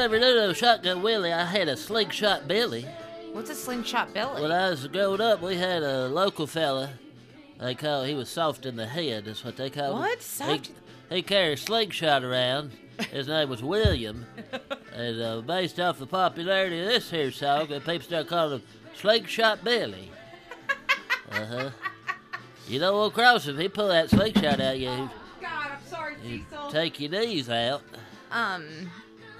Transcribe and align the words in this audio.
Never 0.00 0.18
knew 0.18 0.34
no 0.34 0.52
shotgun 0.54 1.02
Willie. 1.02 1.30
I 1.30 1.44
had 1.44 1.68
a 1.68 1.76
slingshot 1.76 2.48
Billy. 2.48 2.86
What's 3.32 3.50
a 3.50 3.54
slingshot 3.54 4.14
Billy? 4.14 4.40
When 4.40 4.50
I 4.50 4.70
was 4.70 4.86
growing 4.86 5.20
up, 5.20 5.42
we 5.42 5.56
had 5.56 5.82
a 5.82 6.08
local 6.08 6.46
fella. 6.46 6.88
They 7.58 7.74
call 7.74 8.04
he 8.04 8.14
was 8.14 8.30
soft 8.30 8.64
in 8.64 8.76
the 8.76 8.86
head. 8.86 9.26
That's 9.26 9.44
what 9.44 9.58
they 9.58 9.68
called 9.68 9.96
him. 9.96 9.98
What? 10.00 10.22
Soft- 10.22 10.70
He, 11.10 11.16
he 11.16 11.22
carried 11.22 11.52
a 11.52 11.56
slingshot 11.58 12.24
around. 12.24 12.70
His 13.12 13.28
name 13.28 13.50
was 13.50 13.62
William. 13.62 14.24
and 14.94 15.20
uh, 15.20 15.42
based 15.42 15.78
off 15.78 15.98
the 15.98 16.06
popularity 16.06 16.80
of 16.80 16.86
this 16.86 17.10
here 17.10 17.30
song, 17.30 17.66
people 17.66 18.00
start 18.00 18.26
calling 18.26 18.60
him 18.60 18.62
Slingshot 18.94 19.62
Billy. 19.62 20.10
Uh 21.30 21.46
huh. 21.46 21.70
You 22.66 22.80
know 22.80 22.98
what 22.98 23.12
cross 23.12 23.46
him? 23.46 23.56
He 23.58 23.68
pull 23.68 23.86
that 23.88 24.10
slingshot 24.10 24.60
out, 24.60 24.78
you 24.80 24.88
God, 24.88 25.10
I'm 25.42 25.86
sorry, 25.88 26.14
Cecil. 26.22 26.70
take 26.72 26.98
your 26.98 27.10
knees 27.10 27.48
out. 27.50 27.82
um. 28.32 28.90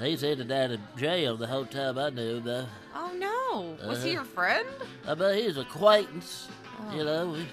He's 0.01 0.23
in 0.23 0.41
and 0.41 0.51
out 0.51 0.71
of 0.71 0.81
jail 0.97 1.37
the 1.37 1.47
whole 1.47 1.67
time 1.67 1.99
I 1.99 2.11
knew 2.11 2.37
him, 2.37 2.45
though. 2.45 2.67
Oh 2.95 3.13
no. 3.17 3.89
Was 3.89 4.03
he 4.03 4.11
Uh-huh. 4.11 4.15
your 4.15 4.25
friend? 4.25 4.67
I 5.07 5.15
bet 5.15 5.37
he's 5.37 5.57
acquaintance. 5.59 6.49
You 6.93 7.05
know, 7.05 7.27
we 7.29 7.47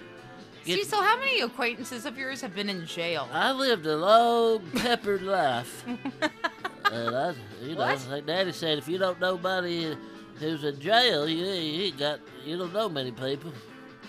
get- 0.64 0.80
Cecil, 0.80 1.02
how 1.02 1.18
many 1.20 1.42
acquaintances 1.42 2.06
of 2.06 2.18
yours 2.18 2.40
have 2.42 2.56
been 2.56 2.70
in 2.70 2.86
jail? 2.86 3.28
I 3.34 3.52
lived 3.52 3.86
a 3.86 3.98
long, 3.98 4.60
peppered 4.76 5.22
life. 5.24 5.84
and 5.88 7.16
I, 7.16 7.34
you 7.62 7.76
know, 7.76 7.82
What? 7.82 8.08
like 8.10 8.26
Daddy 8.26 8.52
said, 8.54 8.78
if 8.78 8.88
you 8.88 8.98
don't 8.98 9.20
know 9.20 9.32
nobody 9.36 9.96
who's 10.40 10.64
in 10.64 10.80
jail, 10.80 11.28
you, 11.28 11.44
you 11.46 11.84
ain't 11.86 11.98
got, 11.98 12.20
you 12.46 12.58
don't 12.58 12.72
know 12.74 12.88
many 12.88 13.12
people. 13.12 13.52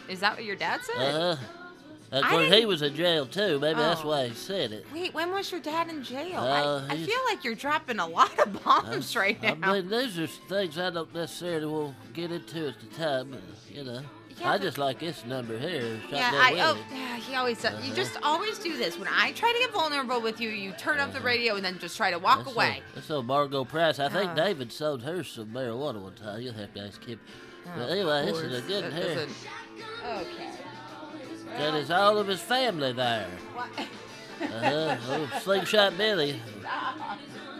Is 0.08 0.20
that 0.20 0.34
what 0.36 0.44
your 0.44 0.56
dad 0.56 0.80
said? 0.84 0.96
Uh 1.14 1.34
huh. 1.36 1.42
Of 2.10 2.24
I 2.24 2.30
course, 2.30 2.44
he 2.44 2.50
didn't- 2.50 2.68
was 2.68 2.82
in 2.82 2.94
jail 2.96 3.26
too. 3.26 3.58
Maybe 3.58 3.78
that's 3.78 4.00
Oh. 4.02 4.08
why 4.08 4.28
he 4.28 4.34
said 4.34 4.72
it. 4.72 4.86
Wait, 4.94 5.12
when 5.12 5.30
was 5.30 5.52
your 5.52 5.60
dad 5.60 5.88
in 5.90 6.02
jail? 6.02 6.38
Uh, 6.40 6.82
I, 6.88 6.92
I 6.92 6.96
he's- 6.96 7.08
feel 7.08 7.20
like 7.28 7.44
you're 7.44 7.54
dropping 7.54 7.98
a 7.98 8.06
lot 8.06 8.38
of 8.38 8.64
bombs 8.64 9.14
right 9.14 9.40
now. 9.42 9.56
I 9.62 9.80
mean, 9.80 9.90
these 9.90 10.18
are 10.18 10.26
things 10.26 10.78
I 10.78 10.88
don't 10.90 11.12
necessarily 11.14 11.66
want 11.66 11.94
to 12.06 12.12
get 12.12 12.32
into 12.32 12.68
at 12.68 12.74
the 12.80 12.86
time. 12.96 13.30
But, 13.32 13.40
you 13.76 13.84
know, 13.84 14.00
Yeah, 14.40 14.50
I 14.52 14.54
but- 14.56 14.62
just 14.62 14.78
like 14.78 15.00
this 15.00 15.22
number 15.26 15.58
here. 15.58 16.00
yeah, 16.10 16.30
Shotgun 16.30 16.40
I 16.40 16.60
oh 16.62 16.78
yeah, 16.90 17.16
he 17.18 17.34
always 17.34 17.60
does. 17.60 17.72
You 17.84 17.92
Uh-huh. 17.92 17.94
just 17.94 18.16
always 18.22 18.58
do 18.58 18.76
this. 18.78 18.98
When 18.98 19.08
I 19.08 19.32
try 19.32 19.52
to 19.52 19.58
get 19.58 19.72
vulnerable 19.72 20.20
with 20.22 20.40
you, 20.40 20.48
you 20.48 20.72
turn 20.78 21.00
up 21.00 21.12
the 21.12 21.20
radio 21.20 21.56
and 21.56 21.64
then 21.64 21.78
just 21.78 21.96
try 21.98 22.10
to 22.10 22.18
walk 22.18 22.44
That's 22.44 22.52
away. 22.56 22.74
old- 22.76 22.94
That's 22.94 23.10
old 23.10 23.26
Margo 23.26 23.64
Price. 23.66 23.98
I 23.98 24.08
think 24.08 24.30
Uh. 24.30 24.34
David 24.34 24.72
sold 24.72 25.02
her 25.02 25.22
some 25.24 25.48
marijuana 25.48 26.00
one 26.00 26.14
time. 26.14 26.40
You'll 26.40 26.54
have 26.54 26.72
to 26.72 26.80
ask 26.80 27.04
him. 27.04 27.20
But 27.76 27.90
anyway, 27.90 28.24
this 28.24 28.38
is 28.38 28.58
a 28.58 28.62
good 28.66 28.92
hair. 28.94 29.14
doesn't- 29.14 29.30
Okay. 30.06 30.50
Got 31.56 31.74
his 31.74 31.90
all 31.90 32.18
of 32.18 32.26
his 32.26 32.40
family 32.40 32.92
there. 32.92 33.26
What? 33.54 33.68
Uh-huh. 34.40 34.96
Oh, 35.08 35.38
Slingshot 35.40 35.96
Billy. 35.98 36.40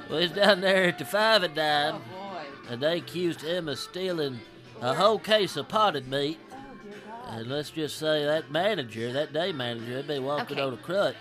Well, 0.09 0.21
he's 0.21 0.31
down 0.31 0.61
there 0.61 0.85
at 0.85 0.99
the 0.99 1.05
five 1.05 1.43
and 1.43 1.53
Oh 1.53 1.57
dime, 1.57 1.95
boy. 1.99 2.43
and 2.71 2.81
they 2.83 2.99
accused 2.99 3.43
him 3.43 3.69
of 3.69 3.79
stealing 3.79 4.41
a 4.81 4.95
whole 4.95 5.19
case 5.19 5.57
of 5.57 5.69
potted 5.69 6.09
meat. 6.09 6.39
Oh 6.53 6.57
dear 6.85 6.93
God. 7.07 7.39
And 7.41 7.47
let's 7.49 7.71
just 7.71 7.99
say 7.99 8.25
that 8.25 8.51
manager, 8.51 9.13
that 9.13 9.33
day 9.33 9.53
manager, 9.53 9.97
had 9.97 10.07
been 10.07 10.25
walking 10.25 10.59
Okay. 10.59 10.67
on 10.67 10.73
a 10.75 10.77
crutch 10.77 11.17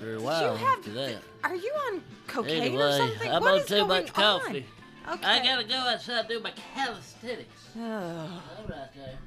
for 0.00 0.14
a 0.14 0.20
while 0.20 0.52
you 0.52 0.58
have? 0.66 0.78
after 0.78 0.90
that. 0.92 1.18
Are 1.44 1.54
you 1.54 1.72
on 1.92 2.02
cocaine 2.26 2.58
or 2.76 2.82
Anyway, 2.82 2.96
something? 2.98 3.30
I'm 3.30 3.42
What 3.42 3.52
on 3.54 3.58
is 3.60 3.66
too 3.66 3.74
going 3.76 3.88
much 3.88 4.12
coffee. 4.12 4.66
On? 5.06 5.14
Okay. 5.14 5.26
I 5.26 5.42
gotta 5.44 5.64
go 5.64 5.74
outside 5.76 6.18
and 6.18 6.28
do 6.28 6.40
my 6.40 6.52
calisthenics. 6.74 7.68
Ugh. 7.76 7.82
All 7.82 8.64
right 8.68 8.88
there. 8.96 9.18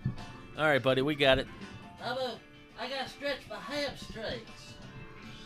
All 0.58 0.66
right, 0.66 0.84
buddy, 0.84 1.02
we 1.02 1.16
got 1.16 1.40
it. 1.40 1.48
I'm 2.82 2.90
a, 2.90 2.94
I 2.94 2.98
gotta 2.98 3.10
stretch 3.10 3.38
my 3.50 3.56
hamstrings. 3.58 4.48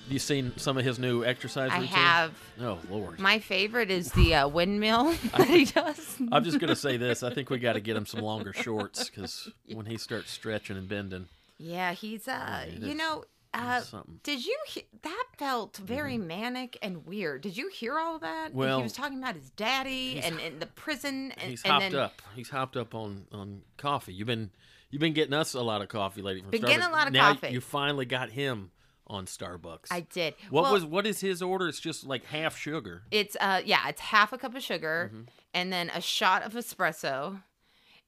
You 0.07 0.19
seen 0.19 0.53
some 0.57 0.77
of 0.77 0.85
his 0.85 0.99
new 0.99 1.25
exercise 1.25 1.71
I 1.71 1.77
routine? 1.79 1.95
have. 1.95 2.33
Oh 2.61 2.79
Lord. 2.89 3.19
My 3.19 3.39
favorite 3.39 3.89
is 3.89 4.11
the 4.11 4.35
uh, 4.35 4.47
windmill 4.47 5.11
that 5.37 5.47
he 5.47 5.65
does. 5.65 6.17
I'm 6.31 6.43
just 6.43 6.59
gonna 6.59 6.75
say 6.75 6.97
this. 6.97 7.23
I 7.23 7.33
think 7.33 7.49
we 7.49 7.57
got 7.57 7.73
to 7.73 7.79
get 7.81 7.95
him 7.97 8.05
some 8.05 8.21
longer 8.21 8.53
shorts 8.53 9.09
because 9.09 9.49
when 9.73 9.87
he 9.87 9.97
starts 9.97 10.31
stretching 10.31 10.77
and 10.77 10.87
bending, 10.87 11.27
Yeah, 11.57 11.93
he's 11.93 12.27
uh, 12.27 12.65
it 12.67 12.81
you 12.83 12.91
is- 12.91 12.95
know, 12.97 13.23
uh, 13.55 13.81
did 14.21 14.45
you 14.45 14.55
he- 14.67 14.85
that 15.01 15.23
felt 15.39 15.77
very 15.77 16.19
manic 16.19 16.77
and 16.83 17.07
weird. 17.07 17.41
Did 17.41 17.57
you 17.57 17.69
hear 17.69 17.97
all 17.97 18.19
that? 18.19 18.53
When 18.53 18.67
Well, 18.67 18.77
he 18.77 18.83
was 18.83 18.93
talking 18.93 19.17
about 19.17 19.33
his 19.35 19.49
daddy 19.51 20.19
and, 20.23 20.39
and 20.39 20.59
the 20.59 20.67
prison 20.67 21.31
and, 21.37 21.49
he's 21.49 21.63
and 21.63 21.71
hopped 21.71 21.91
then 21.91 21.95
up. 21.95 22.21
He's 22.35 22.49
hopped 22.49 22.77
up 22.77 22.93
on 22.93 23.25
on 23.31 23.61
coffee. 23.77 24.13
You've 24.13 24.27
been 24.27 24.51
you've 24.89 24.99
been 24.99 25.13
getting 25.13 25.33
us 25.33 25.53
a 25.53 25.61
lot 25.61 25.81
of 25.81 25.87
coffee 25.89 26.21
lately. 26.21 26.41
From 26.41 26.51
Been 26.51 26.61
getting 26.61 26.85
a 26.85 26.89
lot 26.91 27.07
of 27.07 27.13
now 27.13 27.33
coffee. 27.33 27.49
You 27.53 27.61
finally 27.61 28.05
got 28.05 28.29
him 28.31 28.71
on 29.07 29.25
Starbucks. 29.25 29.87
I 29.91 30.01
did. 30.01 30.33
What 30.49 30.63
Well, 30.63 30.73
was 30.73 30.85
what 30.85 31.05
is 31.05 31.19
his 31.21 31.41
order? 31.41 31.67
It's 31.67 31.79
just 31.79 32.05
like 32.05 32.25
half 32.25 32.57
sugar. 32.57 33.03
It's 33.11 33.35
uh 33.39 33.61
yeah, 33.65 33.87
it's 33.87 34.01
half 34.01 34.33
a 34.33 34.37
cup 34.37 34.55
of 34.55 34.63
sugar 34.63 35.11
Mm-hmm. 35.13 35.23
and 35.53 35.71
then 35.71 35.89
a 35.93 36.01
shot 36.01 36.41
of 36.43 36.53
espresso, 36.53 37.41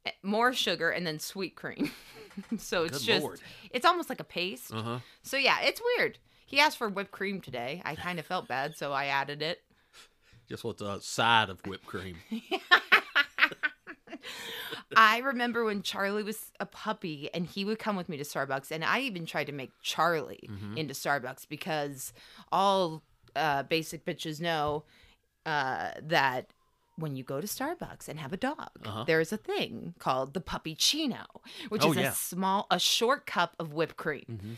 eh, 0.06 0.12
more 0.24 0.54
sugar 0.54 0.90
and 0.90 1.06
then 1.06 1.20
sweet 1.20 1.56
cream. 1.56 1.92
so 2.58 2.84
it's 2.84 3.00
Good 3.00 3.06
just 3.06 3.24
Lord. 3.24 3.40
it's 3.72 3.86
almost 3.86 4.10
like 4.10 4.20
a 4.20 4.24
paste. 4.26 4.74
Uh 4.74 4.82
huh. 4.82 5.00
So 5.22 5.38
yeah, 5.38 5.60
it's 5.62 5.82
weird. 5.98 6.18
He 6.48 6.60
asked 6.60 6.78
for 6.78 6.88
whipped 6.90 7.12
cream 7.12 7.42
today. 7.42 7.82
I 7.86 7.96
kind 7.96 8.18
of 8.20 8.26
felt 8.26 8.48
bad, 8.48 8.76
so 8.78 8.92
I 8.94 9.06
added 9.08 9.42
it. 9.42 9.60
Just 10.50 10.64
what's 10.64 10.82
a 10.82 11.02
side 11.02 11.50
of 11.50 11.60
whipped 11.68 11.86
cream. 11.86 12.16
I 14.96 15.18
remember 15.20 15.66
when 15.66 15.82
Charlie 15.82 16.24
was 16.24 16.52
a 16.60 16.66
puppy 16.66 17.30
and 17.34 17.46
he 17.46 17.66
would 17.66 17.80
come 17.80 17.96
with 17.96 18.08
me 18.10 18.18
to 18.18 18.24
Starbucks, 18.24 18.72
and 18.72 18.84
I 18.86 19.00
even 19.02 19.26
tried 19.26 19.48
to 19.48 19.52
make 19.54 19.72
Charlie 19.82 20.48
Mm-hmm. 20.50 20.78
into 20.78 20.94
Starbucks 20.94 21.48
because 21.50 22.14
all 22.52 23.04
uh, 23.36 23.64
basic 23.64 24.06
bitches 24.06 24.40
know 24.40 24.84
uh, 25.46 25.92
that 26.02 26.48
when 26.98 27.16
you 27.16 27.24
go 27.24 27.40
to 27.40 27.46
Starbucks 27.48 28.08
and 28.08 28.20
have 28.20 28.34
a 28.34 28.38
dog, 28.38 28.70
Uh-huh. 28.86 29.04
there's 29.06 29.32
a 29.32 29.38
thing 29.38 29.94
called 30.00 30.34
the 30.34 30.42
puppuccino, 30.42 31.26
which 31.70 31.84
Oh, 31.84 31.92
is 31.92 31.98
yeah. 31.98 32.10
a 32.12 32.14
small, 32.16 32.66
a 32.72 32.80
short 32.80 33.26
cup 33.28 33.56
of 33.60 33.74
whipped 33.74 33.98
cream. 33.98 34.26
Mm-hmm. 34.30 34.54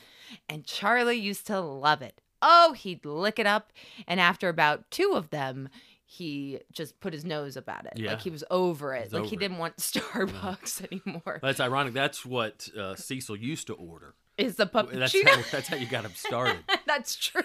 And 0.48 0.66
Charlie 0.66 1.18
used 1.18 1.48
to 1.48 1.60
love 1.60 2.02
it. 2.02 2.22
Oh, 2.42 2.72
he'd 2.72 3.04
lick 3.04 3.38
it 3.40 3.46
up, 3.46 3.74
and 4.08 4.18
after 4.22 4.48
about 4.48 4.90
two 4.90 5.12
of 5.16 5.30
them, 5.32 5.68
he 6.12 6.60
just 6.72 7.00
put 7.00 7.14
his 7.14 7.24
nose 7.24 7.56
about 7.56 7.86
it. 7.86 7.94
Yeah. 7.96 8.14
Like 8.14 8.22
he 8.22 8.32
was 8.32 8.44
over 8.50 8.96
it. 8.96 9.04
He's 9.04 9.14
like 9.14 9.26
he 9.26 9.28
over 9.28 9.36
it. 9.36 9.40
didn't 9.40 9.58
want 9.60 9.78
Starbucks 9.78 10.92
anymore. 10.92 11.38
That's 11.40 11.60
ironic. 11.60 11.94
That's 11.94 12.26
what 12.26 12.68
uh, 12.76 12.96
Cecil 12.96 13.36
used 13.36 13.68
to 13.68 13.76
order. 13.76 14.16
Is 14.36 14.56
the 14.56 14.66
That's 14.66 15.14
how, 15.22 15.42
that's 15.52 15.68
how 15.68 15.76
you 15.76 15.86
got 15.86 16.06
him 16.06 16.12
started. 16.16 16.64
That's 16.88 17.16
true. 17.16 17.44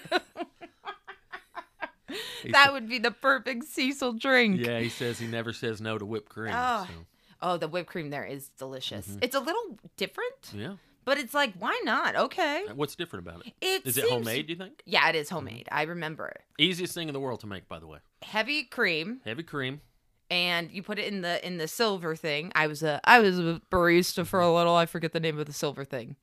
That 2.49 2.73
would 2.73 2.89
be 2.89 2.97
the 2.97 3.11
perfect 3.11 3.65
Cecil 3.65 4.13
drink. 4.13 4.59
Yeah, 4.59 4.79
he 4.79 4.89
says 4.89 5.19
he 5.19 5.27
never 5.27 5.53
says 5.53 5.79
no 5.79 5.99
to 5.99 6.05
whipped 6.05 6.29
cream. 6.29 6.53
Oh. 6.55 6.87
so, 6.87 6.93
Oh, 7.41 7.57
the 7.57 7.67
whipped 7.67 7.89
cream 7.89 8.09
there 8.09 8.25
is 8.25 8.49
delicious. 8.57 9.07
Mm-hmm. 9.07 9.19
It's 9.21 9.35
a 9.35 9.39
little 9.39 9.77
different, 9.97 10.53
yeah. 10.55 10.73
But 11.05 11.17
it's 11.17 11.33
like, 11.33 11.53
why 11.57 11.79
not? 11.85 12.15
Okay. 12.15 12.65
What's 12.75 12.95
different 12.95 13.27
about 13.27 13.45
it? 13.45 13.53
It 13.61 13.85
Is 13.85 13.97
it 13.97 14.01
seems- 14.01 14.09
homemade, 14.11 14.47
do 14.47 14.53
you 14.53 14.59
think? 14.59 14.81
Yeah, 14.85 15.07
it 15.09 15.15
is 15.15 15.29
homemade. 15.29 15.69
I 15.71 15.83
remember. 15.83 16.27
It. 16.27 16.41
Easiest 16.57 16.93
thing 16.93 17.07
in 17.07 17.13
the 17.13 17.19
world 17.19 17.39
to 17.41 17.47
make, 17.47 17.67
by 17.69 17.79
the 17.79 17.87
way. 17.87 17.99
Heavy 18.23 18.63
cream, 18.63 19.21
Heavy 19.23 19.43
cream. 19.43 19.81
and 20.29 20.71
you 20.71 20.81
put 20.83 20.97
it 20.99 21.11
in 21.11 21.21
the 21.21 21.45
in 21.45 21.57
the 21.57 21.67
silver 21.67 22.15
thing. 22.15 22.51
I 22.55 22.67
was 22.67 22.81
a 22.83 22.99
I 23.03 23.19
was 23.19 23.37
a 23.39 23.61
barista 23.71 24.25
for 24.25 24.39
a 24.39 24.53
little. 24.53 24.75
I 24.75 24.85
forget 24.85 25.13
the 25.13 25.19
name 25.19 25.37
of 25.39 25.45
the 25.45 25.53
silver 25.53 25.85
thing. 25.85 26.15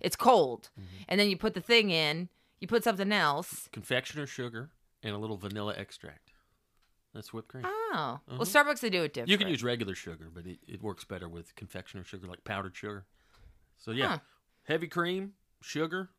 It's 0.00 0.16
cold, 0.16 0.70
and 1.08 1.20
then 1.20 1.28
you 1.28 1.36
put 1.36 1.52
the 1.54 1.60
thing 1.60 1.90
in. 1.90 2.28
You 2.60 2.66
put 2.68 2.84
something 2.84 3.12
else. 3.12 3.68
Confectioner 3.72 4.26
sugar 4.26 4.70
and 5.02 5.14
a 5.14 5.18
little 5.18 5.36
vanilla 5.36 5.74
extract. 5.76 6.32
That's 7.14 7.32
whipped 7.32 7.48
cream. 7.48 7.64
Oh, 7.66 8.20
well, 8.28 8.38
Mhm. 8.38 8.42
Starbucks 8.46 8.80
they 8.80 8.88
do 8.90 9.02
it 9.02 9.12
different. 9.12 9.30
You 9.30 9.36
can 9.38 9.48
use 9.48 9.64
regular 9.64 9.94
sugar, 9.94 10.28
but 10.32 10.46
it, 10.46 10.60
it 10.68 10.80
works 10.82 11.04
better 11.04 11.28
with 11.28 11.54
confectioner 11.56 12.04
sugar, 12.04 12.26
like 12.28 12.44
powdered 12.44 12.76
sugar. 12.76 13.04
So 13.78 13.90
yeah, 13.90 14.08
Huh. 14.08 14.18
Heavy 14.64 14.86
cream, 14.88 15.32
sugar, 15.60 16.10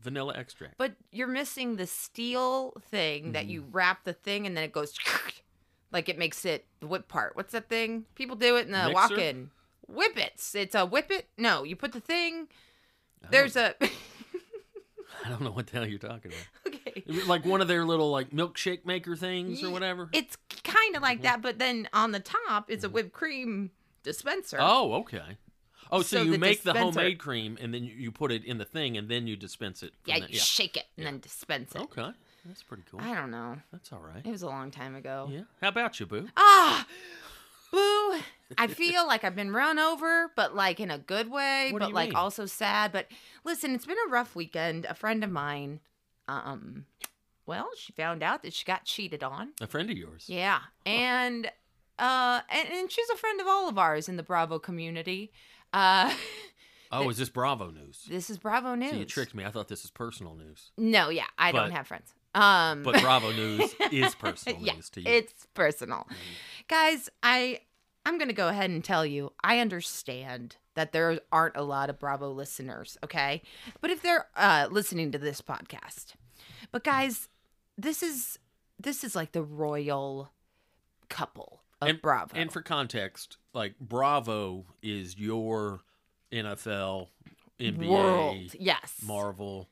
vanilla 0.00 0.34
extract. 0.36 0.74
But 0.78 0.92
you're 1.12 1.26
missing 1.28 1.76
the 1.76 1.86
steel 1.86 2.72
thing 2.90 3.32
that 3.32 3.42
Mm-hmm. 3.44 3.50
you 3.50 3.64
wrap 3.72 4.04
the 4.04 4.12
thing 4.12 4.46
and 4.46 4.56
then 4.56 4.64
it 4.64 4.72
goes 4.72 4.94
like 5.92 6.08
it 6.08 6.18
makes 6.18 6.44
it 6.44 6.66
the 6.80 6.86
whip 6.86 7.08
part. 7.08 7.34
What's 7.36 7.52
that 7.52 7.68
thing? 7.68 8.04
People 8.14 8.36
do 8.36 8.56
it 8.56 8.66
in 8.66 8.72
the 8.72 8.78
Mixer? 8.88 8.92
walk-in. 8.94 9.50
Whippets. 9.90 10.54
It's 10.54 10.74
a 10.74 10.86
whippet. 10.86 11.24
No, 11.38 11.64
you 11.64 11.74
put 11.76 11.92
the 11.92 12.00
thing. 12.00 12.48
I 13.24 13.28
There's 13.30 13.56
a. 13.56 13.74
I 15.24 15.28
don't 15.30 15.40
know 15.40 15.50
what 15.50 15.66
the 15.66 15.72
hell 15.78 15.86
you're 15.86 15.98
talking 15.98 16.30
about. 16.32 16.74
okay. 16.74 17.02
It 17.06 17.08
was 17.14 17.26
like 17.26 17.44
one 17.44 17.60
of 17.60 17.68
their 17.68 17.84
little 17.84 18.10
like 18.10 18.30
milkshake 18.30 18.84
maker 18.86 19.16
things 19.16 19.64
or 19.64 19.70
whatever. 19.70 20.08
It's 20.12 20.36
kind 20.62 20.94
of 20.94 21.02
like 21.02 21.22
that, 21.22 21.42
but 21.42 21.58
then 21.58 21.88
on 21.92 22.12
the 22.12 22.20
top 22.20 22.70
is 22.70 22.84
a 22.84 22.88
whipped 22.88 23.12
cream 23.12 23.70
dispenser. 24.02 24.58
Mm-hmm. 24.58 24.66
Oh, 24.68 24.92
okay. 25.00 25.38
Oh, 25.90 26.02
so, 26.02 26.18
So 26.18 26.22
you 26.22 26.38
make 26.38 26.62
the 26.62 26.74
homemade 26.74 27.18
cream 27.18 27.56
and 27.60 27.72
then 27.72 27.84
you, 27.84 28.10
put 28.12 28.30
it 28.32 28.44
in 28.44 28.58
the 28.58 28.64
thing 28.64 28.96
and 28.96 29.08
then 29.08 29.26
you 29.26 29.36
dispense 29.36 29.82
it. 29.82 29.92
yeah, 30.04 30.16
you 30.16 30.38
shake 30.38 30.76
it 30.76 30.84
and 30.96 31.06
then 31.06 31.20
dispense 31.20 31.74
it. 31.74 31.80
Okay, 31.82 32.10
that's 32.46 32.62
pretty 32.62 32.82
cool. 32.90 33.00
I 33.00 33.14
don't 33.14 33.30
know. 33.30 33.56
That's 33.72 33.92
all 33.92 34.00
right. 34.00 34.24
It 34.24 34.30
was 34.30 34.42
a 34.42 34.46
long 34.48 34.70
time 34.70 34.94
ago. 34.94 35.28
Yeah. 35.30 35.42
How 35.60 35.68
about 35.68 35.98
you, 36.00 36.06
Boo? 36.06 36.28
Ah, 36.36 36.86
boo. 37.70 38.18
I 38.56 38.66
feel 38.66 39.06
like 39.06 39.24
I've 39.24 39.36
been 39.36 39.52
run 39.52 39.78
over, 39.78 40.30
but 40.34 40.54
like 40.54 40.80
in 40.80 40.90
a 40.90 40.98
good 40.98 41.30
way, 41.30 41.68
What 41.72 41.80
but 41.80 41.92
like 41.92 42.10
mean? 42.10 42.16
also 42.16 42.46
sad. 42.46 42.92
But 42.92 43.06
listen, 43.44 43.74
it's 43.74 43.84
been 43.86 43.96
a 44.06 44.10
rough 44.10 44.34
weekend. 44.34 44.86
A 44.86 44.94
friend 44.94 45.22
of 45.22 45.30
mine, 45.30 45.80
um, 46.28 46.86
well, 47.46 47.68
she 47.76 47.92
found 47.92 48.22
out 48.22 48.42
that 48.42 48.52
she 48.54 48.64
got 48.64 48.84
cheated 48.84 49.22
on. 49.22 49.50
A 49.60 49.66
friend 49.66 49.90
of 49.90 49.96
yours. 49.98 50.24
Yeah, 50.28 50.60
and 50.86 51.50
uh, 51.98 52.40
and, 52.50 52.68
and 52.70 52.90
she's 52.92 53.10
a 53.10 53.16
friend 53.16 53.40
of 53.40 53.46
all 53.46 53.68
of 53.68 53.76
ours 53.78 54.08
in 54.08 54.16
the 54.16 54.22
Bravo 54.22 54.58
community. 54.58 55.30
Uh, 55.72 56.12
Oh, 56.90 57.10
is 57.10 57.18
this 57.18 57.28
Bravo 57.28 57.70
news? 57.70 58.06
this 58.08 58.30
is 58.30 58.38
Bravo 58.38 58.74
News. 58.74 58.92
So 58.92 58.96
you 58.96 59.04
tricked 59.04 59.34
me. 59.34 59.44
I 59.44 59.50
thought 59.50 59.68
this 59.68 59.82
was 59.82 59.90
personal 59.90 60.34
news. 60.34 60.70
No, 60.78 61.10
yeah, 61.10 61.26
I 61.36 61.52
don't 61.52 61.70
have 61.70 61.86
friends. 61.86 62.14
Um, 62.34 62.82
But 62.82 63.02
Bravo 63.02 63.30
News 63.32 63.74
is 63.92 64.14
personal 64.14 64.58
yeah, 64.62 64.72
news 64.74 64.88
to 64.90 65.02
you. 65.02 65.06
It's 65.10 65.46
personal. 65.52 66.06
Guys, 66.66 67.10
I 67.22 67.60
I'm 68.06 68.16
going 68.16 68.28
to 68.28 68.34
go 68.34 68.48
ahead 68.48 68.70
and 68.70 68.82
tell 68.82 69.04
you, 69.04 69.32
I 69.44 69.58
understand 69.58 70.56
that 70.76 70.92
there 70.92 71.20
aren't 71.30 71.56
a 71.56 71.62
lot 71.62 71.90
of 71.90 71.98
Bravo 71.98 72.30
listeners, 72.30 72.96
okay? 73.04 73.42
But 73.82 73.90
if 73.90 74.00
they're 74.00 74.26
uh 74.34 74.68
listening 74.70 75.12
to 75.12 75.18
this 75.18 75.42
podcast. 75.42 76.14
But 76.72 76.84
guys, 76.84 77.28
this 77.76 78.02
is 78.02 78.38
this 78.80 79.04
is 79.04 79.14
like 79.14 79.32
the 79.32 79.42
royal 79.42 80.30
couple 81.10 81.60
of 81.80 81.88
and, 81.88 82.02
Bravo. 82.02 82.34
And 82.34 82.52
for 82.52 82.62
context, 82.62 83.36
like 83.52 83.78
Bravo 83.80 84.66
is 84.82 85.18
your 85.18 85.80
NFL, 86.32 87.08
NBA, 87.60 87.88
world. 87.88 88.54
Yes. 88.58 89.00
Marvel, 89.04 89.68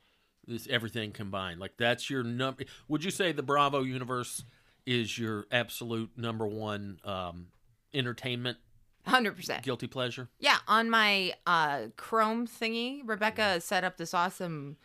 this 0.46 0.66
everything 0.68 1.12
combined. 1.12 1.60
Like 1.60 1.76
that's 1.76 2.08
your 2.10 2.22
number. 2.22 2.64
Would 2.88 3.04
you 3.04 3.10
say 3.10 3.32
the 3.32 3.42
Bravo 3.42 3.82
universe 3.82 4.44
is 4.86 5.18
your 5.18 5.46
absolute 5.50 6.10
number 6.16 6.46
one 6.46 6.98
um, 7.04 7.48
entertainment 7.92 8.58
100%. 9.06 9.62
guilty 9.62 9.86
pleasure? 9.86 10.28
Yeah, 10.38 10.58
on 10.68 10.90
my 10.90 11.34
uh, 11.46 11.86
Chrome 11.96 12.46
thingy, 12.46 13.02
Rebecca 13.04 13.60
set 13.60 13.84
up 13.84 13.96
this 13.96 14.14
awesome 14.14 14.76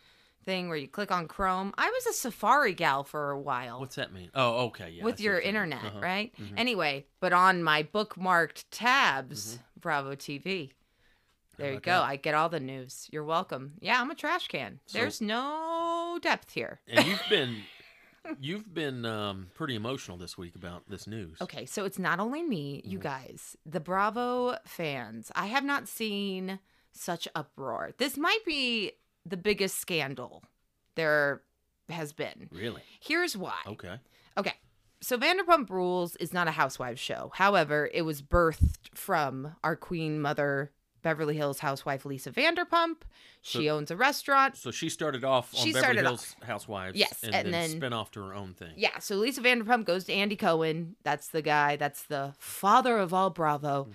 thing 0.44 0.68
where 0.68 0.76
you 0.76 0.88
click 0.88 1.10
on 1.10 1.28
Chrome. 1.28 1.72
I 1.78 1.88
was 1.90 2.06
a 2.06 2.12
Safari 2.12 2.74
gal 2.74 3.04
for 3.04 3.30
a 3.30 3.38
while 3.38 3.80
What's 3.80 3.96
that 3.96 4.12
mean? 4.12 4.30
Oh, 4.34 4.66
okay, 4.66 4.90
yeah. 4.90 5.04
With 5.04 5.20
your 5.20 5.34
what 5.34 5.34
you're 5.34 5.40
saying. 5.42 5.48
internet, 5.48 5.84
Uh-huh. 5.84 6.00
right? 6.00 6.32
Anyway, 6.56 7.06
but 7.20 7.32
on 7.32 7.62
my 7.62 7.82
bookmarked 7.82 8.64
tabs, 8.70 9.58
Bravo 9.80 10.14
TV. 10.14 10.70
There 11.58 11.72
you 11.74 11.80
go. 11.80 11.92
that? 11.92 12.02
I 12.02 12.16
get 12.16 12.34
all 12.34 12.48
the 12.48 12.60
news. 12.60 13.08
You're 13.12 13.24
welcome. 13.24 13.74
Yeah, 13.80 14.00
I'm 14.00 14.10
a 14.10 14.14
trash 14.14 14.48
can. 14.48 14.80
So- 14.86 14.98
There's 14.98 15.20
no 15.20 16.18
depth 16.22 16.52
here. 16.52 16.80
And 16.88 17.06
you've 17.06 17.22
been, 17.28 17.56
you've 18.40 18.72
been 18.74 19.04
um, 19.04 19.48
pretty 19.54 19.74
emotional 19.74 20.16
this 20.16 20.38
week 20.38 20.54
about 20.56 20.88
this 20.88 21.06
news. 21.06 21.36
Okay, 21.42 21.66
so 21.66 21.84
it's 21.84 21.98
not 21.98 22.20
only 22.20 22.42
me, 22.42 22.80
you 22.84 22.98
guys, 22.98 23.56
the 23.66 23.80
Bravo 23.80 24.56
fans. 24.64 25.30
I 25.34 25.46
have 25.46 25.64
not 25.64 25.88
seen 25.88 26.58
such 26.92 27.28
uproar. 27.34 27.92
This 27.98 28.16
might 28.16 28.44
be 28.46 28.92
the 29.26 29.36
biggest 29.36 29.78
scandal 29.78 30.42
there 30.96 31.42
has 31.88 32.12
been. 32.12 32.48
Really? 32.52 32.82
Here's 33.00 33.36
why. 33.36 33.54
Okay. 33.66 33.96
Okay. 34.36 34.54
So 35.00 35.18
Vanderpump 35.18 35.68
Rules 35.70 36.14
is 36.16 36.32
not 36.32 36.48
a 36.48 36.52
housewives 36.52 37.00
show. 37.00 37.32
However, 37.34 37.90
it 37.92 38.02
was 38.02 38.22
birthed 38.22 38.88
from 38.94 39.56
our 39.64 39.74
queen 39.74 40.20
mother, 40.20 40.70
Beverly 41.02 41.36
Hills 41.36 41.58
housewife 41.58 42.04
Lisa 42.04 42.30
Vanderpump. 42.30 42.98
She 43.44 43.68
owns 43.68 43.90
a 43.90 43.96
restaurant. 43.96 44.56
So 44.56 44.70
she 44.70 44.88
started 44.88 45.24
off 45.24 45.52
on 45.52 45.64
She 45.64 45.72
Beverly 45.72 45.98
Hills 46.02 46.36
Housewives. 46.44 46.96
Yes, 46.96 47.24
and, 47.24 47.34
and 47.34 47.46
then, 47.46 47.52
then- 47.52 47.70
spin 47.78 47.92
off 47.92 48.12
to 48.12 48.20
her 48.22 48.32
own 48.32 48.54
thing. 48.54 48.70
Yeah, 48.76 49.00
so 49.00 49.16
Lisa 49.16 49.40
Vanderpump 49.40 49.84
goes 49.84 50.04
to 50.04 50.12
Andy 50.12 50.36
Cohen. 50.36 50.94
That's 51.02 51.26
the 51.28 51.42
guy, 51.42 51.74
that's 51.74 52.04
the 52.04 52.34
father 52.38 52.98
of 52.98 53.12
all 53.12 53.30
Bravo, 53.30 53.84
Mm-hmm. 53.86 53.92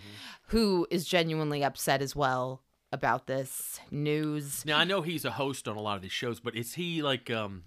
who 0.57 0.85
is 0.91 1.05
genuinely 1.05 1.63
upset 1.63 2.01
as 2.01 2.13
well 2.13 2.61
about 2.91 3.27
this 3.27 3.79
news. 3.91 4.65
Now 4.65 4.77
I 4.77 4.83
know 4.83 5.01
he's 5.01 5.25
a 5.25 5.31
host 5.31 5.67
on 5.67 5.75
a 5.77 5.81
lot 5.81 5.95
of 5.95 6.01
these 6.01 6.11
shows, 6.11 6.39
but 6.39 6.55
is 6.55 6.73
he 6.75 7.01
like 7.01 7.29
um? 7.29 7.63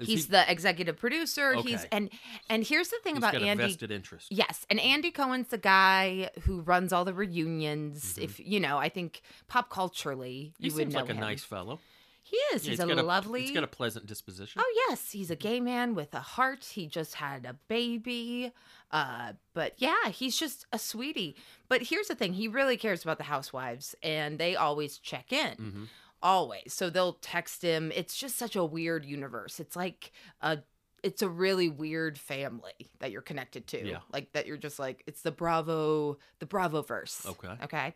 He's 0.00 0.24
he, 0.24 0.30
the 0.32 0.50
executive 0.50 0.96
producer. 0.96 1.54
He's 1.54 1.84
and 1.92 2.10
and 2.48 2.64
here's 2.66 2.88
the 2.88 2.96
thing 3.04 3.14
he's 3.16 3.18
about 3.22 3.36
a 3.36 3.40
Andy. 3.44 3.62
vested 3.64 3.90
interest. 3.90 4.28
Yes, 4.30 4.66
and 4.70 4.80
Andy 4.80 5.10
Cohen's 5.10 5.48
the 5.48 5.58
guy 5.58 6.30
who 6.42 6.60
runs 6.62 6.92
all 6.92 7.04
the 7.04 7.14
reunions. 7.14 8.18
If 8.18 8.40
you 8.40 8.58
know, 8.58 8.78
I 8.78 8.88
think 8.88 9.22
pop 9.48 9.70
culturally, 9.70 10.54
He 10.58 10.68
you 10.68 10.72
would 10.74 10.78
seems 10.78 10.94
know 10.94 11.00
like 11.00 11.10
a 11.10 11.14
him. 11.14 11.20
nice 11.20 11.44
fellow. 11.44 11.78
He 12.24 12.36
is. 12.54 12.64
Yeah, 12.64 12.70
he's, 12.70 12.78
got 12.78 12.90
a 12.98 13.02
lovely. 13.02 13.42
he's 13.42 13.50
got 13.50 13.64
a 13.64 13.68
pleasant 13.68 14.06
disposition. 14.06 14.62
Oh 14.64 14.84
yes, 14.88 15.10
he's 15.10 15.30
a 15.30 15.36
gay 15.36 15.60
man 15.60 15.94
with 15.94 16.14
a 16.14 16.20
heart. 16.20 16.64
He 16.64 16.86
just 16.86 17.14
had 17.14 17.44
a 17.44 17.54
baby. 17.68 18.52
Uh, 18.90 19.32
but 19.54 19.74
yeah, 19.78 20.08
he's 20.10 20.36
just 20.36 20.66
a 20.72 20.78
sweetie. 20.78 21.34
But 21.68 21.82
here's 21.82 22.08
the 22.08 22.14
thing: 22.14 22.34
he 22.34 22.46
really 22.48 22.76
cares 22.76 23.02
about 23.02 23.18
the 23.18 23.24
housewives, 23.24 23.94
and 24.02 24.38
they 24.38 24.54
always 24.56 24.98
check 24.98 25.32
in. 25.32 25.56
Mhm. 25.56 25.88
Always. 26.22 26.72
So 26.72 26.88
they'll 26.88 27.14
text 27.14 27.62
him. 27.62 27.90
It's 27.94 28.16
just 28.16 28.36
such 28.38 28.54
a 28.54 28.64
weird 28.64 29.04
universe. 29.04 29.58
It's 29.58 29.74
like 29.74 30.12
a 30.40 30.58
it's 31.02 31.20
a 31.22 31.28
really 31.28 31.68
weird 31.68 32.16
family 32.16 32.90
that 33.00 33.10
you're 33.10 33.22
connected 33.22 33.66
to. 33.68 33.84
Yeah. 33.84 33.98
Like 34.12 34.30
that 34.34 34.46
you're 34.46 34.56
just 34.56 34.78
like 34.78 35.02
it's 35.08 35.22
the 35.22 35.32
Bravo 35.32 36.18
the 36.38 36.46
Bravo 36.46 36.82
verse. 36.82 37.26
Okay. 37.26 37.56
Okay. 37.64 37.94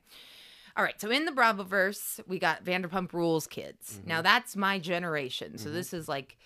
All 0.77 0.85
right, 0.85 1.01
so 1.01 1.11
in 1.11 1.25
the 1.25 1.33
Bravo 1.33 1.63
verse, 1.65 2.21
we 2.27 2.39
got 2.39 2.65
Vanderpump 2.65 3.13
Rules 3.15 3.47
kids. 3.47 3.95
Mm-hmm. 3.99 4.09
Now 4.09 4.23
that's 4.23 4.57
my 4.57 4.79
generation. 4.79 5.57
So 5.57 5.71
this 5.71 5.95
is 5.95 6.07
like, 6.07 6.37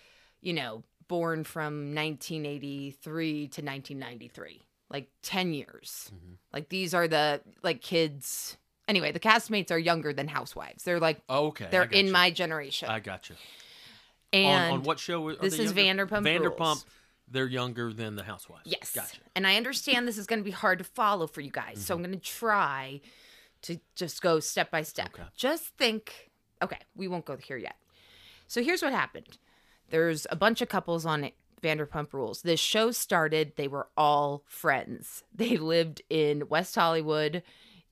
you 0.41 0.53
know, 0.53 0.83
born 1.09 1.43
from 1.43 1.93
1983 1.93 3.33
to 3.33 3.61
1993. 3.61 4.61
Like 4.89 5.07
10 5.23 5.53
years. 5.53 6.11
Mm-hmm. 6.15 6.33
Like 6.53 6.69
these 6.69 6.93
are 6.93 7.07
the 7.07 7.41
like 7.63 7.81
kids. 7.81 8.57
Anyway, 8.87 9.11
the 9.11 9.19
castmates 9.19 9.71
are 9.71 9.77
younger 9.77 10.13
than 10.13 10.27
housewives. 10.27 10.83
They're 10.83 10.99
like 10.99 11.21
Oh, 11.27 11.47
okay. 11.47 11.67
They're 11.69 11.83
in 11.83 12.07
gotcha. 12.07 12.13
my 12.13 12.31
generation. 12.31 12.89
I 12.89 12.99
got 12.99 13.29
you. 13.29 13.35
and 14.33 14.71
on, 14.71 14.79
on 14.79 14.83
what 14.83 14.99
show? 14.99 15.27
Are 15.27 15.35
this 15.35 15.59
is 15.59 15.73
younger? 15.73 16.07
Vanderpump 16.07 16.23
Vanderpump. 16.23 16.59
Rules. 16.59 16.85
They're 17.29 17.47
younger 17.47 17.93
than 17.93 18.15
the 18.15 18.23
Housewives. 18.23 18.63
Yes. 18.65 18.93
Gotcha. 18.93 19.21
And 19.35 19.47
I 19.47 19.55
understand 19.55 20.05
this 20.07 20.17
is 20.17 20.27
going 20.27 20.39
to 20.39 20.43
be 20.43 20.51
hard 20.51 20.79
to 20.79 20.83
follow 20.83 21.27
for 21.27 21.39
you 21.39 21.51
guys. 21.51 21.83
So 21.85 21.95
I'm 21.95 22.01
going 22.01 22.11
to 22.11 22.19
try 22.19 22.99
to 23.63 23.79
just 23.95 24.21
go 24.21 24.39
step 24.39 24.71
by 24.71 24.81
step. 24.81 25.09
Okay. 25.13 25.23
Just 25.35 25.77
think 25.77 26.31
okay, 26.61 26.79
we 26.95 27.07
won't 27.07 27.25
go 27.25 27.37
here 27.37 27.57
yet. 27.57 27.75
So 28.47 28.63
here's 28.63 28.81
what 28.81 28.93
happened 28.93 29.37
there's 29.89 30.25
a 30.29 30.35
bunch 30.35 30.61
of 30.61 30.69
couples 30.69 31.05
on 31.05 31.31
Vanderpump 31.61 32.13
Rules. 32.13 32.41
This 32.41 32.59
show 32.59 32.91
started, 32.91 33.53
they 33.55 33.67
were 33.67 33.89
all 33.95 34.43
friends. 34.47 35.23
They 35.33 35.57
lived 35.57 36.01
in 36.09 36.47
West 36.49 36.75
Hollywood 36.75 37.43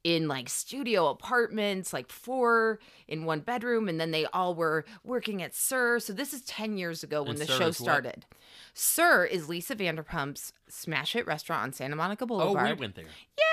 in 0.03 0.27
like 0.27 0.47
studio 0.49 1.09
apartments, 1.09 1.91
like 1.93 2.09
four 2.09 2.79
in 3.07 3.25
one 3.25 3.41
bedroom, 3.41 3.89
and 3.89 3.99
then 3.99 4.11
they 4.11 4.25
all 4.27 4.55
were 4.55 4.85
working 5.03 5.41
at 5.43 5.53
SUR. 5.53 5.99
So 5.99 6.13
this 6.13 6.33
is 6.33 6.41
10 6.41 6.77
years 6.77 7.03
ago 7.03 7.21
when 7.21 7.31
And 7.31 7.39
the 7.39 7.45
SUR 7.47 7.57
show 7.57 7.67
is 7.67 7.79
what? 7.81 7.85
started. 7.85 8.25
SUR 8.73 9.25
is 9.25 9.49
Lisa 9.49 9.75
Vanderpump's 9.75 10.53
smash 10.69 11.13
hit 11.13 11.27
restaurant 11.27 11.63
on 11.63 11.73
Santa 11.73 11.95
Monica 11.95 12.25
Boulevard. 12.25 12.69
Oh, 12.71 12.73
we 12.75 12.79
went 12.79 12.95
there. 12.95 13.05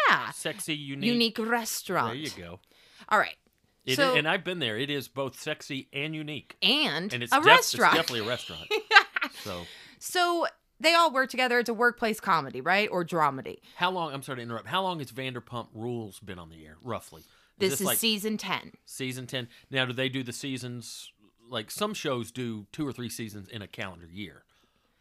yeah. 0.08 0.30
Sexy, 0.30 0.74
unique. 0.74 1.10
Unique 1.12 1.38
restaurant. 1.38 2.08
There 2.08 2.16
you 2.16 2.30
go. 2.30 2.60
All 3.08 3.18
right. 3.18 3.36
It, 3.84 3.96
so, 3.96 4.14
and 4.14 4.26
I've 4.28 4.42
been 4.44 4.58
there. 4.58 4.76
It 4.76 4.90
is 4.90 5.06
both 5.08 5.38
sexy 5.40 5.88
and 5.92 6.14
unique. 6.14 6.56
and, 6.62 7.12
And 7.12 7.22
it's, 7.22 7.32
a 7.32 7.36
def- 7.36 7.46
restaurant. 7.46 7.94
it's 7.94 8.02
definitely 8.02 8.26
a 8.26 8.28
restaurant. 8.28 8.68
so 9.44 9.62
So 9.98 10.46
they 10.80 10.94
all 10.94 11.12
work 11.12 11.30
together. 11.30 11.58
It's 11.58 11.68
a 11.68 11.74
workplace 11.74 12.20
comedy, 12.20 12.60
right? 12.60 12.88
Or 12.90 13.04
dramedy. 13.04 13.58
How 13.76 13.90
long? 13.90 14.12
I'm 14.12 14.22
sorry 14.22 14.36
to 14.36 14.42
interrupt. 14.42 14.66
How 14.68 14.82
long 14.82 14.98
has 14.98 15.10
Vanderpump 15.12 15.68
Rules 15.74 16.20
been 16.20 16.38
on 16.38 16.50
the 16.50 16.64
air, 16.66 16.76
roughly? 16.82 17.22
This, 17.58 17.80
is 17.80 17.86
like 17.86 17.96
season 17.98 18.36
10. 18.36 18.72
season 18.84 19.26
ten. 19.26 19.48
Now, 19.70 19.86
do 19.86 19.92
they 19.94 20.08
do 20.10 20.22
the 20.22 20.32
seasons? 20.32 21.10
Like 21.48 21.70
some 21.70 21.94
shows 21.94 22.30
do 22.30 22.66
two 22.72 22.86
or 22.86 22.92
three 22.92 23.08
seasons 23.08 23.48
in 23.48 23.62
a 23.62 23.66
calendar 23.66 24.08
year. 24.12 24.42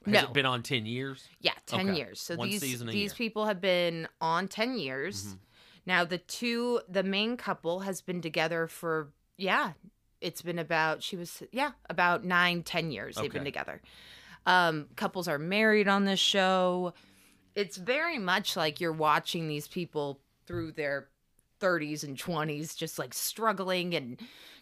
Has 0.06 0.14
No. 0.14 0.20
it 0.22 0.34
been 0.34 0.46
on 0.46 0.62
ten 0.64 0.86
years? 0.86 1.28
Yeah, 1.42 1.54
10 1.66 1.90
Okay. 1.90 1.98
years. 1.98 2.22
So 2.22 2.36
One 2.36 2.50
these 2.50 2.62
these 2.62 2.82
year. 2.82 2.92
Mm-hmm. 2.94 3.16
people 3.18 3.46
have 3.46 3.60
been 3.60 4.08
on 4.22 4.48
10 4.48 4.78
years. 4.78 5.36
Now 5.88 6.06
the 6.06 6.20
two 6.20 6.82
the 6.88 7.04
main 7.04 7.36
couple 7.36 7.82
has 7.82 8.02
been 8.02 8.22
together 8.22 8.68
for 8.68 9.10
yeah, 9.38 9.74
it's 10.22 10.42
been 10.44 10.60
about 10.60 11.02
she 11.04 11.16
was 11.18 11.44
yeah, 11.52 11.72
about 11.90 12.24
nine, 12.24 12.62
ten 12.64 12.92
years 12.92 13.16
they've 13.16 13.32
been 13.32 13.42
Okay. 13.42 13.52
together. 13.52 13.82
Um 14.46 14.88
couples 14.96 15.28
are 15.28 15.40
married 15.40 15.88
on 15.88 16.06
this 16.06 16.20
show. 16.20 16.94
It's 17.56 17.78
very 17.78 18.18
much 18.20 18.56
like 18.56 18.82
you're 18.82 18.92
watching 18.92 19.48
these 19.48 19.68
people 19.68 20.20
through 20.46 20.74
their 20.74 21.08
30s 21.62 22.04
and 22.04 22.18
20s 22.18 22.76
just 22.76 23.00
like 23.00 23.14
struggling 23.14 23.96
and 23.96 24.20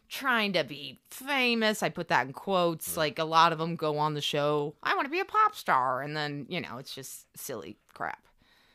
trying 0.10 0.54
to 0.54 0.64
be 0.64 1.00
famous. 1.10 1.82
I 1.82 1.90
put 1.90 2.10
that 2.10 2.28
in 2.28 2.34
quotes. 2.34 2.96
Like 2.96 3.18
a 3.18 3.24
lot 3.24 3.52
of 3.52 3.58
them 3.58 3.76
go 3.76 3.98
on 3.98 4.14
the 4.14 4.22
show, 4.22 4.76
I 4.84 4.94
want 4.96 5.06
to 5.06 5.12
be 5.12 5.20
a 5.20 5.26
pop 5.26 5.56
star. 5.56 6.02
And 6.02 6.16
then, 6.16 6.46
you 6.50 6.62
know, 6.62 6.78
it's 6.78 6.94
just 6.94 7.26
silly 7.36 7.78
crap. 7.94 8.22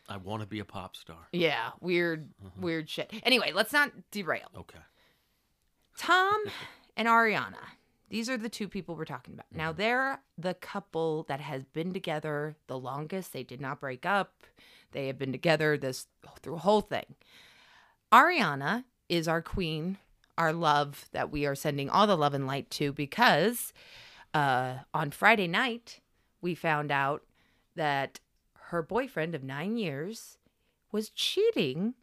I 0.08 0.16
want 0.16 0.40
to 0.42 0.48
be 0.48 0.58
a 0.58 0.64
pop 0.64 0.96
star. 0.96 1.28
Yeah, 1.32 1.70
weird, 1.80 2.28
weird 2.58 2.88
shit. 2.88 3.12
Anyway, 3.22 3.52
let's 3.54 3.72
not 3.72 3.92
derail. 4.10 4.48
Okay. 4.56 4.78
Tom 5.98 6.42
and 6.96 7.06
Ariana. 7.06 7.56
These 8.10 8.30
are 8.30 8.36
the 8.36 8.48
two 8.48 8.68
people 8.68 8.96
we're 8.96 9.04
talking 9.04 9.34
about. 9.34 9.46
Now, 9.54 9.72
they're 9.72 10.20
the 10.36 10.54
couple 10.54 11.24
that 11.24 11.40
has 11.40 11.64
been 11.64 11.92
together 11.92 12.56
the 12.66 12.78
longest. 12.78 13.32
They 13.32 13.42
did 13.42 13.60
not 13.60 13.80
break 13.80 14.06
up. 14.06 14.44
They 14.92 15.08
have 15.08 15.18
been 15.18 15.32
together 15.32 15.76
this 15.76 16.06
through 16.40 16.54
the 16.54 16.60
whole 16.60 16.80
thing. 16.80 17.14
Ariana 18.12 18.84
is 19.08 19.28
our 19.28 19.42
queen, 19.42 19.98
our 20.38 20.52
love 20.52 21.06
that 21.12 21.30
we 21.30 21.44
are 21.44 21.54
sending 21.54 21.90
all 21.90 22.06
the 22.06 22.16
love 22.16 22.32
and 22.34 22.46
light 22.46 22.70
to 22.70 22.92
because 22.92 23.72
uh, 24.32 24.78
on 24.94 25.10
Friday 25.10 25.48
night, 25.48 26.00
we 26.40 26.54
found 26.54 26.90
out 26.90 27.24
that 27.74 28.20
her 28.54 28.82
boyfriend 28.82 29.34
of 29.34 29.42
nine 29.42 29.76
years 29.76 30.38
was 30.92 31.10
cheating 31.10 31.94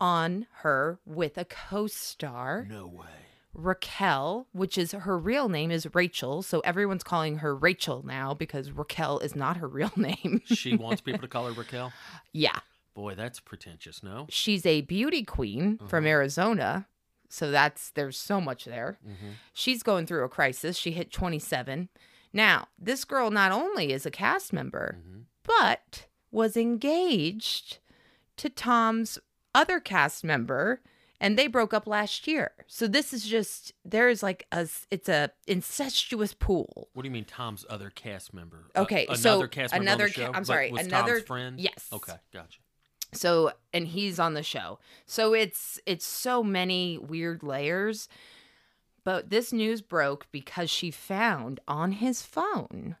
on 0.00 0.46
her 0.58 0.98
with 1.06 1.38
a 1.38 1.44
co 1.44 1.86
star. 1.86 2.66
No 2.68 2.86
way. 2.86 3.25
Raquel, 3.56 4.46
which 4.52 4.76
is 4.76 4.92
her 4.92 5.18
real 5.18 5.48
name 5.48 5.70
is 5.70 5.88
Rachel. 5.94 6.42
So 6.42 6.60
everyone's 6.60 7.02
calling 7.02 7.38
her 7.38 7.54
Rachel 7.54 8.04
now 8.04 8.34
because 8.34 8.70
Raquel 8.70 9.18
is 9.20 9.34
not 9.34 9.56
her 9.56 9.68
real 9.68 9.92
name. 9.96 10.42
She 10.44 10.76
wants 10.76 11.00
people 11.00 11.22
to 11.22 11.28
call 11.28 11.46
her 11.46 11.52
Raquel. 11.52 11.92
yeah. 12.32 12.58
Boy, 12.94 13.14
that's 13.14 13.40
pretentious. 13.40 14.02
No. 14.02 14.26
She's 14.30 14.64
a 14.64 14.80
beauty 14.80 15.22
queen 15.22 15.78
from 15.86 16.04
uh-huh. 16.04 16.12
Arizona. 16.12 16.86
So 17.28 17.50
that's 17.50 17.90
there's 17.90 18.16
so 18.16 18.40
much 18.40 18.64
there. 18.64 18.98
Mm-hmm. 19.06 19.32
She's 19.52 19.82
going 19.82 20.06
through 20.06 20.24
a 20.24 20.30
crisis. 20.30 20.78
She 20.78 20.92
hit 20.92 21.12
27. 21.12 21.90
Now, 22.32 22.68
this 22.78 23.04
girl 23.04 23.30
not 23.30 23.52
only 23.52 23.92
is 23.92 24.06
a 24.06 24.10
cast 24.10 24.52
member, 24.52 24.96
mm-hmm. 24.98 25.20
but 25.44 26.06
was 26.30 26.56
engaged 26.56 27.78
to 28.38 28.48
Tom's 28.48 29.18
other 29.54 29.80
cast 29.80 30.24
member 30.24 30.80
and 31.20 31.38
they 31.38 31.46
broke 31.46 31.72
up 31.74 31.86
last 31.86 32.26
year. 32.26 32.50
So 32.66 32.86
this 32.86 33.12
is 33.12 33.24
just 33.26 33.72
there's 33.84 34.22
like 34.22 34.46
a 34.52 34.68
it's 34.90 35.08
a 35.08 35.30
incestuous 35.46 36.34
pool. 36.34 36.88
What 36.92 37.02
do 37.02 37.08
you 37.08 37.12
mean, 37.12 37.24
Tom's 37.24 37.64
other 37.68 37.90
cast 37.90 38.32
member? 38.34 38.66
Uh, 38.74 38.82
Okay, 38.82 39.04
another 39.06 39.18
so 39.20 39.46
cast 39.48 39.72
member 39.72 39.82
another 39.84 40.04
on 40.04 40.08
the 40.10 40.14
ca- 40.14 40.20
show? 40.26 40.32
I'm 40.34 40.44
sorry, 40.44 40.68
another- 40.70 41.14
Tom's 41.16 41.26
friend. 41.26 41.60
yes. 41.60 41.88
Okay, 41.92 42.14
gotcha. 42.32 42.58
So 43.12 43.52
and 43.72 43.86
he's 43.86 44.18
on 44.18 44.34
the 44.34 44.42
show. 44.42 44.78
So 45.06 45.32
it's 45.32 45.78
it's 45.86 46.04
so 46.06 46.42
many 46.42 46.98
weird 46.98 47.42
layers. 47.42 48.08
But 49.04 49.30
this 49.30 49.52
news 49.52 49.82
broke 49.82 50.26
because 50.32 50.68
she 50.68 50.90
found 50.90 51.60
on 51.68 51.92
his 51.92 52.22
phone 52.22 52.96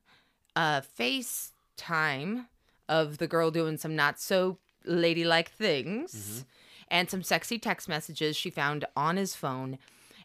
a 0.54 0.82
FaceTime 0.98 2.46
of 2.88 3.18
the 3.18 3.26
girl 3.26 3.50
doing 3.50 3.76
some 3.76 3.96
not 3.96 4.20
so 4.20 4.58
ladylike 4.84 5.50
things 5.50 6.44
and 6.88 7.10
some 7.10 7.22
sexy 7.22 7.58
text 7.58 7.88
messages 7.88 8.36
she 8.36 8.50
found 8.50 8.84
on 8.96 9.16
his 9.16 9.34
phone. 9.34 9.78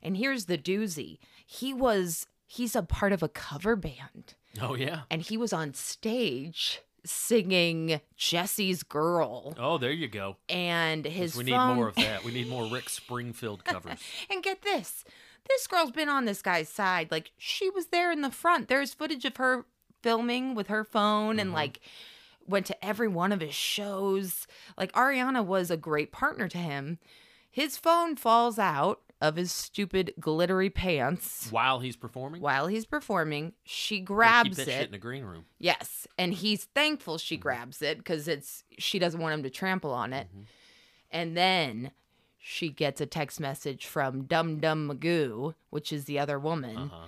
And 0.03 0.17
here's 0.17 0.45
the 0.45 0.57
doozy. 0.57 1.17
He 1.45 1.73
was 1.73 2.27
he's 2.47 2.75
a 2.75 2.83
part 2.83 3.13
of 3.13 3.23
a 3.23 3.29
cover 3.29 3.75
band 3.75 4.35
Oh 4.61 4.75
yeah. 4.75 5.01
and 5.09 5.21
he 5.21 5.37
was 5.37 5.53
on 5.53 5.73
stage 5.73 6.81
singing 7.05 8.01
Jesse's 8.17 8.83
Girl 8.83 9.55
Oh, 9.57 9.77
there 9.77 9.91
you 9.91 10.07
go. 10.07 10.37
and 10.49 11.05
his 11.05 11.35
we 11.35 11.43
need 11.45 11.57
more 11.57 11.87
of 11.87 11.95
that. 11.95 12.23
We 12.23 12.31
need 12.31 12.47
more 12.49 12.65
Rick 12.67 12.89
Springfield 12.89 13.63
covers. 13.65 13.99
and 14.29 14.43
get 14.43 14.61
this 14.63 15.03
this 15.47 15.65
girl's 15.67 15.91
been 15.91 16.09
on 16.09 16.25
this 16.25 16.41
guy's 16.41 16.69
side 16.69 17.09
like 17.11 17.31
she 17.37 17.69
was 17.69 17.87
there 17.87 18.11
in 18.11 18.21
the 18.21 18.29
front 18.31 18.67
there's 18.67 18.93
footage 18.93 19.25
of 19.25 19.37
her 19.37 19.65
filming 20.03 20.53
with 20.55 20.67
her 20.67 20.83
phone 20.83 21.39
and 21.39 21.49
mm-hmm. 21.49 21.55
like 21.55 21.79
went 22.47 22.65
to 22.67 22.85
every 22.85 23.07
one 23.07 23.31
of 23.31 23.41
his 23.41 23.53
shows. 23.55 24.47
Like 24.77 24.91
ariana 24.93 25.45
was 25.45 25.69
a 25.71 25.77
great 25.77 26.11
partner 26.11 26.47
to 26.49 26.57
him. 26.57 26.99
His 27.49 27.77
phone 27.77 28.15
falls 28.15 28.57
out 28.57 29.01
of 29.21 29.35
his 29.35 29.51
stupid 29.51 30.13
glittery 30.19 30.69
pants 30.71 31.49
While 31.51 31.79
he's 31.79 31.95
performing, 31.95 32.41
while 32.41 32.65
he's 32.67 32.85
performing. 32.87 33.53
She 33.63 33.99
grabs 33.99 34.57
it. 34.57 34.65
shit 34.67 34.85
in 34.87 34.91
the 34.91 34.97
green 34.97 35.23
room. 35.23 35.45
Yes, 35.59 36.07
and 36.17 36.33
he's 36.33 36.63
thankful 36.73 37.17
she 37.19 37.37
grabs 37.37 37.81
it 37.83 37.97
because 37.99 38.27
it's 38.27 38.63
she 38.79 38.97
doesn't 38.99 39.19
want 39.19 39.33
him 39.35 39.43
to 39.43 39.49
trample 39.51 39.91
on 39.91 40.11
it. 40.13 40.27
And 41.11 41.37
then 41.37 41.91
she 42.39 42.69
gets 42.69 42.99
a 43.01 43.05
text 43.05 43.39
message 43.39 43.85
from 43.85 44.23
Dum 44.23 44.59
Dum 44.59 44.89
Magoo, 44.89 45.53
which 45.69 45.93
is 45.93 46.05
the 46.05 46.17
other 46.17 46.39
woman, 46.39 46.75
Uh-huh. 46.77 47.07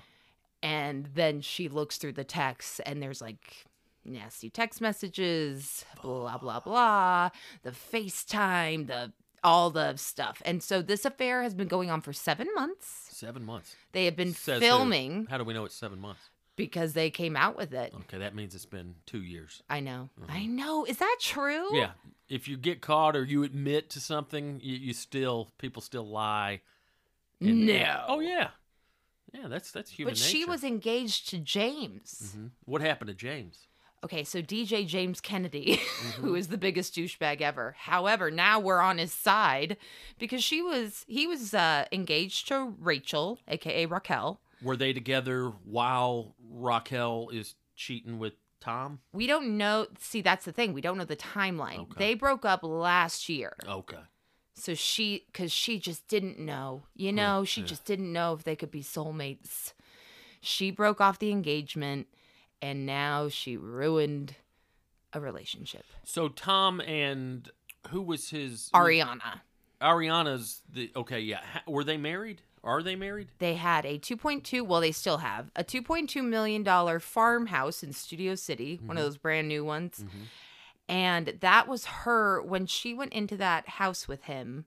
and 0.61 1.07
then 1.15 1.41
she 1.41 1.67
looks 1.67 1.97
through 1.97 2.13
the 2.13 2.23
text, 2.23 2.79
and 2.85 3.01
there's 3.01 3.21
like 3.21 3.65
nasty 4.05 4.49
text 4.49 4.81
messages, 4.81 5.85
blah 6.01 6.37
blah 6.37 6.59
blah, 6.59 7.29
the 7.63 7.71
FaceTime, 7.71 8.87
the 8.87 9.11
all 9.43 9.69
the 9.69 9.95
stuff. 9.97 10.41
And 10.45 10.63
so 10.63 10.81
this 10.81 11.03
affair 11.05 11.43
has 11.43 11.53
been 11.53 11.67
going 11.67 11.89
on 11.91 11.99
for 12.01 12.13
seven 12.13 12.47
months. 12.55 13.09
Seven 13.11 13.43
months. 13.43 13.75
They 13.91 14.05
have 14.05 14.15
been 14.15 14.33
Says 14.33 14.61
who? 14.61 14.65
filming 14.67 15.27
How 15.29 15.37
do 15.37 15.43
we 15.43 15.53
know 15.53 15.65
it's 15.65 15.75
seven 15.75 15.99
months? 15.99 16.29
because 16.55 16.93
they 16.93 17.09
came 17.09 17.35
out 17.35 17.57
with 17.57 17.73
it. 17.73 17.91
Okay, 18.01 18.19
that 18.19 18.35
means 18.35 18.53
it's 18.53 18.65
been 18.67 18.93
two 19.07 19.23
years. 19.23 19.63
I 19.71 19.79
know. 19.79 20.09
I 20.29 20.45
know. 20.45 20.85
Is 20.85 20.97
that 20.97 21.17
true? 21.19 21.75
Yeah. 21.75 21.91
If 22.29 22.47
you 22.47 22.57
get 22.57 22.79
caught 22.79 23.15
or 23.15 23.23
you 23.25 23.43
admit 23.43 23.89
to 23.91 23.99
something, 23.99 24.59
you, 24.61 24.75
you 24.77 24.93
still 24.93 25.49
people 25.57 25.81
still 25.81 26.07
lie. 26.07 26.61
and- 27.41 27.65
No. 27.65 28.05
Oh 28.07 28.19
yeah. 28.19 28.49
Yeah, 29.33 29.47
that's 29.47 29.71
that's 29.71 29.89
human 29.89 30.11
But 30.13 30.17
she 30.19 30.45
was 30.45 30.63
engaged 30.63 31.27
to 31.29 31.39
James. 31.39 32.35
Mhm. 32.37 32.51
What 32.65 32.81
happened 32.81 33.07
to 33.09 33.15
James? 33.15 33.67
Okay, 34.03 34.23
so 34.25 34.41
DJ 34.41 34.85
James 34.85 35.21
Kennedy, 35.21 35.79
Mm-hmm. 36.03 36.21
who 36.21 36.35
is 36.35 36.47
the 36.49 36.57
biggest 36.57 36.95
douchebag 36.95 37.39
ever. 37.41 37.75
However, 37.79 38.29
now 38.29 38.59
we're 38.59 38.81
on 38.81 38.97
his 38.97 39.13
side 39.13 39.77
because 40.19 40.43
she 40.43 40.61
was 40.61 41.05
he 41.07 41.25
was 41.27 41.53
uh, 41.53 41.85
engaged 41.91 42.47
to 42.49 42.73
Rachel, 42.79 43.39
aka 43.47 43.85
Raquel. 43.85 44.39
Were 44.61 44.75
they 44.77 44.91
together 44.93 45.49
while 45.65 46.35
Raquel 46.51 47.29
is 47.33 47.55
cheating 47.75 48.19
with 48.19 48.33
Tom? 48.61 48.99
We 49.13 49.27
don't 49.27 49.57
know. 49.57 49.87
See, 49.99 50.21
that's 50.21 50.45
the 50.45 50.51
thing. 50.51 50.73
We 50.73 50.81
don't 50.81 50.97
know 50.97 51.05
the 51.05 51.15
timeline. 51.15 51.79
Okay. 51.79 51.93
They 51.97 52.13
broke 52.13 52.45
up 52.45 52.61
last 52.63 53.27
year. 53.29 53.53
Okay. 53.67 53.97
So 54.55 54.73
she, 54.75 55.25
because 55.31 55.51
she 55.51 55.79
just 55.79 56.07
didn't 56.07 56.37
know, 56.39 56.83
you 56.95 57.11
know, 57.11 57.43
she 57.43 57.63
just 57.63 57.85
didn't 57.85 58.13
know 58.13 58.33
if 58.33 58.43
they 58.43 58.55
could 58.55 58.69
be 58.71 58.83
soulmates. 58.83 59.73
She 60.41 60.69
broke 60.71 61.01
off 61.01 61.17
the 61.19 61.31
engagement 61.31 62.07
and 62.63 62.85
now 62.85 63.27
she 63.27 63.57
ruined 63.57 64.35
a 65.11 65.19
relationship. 65.19 65.83
So 66.05 66.29
Tom 66.29 66.79
and 66.79 67.49
who 67.89 68.01
was 68.01 68.29
his 68.29 68.69
Ariana. 68.73 69.41
Ariana's 69.81 70.61
the 70.71 70.89
okay, 70.95 71.19
yeah. 71.19 71.41
Were 71.67 71.83
they 71.83 71.97
married? 71.97 72.41
Are 72.63 72.81
they 72.81 72.95
married? 72.95 73.27
They 73.39 73.55
had 73.55 73.85
a 73.85 73.99
2.2, 73.99 74.65
well, 74.65 74.79
they 74.79 74.93
still 74.93 75.17
have 75.17 75.51
a 75.53 75.65
2.2 75.65 76.23
million 76.23 76.63
dollar 76.63 77.01
farmhouse 77.01 77.83
in 77.83 77.91
Studio 77.91 78.35
City, 78.35 78.79
one 78.81 78.95
of 78.95 79.01
mm-hmm. 79.01 79.09
those 79.09 79.17
brand 79.17 79.49
new 79.49 79.65
ones. 79.65 79.99
Mm-hmm. 79.99 80.23
And 80.87 81.37
that 81.41 81.67
was 81.67 81.85
her 81.85 82.41
when 82.41 82.65
she 82.65 82.93
went 82.93 83.11
into 83.11 83.35
that 83.35 83.67
house 83.67 84.07
with 84.07 84.23
him. 84.23 84.63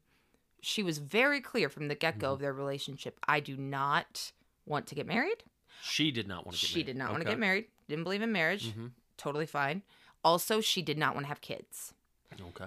She 0.60 0.82
was 0.82 0.98
very 0.98 1.40
clear 1.40 1.70
from 1.70 1.88
the 1.88 1.94
get 1.94 2.18
go 2.18 2.26
mm-hmm. 2.26 2.34
of 2.34 2.40
their 2.40 2.52
relationship. 2.52 3.18
I 3.26 3.40
do 3.40 3.56
not 3.56 4.32
want 4.66 4.86
to 4.88 4.94
get 4.94 5.06
married. 5.06 5.44
She 5.82 6.10
did 6.10 6.28
not 6.28 6.44
want 6.44 6.58
to 6.58 6.62
get 6.62 6.68
She 6.68 6.78
married. 6.80 6.86
did 6.86 6.96
not 6.96 7.10
want 7.12 7.22
to 7.22 7.28
get 7.28 7.38
married. 7.38 7.66
Didn't 7.88 8.04
believe 8.04 8.22
in 8.22 8.32
marriage. 8.32 8.68
Mhm. 8.72 8.92
Totally 9.16 9.46
fine. 9.46 9.82
Also, 10.24 10.60
she 10.60 10.82
did 10.82 10.98
not 10.98 11.14
want 11.14 11.24
to 11.24 11.28
have 11.28 11.40
kids. 11.40 11.94
Okay. 12.40 12.66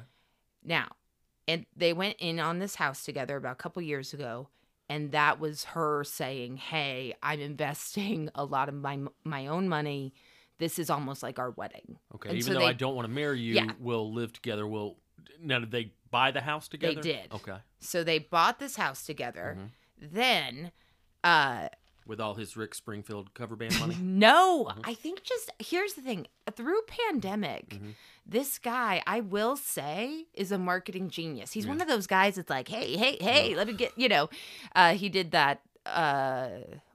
Now, 0.63 0.89
and 1.47 1.65
they 1.75 1.93
went 1.93 2.15
in 2.19 2.39
on 2.39 2.59
this 2.59 2.75
house 2.75 3.03
together 3.03 3.37
about 3.37 3.53
a 3.53 3.55
couple 3.55 3.81
years 3.81 4.13
ago, 4.13 4.49
and 4.87 5.11
that 5.11 5.39
was 5.39 5.65
her 5.65 6.03
saying, 6.03 6.57
"Hey, 6.57 7.13
I'm 7.21 7.39
investing 7.51 8.29
a 8.35 8.45
lot 8.45 8.69
of 8.69 8.75
my 8.75 8.99
my 9.23 9.47
own 9.47 9.67
money 9.69 10.13
this 10.57 10.77
is 10.77 10.89
almost 10.89 11.23
like 11.23 11.39
our 11.39 11.51
wedding. 11.51 11.97
Okay. 12.15 12.27
And 12.31 12.37
Even 12.37 12.47
so 12.47 12.53
though 12.55 12.59
they- 12.65 12.71
I 12.71 12.73
don't 12.73 12.93
want 12.93 13.07
to 13.07 13.13
marry 13.13 13.39
you, 13.39 13.53
Yeah. 13.53 13.71
we'll 13.79 14.11
live 14.11 14.33
together. 14.33 14.67
We'll. 14.67 14.97
Now, 15.39 15.59
did 15.59 15.71
they 15.71 15.93
buy 16.11 16.31
the 16.31 16.41
house 16.41 16.67
together? 16.67 16.95
They 16.95 17.13
did. 17.13 17.31
Okay. 17.31 17.59
So 17.79 18.03
they 18.03 18.19
bought 18.19 18.59
this 18.59 18.75
house 18.75 19.05
together. 19.05 19.55
Mm-hmm. 19.57 20.15
Then, 20.15 20.71
uh, 21.23 21.69
With 22.07 22.19
all 22.19 22.33
his 22.33 22.57
Rick 22.57 22.73
Springfield 22.73 23.33
cover 23.35 23.55
band 23.55 23.79
money. 23.79 23.95
no, 24.01 24.65
Mm-hmm. 24.69 24.81
I 24.83 24.93
think 24.95 25.23
just 25.23 25.51
here's 25.59 25.93
the 25.93 26.01
thing 26.01 26.27
through 26.55 26.81
pandemic, 26.87 27.69
Mm-hmm. 27.69 27.89
this 28.25 28.57
guy, 28.59 29.03
I 29.05 29.19
will 29.21 29.55
say, 29.55 30.25
is 30.33 30.51
a 30.51 30.57
marketing 30.57 31.09
genius. 31.09 31.51
He's 31.51 31.67
one 31.67 31.81
of 31.81 31.87
those 31.87 32.07
guys 32.07 32.35
that's 32.35 32.49
like, 32.49 32.67
hey, 32.67 32.95
hey, 32.97 33.17
hey, 33.21 33.55
let 33.55 33.67
me 33.67 33.73
get, 33.73 33.91
you 33.95 34.09
know, 34.09 34.29
uh, 34.75 34.93
he 34.93 35.09
did 35.09 35.31
that, 35.31 35.61
uh, 35.85 36.49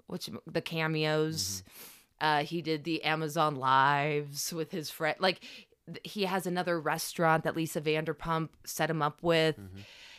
what's 0.09 0.29
the 0.47 0.61
cameos. 0.61 1.63
Mm-hmm. 1.63 2.25
Uh, 2.27 2.39
he 2.45 2.63
did 2.63 2.85
the 2.85 3.03
Amazon 3.05 3.55
lives 3.57 4.53
with 4.53 4.71
his 4.73 4.89
friend. 4.91 5.17
Like, 5.21 5.41
th- 5.87 6.01
he 6.03 6.25
has 6.25 6.47
another 6.47 6.81
restaurant 6.81 7.45
that 7.45 7.55
Lisa 7.57 7.81
Vanderpump 7.81 8.49
set 8.65 8.89
him 8.91 9.03
up 9.03 9.23
with. 9.23 9.59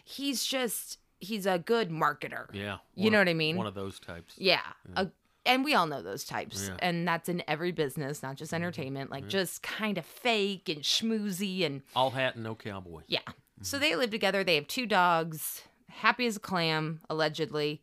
He's 0.03 0.45
just, 0.45 0.99
he's 1.25 1.45
a 1.45 1.59
good 1.59 1.89
marketer. 1.89 2.47
Mm-hmm. 2.47 2.55
Yeah. 2.57 2.77
You 2.95 3.11
know 3.11 3.17
of- 3.19 3.27
what 3.27 3.29
I 3.31 3.33
mean? 3.33 3.57
One 3.57 3.67
of 3.67 3.73
those 3.75 3.99
types. 3.99 4.35
Yeah. 4.37 4.61
A- 4.95 5.09
and 5.47 5.63
we 5.63 5.73
all 5.75 5.85
know 5.85 6.01
those 6.01 6.23
types. 6.23 6.67
Yeah. 6.69 6.77
And 6.79 7.07
that's 7.07 7.29
in 7.29 7.43
every 7.47 7.71
business, 7.71 8.23
not 8.23 8.35
just 8.35 8.51
entertainment, 8.53 9.11
like 9.11 9.27
just 9.27 9.61
kind 9.61 9.97
of 9.97 10.05
fake 10.05 10.69
and 10.69 10.81
schmoozy 10.81 11.63
and 11.65 11.81
All 11.95 12.09
hat 12.11 12.35
and 12.35 12.43
no 12.43 12.55
cowboy. 12.55 13.01
yeah. 13.07 13.19
So 13.61 13.77
they 13.79 13.95
live 13.95 14.09
together. 14.09 14.43
They 14.43 14.55
have 14.55 14.67
two 14.67 14.85
dogs, 14.85 15.61
happy 15.89 16.25
as 16.25 16.35
a 16.35 16.39
clam, 16.39 16.99
allegedly. 17.09 17.81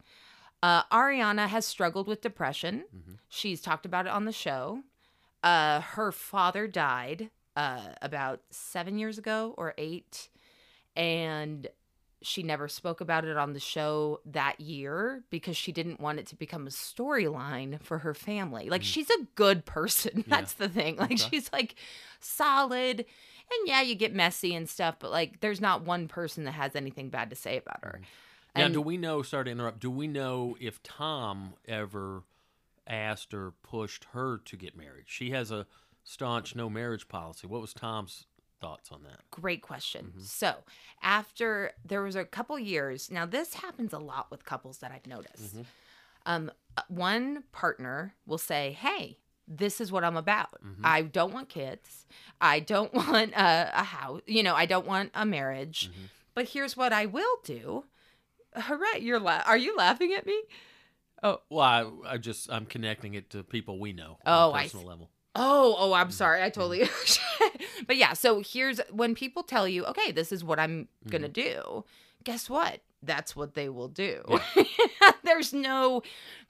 Uh, 0.63 0.83
Ariana 0.93 1.49
has 1.49 1.65
struggled 1.67 2.07
with 2.07 2.21
depression. 2.21 2.85
She's 3.29 3.61
talked 3.61 3.87
about 3.87 4.07
it 4.07 4.13
on 4.13 4.25
the 4.27 4.33
show. 4.33 4.83
Uh, 5.43 5.81
her 5.81 6.13
father 6.13 6.67
died 6.69 7.31
uh, 7.57 7.81
about 8.03 8.41
seven 8.51 8.99
years 8.99 9.19
ago 9.19 9.55
or 9.57 9.73
eight. 9.79 10.29
And 10.95 11.67
she 12.23 12.43
never 12.43 12.69
spoke 12.69 13.01
about 13.01 13.25
it 13.25 13.37
on 13.37 13.53
the 13.53 13.61
show 13.61 14.21
that 14.27 14.61
year 14.61 15.23
because 15.31 15.57
she 15.57 15.73
didn't 15.73 16.01
want 16.01 16.19
it 16.19 16.27
to 16.29 16.37
become 16.37 16.67
a 16.67 16.71
storyline 16.71 17.81
for 17.83 17.99
her 17.99 18.15
family. 18.15 18.69
Like, 18.69 18.83
mm. 18.83 18.87
she's 18.87 19.11
a 19.11 19.27
good 19.35 19.65
person. 19.65 20.25
That's 20.29 20.55
the 20.55 20.69
thing. 20.69 20.97
Like, 20.97 21.13
Okay. 21.13 21.29
she's 21.31 21.53
like 21.53 21.75
solid. 22.21 23.01
And 23.01 23.69
yeah, 23.69 23.83
you 23.83 23.95
get 23.95 24.15
messy 24.15 24.55
and 24.55 24.69
stuff, 24.69 24.97
but 24.99 25.11
like, 25.11 25.41
there's 25.41 25.61
not 25.61 25.85
one 25.85 26.09
person 26.09 26.45
that 26.45 26.53
has 26.53 26.75
anything 26.75 27.11
bad 27.11 27.31
to 27.31 27.37
say 27.37 27.59
about 27.59 27.83
her. 27.83 28.01
Mm. 28.01 28.07
Now, 28.57 28.65
And- 28.67 28.75
do 28.75 28.81
we 28.81 28.97
know? 28.97 29.23
Sorry 29.23 29.45
to 29.47 29.51
interrupt. 29.51 29.81
Do 29.81 29.91
we 29.91 30.07
know 30.07 30.57
if 30.61 30.83
Tom 30.83 31.55
ever 31.67 32.23
asked 32.87 33.33
or 33.33 33.53
pushed 33.63 34.05
her 34.13 34.39
to 34.39 34.57
get 34.57 34.77
married? 34.77 35.05
She 35.07 35.31
has 35.31 35.51
a 35.51 35.67
staunch 36.05 36.55
no 36.55 36.69
marriage 36.69 37.09
policy. 37.09 37.47
What 37.47 37.61
was 37.61 37.73
Tom's 37.73 38.27
thoughts 38.63 38.91
on 38.91 39.03
that? 39.03 39.21
Great 39.31 39.61
question. 39.61 40.13
So, 40.21 40.55
after 41.03 41.73
there 41.85 42.03
was 42.03 42.17
a 42.17 42.25
couple 42.25 42.59
years, 42.59 43.11
now 43.11 43.27
this 43.27 43.55
happens 43.55 43.93
a 43.93 43.99
lot 43.99 44.31
with 44.31 44.45
couples 44.47 44.79
that 44.79 44.91
I've 44.91 45.07
noticed. 45.07 45.57
Um, 46.25 46.51
uh, 46.77 46.83
one 46.89 47.45
partner 47.53 48.15
will 48.27 48.39
say, 48.39 48.73
"Hey, 48.81 49.19
this 49.47 49.81
is 49.81 49.91
what 49.93 50.05
I'm 50.05 50.17
about. 50.17 50.55
I 50.85 51.03
don't 51.03 51.35
want 51.35 51.49
kids. 51.51 52.07
I 52.41 52.61
don't 52.61 52.95
want 53.01 53.33
a, 53.33 53.71
a 53.75 53.83
house. 53.85 54.23
You 54.27 54.43
know, 54.43 54.55
I 54.55 54.65
don't 54.67 54.87
want 54.87 55.11
a 55.15 55.27
marriage. 55.27 55.91
But 56.35 56.49
here's 56.49 56.77
what 56.77 56.93
I 56.93 57.05
will 57.07 57.37
do." 57.45 57.85
Hooray! 58.55 59.01
You're 59.01 59.19
la- 59.21 59.43
Are 59.47 59.57
you 59.57 59.77
laughing 59.77 60.13
at 60.17 60.27
me? 60.27 60.41
Oh 61.23 61.41
well, 61.51 62.03
I, 62.05 62.15
I 62.15 62.19
just 62.19 62.51
I'm 62.53 62.67
connecting 62.67 63.15
it 63.15 63.31
to 63.31 63.43
people 63.43 63.79
we 63.79 63.93
know 63.93 64.19
Oh, 64.27 64.51
on 64.51 64.55
a 64.55 64.59
I 64.59 64.63
personal 64.65 64.85
see. 64.85 64.89
level. 64.89 65.11
Oh, 65.35 65.75
oh, 65.79 65.93
I'm 65.95 66.11
sorry. 66.11 66.43
I 66.43 66.51
totally. 66.51 66.89
but 67.87 67.97
yeah, 67.97 68.13
so 68.13 68.43
here's 68.45 68.81
when 68.91 69.15
people 69.15 69.43
tell 69.43 69.67
you, 69.67 69.85
okay, 69.87 70.13
this 70.13 70.31
is 70.31 70.45
what 70.45 70.59
I'm 70.59 70.89
going 71.09 71.23
to 71.23 71.29
mm-hmm. 71.29 71.63
do. 71.63 71.85
Guess 72.25 72.51
what? 72.51 72.81
That's 73.03 73.35
what 73.35 73.55
they 73.55 73.69
will 73.69 73.89
do. 73.89 74.23
There's 75.25 75.53
no, 75.53 76.03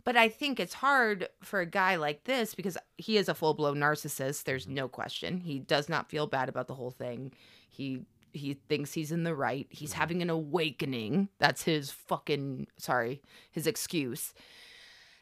but 0.05 0.17
I 0.17 0.29
think 0.29 0.61
it's 0.61 0.75
hard 0.75 1.29
for 1.43 1.61
a 1.61 1.67
guy 1.67 1.97
like 1.97 2.25
this 2.25 2.55
because 2.55 2.77
he 2.99 3.17
is 3.17 3.29
a 3.29 3.35
full 3.35 3.55
blown 3.55 3.79
narcissist. 3.79 4.45
There's 4.45 4.69
no 4.69 4.89
question. 4.89 5.39
He 5.41 5.61
does 5.61 5.89
not 5.89 6.11
feel 6.11 6.27
bad 6.27 6.49
about 6.49 6.67
the 6.67 6.75
whole 6.75 6.91
thing. 6.91 7.33
He 7.69 8.03
he 8.35 8.55
thinks 8.55 8.93
he's 8.95 9.13
in 9.13 9.25
the 9.25 9.35
right. 9.35 9.67
He's 9.71 9.91
mm-hmm. 9.91 10.01
having 10.01 10.23
an 10.23 10.31
awakening. 10.31 11.29
That's 11.39 11.63
his 11.63 11.91
fucking 11.91 12.67
sorry, 12.77 13.23
his 13.51 13.67
excuse. 13.67 14.35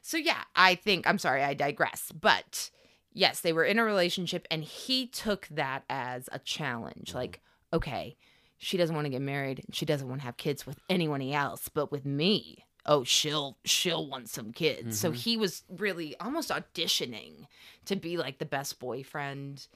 So 0.02 0.16
yeah, 0.16 0.42
I 0.56 0.74
think 0.74 1.06
I'm 1.06 1.18
sorry, 1.18 1.44
I 1.44 1.54
digress. 1.54 2.10
But 2.18 2.70
yes, 3.12 3.40
they 3.40 3.52
were 3.52 3.64
in 3.64 3.78
a 3.78 3.84
relationship 3.84 4.46
and 4.50 4.64
he 4.64 5.06
took 5.06 5.48
that 5.50 5.84
as 5.88 6.28
a 6.32 6.38
challenge. 6.38 7.14
Like, 7.14 7.40
okay, 7.72 8.16
she 8.58 8.76
doesn't 8.76 8.94
want 8.94 9.06
to 9.06 9.10
get 9.10 9.22
married, 9.22 9.64
she 9.72 9.86
doesn't 9.86 10.08
want 10.08 10.20
to 10.20 10.26
have 10.26 10.36
kids 10.36 10.66
with 10.66 10.78
anyone 10.88 11.22
else, 11.22 11.68
but 11.68 11.90
with 11.90 12.04
me, 12.04 12.64
oh, 12.86 13.04
she'll 13.04 13.56
she'll 13.64 14.06
want 14.06 14.28
some 14.28 14.52
kids. 14.52 14.98
So 14.98 15.10
he 15.12 15.36
was 15.36 15.62
really 15.68 16.14
almost 16.20 16.50
auditioning 16.50 17.46
to 17.86 17.96
be 17.96 18.16
like 18.16 18.38
the 18.38 18.46
best 18.46 18.78
boyfriend. 18.78 19.66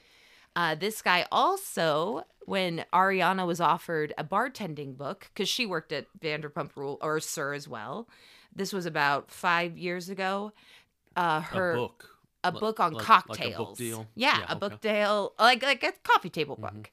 Uh, 0.57 0.75
this 0.77 1.03
guy 1.03 1.27
also, 1.33 2.25
when 2.43 2.85
Ariana 2.93 3.45
was 3.47 3.61
offered 3.61 4.15
a 4.17 4.23
bartending 4.23 4.97
book, 4.97 5.29
because 5.35 5.49
she 5.49 5.67
worked 5.67 5.93
at 5.93 6.07
Vanderpump 6.21 6.77
Rule 6.77 6.99
or 7.03 7.19
SUR 7.19 7.55
as 7.55 7.67
well. 7.67 8.09
This 8.55 8.73
was 8.73 8.87
about 8.87 9.33
five 9.33 9.77
years 9.77 10.09
ago. 10.09 10.53
Uh, 11.17 11.41
her 11.41 11.73
a 11.73 11.77
book. 11.77 12.14
A 12.45 12.53
book 12.53 12.79
on 12.81 12.93
like- 12.93 13.05
cocktails. 13.05 13.41
Like 13.41 13.57
book. 13.57 14.07
Yeah, 14.15 14.39
Yeah, 14.39 14.45
a 14.49 14.57
book 14.57 14.75
okay. 14.75 14.89
Mm-hmm. 14.91 15.03
deal, 15.05 15.35
like 15.39 15.63
like 15.63 15.83
a 15.83 15.93
coffee 16.03 16.31
table 16.31 16.57
book. 16.57 16.91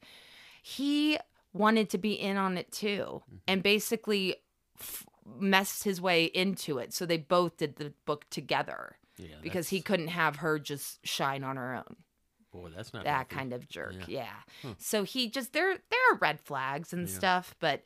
He 0.62 1.18
wanted 1.54 1.90
to 1.92 1.98
be 1.98 2.14
in 2.14 2.38
on 2.38 2.58
it 2.58 2.72
too, 2.72 3.22
Mm-hmm. 3.26 3.36
and 3.48 3.64
basically 3.64 4.36
f- 4.80 5.06
messed 5.40 5.84
his 5.84 6.00
way 6.02 6.26
into 6.26 6.78
it. 6.78 6.94
So 6.94 7.06
they 7.06 7.18
both 7.18 7.58
did 7.58 7.76
the 7.76 7.94
book 8.06 8.26
together 8.30 8.98
Yeah, 9.18 9.36
because 9.42 9.70
he 9.70 9.82
couldn't 9.82 10.08
have 10.10 10.38
her 10.38 10.60
just 10.60 11.06
shine 11.06 11.44
on 11.44 11.58
her 11.58 11.76
own. 11.76 11.96
Boy, 12.52 12.70
that's 12.76 12.94
not 12.94 13.06
That 13.06 13.30
kind 13.30 13.54
of 13.54 13.68
jerk. 13.70 13.96
Yeah. 14.08 14.28
Yeah. 14.64 14.74
So 14.78 15.04
he 15.04 15.30
just 15.30 15.54
there 15.54 15.78
there 15.90 16.00
are 16.12 16.18
red 16.18 16.40
flags 16.42 16.92
and 16.94 17.08
Yeah. 17.08 17.16
stuff, 17.16 17.56
but 17.60 17.84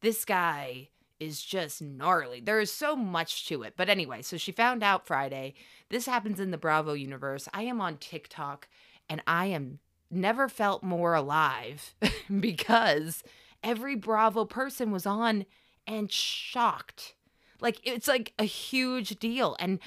this 0.00 0.24
guy 0.24 0.88
is 1.18 1.42
just 1.42 1.80
gnarly. 1.80 2.40
There 2.40 2.60
is 2.60 2.72
so 2.72 2.96
much 2.96 3.46
to 3.48 3.62
it. 3.62 3.74
But 3.76 3.88
anyway, 3.88 4.22
so 4.22 4.36
she 4.36 4.52
found 4.52 4.82
out 4.82 5.06
Friday. 5.06 5.54
This 5.88 6.06
happens 6.06 6.40
in 6.40 6.50
the 6.50 6.58
Bravo 6.58 6.92
universe. 6.92 7.48
I 7.54 7.62
am 7.62 7.80
on 7.80 7.96
TikTok 7.96 8.68
and 9.08 9.22
I 9.26 9.46
am 9.46 9.78
never 10.10 10.48
felt 10.48 10.82
more 10.82 11.14
alive 11.14 11.94
because 12.40 13.22
every 13.62 13.94
Bravo 13.94 14.44
person 14.44 14.90
was 14.90 15.06
on 15.06 15.46
and 15.86 16.10
shocked. 16.10 17.14
Like 17.60 17.80
it's 17.84 18.08
like 18.08 18.32
a 18.38 18.44
huge 18.44 19.18
deal. 19.18 19.56
And 19.58 19.78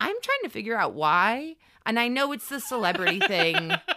I'm 0.00 0.16
trying 0.22 0.42
to 0.44 0.48
figure 0.48 0.76
out 0.76 0.94
why. 0.94 1.56
And 1.84 1.98
I 1.98 2.08
know 2.08 2.32
it's 2.32 2.48
the 2.48 2.60
celebrity 2.60 3.20
thing. 3.20 3.72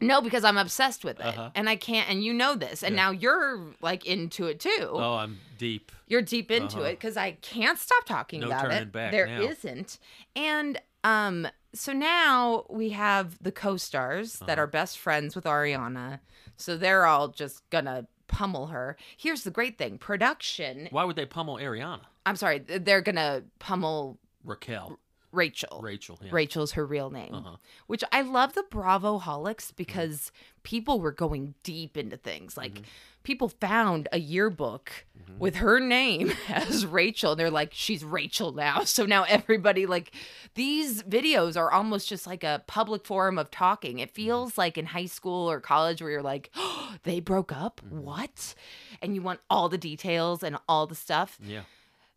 No, 0.00 0.20
because 0.20 0.44
I'm 0.44 0.56
obsessed 0.58 1.04
with 1.04 1.18
it. 1.20 1.26
Uh-huh. 1.26 1.50
And 1.54 1.68
I 1.68 1.76
can't 1.76 2.08
and 2.10 2.22
you 2.24 2.32
know 2.34 2.54
this. 2.56 2.82
And 2.82 2.94
Yeah. 2.94 3.04
now 3.04 3.10
you're 3.12 3.64
like 3.80 4.04
into 4.06 4.46
it 4.46 4.60
too. 4.60 4.88
Oh, 4.92 5.14
I'm 5.14 5.38
deep. 5.56 5.92
You're 6.06 6.22
deep 6.22 6.50
into 6.50 6.78
Uh-huh. 6.78 6.88
it 6.88 6.92
because 7.00 7.16
I 7.16 7.32
can't 7.32 7.78
stop 7.78 8.04
talking 8.04 8.40
No 8.40 8.46
about 8.48 8.70
it. 8.72 8.92
back 8.92 9.12
There 9.12 9.26
not 9.26 9.98
And 10.36 10.80
um 11.04 11.48
so 11.72 11.92
now 11.92 12.66
we 12.68 12.90
have 12.90 13.36
the 13.42 13.50
co-stars 13.52 14.34
that 14.40 14.50
Uh-huh. 14.50 14.62
are 14.62 14.66
best 14.66 14.98
friends 14.98 15.34
with 15.34 15.44
Ariana. 15.44 16.20
So 16.56 16.76
they're 16.76 17.06
all 17.06 17.28
just 17.28 17.68
gonna 17.70 18.06
pummel 18.26 18.68
her. 18.68 18.96
Here's 19.16 19.42
the 19.44 19.50
great 19.50 19.78
thing. 19.78 19.98
Production 19.98 20.88
Why 20.90 21.04
would 21.04 21.16
they 21.16 21.26
pummel 21.26 21.56
Ariana? 21.56 22.02
I'm 22.26 22.36
sorry, 22.36 22.58
they're 22.58 23.00
gonna 23.02 23.42
pummel 23.58 24.18
Raquel. 24.44 24.98
Rachel. 25.34 25.80
Rachel. 25.82 26.18
Yeah. 26.22 26.30
Rachel's 26.32 26.72
her 26.72 26.86
real 26.86 27.10
name. 27.10 27.34
Uh-huh. 27.34 27.56
Which 27.86 28.04
I 28.12 28.22
love 28.22 28.54
the 28.54 28.64
Bravo 28.70 29.18
holics 29.18 29.72
because 29.74 30.30
people 30.62 31.00
were 31.00 31.12
going 31.12 31.54
deep 31.62 31.96
into 31.96 32.16
things. 32.16 32.56
Like 32.56 32.74
Mm-hmm. 32.74 32.82
people 33.24 33.48
found 33.48 34.08
a 34.12 34.18
yearbook 34.18 35.04
with 35.38 35.56
her 35.56 35.80
name 35.80 36.32
as 36.48 36.86
Rachel. 36.86 37.32
And 37.32 37.40
they're 37.40 37.50
like, 37.50 37.72
she's 37.72 38.04
Rachel 38.04 38.52
now. 38.52 38.82
So 38.94 39.04
now 39.06 39.24
everybody 39.24 39.86
like 39.86 40.12
these 40.54 41.02
videos 41.02 41.56
are 41.56 41.70
almost 41.72 42.08
just 42.08 42.26
like 42.26 42.44
a 42.44 42.62
public 42.66 43.04
forum 43.04 43.38
of 43.38 43.50
talking. 43.50 43.92
Mm-hmm. 43.96 44.04
It 44.04 44.10
feels 44.14 44.56
like 44.56 44.78
in 44.78 44.86
high 44.86 45.06
school 45.06 45.50
or 45.50 45.60
college 45.60 46.00
where 46.00 46.10
you're 46.10 46.22
like, 46.22 46.50
oh, 46.54 46.94
they 47.02 47.20
broke 47.20 47.50
up? 47.52 47.80
Mm-hmm. 47.84 48.02
What? 48.02 48.54
And 49.02 49.14
you 49.14 49.22
want 49.22 49.40
all 49.50 49.68
the 49.68 49.78
details 49.78 50.42
and 50.42 50.56
all 50.68 50.86
the 50.86 50.94
stuff. 50.94 51.38
Yeah. 51.42 51.62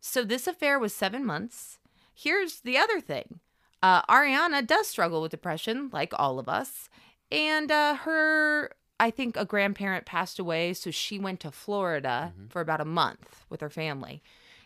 So 0.00 0.22
this 0.24 0.46
affair 0.46 0.78
was 0.78 0.94
seven 0.94 1.24
months. 1.26 1.78
Here's 2.20 2.60
the 2.60 2.76
other 2.78 3.00
thing 3.00 3.40
uh, 3.82 4.02
Ariana 4.02 4.66
does 4.66 4.88
struggle 4.88 5.22
with 5.22 5.30
depression, 5.30 5.88
like 5.92 6.12
all 6.18 6.38
of 6.38 6.48
us. 6.48 6.88
And 7.30 7.70
uh, 7.70 7.94
her, 7.94 8.72
I 8.98 9.10
think 9.10 9.36
a 9.36 9.44
grandparent 9.44 10.04
passed 10.06 10.38
away. 10.38 10.72
So 10.74 10.90
she 10.90 11.18
went 11.18 11.40
to 11.40 11.50
Florida 11.52 12.32
for 12.48 12.60
about 12.60 12.80
a 12.80 12.84
month 12.86 13.44
with 13.50 13.60
her 13.60 13.70
family. 13.70 14.22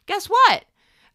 Guess 0.06 0.26
what? 0.26 0.64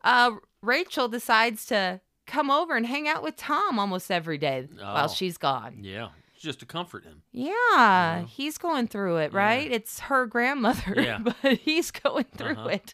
Uh, 0.03 0.31
Rachel 0.61 1.07
decides 1.07 1.65
to 1.67 2.01
come 2.27 2.51
over 2.51 2.75
and 2.75 2.85
hang 2.85 3.07
out 3.07 3.23
with 3.23 3.35
Tom 3.37 3.79
almost 3.79 4.11
every 4.11 4.37
day 4.37 4.67
Oh. 4.79 4.83
while 4.93 5.07
she's 5.07 5.37
gone. 5.37 5.77
Yeah, 5.81 6.09
just 6.39 6.59
to 6.59 6.65
comfort 6.65 7.03
him. 7.03 7.23
Yeah, 7.31 8.23
he's 8.25 8.57
going 8.57 8.87
through 8.87 9.17
it, 9.17 9.33
right? 9.33 9.71
It's 9.71 9.99
her 10.01 10.25
grandmother, 10.25 10.93
Yeah. 10.97 11.19
but 11.19 11.57
he's 11.57 11.91
going 11.91 12.25
through 12.35 12.51
Uh-huh. 12.55 12.69
it. 12.69 12.93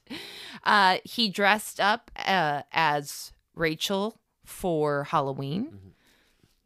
Uh, 0.64 0.98
he 1.04 1.30
dressed 1.30 1.80
up 1.80 2.12
uh, 2.26 2.64
as 2.72 3.32
Rachel 3.56 4.18
for 4.46 5.06
Halloween. 5.06 5.66
Mm-hmm. 5.66 5.88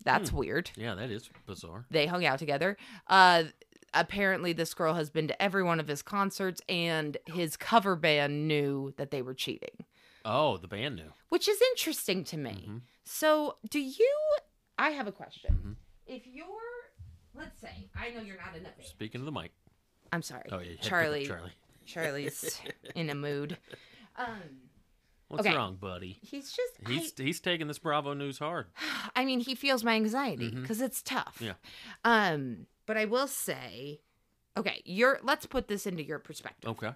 That's 0.04 0.30
Hmm. 0.30 0.38
weird. 0.38 0.72
Yeah, 0.78 0.96
that 0.96 1.12
is 1.12 1.30
bizarre. 1.46 1.86
They 1.92 2.06
hung 2.06 2.26
out 2.26 2.40
together. 2.40 2.78
Uh, 3.08 3.44
apparently, 3.94 4.54
this 4.54 4.74
girl 4.74 4.94
has 4.94 5.10
been 5.10 5.28
to 5.28 5.42
every 5.42 5.64
one 5.64 5.80
of 5.80 5.88
his 5.88 6.02
concerts, 6.02 6.62
and 6.70 7.18
his 7.26 7.58
cover 7.58 7.96
band 7.96 8.48
knew 8.48 8.94
that 8.98 9.12
they 9.12 9.22
were 9.22 9.34
cheating, 9.34 9.84
Oh, 10.24 10.58
the 10.58 10.68
band 10.68 10.96
knew. 10.96 11.12
which 11.30 11.48
is 11.50 11.62
interesting 11.72 12.24
to 12.26 12.38
me. 12.38 12.52
Mm-hmm. 12.68 12.78
So, 13.04 13.58
do 13.70 13.80
you? 13.80 14.16
I 14.78 14.92
have 14.92 15.08
a 15.08 15.12
question. 15.12 15.54
Mm-hmm. 15.56 15.72
If 16.06 16.24
you're, 16.26 16.46
let's 17.38 17.60
say, 17.62 17.88
I 17.96 18.10
know 18.10 18.22
you're 18.22 18.38
not 18.38 18.56
in 18.56 18.66
a 18.66 18.84
Speaking 18.86 19.22
of 19.22 19.26
the 19.26 19.32
mic. 19.32 19.52
I'm 20.12 20.22
sorry. 20.22 20.50
Oh 20.52 20.60
yeah, 20.60 20.64
you 20.64 20.78
had 20.78 20.78
to 20.78 20.84
pick 20.84 20.86
up 20.86 20.90
Charlie. 20.90 21.26
Charlie. 21.26 21.52
Charlie's 21.86 22.62
in 22.96 23.10
a 23.10 23.16
mood. 23.16 23.58
Um, 24.18 24.28
What's 25.30 25.46
Okay. 25.46 25.56
wrong, 25.56 25.76
buddy? 25.76 26.20
he's 26.22 26.52
just. 26.54 26.74
He's 26.88 27.14
he's 27.18 27.40
taking 27.42 27.68
this 27.68 27.80
Bravo 27.80 28.14
news 28.14 28.40
hard. 28.40 28.68
I, 28.78 29.10
I 29.22 29.26
mean, 29.26 29.42
he 29.42 29.56
feels 29.56 29.84
my 29.84 29.96
anxiety 29.96 30.50
because 30.50 30.80
it's 30.82 31.02
tough. 31.02 31.36
Mm-hmm. 31.42 31.46
Yeah. 31.46 31.54
Um, 32.06 32.66
but 32.86 32.96
I 32.98 33.04
will 33.06 33.28
say, 33.28 34.00
okay, 34.56 34.82
you're. 34.86 35.20
Let's 35.24 35.46
put 35.46 35.68
this 35.68 35.86
into 35.86 36.04
your 36.04 36.20
perspective. 36.20 36.70
Okay. 36.72 36.92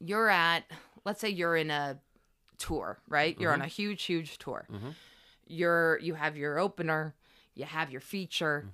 You're 0.00 0.28
at. 0.28 0.64
Let's 1.04 1.20
say 1.20 1.28
you're 1.30 1.56
in 1.56 1.70
a 1.70 2.00
tour, 2.58 2.98
right? 3.08 3.38
You're 3.40 3.52
Mm-hmm. 3.52 3.62
on 3.62 3.66
a 3.66 3.70
huge, 3.70 4.02
huge 4.02 4.38
tour. 4.38 4.66
You're. 5.46 5.98
You 6.00 6.14
have 6.14 6.36
your 6.36 6.58
opener. 6.58 7.14
You 7.54 7.66
have 7.66 7.90
your 7.92 8.00
feature. 8.00 8.68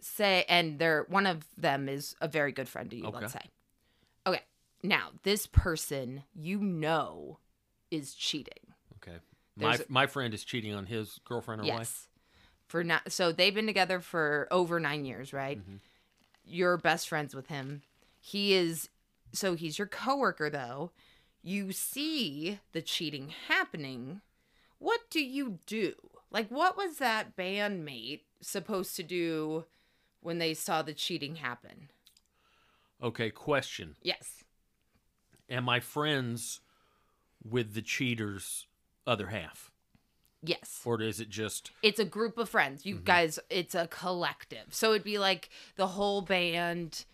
Say, 0.00 0.44
and 0.48 0.78
they're 0.78 1.04
one 1.08 1.26
of 1.26 1.44
them 1.56 1.88
is 1.88 2.14
a 2.20 2.28
very 2.28 2.52
good 2.52 2.68
friend 2.68 2.90
to 2.90 2.96
you. 2.96 3.08
Let's 3.08 3.32
say. 3.32 3.40
Okay. 4.26 4.40
Now, 4.82 5.10
this 5.24 5.46
person 5.46 6.22
you 6.34 6.58
know 6.58 7.38
is 7.90 8.14
cheating. 8.14 8.54
Okay. 8.96 9.18
My 9.56 9.76
There's- 9.76 9.90
my 9.90 10.06
friend 10.06 10.32
is 10.32 10.44
cheating 10.44 10.74
on 10.74 10.86
his 10.86 11.20
girlfriend 11.24 11.62
or 11.62 11.64
wife. 11.64 11.78
Yes. 11.78 12.08
For 12.68 12.84
not 12.84 13.10
so 13.12 13.32
they've 13.32 13.54
been 13.54 13.66
together 13.66 14.00
for 14.00 14.46
over 14.50 14.78
9 14.78 15.04
years, 15.04 15.32
right? 15.32 15.58
Mm-hmm. 15.58 15.76
You're 16.44 16.76
best 16.76 17.08
friends 17.08 17.34
with 17.34 17.48
him. 17.48 17.82
He 18.20 18.54
is 18.54 18.88
so 19.32 19.54
he's 19.54 19.78
your 19.78 19.88
coworker 19.88 20.48
though. 20.50 20.92
You 21.42 21.72
see 21.72 22.60
the 22.72 22.80
cheating 22.82 23.32
happening. 23.48 24.20
What 24.78 25.00
do 25.10 25.20
you 25.20 25.58
do? 25.66 25.94
Like 26.30 26.48
what 26.48 26.76
was 26.76 26.98
that 26.98 27.36
bandmate 27.36 28.20
supposed 28.40 28.94
to 28.96 29.02
do 29.02 29.64
when 30.20 30.38
they 30.38 30.54
saw 30.54 30.82
the 30.82 30.94
cheating 30.94 31.36
happen? 31.36 31.90
Okay. 33.02 33.30
Question: 33.30 33.96
Yes. 34.02 34.44
Am 35.48 35.68
I 35.68 35.80
friends 35.80 36.60
with 37.42 37.74
the 37.74 37.82
cheater's 37.82 38.66
other 39.06 39.28
half, 39.28 39.70
Yes. 40.42 40.82
or 40.84 41.00
is 41.02 41.18
it 41.20 41.28
just 41.30 41.70
it's 41.82 41.98
a 41.98 42.04
group 42.04 42.38
of 42.38 42.48
friends. 42.48 42.84
You 42.86 42.96
guys, 42.96 43.38
it's 43.48 43.74
a 43.74 43.88
collective. 43.88 44.66
So 44.74 44.90
it'd 44.90 45.02
be 45.04 45.18
like 45.18 45.48
the 45.76 45.88
whole 45.88 46.20
band 46.22 47.04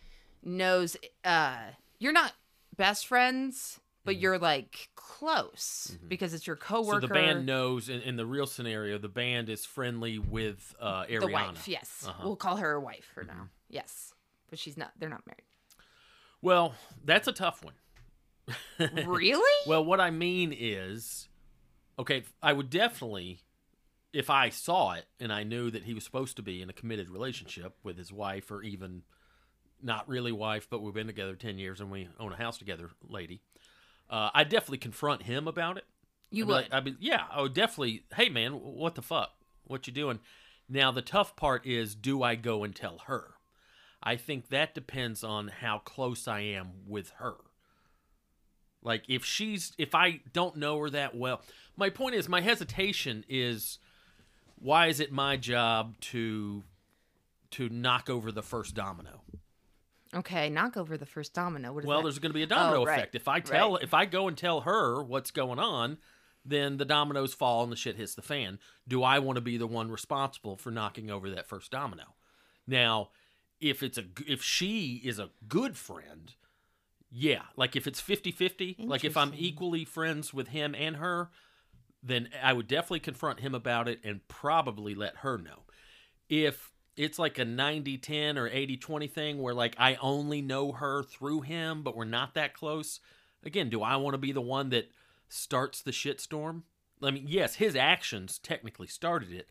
knows. 0.42 0.96
Uh, 1.24 1.58
you're 1.98 2.12
not 2.12 2.32
best 2.76 3.06
friends, 3.06 3.80
but 4.06 4.16
you're 4.18 4.38
like 4.38 4.88
close 4.94 5.96
because 6.08 6.32
it's 6.32 6.46
your 6.46 6.56
coworker. 6.56 7.02
so 7.02 7.06
the 7.08 7.12
band 7.14 7.44
knows? 7.46 7.88
In, 7.90 8.00
in 8.00 8.16
the 8.16 8.24
real 8.24 8.46
scenario, 8.46 8.96
the 8.98 9.08
band 9.08 9.48
is 9.50 9.64
friendly 9.66 10.18
with 10.18 10.74
uh, 10.80 11.04
Ariana. 11.04 11.20
the 11.20 11.26
wife. 11.28 11.68
Yes, 11.68 12.04
Uh-huh. 12.08 12.22
we'll 12.24 12.36
call 12.36 12.56
her 12.56 12.72
a 12.72 12.80
wife 12.80 13.06
for 13.14 13.24
now. 13.24 13.48
Yes, 13.68 14.14
but 14.48 14.58
she's 14.58 14.76
not. 14.78 14.92
They're 14.98 15.08
not 15.10 15.26
married. 15.26 15.42
Well, 16.40 16.74
that's 17.04 17.28
a 17.28 17.32
tough 17.32 17.62
one. 17.64 17.74
really? 19.06 19.52
Well, 19.66 19.84
what 19.84 20.00
I 20.00 20.10
mean 20.10 20.54
is, 20.56 21.28
okay, 21.98 22.22
I 22.40 22.52
would 22.52 22.70
definitely, 22.70 23.40
if 24.12 24.30
I 24.30 24.50
saw 24.50 24.92
it 24.92 25.06
and 25.18 25.32
I 25.32 25.42
knew 25.42 25.70
that 25.72 25.82
he 25.82 25.92
was 25.94 26.04
supposed 26.04 26.36
to 26.36 26.42
be 26.42 26.62
in 26.62 26.70
a 26.70 26.72
committed 26.72 27.10
relationship 27.10 27.74
with 27.82 27.98
his 27.98 28.12
wife, 28.12 28.50
or 28.52 28.62
even 28.62 29.02
not 29.82 30.08
really 30.08 30.30
wife, 30.30 30.68
but 30.70 30.82
we've 30.82 30.94
been 30.94 31.08
together 31.08 31.34
10 31.34 31.58
years 31.58 31.80
and 31.80 31.90
we 31.90 32.08
own 32.20 32.32
a 32.32 32.36
house 32.36 32.58
together, 32.58 32.90
lady, 33.08 33.40
uh, 34.10 34.30
I'd 34.34 34.48
definitely 34.48 34.78
confront 34.78 35.22
him 35.22 35.46
about 35.48 35.76
it. 35.78 35.84
you 36.30 36.44
I'd 36.44 36.48
would. 36.48 36.52
like- 36.54 36.72
I'd 36.74 36.84
be, 36.84 36.96
yeah, 37.00 37.24
I 37.30 37.42
would 37.42 37.54
definitely, 37.54 38.04
hey, 38.14 38.28
man, 38.28 38.52
what 38.52 38.94
the 38.94 39.02
fuck? 39.02 39.30
What 39.64 39.86
you 39.86 39.92
doing? 39.92 40.20
Now, 40.68 40.90
the 40.92 41.02
tough 41.02 41.36
part 41.36 41.66
is, 41.66 41.94
do 41.94 42.22
I 42.22 42.34
go 42.34 42.64
and 42.64 42.74
tell 42.74 42.98
her? 43.06 43.34
I 44.02 44.16
think 44.16 44.48
that 44.48 44.74
depends 44.74 45.24
on 45.24 45.48
how 45.48 45.78
close 45.78 46.28
I 46.28 46.40
am 46.40 46.70
with 46.86 47.10
her. 47.18 47.36
Like 48.82 49.02
if 49.08 49.24
she's 49.24 49.72
if 49.78 49.96
I 49.96 50.20
don't 50.32 50.56
know 50.56 50.78
her 50.78 50.90
that 50.90 51.16
well. 51.16 51.40
My 51.76 51.90
point 51.90 52.14
is 52.14 52.28
my 52.28 52.40
hesitation 52.40 53.24
is 53.28 53.78
why 54.60 54.86
is 54.86 55.00
it 55.00 55.10
my 55.10 55.36
job 55.36 55.98
to 56.02 56.62
to 57.52 57.68
knock 57.68 58.08
over 58.08 58.30
the 58.30 58.42
first 58.44 58.74
domino? 58.76 59.22
Okay, 60.14 60.48
knock 60.50 60.76
over 60.76 60.96
the 60.96 61.06
first 61.06 61.34
domino. 61.34 61.72
What 61.72 61.84
is 61.84 61.88
Well, 61.88 61.98
that? 61.98 62.04
there's 62.04 62.18
going 62.18 62.30
to 62.30 62.34
be 62.34 62.42
a 62.42 62.46
oh, 62.46 62.48
domino 62.48 62.82
Oh, 62.82 62.84
right, 62.84 62.98
effect. 62.98 63.14
If 63.14 63.28
I 63.28 63.40
tell 63.40 63.74
right. 63.74 63.82
if 63.82 63.94
I 63.94 64.04
go 64.04 64.28
and 64.28 64.36
tell 64.36 64.62
her 64.62 65.02
what's 65.02 65.30
going 65.30 65.58
on, 65.58 65.98
then 66.44 66.76
the 66.76 66.84
dominoes 66.84 67.34
fall 67.34 67.62
and 67.62 67.72
the 67.72 67.76
shit 67.76 67.96
hits 67.96 68.14
the 68.14 68.22
fan. 68.22 68.58
Do 68.86 69.02
I 69.02 69.18
want 69.18 69.36
to 69.36 69.40
be 69.42 69.56
the 69.56 69.66
one 69.66 69.90
responsible 69.90 70.56
for 70.56 70.70
knocking 70.70 71.10
over 71.10 71.28
that 71.30 71.48
first 71.48 71.70
domino? 71.70 72.14
Now, 72.66 73.10
if 73.60 73.82
it's 73.82 73.98
a 73.98 74.04
if 74.26 74.42
she 74.42 75.00
is 75.04 75.18
a 75.18 75.30
good 75.48 75.76
friend, 75.76 76.34
yeah, 77.10 77.42
like 77.56 77.74
if 77.76 77.86
it's 77.86 78.00
50-50, 78.02 78.86
like 78.86 79.04
if 79.04 79.16
I'm 79.16 79.32
equally 79.34 79.84
friends 79.84 80.34
with 80.34 80.48
him 80.48 80.74
and 80.74 80.96
her, 80.96 81.30
then 82.02 82.28
I 82.42 82.52
would 82.52 82.68
definitely 82.68 83.00
confront 83.00 83.40
him 83.40 83.54
about 83.54 83.88
it 83.88 84.00
and 84.04 84.26
probably 84.28 84.94
let 84.94 85.18
her 85.18 85.38
know. 85.38 85.64
If 86.28 86.72
it's 86.96 87.18
like 87.18 87.38
a 87.38 87.44
90-10 87.44 88.36
or 88.36 88.48
80-20 88.48 89.10
thing 89.10 89.42
where 89.42 89.54
like 89.54 89.74
I 89.78 89.96
only 89.96 90.40
know 90.42 90.72
her 90.72 91.02
through 91.02 91.42
him 91.42 91.82
but 91.82 91.96
we're 91.96 92.04
not 92.04 92.34
that 92.34 92.54
close, 92.54 93.00
again, 93.44 93.68
do 93.68 93.82
I 93.82 93.96
want 93.96 94.14
to 94.14 94.18
be 94.18 94.32
the 94.32 94.40
one 94.40 94.70
that 94.70 94.90
starts 95.28 95.82
the 95.82 95.90
shitstorm? 95.90 96.62
I 97.02 97.10
mean, 97.10 97.24
yes, 97.26 97.56
his 97.56 97.76
actions 97.76 98.38
technically 98.38 98.86
started 98.86 99.30
it, 99.32 99.48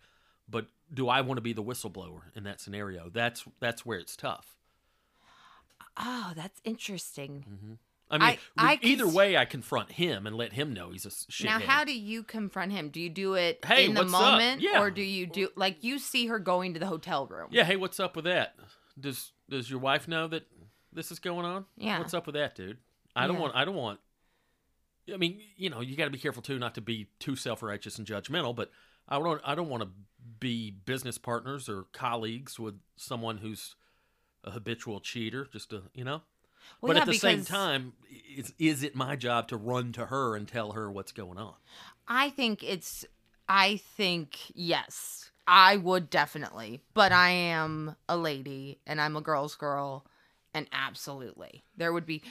but 0.49 0.67
do 0.93 1.09
I 1.09 1.21
want 1.21 1.37
to 1.37 1.41
be 1.41 1.53
the 1.53 1.63
whistleblower 1.63 2.21
in 2.35 2.43
that 2.43 2.59
scenario? 2.59 3.09
That's 3.09 3.45
that's 3.59 3.85
where 3.85 3.99
it's 3.99 4.15
tough. 4.15 4.55
oh, 5.97 6.33
that's 6.35 6.61
interesting. 6.63 7.45
Mm-hmm. 7.49 7.73
I 8.09 8.17
mean, 8.19 8.37
I- 8.57 8.73
I 8.73 8.79
either 8.83 9.03
cons- 9.05 9.15
way, 9.15 9.35
I 9.35 9.45
confront 9.45 9.93
him 9.93 10.27
and 10.27 10.35
let 10.35 10.53
him 10.53 10.73
know 10.73 10.91
he's 10.91 11.05
a 11.05 11.09
shithead. 11.09 11.45
Now, 11.45 11.59
how 11.59 11.83
do 11.83 11.91
you 11.97 12.21
confront 12.23 12.71
him? 12.71 12.89
Do 12.89 12.99
you 12.99 13.09
do 13.09 13.33
it 13.33 13.65
Hey, 13.65 13.85
in 13.85 13.95
the 13.95 14.05
moment, 14.05 14.61
Yeah. 14.61 14.79
or 14.81 14.91
do 14.91 15.01
you 15.01 15.25
do 15.25 15.49
like 15.55 15.83
you 15.83 15.97
see 15.97 16.27
her 16.27 16.37
going 16.39 16.73
to 16.75 16.79
the 16.79 16.85
hotel 16.85 17.25
room? 17.25 17.47
yeah, 17.51 17.63
hey, 17.63 17.75
what's 17.77 17.99
up 17.99 18.15
with 18.15 18.25
that? 18.25 18.55
Does 18.99 19.31
does 19.49 19.69
your 19.69 19.79
wife 19.79 20.07
know 20.07 20.27
that 20.27 20.47
this 20.93 21.11
is 21.11 21.19
going 21.19 21.45
on? 21.45 21.65
Yeah. 21.77 21.97
What's 21.99 22.13
up 22.13 22.25
with 22.27 22.35
that, 22.35 22.55
dude? 22.55 22.77
I 23.15 23.25
don't 23.27 23.35
Yeah. 23.37 23.41
want. 23.41 23.55
I 23.55 23.65
don't 23.65 23.75
want. 23.75 23.99
I 25.13 25.17
mean, 25.17 25.41
you 25.57 25.69
know, 25.69 25.81
you 25.81 25.95
got 25.95 26.05
to 26.05 26.09
be 26.11 26.17
careful 26.17 26.41
too, 26.41 26.57
not 26.57 26.75
to 26.75 26.81
be 26.81 27.07
too 27.19 27.35
self 27.35 27.61
righteous 27.61 27.97
and 27.97 28.07
judgmental. 28.07 28.55
But 28.55 28.71
I 29.07 29.17
don't. 29.19 29.41
I 29.43 29.55
don't 29.55 29.69
want 29.69 29.83
to 29.83 29.89
be 30.39 30.71
business 30.71 31.17
partners 31.17 31.67
or 31.69 31.83
colleagues 31.91 32.59
with 32.59 32.79
someone 32.97 33.37
who's 33.39 33.75
a 34.43 34.51
habitual 34.51 34.99
cheater. 34.99 35.47
Just 35.51 35.73
a, 35.73 35.83
you 35.93 36.03
know. 36.03 36.21
Well, 36.81 36.89
but 36.89 36.95
yeah, 36.97 37.01
at 37.01 37.07
the 37.07 37.17
same 37.17 37.45
time, 37.45 37.93
is 38.35 38.53
is 38.59 38.83
it 38.83 38.95
my 38.95 39.15
job 39.15 39.47
to 39.49 39.57
run 39.57 39.91
to 39.93 40.07
her 40.07 40.35
and 40.35 40.47
tell 40.47 40.71
her 40.71 40.91
what's 40.91 41.11
going 41.11 41.37
on? 41.37 41.55
I 42.07 42.29
think 42.29 42.63
it's. 42.63 43.05
I 43.47 43.77
think 43.77 44.37
yes, 44.55 45.29
I 45.47 45.77
would 45.77 46.09
definitely, 46.09 46.81
but 46.93 47.11
I 47.11 47.29
am 47.29 47.95
a 48.09 48.17
lady 48.17 48.79
and 48.87 48.99
I'm 48.99 49.15
a 49.15 49.21
girl's 49.21 49.55
girl, 49.55 50.05
and 50.53 50.67
absolutely 50.71 51.63
there 51.77 51.93
would 51.93 52.05
be. 52.05 52.23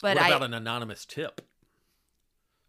But 0.00 0.16
what 0.16 0.24
I. 0.24 0.28
about 0.28 0.42
an 0.42 0.54
anonymous 0.54 1.04
tip? 1.04 1.42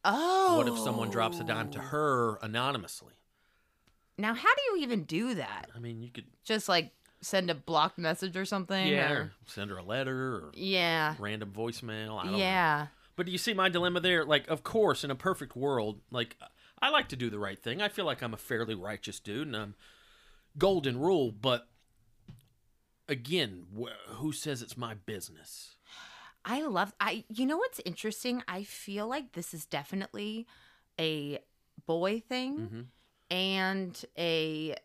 oh. 0.05 0.57
What 0.57 0.67
if 0.67 0.77
someone 0.77 1.09
drops 1.09 1.39
a 1.39 1.43
dime 1.43 1.71
to 1.71 1.79
oh. 1.79 1.83
her 1.83 2.39
anonymously? 2.41 3.13
Now, 4.17 4.33
how 4.33 4.53
do 4.55 4.61
you 4.71 4.83
even 4.83 5.03
do 5.03 5.35
that? 5.35 5.69
I 5.75 5.79
mean, 5.79 6.01
you 6.01 6.11
could 6.11 6.25
Just 6.43 6.69
like 6.69 6.91
send 7.23 7.49
a 7.49 7.55
blocked 7.55 7.97
message 7.97 8.35
or 8.37 8.45
something? 8.45 8.87
yeah, 8.87 9.11
or- 9.11 9.31
send 9.45 9.69
her 9.71 9.77
a 9.77 9.83
letter 9.83 10.35
or 10.35 10.51
yeah. 10.55 11.15
random 11.19 11.51
voicemail. 11.55 12.19
I 12.19 12.23
don't 12.23 12.31
know. 12.33 12.37
Yeah. 12.37 12.87
But 13.15 13.25
do 13.27 13.31
you 13.31 13.37
see 13.37 13.53
my 13.53 13.69
dilemma 13.69 13.99
there? 13.99 14.25
Like, 14.25 14.47
of 14.47 14.63
course, 14.63 15.03
in 15.03 15.11
a 15.11 15.15
perfect 15.15 15.55
world, 15.55 15.99
like 16.11 16.35
I 16.81 16.89
like 16.89 17.07
to 17.09 17.15
do 17.15 17.29
the 17.29 17.39
right 17.39 17.57
thing. 17.59 17.81
I 17.81 17.87
feel 17.89 18.05
like 18.05 18.21
I'm 18.21 18.33
a 18.33 18.37
fairly 18.37 18.75
righteous 18.75 19.19
dude, 19.19 19.47
and 19.47 19.55
I'm 19.55 19.75
golden 20.57 20.99
rule. 20.99 21.31
But 21.31 21.67
again, 23.07 23.65
wh- 23.79 24.13
who 24.15 24.31
says 24.31 24.61
it's 24.61 24.77
my 24.77 24.93
business? 24.95 25.75
I 26.45 26.61
love 26.63 26.93
I 26.99 27.23
you 27.29 27.45
know 27.45 27.57
what's 27.57 27.79
interesting? 27.85 28.43
I 28.47 28.63
feel 28.63 29.07
like 29.07 29.31
this 29.33 29.53
is 29.53 29.65
definitely 29.65 30.45
a 30.99 31.39
boy 31.85 32.19
thing 32.27 32.57
Mm-hmm. 32.59 32.81
and 33.31 34.05
a 34.17 34.75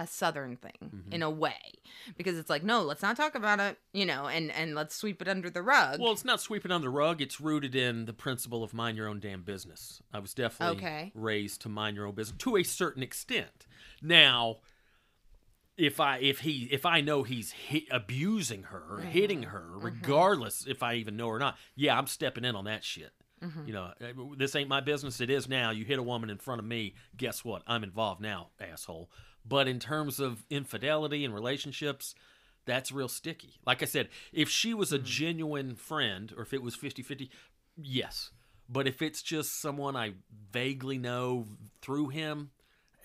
a 0.00 0.06
southern 0.06 0.56
thing 0.56 0.78
Mhm. 1.08 1.12
in 1.14 1.22
a 1.22 1.30
way 1.30 1.72
because 2.16 2.38
it's 2.38 2.48
like 2.48 2.62
no 2.62 2.82
let's 2.82 3.02
not 3.02 3.16
talk 3.16 3.34
about 3.34 3.58
it 3.58 3.78
you 3.92 4.06
know 4.06 4.26
and 4.28 4.50
and 4.52 4.74
let's 4.74 4.94
sweep 4.94 5.20
it 5.20 5.26
under 5.28 5.50
the 5.50 5.62
rug 5.62 5.98
Well, 6.00 6.12
it's 6.12 6.24
not 6.24 6.40
sweeping 6.40 6.70
under 6.70 6.84
the 6.86 6.90
rug. 6.90 7.20
It's 7.20 7.40
rooted 7.40 7.74
in 7.74 8.04
the 8.04 8.12
principle 8.12 8.62
of 8.62 8.72
mind 8.72 8.96
your 8.96 9.08
own 9.08 9.18
damn 9.20 9.42
business. 9.42 10.00
I 10.12 10.20
was 10.20 10.34
definitely 10.34 10.76
Okay. 10.76 11.12
raised 11.14 11.60
to 11.62 11.68
mind 11.68 11.96
your 11.96 12.06
own 12.06 12.14
business 12.14 12.38
to 12.38 12.56
a 12.56 12.62
certain 12.62 13.02
extent. 13.02 13.66
Now, 14.00 14.58
if 15.76 16.00
I 16.00 16.18
if 16.18 16.40
he 16.40 16.68
if 16.70 16.84
I 16.84 17.00
know 17.00 17.22
he's 17.22 17.52
hit, 17.52 17.84
abusing 17.90 18.64
her, 18.64 18.82
or 18.90 19.00
hitting 19.00 19.42
Mm-hmm. 19.42 19.50
her, 19.50 19.78
regardless 19.78 20.66
if 20.66 20.82
I 20.82 20.94
even 20.94 21.16
know 21.16 21.28
or 21.28 21.38
not, 21.38 21.56
yeah, 21.76 21.96
I'm 21.96 22.06
stepping 22.06 22.44
in 22.44 22.56
on 22.56 22.64
that 22.64 22.84
shit. 22.84 23.12
Mm-hmm. 23.42 23.66
You 23.68 23.72
know, 23.72 23.82
uh, 24.00 24.34
this 24.36 24.56
ain't 24.56 24.68
my 24.68 24.80
business. 24.80 25.20
It 25.20 25.30
is 25.30 25.48
now. 25.48 25.70
You 25.70 25.84
hit 25.84 26.00
a 26.00 26.02
woman 26.02 26.28
in 26.30 26.38
front 26.38 26.58
of 26.58 26.64
me. 26.66 26.94
Guess 27.16 27.44
what? 27.44 27.62
I'm 27.68 27.84
involved 27.84 28.20
now, 28.20 28.48
asshole. 28.60 29.08
But 29.48 29.68
in 29.68 29.78
terms 29.78 30.20
of 30.20 30.44
infidelity 30.50 31.24
and 31.24 31.32
relationships, 31.32 32.14
that's 32.66 32.92
real 32.92 33.08
sticky. 33.08 33.60
Like 33.66 33.82
I 33.82 33.86
said, 33.86 34.08
if 34.32 34.48
she 34.50 34.74
was 34.74 34.92
a 34.92 34.98
genuine 34.98 35.74
friend 35.74 36.32
or 36.36 36.42
if 36.42 36.52
it 36.52 36.62
was 36.62 36.74
50 36.74 37.02
50, 37.02 37.30
yes. 37.76 38.30
But 38.68 38.86
if 38.86 39.00
it's 39.00 39.22
just 39.22 39.60
someone 39.60 39.96
I 39.96 40.12
vaguely 40.52 40.98
know 40.98 41.46
through 41.80 42.08
him, 42.08 42.50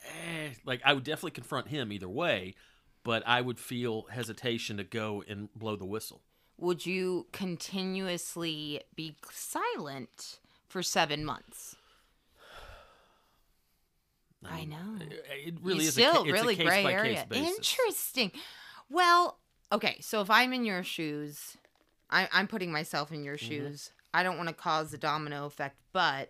eh, 0.05 0.49
like 0.65 0.81
I 0.83 0.93
would 0.93 1.05
definitely 1.05 1.31
confront 1.31 1.69
him 1.69 1.93
either 1.93 2.09
way, 2.09 2.55
but 3.03 3.23
I 3.25 3.39
would 3.39 3.59
feel 3.59 4.03
hesitation 4.11 4.75
to 4.77 4.83
go 4.83 5.23
and 5.27 5.47
blow 5.55 5.75
the 5.77 5.85
whistle. 5.85 6.21
would 6.57 6.85
you 6.85 7.25
continuously 7.31 8.81
be 8.95 9.15
silent 9.31 10.39
for 10.67 10.83
seven 10.83 11.23
months 11.25 11.75
i 14.49 14.63
know 14.65 14.97
It 14.99 15.55
really 15.61 15.83
You 15.83 15.87
is 15.87 15.93
still 15.93 16.17
a, 16.23 16.23
it's 16.23 16.31
really 16.31 16.53
a 16.53 16.57
case 16.57 16.65
gray 16.67 16.83
by 16.83 16.93
area. 16.93 17.15
case 17.15 17.25
basis. 17.29 17.57
Interesting. 17.79 18.31
Well, 18.89 19.39
okay. 19.71 19.97
So 20.01 20.21
if 20.21 20.29
I'm 20.29 20.53
in 20.53 20.65
your 20.65 20.83
shoes, 20.83 21.57
I, 22.09 22.27
I'm 22.31 22.47
putting 22.47 22.71
myself 22.71 23.11
in 23.11 23.23
your 23.23 23.37
Mm-hmm. 23.37 23.47
shoes. 23.47 23.91
I 24.13 24.21
don't 24.23 24.37
want 24.37 24.49
to 24.49 24.55
cause 24.55 24.91
the 24.91 24.97
domino 24.97 25.45
effect, 25.45 25.77
but 25.91 26.29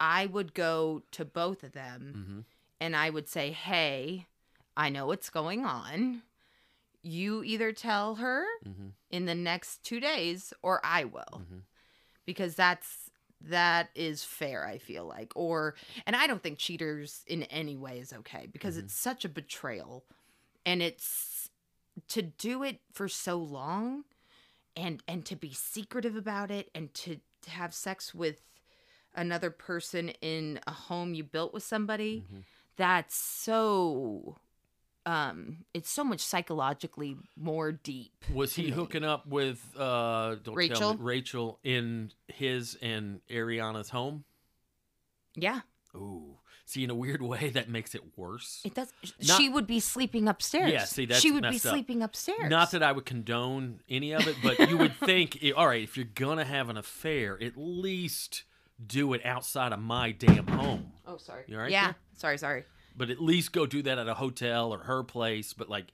I 0.00 0.26
would 0.26 0.54
go 0.54 1.02
to 1.12 1.24
both 1.24 1.62
of 1.64 1.72
them 1.72 2.00
Mhm. 2.16 2.44
and 2.80 2.96
I 2.96 3.10
would 3.10 3.28
say, 3.28 3.52
"Hey, 3.52 4.26
I 4.76 4.88
know 4.90 5.06
what's 5.06 5.28
going 5.30 5.64
on. 5.64 6.22
You 7.02 7.42
either 7.44 7.72
tell 7.72 8.16
her 8.16 8.44
Mhm. 8.66 8.92
in 9.10 9.26
the 9.26 9.34
next 9.34 9.82
two 9.82 10.00
days, 10.00 10.52
or 10.62 10.80
I 10.84 11.04
will." 11.04 11.42
Mhm. 11.42 11.62
because 12.24 12.56
that's 12.56 13.05
that 13.40 13.90
is 13.94 14.24
fair 14.24 14.66
i 14.66 14.78
feel 14.78 15.04
like 15.06 15.32
or 15.36 15.74
and 16.06 16.16
i 16.16 16.26
don't 16.26 16.42
think 16.42 16.58
cheaters 16.58 17.22
in 17.26 17.42
any 17.44 17.76
way 17.76 17.98
is 17.98 18.12
okay 18.12 18.46
because 18.50 18.76
it's 18.76 18.94
such 18.94 19.24
a 19.24 19.28
betrayal 19.28 20.04
and 20.64 20.82
it's 20.82 21.50
to 22.08 22.22
do 22.22 22.62
it 22.62 22.80
for 22.92 23.08
so 23.08 23.36
long 23.36 24.04
and 24.76 25.02
and 25.06 25.24
to 25.26 25.36
be 25.36 25.52
secretive 25.52 26.16
about 26.16 26.50
it 26.50 26.70
and 26.74 26.92
to, 26.94 27.20
to 27.42 27.50
have 27.50 27.72
sex 27.74 28.14
with 28.14 28.40
another 29.14 29.50
person 29.50 30.08
in 30.20 30.58
a 30.66 30.72
home 30.72 31.14
you 31.14 31.22
built 31.24 31.52
with 31.54 31.62
somebody 31.62 32.24
Mhm. 32.30 32.42
that's 32.76 33.14
so 33.16 34.36
um 35.06 35.58
it's 35.72 35.88
so 35.90 36.02
much 36.04 36.20
psychologically 36.20 37.16
more 37.36 37.72
deep 37.72 38.12
Was 38.34 38.54
he 38.56 38.64
me. 38.64 38.70
hooking 38.70 39.04
up 39.04 39.26
with 39.26 39.60
uh 39.78 40.34
don't 40.34 40.44
tell 40.44 40.54
Rachel? 40.54 40.94
me, 40.94 40.98
Rachel 41.00 41.58
in 41.64 42.10
his 42.28 42.76
and 42.82 43.20
Ariana's 43.30 43.90
home? 43.90 44.24
yeah 45.34 45.60
Ooh. 45.94 46.36
See, 46.68 46.82
in 46.82 46.90
a 46.90 46.94
weird 46.96 47.22
way, 47.22 47.50
that 47.50 47.68
makes 47.70 47.94
it 47.94 48.02
worse. 48.16 48.60
It 48.64 48.74
does. 48.74 48.92
Not- 49.24 49.36
she 49.38 49.48
would 49.48 49.68
be 49.68 49.78
sleeping 49.78 50.26
upstairs. 50.28 50.72
Yeah, 50.72 50.82
see, 50.84 51.06
that's 51.06 51.20
she 51.20 51.30
would 51.30 51.44
be 51.44 51.48
up. 51.48 51.54
sleeping 51.62 52.02
upstairs. 52.02 52.50
Not 52.50 52.72
that 52.72 52.82
I 52.82 52.90
would 52.90 53.06
condone 53.06 53.80
any 53.88 54.10
of 54.12 54.26
it, 54.26 54.36
but 54.42 54.68
you 54.68 54.76
would 54.76 54.94
think, 55.04 55.38
all 55.56 55.68
right, 55.68 55.82
if 55.84 55.96
you're 55.96 56.04
gonna 56.12 56.44
have 56.44 56.68
an 56.68 56.76
affair, 56.76 57.38
at 57.40 57.52
least 57.56 58.42
do 58.84 59.12
it 59.14 59.24
outside 59.24 59.72
of 59.72 59.78
my 59.78 60.10
damn 60.10 60.46
home. 60.48 60.92
Oh, 61.06 61.16
sorry. 61.18 61.44
You 61.46 61.54
all 61.56 61.62
right 61.62 61.70
yeah. 61.70 61.84
there? 61.84 61.96
Sorry. 62.16 62.36
Sorry. 62.36 62.64
But 62.96 63.10
at 63.10 63.20
least 63.20 63.52
go 63.52 63.66
do 63.66 63.82
that 63.82 63.98
at 63.98 64.08
a 64.08 64.14
hotel 64.14 64.72
or 64.72 64.78
her 64.80 65.02
place. 65.02 65.52
But 65.52 65.68
like, 65.68 65.86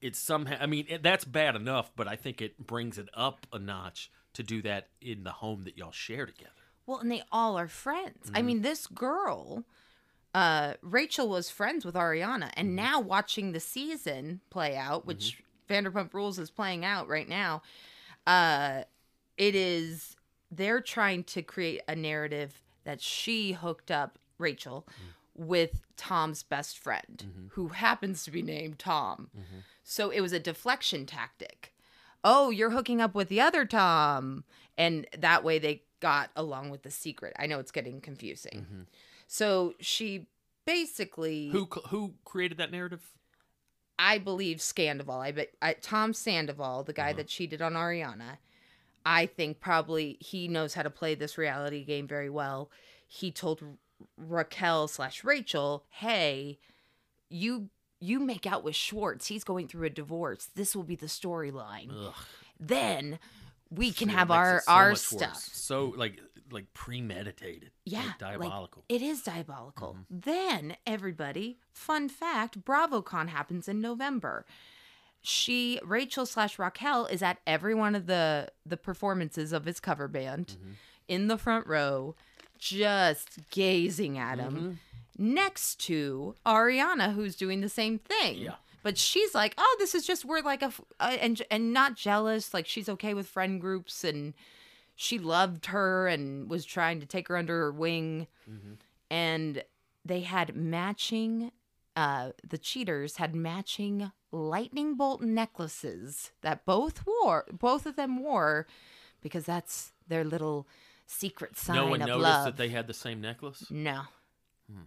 it's 0.00 0.18
somehow. 0.18 0.56
I 0.60 0.66
mean, 0.66 0.86
it, 0.88 1.02
that's 1.02 1.24
bad 1.24 1.56
enough, 1.56 1.90
but 1.96 2.06
I 2.06 2.16
think 2.16 2.40
it 2.40 2.58
brings 2.58 2.98
it 2.98 3.08
up 3.14 3.46
a 3.52 3.58
notch 3.58 4.10
to 4.34 4.42
do 4.42 4.62
that 4.62 4.88
in 5.00 5.24
the 5.24 5.32
home 5.32 5.64
that 5.64 5.76
y'all 5.76 5.90
share 5.90 6.26
together. 6.26 6.50
Well, 6.86 6.98
and 6.98 7.10
they 7.10 7.22
all 7.32 7.58
are 7.58 7.68
friends. 7.68 8.26
Mm-hmm. 8.26 8.36
I 8.36 8.42
mean, 8.42 8.62
this 8.62 8.86
girl, 8.86 9.64
uh, 10.34 10.74
Rachel 10.82 11.28
was 11.28 11.50
friends 11.50 11.84
with 11.84 11.94
Ariana, 11.96 12.44
Mm-hmm. 12.44 12.60
and 12.60 12.76
now 12.76 13.00
watching 13.00 13.52
the 13.52 13.60
season 13.60 14.40
play 14.50 14.76
out, 14.76 15.06
which 15.06 15.42
Vanderpump 15.68 16.14
Rules 16.14 16.38
is 16.38 16.50
playing 16.50 16.84
out 16.84 17.08
right 17.08 17.28
now, 17.28 17.62
uh, 18.26 18.82
it 19.36 19.54
is 19.54 20.16
they're 20.50 20.80
trying 20.80 21.24
to 21.24 21.42
create 21.42 21.80
a 21.88 21.94
narrative 21.96 22.62
that 22.84 23.00
she 23.00 23.52
hooked 23.52 23.90
up 23.90 24.18
Rachel 24.38 24.86
Mm-hmm. 24.88 25.10
With 25.40 25.80
Tom's 25.96 26.42
best 26.42 26.78
friend, 26.78 27.24
mm-hmm. 27.24 27.46
who 27.52 27.68
happens 27.68 28.24
to 28.24 28.30
be 28.30 28.42
named 28.42 28.78
Tom. 28.78 29.30
Mm-hmm. 29.34 29.60
So 29.82 30.10
it 30.10 30.20
was 30.20 30.34
a 30.34 30.38
deflection 30.38 31.06
tactic. 31.06 31.72
Oh, 32.22 32.50
you're 32.50 32.70
hooking 32.70 33.00
up 33.00 33.14
with 33.14 33.30
the 33.30 33.40
other 33.40 33.64
Tom. 33.64 34.44
And 34.76 35.06
that 35.16 35.42
way 35.42 35.58
they 35.58 35.84
got 36.00 36.30
along 36.36 36.68
with 36.68 36.82
the 36.82 36.90
secret. 36.90 37.34
I 37.38 37.46
know 37.46 37.58
it's 37.58 37.70
getting 37.70 38.02
confusing. 38.02 38.66
Mm-hmm. 38.66 38.82
So 39.28 39.72
she 39.80 40.26
basically, 40.66 41.48
Who 41.48 41.66
who 41.88 42.12
created 42.26 42.58
that 42.58 42.70
narrative? 42.70 43.02
I 43.98 44.18
believe 44.18 44.58
Scandoval, 44.58 45.20
I 45.20 45.32
bet 45.32 45.50
I, 45.62 45.72
Tom 45.74 46.12
Sandoval, 46.12 46.84
the 46.84 46.92
guy 46.92 47.10
uh-huh. 47.10 47.16
that 47.16 47.28
cheated 47.28 47.62
on 47.62 47.74
Ariana, 47.74 48.38
I 49.06 49.26
think 49.26 49.60
probably 49.60 50.18
he 50.20 50.48
knows 50.48 50.74
how 50.74 50.82
to 50.82 50.90
play 50.90 51.14
this 51.14 51.38
reality 51.38 51.84
game 51.84 52.06
very 52.06 52.28
well. 52.30 52.70
He 53.06 53.30
told 53.30 53.62
Raquel 54.16 54.88
slash 54.88 55.24
Rachel, 55.24 55.84
"Hey, 55.90 56.58
you 57.28 57.70
you 58.00 58.18
make 58.20 58.46
out 58.46 58.64
with 58.64 58.74
Schwartz. 58.76 59.26
He's 59.26 59.44
going 59.44 59.68
through 59.68 59.86
a 59.86 59.90
divorce. 59.90 60.48
This 60.54 60.74
will 60.74 60.84
be 60.84 60.96
the 60.96 61.06
storyline. 61.06 62.12
Then 62.58 63.18
we 63.70 63.92
can 63.92 64.08
have 64.08 64.30
our 64.30 64.62
so 64.64 64.72
our 64.72 64.94
stuff." 64.94 65.34
worse. 65.34 65.50
So 65.52 65.92
like 65.96 66.20
like 66.50 66.72
premeditated. 66.74 67.70
Yeah, 67.84 67.98
like 68.00 68.08
like, 68.08 68.18
diabolical. 68.18 68.84
it 68.88 69.02
is 69.02 69.22
diabolical. 69.22 69.94
Mm-hmm. 70.12 70.20
Then, 70.20 70.76
everybody, 70.86 71.58
fun 71.72 72.08
fact: 72.08 72.64
BravoCon 72.64 73.28
happens 73.28 73.68
in 73.68 73.80
November. 73.80 74.44
She, 75.22 75.78
Rachel 75.84 76.24
slash 76.24 76.58
Raquel, 76.58 77.04
is 77.06 77.22
at 77.22 77.38
every 77.46 77.74
one 77.74 77.94
of 77.94 78.06
the 78.06 78.50
the 78.64 78.76
performances 78.78 79.52
of 79.52 79.64
his 79.66 79.78
cover 79.78 80.08
band, 80.08 80.56
Mm-hmm. 80.58 80.70
in 81.08 81.28
the 81.28 81.36
front 81.38 81.66
row, 81.66 82.16
just 82.60 83.38
gazing 83.50 84.16
at 84.18 84.38
Mm-hmm. 84.38 84.56
him, 84.56 84.80
next 85.18 85.80
to 85.86 86.34
Ariana, 86.46 87.14
who's 87.14 87.34
doing 87.36 87.60
the 87.60 87.68
same 87.68 87.98
thing. 87.98 88.38
Yeah. 88.38 88.54
But 88.82 88.96
she's 88.96 89.34
like, 89.34 89.54
oh, 89.58 89.76
this 89.78 89.94
is 89.94 90.06
just 90.06 90.24
we're 90.24 90.40
like 90.40 90.62
a, 90.62 90.72
uh, 91.00 91.16
and 91.20 91.42
and 91.50 91.72
not 91.72 91.96
jealous. 91.96 92.54
Like 92.54 92.66
she's 92.66 92.88
okay 92.88 93.12
with 93.12 93.26
friend 93.26 93.60
groups 93.60 94.04
and 94.04 94.32
she 94.96 95.18
loved 95.18 95.66
her 95.66 96.06
and 96.08 96.48
was 96.48 96.64
trying 96.64 97.00
to 97.00 97.06
take 97.06 97.28
her 97.28 97.36
under 97.36 97.58
her 97.58 97.72
wing 97.72 98.26
and 99.10 99.62
they 100.04 100.20
had 100.20 100.54
matching 100.56 101.52
uh 101.96 102.30
the 102.48 102.58
cheaters 102.58 103.16
had 103.16 103.34
matching 103.34 104.12
lightning 104.32 104.94
bolt 104.96 105.20
necklaces 105.22 106.30
that 106.42 106.64
both 106.64 107.04
wore 107.06 107.44
both 107.52 107.86
of 107.86 107.96
them 107.96 108.22
wore 108.22 108.66
because 109.22 109.44
that's 109.44 109.92
their 110.08 110.24
little 110.24 110.66
secret 111.10 111.56
sign 111.58 111.76
no 111.76 111.86
one 111.86 112.00
of 112.00 112.08
noticed 112.08 112.22
love 112.22 112.44
that 112.44 112.56
they 112.56 112.68
had 112.68 112.86
the 112.86 112.94
same 112.94 113.20
necklace. 113.20 113.64
no 113.70 114.02
hmm. 114.72 114.82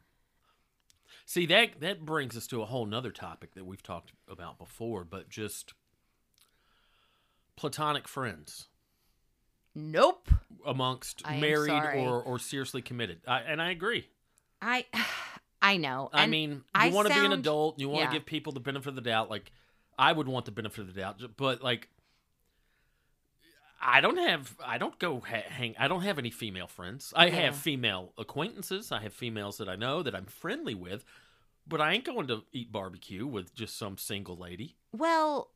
See 1.25 1.45
that 1.47 1.79
that 1.79 2.05
brings 2.05 2.35
us 2.37 2.47
to 2.47 2.61
a 2.61 2.65
whole 2.65 2.85
nother 2.85 3.11
topic 3.11 3.53
that 3.55 3.65
we've 3.65 3.81
talked 3.83 4.11
about 4.29 4.57
before, 4.57 5.03
but 5.03 5.29
just 5.29 5.73
platonic 7.55 8.07
friends 8.07 8.67
nope 9.75 10.29
amongst 10.65 11.21
I 11.25 11.39
married 11.39 11.71
or 11.71 12.21
or 12.21 12.39
seriously 12.39 12.81
committed. 12.81 13.19
I, 13.27 13.39
and 13.41 13.61
I 13.61 13.71
agree. 13.71 14.07
i 14.61 14.85
i 15.61 15.77
know 15.77 16.09
I 16.13 16.23
And 16.23 16.31
mean, 16.31 16.51
you 16.51 16.63
I 16.75 16.89
want 16.89 17.07
to 17.07 17.13
be 17.13 17.25
an 17.25 17.31
adult, 17.31 17.79
you 17.79 17.89
want 17.89 18.09
to 18.09 18.13
yeah. 18.13 18.19
give 18.19 18.25
people 18.25 18.53
the 18.53 18.59
benefit 18.59 18.89
of 18.89 18.95
the 18.95 19.01
doubt. 19.01 19.29
Like 19.29 19.51
I 19.97 20.11
would 20.11 20.27
want 20.27 20.45
the 20.45 20.51
benefit 20.51 20.81
of 20.81 20.93
the 20.93 20.99
doubt, 21.01 21.21
but 21.37 21.61
like 21.61 21.89
I 23.85 24.01
don't 24.01 24.17
have 24.17 24.55
I 24.65 24.77
don't 24.77 24.97
go 24.99 25.19
ha- 25.19 25.43
hang 25.49 25.75
I 25.77 25.87
don't 25.87 26.01
have 26.03 26.17
any 26.17 26.29
female 26.31 26.67
friends. 26.67 27.13
I 27.15 27.25
Yeah. 27.27 27.33
have 27.41 27.55
female 27.55 28.13
acquaintances. 28.17 28.91
I 28.91 29.01
have 29.01 29.13
females 29.13 29.57
that 29.57 29.67
I 29.69 29.75
know 29.75 30.01
that 30.03 30.15
I'm 30.15 30.25
friendly 30.25 30.73
with, 30.75 31.03
but 31.67 31.81
I 31.81 31.93
ain't 31.93 32.05
going 32.05 32.27
to 32.27 32.43
eat 32.53 32.71
barbecue 32.71 33.27
with 33.27 33.53
just 33.53 33.77
some 33.77 33.97
single 33.97 34.37
lady. 34.37 34.75
Well, 34.91 35.49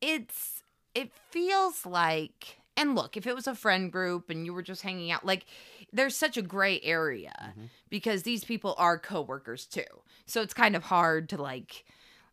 it's 0.00 0.62
it 0.94 1.12
feels 1.30 1.86
like 1.86 2.58
and 2.76 2.94
look, 2.94 3.16
if 3.18 3.26
it 3.26 3.34
was 3.34 3.46
a 3.46 3.54
friend 3.54 3.92
group 3.92 4.30
and 4.30 4.46
you 4.46 4.54
were 4.54 4.62
just 4.62 4.80
hanging 4.82 5.10
out, 5.10 5.26
like 5.26 5.44
there's 5.92 6.16
such 6.16 6.36
a 6.36 6.42
gray 6.42 6.80
area 6.82 7.34
Mm-hmm. 7.50 7.64
because 7.90 8.22
these 8.22 8.44
people 8.44 8.74
are 8.78 8.98
coworkers 8.98 9.66
too. 9.66 9.82
So 10.26 10.40
it's 10.42 10.54
kind 10.54 10.74
of 10.76 10.84
hard 10.84 11.28
to 11.30 11.40
like 11.40 11.84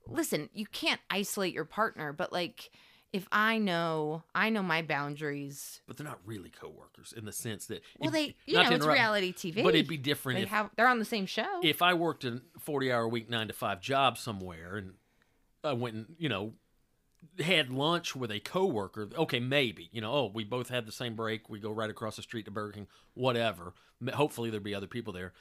listen, 0.08 0.50
you 0.54 0.66
can't 0.66 1.02
isolate 1.10 1.54
your 1.54 1.66
partner, 1.66 2.12
but 2.14 2.34
like 2.34 2.72
if 3.12 3.28
I 3.32 3.58
know 3.58 4.24
I 4.36 4.50
know 4.50 4.62
my 4.64 4.82
boundaries. 4.82 5.82
but 5.88 5.98
they're 5.98 6.06
not 6.08 6.20
really 6.26 6.50
coworkers 6.50 7.14
in 7.16 7.26
the 7.26 7.32
sense 7.32 7.66
that 7.68 7.82
Well, 8.00 8.12
they 8.12 8.36
you 8.46 8.56
know 8.56 8.70
it's 8.70 8.86
reality 8.86 9.34
TV. 9.34 9.64
but 9.64 9.74
it'd 9.76 9.88
be 9.88 9.98
different 9.98 10.38
they 10.38 10.44
if 10.44 10.50
have 10.50 10.70
they're 10.76 10.88
on 10.88 11.00
the 11.00 11.06
same 11.06 11.26
show. 11.26 11.60
if 11.64 11.82
I 11.82 11.94
worked 11.94 12.24
a 12.24 12.42
40 12.60 12.92
hour 12.92 13.08
week, 13.08 13.30
nine 13.30 13.48
to 13.48 13.54
five 13.54 13.82
job 13.82 14.18
somewhere 14.18 14.78
and 14.78 14.94
I 15.64 15.74
went 15.74 15.96
and, 15.96 16.16
you 16.18 16.30
know, 16.30 16.54
had 17.40 17.70
lunch 17.70 18.16
with 18.16 18.32
a 18.32 18.40
coworker, 18.40 19.10
okay, 19.18 19.42
maybe, 19.42 19.90
you 19.92 20.00
know, 20.00 20.14
oh, 20.14 20.32
we 20.34 20.46
both 20.46 20.70
had 20.70 20.86
the 20.86 20.92
same 20.94 21.16
break. 21.16 21.50
We 21.50 21.60
go 21.60 21.72
right 21.72 21.90
across 21.90 22.16
the 22.16 22.22
street 22.22 22.46
to 22.46 22.52
Burger 22.52 22.72
King, 22.74 22.88
whatever. 23.14 23.74
Hopefully 24.14 24.50
there'd 24.50 24.64
be 24.64 24.74
other 24.74 24.88
people 24.88 25.12
there. 25.12 25.34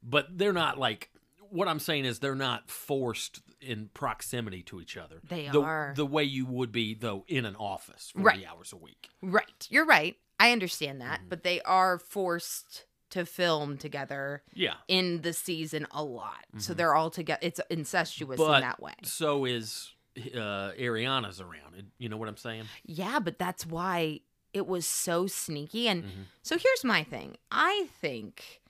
But 0.00 0.38
they're 0.38 0.52
not 0.52 0.78
like, 0.78 1.10
what 1.50 1.68
I'm 1.68 1.78
saying 1.78 2.04
is 2.04 2.18
they're 2.18 2.34
not 2.34 2.70
forced 2.70 3.40
in 3.60 3.88
proximity 3.94 4.62
to 4.64 4.80
each 4.80 4.96
other. 4.96 5.20
They 5.28 5.48
the, 5.48 5.60
are. 5.62 5.92
The 5.96 6.06
way 6.06 6.24
you 6.24 6.46
would 6.46 6.72
be, 6.72 6.94
though, 6.94 7.24
in 7.28 7.44
an 7.46 7.56
office 7.56 8.10
40 8.14 8.24
Right. 8.24 8.44
hours 8.46 8.72
a 8.72 8.76
week. 8.76 9.08
right. 9.22 9.66
You're 9.70 9.86
right. 9.86 10.16
I 10.40 10.52
understand 10.52 11.00
that, 11.00 11.20
Mm-hmm. 11.20 11.28
but 11.28 11.42
they 11.44 11.60
are 11.62 11.98
forced 11.98 12.84
to 13.10 13.24
film 13.24 13.78
together 13.78 14.42
Yeah. 14.54 14.74
in 14.88 15.22
the 15.22 15.32
season 15.32 15.86
a 15.92 16.02
lot. 16.02 16.44
So 16.58 16.74
they're 16.74 16.94
all 16.94 17.10
together. 17.10 17.38
It's 17.42 17.60
incestuous 17.70 18.40
Mm-hmm. 18.40 18.50
But 18.50 18.54
in 18.56 18.60
that 18.62 18.82
way. 18.82 18.94
so 19.04 19.44
is 19.44 19.92
uh, 20.34 20.72
Ariana's 20.78 21.40
around. 21.40 21.90
You 21.98 22.08
know 22.08 22.16
what 22.16 22.28
I'm 22.28 22.36
saying? 22.36 22.64
Yeah, 22.84 23.20
but 23.20 23.38
that's 23.38 23.64
why 23.66 24.20
it 24.52 24.66
was 24.66 24.86
so 24.86 25.26
sneaky. 25.26 25.88
And 25.88 26.04
Mm-hmm. 26.04 26.22
so 26.42 26.58
here's 26.58 26.82
my 26.84 27.04
thing. 27.04 27.36
I 27.52 27.86
think 28.00 28.60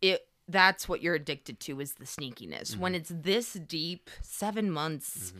it 0.00 0.26
that's 0.48 0.88
what 0.88 1.02
you're 1.02 1.14
addicted 1.14 1.60
to 1.60 1.80
is 1.80 1.94
the 1.94 2.04
sneakiness. 2.04 2.72
Mm-hmm. 2.72 2.80
When 2.80 2.94
it's 2.94 3.12
this 3.14 3.52
deep, 3.54 4.10
7 4.22 4.70
months 4.70 5.32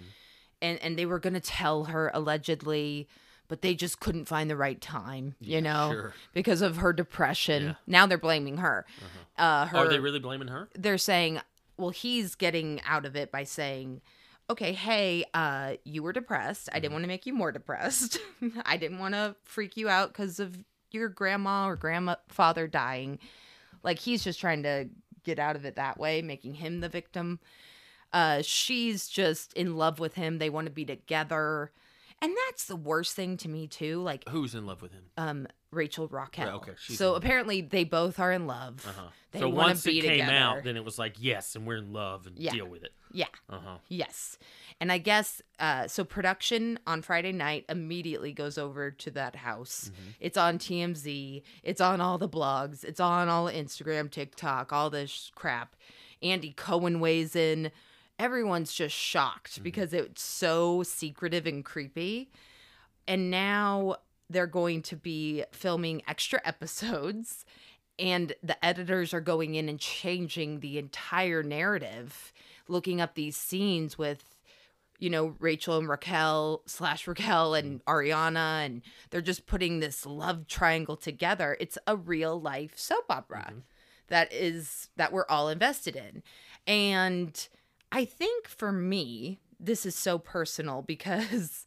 and 0.61 0.79
and 0.83 0.99
they 0.99 1.07
were 1.07 1.19
going 1.19 1.35
to 1.35 1.41
tell 1.41 1.85
her 1.85 2.11
allegedly 2.15 3.09
but 3.49 3.61
they 3.61 3.75
just 3.75 4.01
couldn't 4.01 4.25
find 4.27 4.49
the 4.49 4.57
right 4.57 4.81
time, 4.81 5.35
you 5.39 5.55
Yeah, 5.55 5.61
know, 5.61 5.91
sure. 5.93 6.15
because 6.33 6.63
of 6.63 6.79
her 6.79 6.95
depression. 6.95 7.63
Yeah. 7.65 7.71
Uh-huh. 7.71 7.79
Now 7.87 8.07
they're 8.07 8.17
blaming 8.17 8.57
her. 8.59 8.87
Uh 9.37 9.67
her 9.67 9.77
Are 9.79 9.89
they 9.89 9.99
really 9.99 10.21
blaming 10.21 10.49
her? 10.49 10.69
they're 10.75 10.97
saying, 10.97 11.41
well, 11.77 11.91
he's 11.91 12.35
getting 12.35 12.81
out 12.87 13.05
of 13.05 13.15
it 13.15 13.31
by 13.31 13.45
saying, 13.45 14.01
okay, 14.49 14.73
hey, 14.73 15.25
uh, 15.35 15.75
you 15.85 16.03
were 16.03 16.13
depressed. 16.15 16.69
I 16.71 16.77
Mm-hmm. 16.77 16.83
didn't 16.83 16.93
want 16.93 17.05
to 17.05 17.09
make 17.09 17.27
you 17.27 17.35
more 17.35 17.53
depressed. 17.53 18.19
I 18.65 18.77
didn't 18.79 18.99
want 19.01 19.15
to 19.15 19.35
freak 19.45 19.77
you 19.77 19.89
out 19.91 20.09
because 20.13 20.41
of 20.41 20.57
your 20.91 21.09
grandma 21.11 21.67
or 21.69 21.77
grandfather 21.77 22.67
dying. 22.69 23.19
Like 23.83 23.99
he's 23.99 24.25
just 24.25 24.41
trying 24.41 24.63
to 24.65 24.89
get 25.25 25.39
out 25.39 25.57
of 25.57 25.65
it 25.65 25.77
that 25.77 25.99
way, 25.99 26.23
making 26.23 26.55
him 26.55 26.81
the 26.81 26.89
victim. 26.89 27.41
Uh, 28.13 28.43
she's 28.43 29.09
just 29.09 29.53
in 29.55 29.77
love 29.77 29.99
with 29.99 30.15
him. 30.15 30.39
They 30.39 30.51
want 30.51 30.67
to 30.67 30.73
be 30.73 30.85
together. 30.85 31.71
And 32.21 32.33
that's 32.49 32.67
the 32.67 32.77
worst 32.77 33.15
thing 33.17 33.37
to 33.39 33.49
me 33.49 33.67
too. 33.67 34.01
Like 34.03 34.29
Who's 34.29 34.55
in 34.55 34.67
love 34.67 34.83
with 34.83 34.93
him? 34.93 35.05
um 35.17 35.47
Rachel 35.73 36.07
Raquel. 36.09 36.47
Right, 36.47 36.55
okay, 36.55 36.73
she's 36.79 36.99
so 36.99 37.13
in 37.13 37.17
apparently 37.19 37.61
they 37.63 37.85
both 37.85 38.21
are 38.21 38.31
in 38.33 38.47
love. 38.47 38.85
Uh 38.87 38.93
huh. 38.93 39.09
They 39.33 39.41
So 39.41 39.49
wanna 39.49 39.69
once 39.69 39.85
be 39.85 39.99
it 39.99 40.03
came 40.03 40.11
together. 40.21 40.33
out, 40.33 40.65
then 40.65 40.77
it 40.77 40.85
was 40.85 40.99
like 40.99 41.15
yes, 41.19 41.57
and 41.57 41.67
we're 41.67 41.77
in 41.79 41.93
love 41.93 42.27
and 42.27 42.39
Yeah. 42.39 42.53
deal 42.53 42.67
with 42.67 42.85
it. 42.85 42.93
Yeah. 43.13 43.27
Uh 43.49 43.59
huh. 43.59 43.77
Yes. 43.89 44.39
And 44.81 44.93
I 44.93 44.99
guess 44.99 45.41
uh 45.59 45.89
so 45.89 46.05
production 46.05 46.79
on 46.87 47.03
Friday 47.03 47.33
night 47.33 47.65
immediately 47.69 48.33
goes 48.33 48.59
over 48.59 48.91
to 48.91 49.11
that 49.13 49.37
house. 49.37 49.91
It's 50.21 50.37
on 50.37 50.59
TMZ, 50.59 51.43
it's 51.63 51.81
on 51.81 52.01
all 52.01 52.19
the 52.19 52.29
blogs, 52.29 52.85
it's 52.85 53.01
on 53.01 53.29
all 53.29 53.47
Instagram, 53.47 54.11
TikTok, 54.11 54.73
all 54.73 54.91
this 54.91 55.33
crap. 55.35 55.75
Andy 56.23 56.53
Cohen 56.53 57.01
weighs 57.01 57.35
in. 57.35 57.73
Everyone's 58.19 58.73
just 58.73 58.95
shocked 58.95 59.63
because 59.65 59.93
it's 59.93 60.23
so 60.23 60.83
secretive 60.85 61.47
and 61.47 61.65
creepy. 61.65 62.31
And 63.09 63.31
now 63.33 63.97
they're 64.33 64.47
going 64.47 64.83
to 64.83 64.97
be 64.97 65.45
filming 65.53 66.03
extra 66.09 66.41
episodes 66.45 67.45
and 67.99 68.35
the 68.43 68.65
editors 68.65 69.13
are 69.13 69.21
going 69.21 69.55
in 69.55 69.69
and 69.69 69.79
changing 69.79 70.61
the 70.61 70.79
entire 70.79 71.43
narrative 71.43 72.33
looking 72.69 73.01
up 73.01 73.15
these 73.15 73.37
scenes 73.37 73.99
with 73.99 74.39
you 74.99 75.11
know 75.11 75.35
rachel 75.41 75.79
and 75.79 75.89
raquel 75.89 76.63
slash 76.67 77.07
raquel 77.07 77.55
and 77.55 77.81
mm. 77.81 77.85
ariana 77.85 78.65
and 78.65 78.83
they're 79.11 79.21
just 79.21 79.47
putting 79.47 79.81
this 79.81 80.07
love 80.07 80.47
triangle 80.47 80.97
together. 80.97 81.57
It's 81.61 81.79
a 81.87 81.97
real 81.97 82.41
life 82.41 82.79
soap 82.79 83.07
opera 83.11 83.47
mm-hmm. 83.49 83.59
that 84.09 84.33
is 84.33 84.89
that 84.97 85.13
we're 85.13 85.27
all 85.29 85.49
invested 85.49 85.97
in. 85.97 86.23
And 86.67 87.49
i 87.91 88.05
think 88.05 88.49
for 88.49 88.73
me 88.73 89.41
this 89.61 89.85
is 89.87 89.95
so 89.95 90.19
personal 90.19 90.83
because 90.87 91.67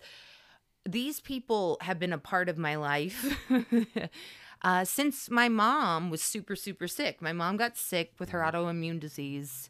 these 0.87 1.19
people 1.19 1.77
have 1.81 1.99
been 1.99 2.13
a 2.13 2.17
part 2.17 2.47
of 2.49 2.57
my 2.57 2.75
life 2.75 3.39
uh, 4.61 4.85
since 4.85 5.29
my 5.29 5.49
mom 5.49 6.09
was 6.09 6.21
super, 6.21 6.55
super 6.55 6.87
sick. 6.87 7.21
My 7.21 7.33
mom 7.33 7.57
got 7.57 7.77
sick 7.77 8.13
with 8.19 8.29
her 8.29 8.39
autoimmune 8.39 8.99
disease, 8.99 9.69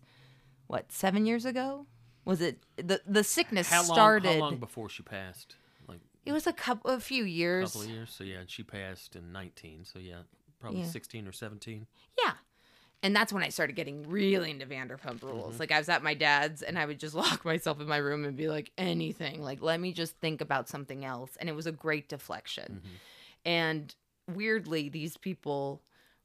what, 0.68 0.92
seven 0.92 1.26
years 1.26 1.46
ago? 1.46 1.86
Was 2.26 2.42
it 2.42 2.64
the 2.78 3.02
the 3.06 3.24
sickness 3.24 3.70
How 3.70 3.82
long? 3.82 3.96
started? 3.96 4.34
How 4.34 4.40
long 4.40 4.58
before 4.58 4.90
she 4.90 5.04
passed? 5.04 5.56
Like 5.88 6.00
It 6.26 6.32
was 6.32 6.48
a 6.48 6.54
couple, 6.54 6.90
a 6.92 7.00
few 7.00 7.24
a 7.24 7.28
years. 7.28 7.72
couple 7.72 7.88
of 7.88 7.90
years. 7.96 8.10
So 8.18 8.24
yeah, 8.24 8.40
and 8.40 8.50
she 8.50 8.64
passed 8.64 9.16
in 9.16 9.32
19. 9.32 9.86
So 9.86 10.00
yeah, 10.00 10.22
probably 10.60 10.82
Yeah. 10.82 10.88
16 10.88 11.28
or 11.28 11.32
17. 11.32 11.86
Yeah. 12.18 12.34
And 13.04 13.16
that's 13.16 13.32
when 13.32 13.44
I 13.44 13.50
started 13.50 13.76
getting 13.76 14.10
really 14.10 14.52
into 14.52 14.66
Vanderpump 14.66 15.22
Rules. 15.22 15.54
Mm-hmm. 15.54 15.60
Like 15.60 15.72
I 15.72 15.78
was 15.78 15.90
at 15.90 16.04
my 16.04 16.14
dad's 16.14 16.62
and 16.62 16.78
I 16.80 16.86
would 16.86 17.00
just 17.00 17.16
lock 17.16 17.46
myself 17.46 17.80
in 17.80 17.88
my 17.88 17.98
room 17.98 18.26
and 18.26 18.36
be 18.36 18.48
like 18.48 18.72
anything. 18.78 19.42
Like 19.42 19.62
let 19.62 19.80
me 19.80 19.94
just 19.94 20.18
think 20.18 20.42
about 20.42 20.68
something 20.68 21.06
else. 21.06 21.38
And 21.40 21.50
it 21.50 21.56
was 21.56 21.68
a 21.68 21.72
great 21.72 22.10
deflection. 22.10 22.82
Mm-hmm. 22.82 22.96
And 23.46 23.96
weirdly, 24.34 24.90
these 24.90 25.18
people 25.18 25.82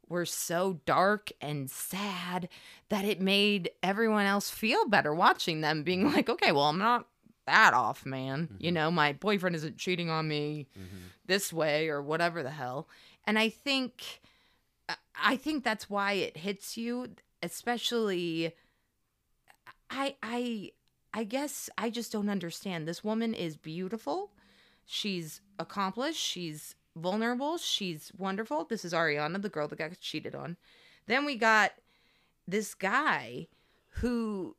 were 0.09 0.27
so 0.27 0.81
dark 0.87 1.31
and 1.41 1.71
sad 1.71 2.49
that 2.89 3.05
it 3.05 3.21
made 3.21 3.71
everyone 3.83 4.27
else 4.27 4.51
feel 4.51 4.87
better 4.89 5.15
watching 5.15 5.61
them 5.61 5.83
being 5.83 6.05
mm-hmm. 6.05 6.17
like, 6.17 6.29
okay, 6.29 6.51
well, 6.51 6.65
I'm 6.65 6.79
not 6.79 7.07
that 7.47 7.75
off, 7.75 8.05
man. 8.07 8.57
You 8.59 8.73
know, 8.73 8.91
my 8.91 9.13
boyfriend 9.13 9.57
isn't 9.57 9.77
cheating 9.77 10.11
on 10.11 10.29
me 10.29 10.67
this 11.27 11.53
way 11.53 11.89
or 11.89 12.03
whatever 12.03 12.43
the 12.43 12.51
hell. 12.51 12.89
And 13.25 13.39
I 13.39 13.49
think 13.49 14.21
I 15.15 15.37
think 15.37 15.65
that's 15.65 15.89
why 15.91 16.13
it 16.13 16.37
hits 16.39 16.77
you, 16.77 17.09
especially 17.43 18.53
I 19.91 20.17
I 20.23 20.73
I 21.13 21.25
guess 21.25 21.69
I 21.77 21.91
just 21.91 22.13
don't 22.13 22.29
understand. 22.29 22.87
This 22.87 23.03
woman 23.05 23.35
is 23.35 23.57
beautiful. 23.57 24.31
She's 24.87 25.41
accomplished. 25.59 26.21
She's 26.21 26.75
vulnerable. 26.97 27.59
She's 27.59 28.13
wonderful. 28.17 28.65
This 28.65 28.85
is 28.85 28.93
Ariana, 28.93 29.41
the 29.41 29.49
girl 29.49 29.69
that 29.69 29.79
got 29.79 29.99
cheated 30.01 30.35
on. 30.35 30.57
Then 31.07 31.25
we 31.25 31.37
got 31.37 31.73
this 32.47 32.75
guy 32.75 33.49
who 33.95 34.57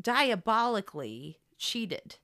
diabolically 0.00 1.38
cheated. 1.58 2.16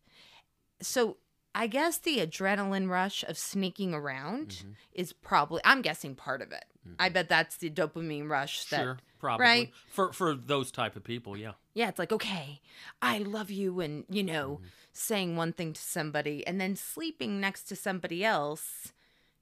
So 0.80 1.16
I 1.54 1.66
guess 1.66 1.98
the 1.98 2.18
adrenaline 2.18 2.88
rush 2.88 3.22
of 3.24 3.36
sneaking 3.38 3.92
around 3.94 4.48
Mm-hmm. 4.48 4.70
is 4.92 5.12
probably 5.12 5.60
I'm 5.64 5.82
guessing 5.82 6.14
part 6.14 6.42
of 6.42 6.52
it. 6.52 6.64
I 6.98 7.08
bet 7.10 7.28
that's 7.28 7.56
the 7.58 7.70
dopamine 7.70 8.28
rush 8.28 8.64
that 8.66 8.80
Sure, 8.82 8.98
probably 9.18 9.44
right? 9.44 9.72
for 9.90 10.12
for 10.12 10.34
those 10.34 10.70
type 10.72 10.96
of 10.96 11.04
people. 11.04 11.36
Yeah. 11.36 11.52
yeah, 11.74 11.88
it's 11.88 11.98
like, 11.98 12.12
okay, 12.12 12.60
I 13.02 13.18
love 13.18 13.50
you, 13.50 13.80
and 13.80 14.04
you 14.08 14.22
know, 14.22 14.56
Mm-hmm. 14.60 14.66
saying 14.92 15.36
one 15.36 15.52
thing 15.52 15.72
to 15.74 15.80
somebody 15.80 16.46
and 16.46 16.60
then 16.60 16.74
sleeping 16.76 17.40
next 17.40 17.64
to 17.64 17.76
somebody 17.76 18.24
else 18.24 18.92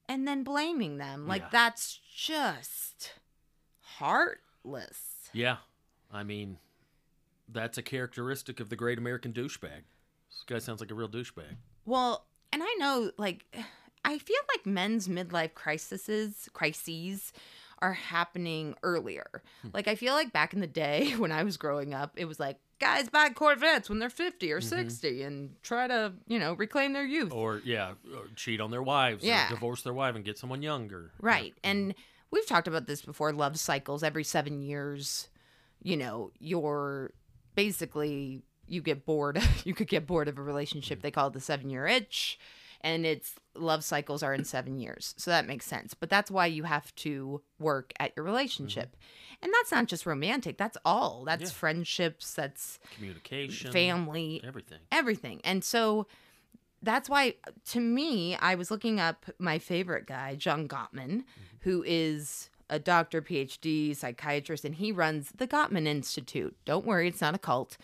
and 0.09 0.27
then 0.27 0.43
blaming 0.43 0.99
them. 0.99 1.27
Like, 1.27 1.43
Yeah. 1.43 1.49
that's 1.53 2.01
just 2.15 3.13
heartless. 3.99 5.29
Yeah. 5.33 5.57
I 6.11 6.23
mean, 6.25 6.59
that's 7.49 7.79
a 7.79 7.83
characteristic 7.83 8.61
of 8.61 8.69
the 8.69 8.77
great 8.77 8.99
American 8.99 9.33
douchebag. 9.33 9.83
This 10.31 10.45
guy 10.47 10.59
sounds 10.59 10.81
like 10.81 10.91
a 10.91 10.95
real 10.95 11.09
douchebag. 11.09 11.57
Well, 11.85 12.27
and 12.53 12.63
I 12.63 12.75
know, 12.79 13.11
like, 13.19 13.45
I 14.05 14.19
feel 14.19 14.37
like 14.55 14.67
men's 14.67 15.09
midlife 15.09 15.55
crises, 15.55 16.49
crises, 16.53 17.33
are 17.81 17.93
happening 17.93 18.75
earlier. 18.83 19.43
Hmm. 19.63 19.69
Like, 19.73 19.87
I 19.89 19.95
feel 19.95 20.15
like 20.15 20.33
back 20.33 20.53
in 20.53 20.61
the 20.61 20.67
day 20.67 21.11
when 21.17 21.31
I 21.33 21.43
was 21.45 21.57
growing 21.57 21.95
up, 21.95 22.13
it 22.17 22.25
was 22.27 22.41
like 22.41 22.59
guys 22.81 23.09
buy 23.09 23.29
Corvettes 23.31 23.89
when 23.89 23.99
they're 23.99 24.09
50 24.11 24.47
Mm-hmm. 24.47 24.57
or 24.57 24.61
60 24.61 25.23
and 25.23 25.51
try 25.63 25.89
to, 25.89 26.13
you 26.29 26.39
know, 26.39 26.55
reclaim 26.55 26.93
their 26.93 27.05
youth. 27.05 27.33
Or 27.33 27.61
yeah, 27.65 27.93
or 28.15 28.27
cheat 28.37 28.61
on 28.61 28.71
their 28.71 28.83
wives. 28.83 29.25
Yeah. 29.25 29.47
Or 29.47 29.51
divorce 29.51 29.83
their 29.83 29.93
wife 29.95 30.15
and 30.15 30.25
get 30.25 30.39
someone 30.39 30.63
younger. 30.63 31.11
Right. 31.21 31.55
And 31.65 31.95
we've 32.31 32.47
talked 32.47 32.69
about 32.69 32.87
this 32.87 33.03
before 33.03 33.33
love 33.33 33.59
cycles 33.59 34.03
every 34.03 34.25
seven 34.25 34.61
years. 34.63 35.29
You 35.83 35.97
know, 35.97 36.31
you're 36.39 37.13
basically, 37.55 38.43
you 38.67 38.81
get 38.83 39.05
bored. 39.05 39.41
you 39.65 39.75
could 39.75 39.89
get 39.89 40.07
bored 40.07 40.29
of 40.29 40.39
a 40.39 40.43
relationship. 40.43 41.03
They 41.03 41.11
call 41.11 41.29
it 41.29 41.33
the 41.33 41.41
seven 41.41 41.71
year 41.71 41.87
itch. 41.87 42.39
And 42.81 43.05
its 43.05 43.35
love 43.55 43.83
cycles 43.83 44.23
are 44.23 44.35
in 44.35 44.45
seven 44.45 44.79
years. 44.79 45.15
So 45.19 45.31
that 45.31 45.47
makes 45.47 45.67
sense. 45.67 45.95
But 45.95 46.11
that's 46.11 46.31
why 46.31 46.47
you 46.47 46.63
have 46.65 46.95
to 46.97 47.43
work 47.59 47.93
at 47.99 48.13
your 48.17 48.25
relationship. 48.25 48.91
Mm-hmm. 48.91 49.45
And 49.45 49.53
that's 49.55 49.71
not 49.71 49.87
just 49.87 50.07
romantic, 50.07 50.59
that's 50.59 50.79
all. 50.85 51.25
That's 51.25 51.43
Yeah. 51.43 51.49
friendships, 51.51 52.35
that's 52.35 52.79
Communication, 52.95 53.73
family, 53.73 54.41
everything. 54.45 54.79
everything. 54.91 55.41
And 55.45 55.63
so 55.63 56.07
that's 56.83 57.09
why, 57.09 57.35
to 57.67 57.81
me, 57.81 58.37
I 58.37 58.55
was 58.55 58.71
looking 58.71 59.01
up 59.01 59.27
my 59.39 59.59
favorite 59.59 60.07
guy, 60.07 60.37
John 60.37 60.69
Gottman, 60.69 61.23
mm-hmm. 61.23 61.57
who 61.61 61.85
is 61.87 62.51
a 62.71 62.79
doctor, 62.79 63.23
PhD, 63.23 63.97
psychiatrist, 63.97 64.65
and 64.65 64.75
he 64.75 64.93
runs 64.93 65.33
the 65.37 65.49
Gottman 65.49 65.87
Institute. 65.87 66.57
Don't 66.65 66.87
worry, 66.87 67.09
it's 67.09 67.21
not 67.21 67.35
a 67.35 67.39
cult. 67.39 67.77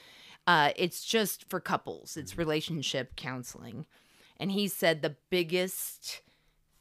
Uh, 0.47 0.73
it's 0.77 1.05
just 1.05 1.49
for 1.49 1.59
couples, 1.59 2.17
it's 2.17 2.33
mm-hmm. 2.33 2.41
relationship 2.41 3.17
counseling. 3.17 3.87
And 4.39 4.51
he 4.53 4.69
said 4.69 5.01
the 5.03 5.17
biggest 5.31 6.23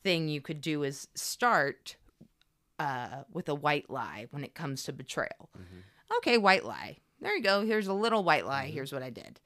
thing 0.04 0.28
you 0.28 0.42
could 0.42 0.60
do 0.62 0.84
is 0.84 1.08
start 1.16 1.96
uh, 2.80 3.24
with 3.32 3.48
a 3.48 3.56
white 3.56 3.90
lie 3.90 4.28
when 4.32 4.44
it 4.44 4.54
comes 4.56 4.84
to 4.84 4.94
betrayal. 4.94 5.50
Okay, 6.18 6.38
white 6.38 6.66
lie. 6.66 6.98
There 7.22 7.36
you 7.36 7.44
go. 7.44 7.62
Here's 7.66 7.88
a 7.88 7.94
little 7.94 8.24
white 8.24 8.46
lie. 8.46 8.68
Here's 8.68 8.92
what 8.92 9.04
I 9.04 9.10
did. 9.10 9.40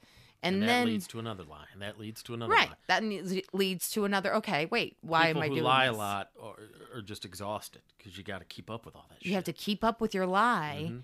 And, 0.43 0.55
And, 0.55 0.63
that 0.63 0.67
then 0.67 0.85
leads 0.87 1.07
to 1.07 1.19
another 1.19 1.43
lie, 1.43 1.65
and 1.73 1.81
that 1.81 1.99
leads 1.99 2.21
to 2.23 2.33
another 2.35 2.51
right 2.53 2.69
lie. 2.69 2.75
that 2.99 3.43
leads 3.53 3.89
to 3.91 4.05
another 4.05 4.35
okay 4.35 4.67
wait 4.69 4.95
why 5.01 5.27
People 5.27 5.41
am 5.41 5.45
i 5.45 5.47
who 5.47 5.53
doing 5.55 5.63
lie 5.65 5.87
this? 5.87 5.95
a 5.95 5.97
lot 5.97 6.29
are, 6.41 6.53
are 6.95 7.01
just 7.01 7.25
exhausted 7.25 7.81
because 7.97 8.19
you 8.19 8.23
got 8.23 8.37
to 8.39 8.45
keep 8.45 8.69
up 8.69 8.85
with 8.85 8.95
all 8.95 9.07
that. 9.09 9.25
you 9.25 9.33
have 9.33 9.43
to 9.45 9.51
keep 9.53 9.83
up 9.83 9.99
with 9.99 10.13
your 10.13 10.27
lie 10.27 10.83
Mm-hmm. 10.89 10.97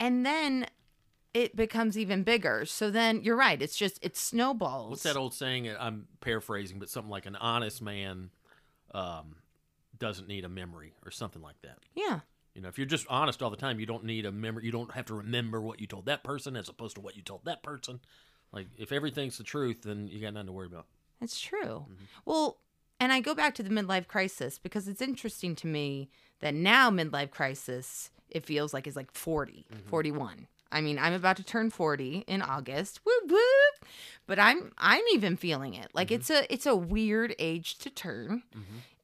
and 0.00 0.24
then 0.24 0.66
it 1.34 1.54
becomes 1.54 1.96
even 1.96 2.22
bigger 2.22 2.64
so 2.64 2.90
then 2.90 3.22
you're 3.22 3.36
right 3.36 3.62
it's 3.62 3.76
just 3.76 3.98
it 4.02 4.16
snowballs 4.16 4.90
What's 4.90 5.02
that 5.04 5.16
old 5.16 5.32
saying? 5.34 5.70
I'm 5.78 6.06
paraphrasing, 6.20 6.78
but 6.78 6.88
something 6.90 7.10
like 7.10 7.26
an 7.26 7.36
honest 7.36 7.80
man 7.82 8.30
um, 8.92 9.36
doesn't 9.98 10.28
need 10.28 10.44
a 10.44 10.48
memory 10.48 10.94
or 11.04 11.10
something 11.10 11.42
like 11.42 11.60
that. 11.62 11.78
yeah 11.94 12.20
You 12.54 12.62
know, 12.62 12.68
if 12.68 12.78
you're 12.78 12.86
just 12.86 13.06
honest 13.08 13.42
all 13.42 13.50
the 13.50 13.56
time, 13.56 13.78
you 13.78 13.86
don't 13.86 14.04
need 14.04 14.26
a 14.26 14.32
memory. 14.32 14.64
You 14.64 14.72
don't 14.72 14.92
have 14.92 15.06
to 15.06 15.14
remember 15.14 15.60
what 15.60 15.80
you 15.80 15.86
told 15.86 16.06
that 16.06 16.24
person 16.24 16.56
as 16.56 16.68
opposed 16.68 16.96
to 16.96 17.00
what 17.00 17.16
you 17.16 17.22
told 17.22 17.44
that 17.44 17.62
person. 17.62 18.00
Like, 18.52 18.66
if 18.76 18.90
everything's 18.90 19.38
the 19.38 19.44
truth, 19.44 19.82
then 19.84 20.08
you 20.08 20.20
got 20.20 20.34
nothing 20.34 20.46
to 20.48 20.52
worry 20.52 20.66
about. 20.66 20.86
It's 21.20 21.40
true. 21.40 21.86
Mm-hmm. 21.88 22.04
Well, 22.24 22.58
and 22.98 23.12
I 23.12 23.20
go 23.20 23.34
back 23.34 23.54
to 23.54 23.62
the 23.62 23.70
midlife 23.70 24.08
crisis 24.08 24.58
because 24.58 24.88
it's 24.88 25.00
interesting 25.00 25.54
to 25.56 25.66
me 25.68 26.10
that 26.40 26.54
now 26.54 26.90
midlife 26.90 27.30
crisis 27.30 28.10
it 28.28 28.44
feels 28.44 28.74
like 28.74 28.86
is 28.88 28.96
like 28.96 29.12
40, 29.14 29.66
Mm-hmm. 29.72 29.88
41. 29.88 30.46
I 30.72 30.80
mean, 30.80 30.98
I'm 30.98 31.12
about 31.12 31.36
to 31.38 31.42
turn 31.44 31.70
40 31.70 32.24
in 32.26 32.42
August. 32.42 33.00
Whoop 33.04 33.30
whoop. 33.30 33.88
But 34.26 34.38
I'm 34.38 34.72
I'm 34.78 35.02
even 35.12 35.36
feeling 35.36 35.74
it. 35.74 35.88
Like 35.94 36.08
Mm-hmm. 36.08 36.14
it's 36.16 36.30
a 36.30 36.52
it's 36.52 36.66
a 36.66 36.76
weird 36.76 37.34
age 37.38 37.78
to 37.78 37.90
turn. 37.90 38.42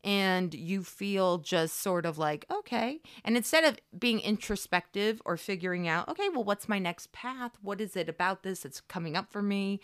And 0.04 0.54
you 0.54 0.84
feel 0.84 1.38
just 1.38 1.80
sort 1.80 2.06
of 2.06 2.16
like, 2.16 2.46
okay. 2.48 3.00
And 3.24 3.36
instead 3.36 3.64
of 3.64 3.76
being 3.98 4.20
introspective 4.20 5.20
or 5.24 5.36
figuring 5.36 5.88
out, 5.88 6.08
okay, 6.08 6.28
well, 6.28 6.44
what's 6.44 6.68
my 6.68 6.78
next 6.78 7.10
path? 7.10 7.58
What 7.60 7.80
is 7.80 7.96
it 7.96 8.08
about 8.08 8.44
this 8.44 8.60
that's 8.60 8.80
coming 8.82 9.16
up 9.16 9.32
for 9.32 9.42
me? 9.42 9.80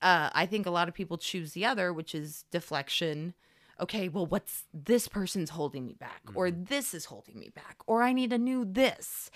uh, 0.00 0.30
I 0.32 0.46
think 0.46 0.66
a 0.66 0.70
lot 0.70 0.86
of 0.86 0.94
people 0.94 1.18
choose 1.18 1.52
the 1.52 1.64
other, 1.64 1.92
which 1.92 2.14
is 2.14 2.44
deflection. 2.52 3.34
Okay, 3.80 4.08
well, 4.08 4.26
what's 4.26 4.64
this 4.74 5.06
person's 5.06 5.50
holding 5.50 5.86
me 5.86 5.94
back, 5.94 6.22
or 6.34 6.48
mm-hmm. 6.48 6.64
this 6.64 6.94
is 6.94 7.06
holding 7.06 7.38
me 7.38 7.50
back, 7.54 7.76
or 7.86 8.02
I 8.02 8.12
need 8.12 8.32
a 8.32 8.38
new 8.38 8.64
this. 8.64 9.30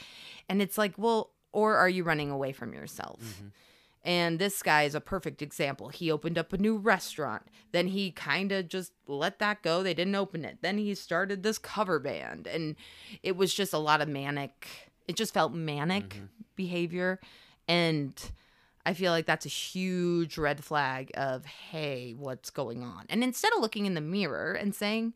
And 0.49 0.61
it's 0.61 0.77
like, 0.77 0.95
well, 0.97 1.31
or 1.53 1.77
are 1.77 1.89
you 1.89 2.03
running 2.03 2.31
away 2.31 2.53
from 2.53 2.75
yourself? 2.75 3.21
Mm-hmm. 3.21 3.49
And 4.05 4.39
this 4.41 4.63
guy 4.63 4.83
is 4.83 4.97
a 4.97 5.01
perfect 5.01 5.43
example. 5.43 5.89
He 5.89 6.11
opened 6.11 6.37
up 6.37 6.53
a 6.53 6.59
new 6.59 6.77
restaurant. 6.77 7.43
Then 7.71 7.87
he 7.87 8.11
kind 8.11 8.51
of 8.51 8.69
just 8.69 8.93
let 9.07 9.39
that 9.39 9.63
go. 9.63 9.83
They 9.83 9.95
didn't 9.95 10.17
open 10.17 10.45
it. 10.45 10.59
Then 10.61 10.79
he 10.79 10.95
started 10.97 11.43
this 11.43 11.59
cover 11.59 12.01
band. 12.01 12.49
And 12.49 12.75
it 13.23 13.37
was 13.37 13.55
just 13.55 13.73
a 13.73 13.79
lot 13.79 14.01
of 14.01 14.09
manic, 14.09 14.67
it 15.07 15.15
just 15.15 15.33
felt 15.33 15.53
manic 15.53 16.09
mm-hmm. 16.09 16.25
behavior. 16.57 17.21
And 17.69 18.21
I 18.85 18.95
feel 18.95 19.13
like 19.13 19.27
that's 19.27 19.47
a 19.47 19.51
huge 19.51 20.37
red 20.39 20.65
flag 20.65 21.11
of, 21.15 21.45
hey, 21.45 22.15
what's 22.19 22.51
going 22.51 22.83
on? 22.83 23.05
And 23.09 23.23
instead 23.23 23.53
of 23.53 23.61
looking 23.61 23.87
in 23.87 23.95
the 23.95 24.01
mirror 24.01 24.53
and 24.53 24.75
saying, 24.75 25.15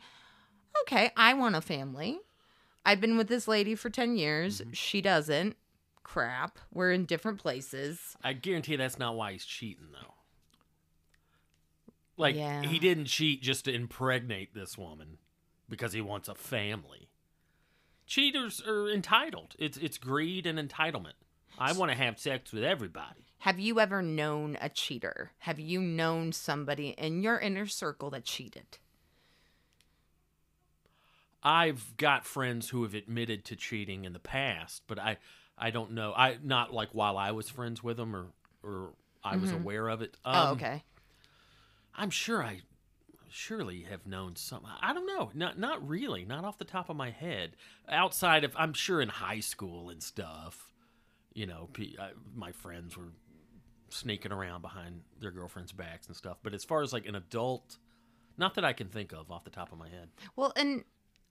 okay, 0.83 1.11
I 1.17 1.35
want 1.35 1.57
a 1.57 1.61
family. 1.61 2.21
I've 2.85 3.01
been 3.01 3.17
with 3.17 3.27
this 3.27 3.49
lady 3.49 3.75
for 3.75 3.91
10 3.91 4.17
years. 4.17 4.61
Mm-hmm. 4.61 4.73
She 4.73 5.01
doesn't. 5.01 5.57
Crap. 6.05 6.59
We're 6.73 6.93
in 6.93 7.05
different 7.05 7.39
places. 7.39 8.17
I 8.23 8.33
guarantee 8.35 8.77
that's 8.77 8.99
not 8.99 9.17
why 9.17 9.33
he's 9.33 9.45
cheating, 9.45 9.89
though. 9.93 10.15
Like, 12.17 12.37
Yeah. 12.37 12.63
he 12.63 12.79
didn't 12.79 13.07
cheat 13.07 13.43
just 13.43 13.65
to 13.65 13.75
impregnate 13.75 14.55
this 14.55 14.79
woman 14.79 15.19
because 15.69 15.93
he 15.93 16.01
wants 16.01 16.29
a 16.29 16.35
family. 16.37 17.09
Cheaters 18.07 18.63
are 18.65 18.89
entitled. 18.89 19.57
It's 19.59 19.77
it's 19.77 19.99
greed 19.99 20.47
and 20.47 20.59
entitlement. 20.59 21.15
I 21.59 21.73
want 21.73 21.91
to 21.91 21.97
have 21.97 22.21
sex 22.21 22.53
with 22.53 22.63
everybody. 22.63 23.26
Have 23.39 23.59
you 23.59 23.79
ever 23.81 24.03
known 24.03 24.59
a 24.61 24.69
cheater? 24.69 25.33
Have 25.41 25.59
you 25.61 25.81
known 25.81 26.33
somebody 26.33 26.89
in 26.91 27.23
your 27.23 27.39
inner 27.39 27.67
circle 27.67 28.11
that 28.11 28.25
cheated? 28.25 28.79
I've 31.43 31.97
got 31.97 32.25
friends 32.25 32.71
who 32.71 32.83
have 32.83 32.95
admitted 32.95 33.45
to 33.47 33.57
cheating 33.57 34.05
in 34.05 34.13
the 34.13 34.19
past, 34.19 34.83
but 34.87 34.99
I 34.99 35.19
I 35.57 35.71
don't 35.71 35.93
know. 35.93 36.13
I 36.17 36.39
not 36.43 36.73
like 36.73 36.91
while 36.93 37.17
I 37.17 37.31
was 37.31 37.49
friends 37.49 37.83
with 37.83 37.97
them 37.99 38.17
or 38.17 38.27
or 38.63 38.95
I 39.23 39.37
was 39.37 39.53
aware 39.53 39.89
of 39.89 40.03
it. 40.03 40.17
oh, 40.25 40.49
Um, 40.51 40.57
okay. 40.57 40.83
I'm 41.95 42.11
sure 42.11 42.43
I 42.43 42.63
surely 43.31 43.83
have 43.83 44.07
known 44.07 44.37
some. 44.37 44.63
I 44.81 44.93
don't 44.93 45.07
know. 45.07 45.31
Not 45.35 45.59
not 45.59 45.87
really. 45.87 46.25
Not 46.25 46.45
off 46.45 46.59
the 46.59 46.65
top 46.65 46.89
of 46.91 46.97
my 46.97 47.11
head. 47.11 47.57
Outside 47.89 48.45
of 48.45 48.53
I'm 48.57 48.73
sure 48.73 49.01
in 49.01 49.09
high 49.09 49.41
school 49.41 49.89
and 49.89 50.03
stuff. 50.03 50.69
You 51.33 51.47
know, 51.47 51.69
my 52.35 52.51
friends 52.51 52.97
were 52.97 53.13
sneaking 53.89 54.33
around 54.33 54.63
behind 54.63 55.03
their 55.21 55.31
girlfriends' 55.31 55.73
backs 55.73 56.07
and 56.07 56.17
stuff. 56.17 56.39
But 56.43 56.55
as 56.55 56.65
far 56.65 56.83
as 56.83 56.93
like 56.93 57.07
an 57.07 57.15
adult, 57.15 57.79
not 58.37 58.55
that 58.55 58.65
I 58.65 58.73
can 58.73 58.89
think 58.89 59.13
of 59.13 59.31
off 59.31 59.45
the 59.45 59.51
top 59.51 59.73
of 59.73 59.79
my 59.79 59.89
head. 59.89 60.09
Well, 60.35 60.53
and 60.57 60.85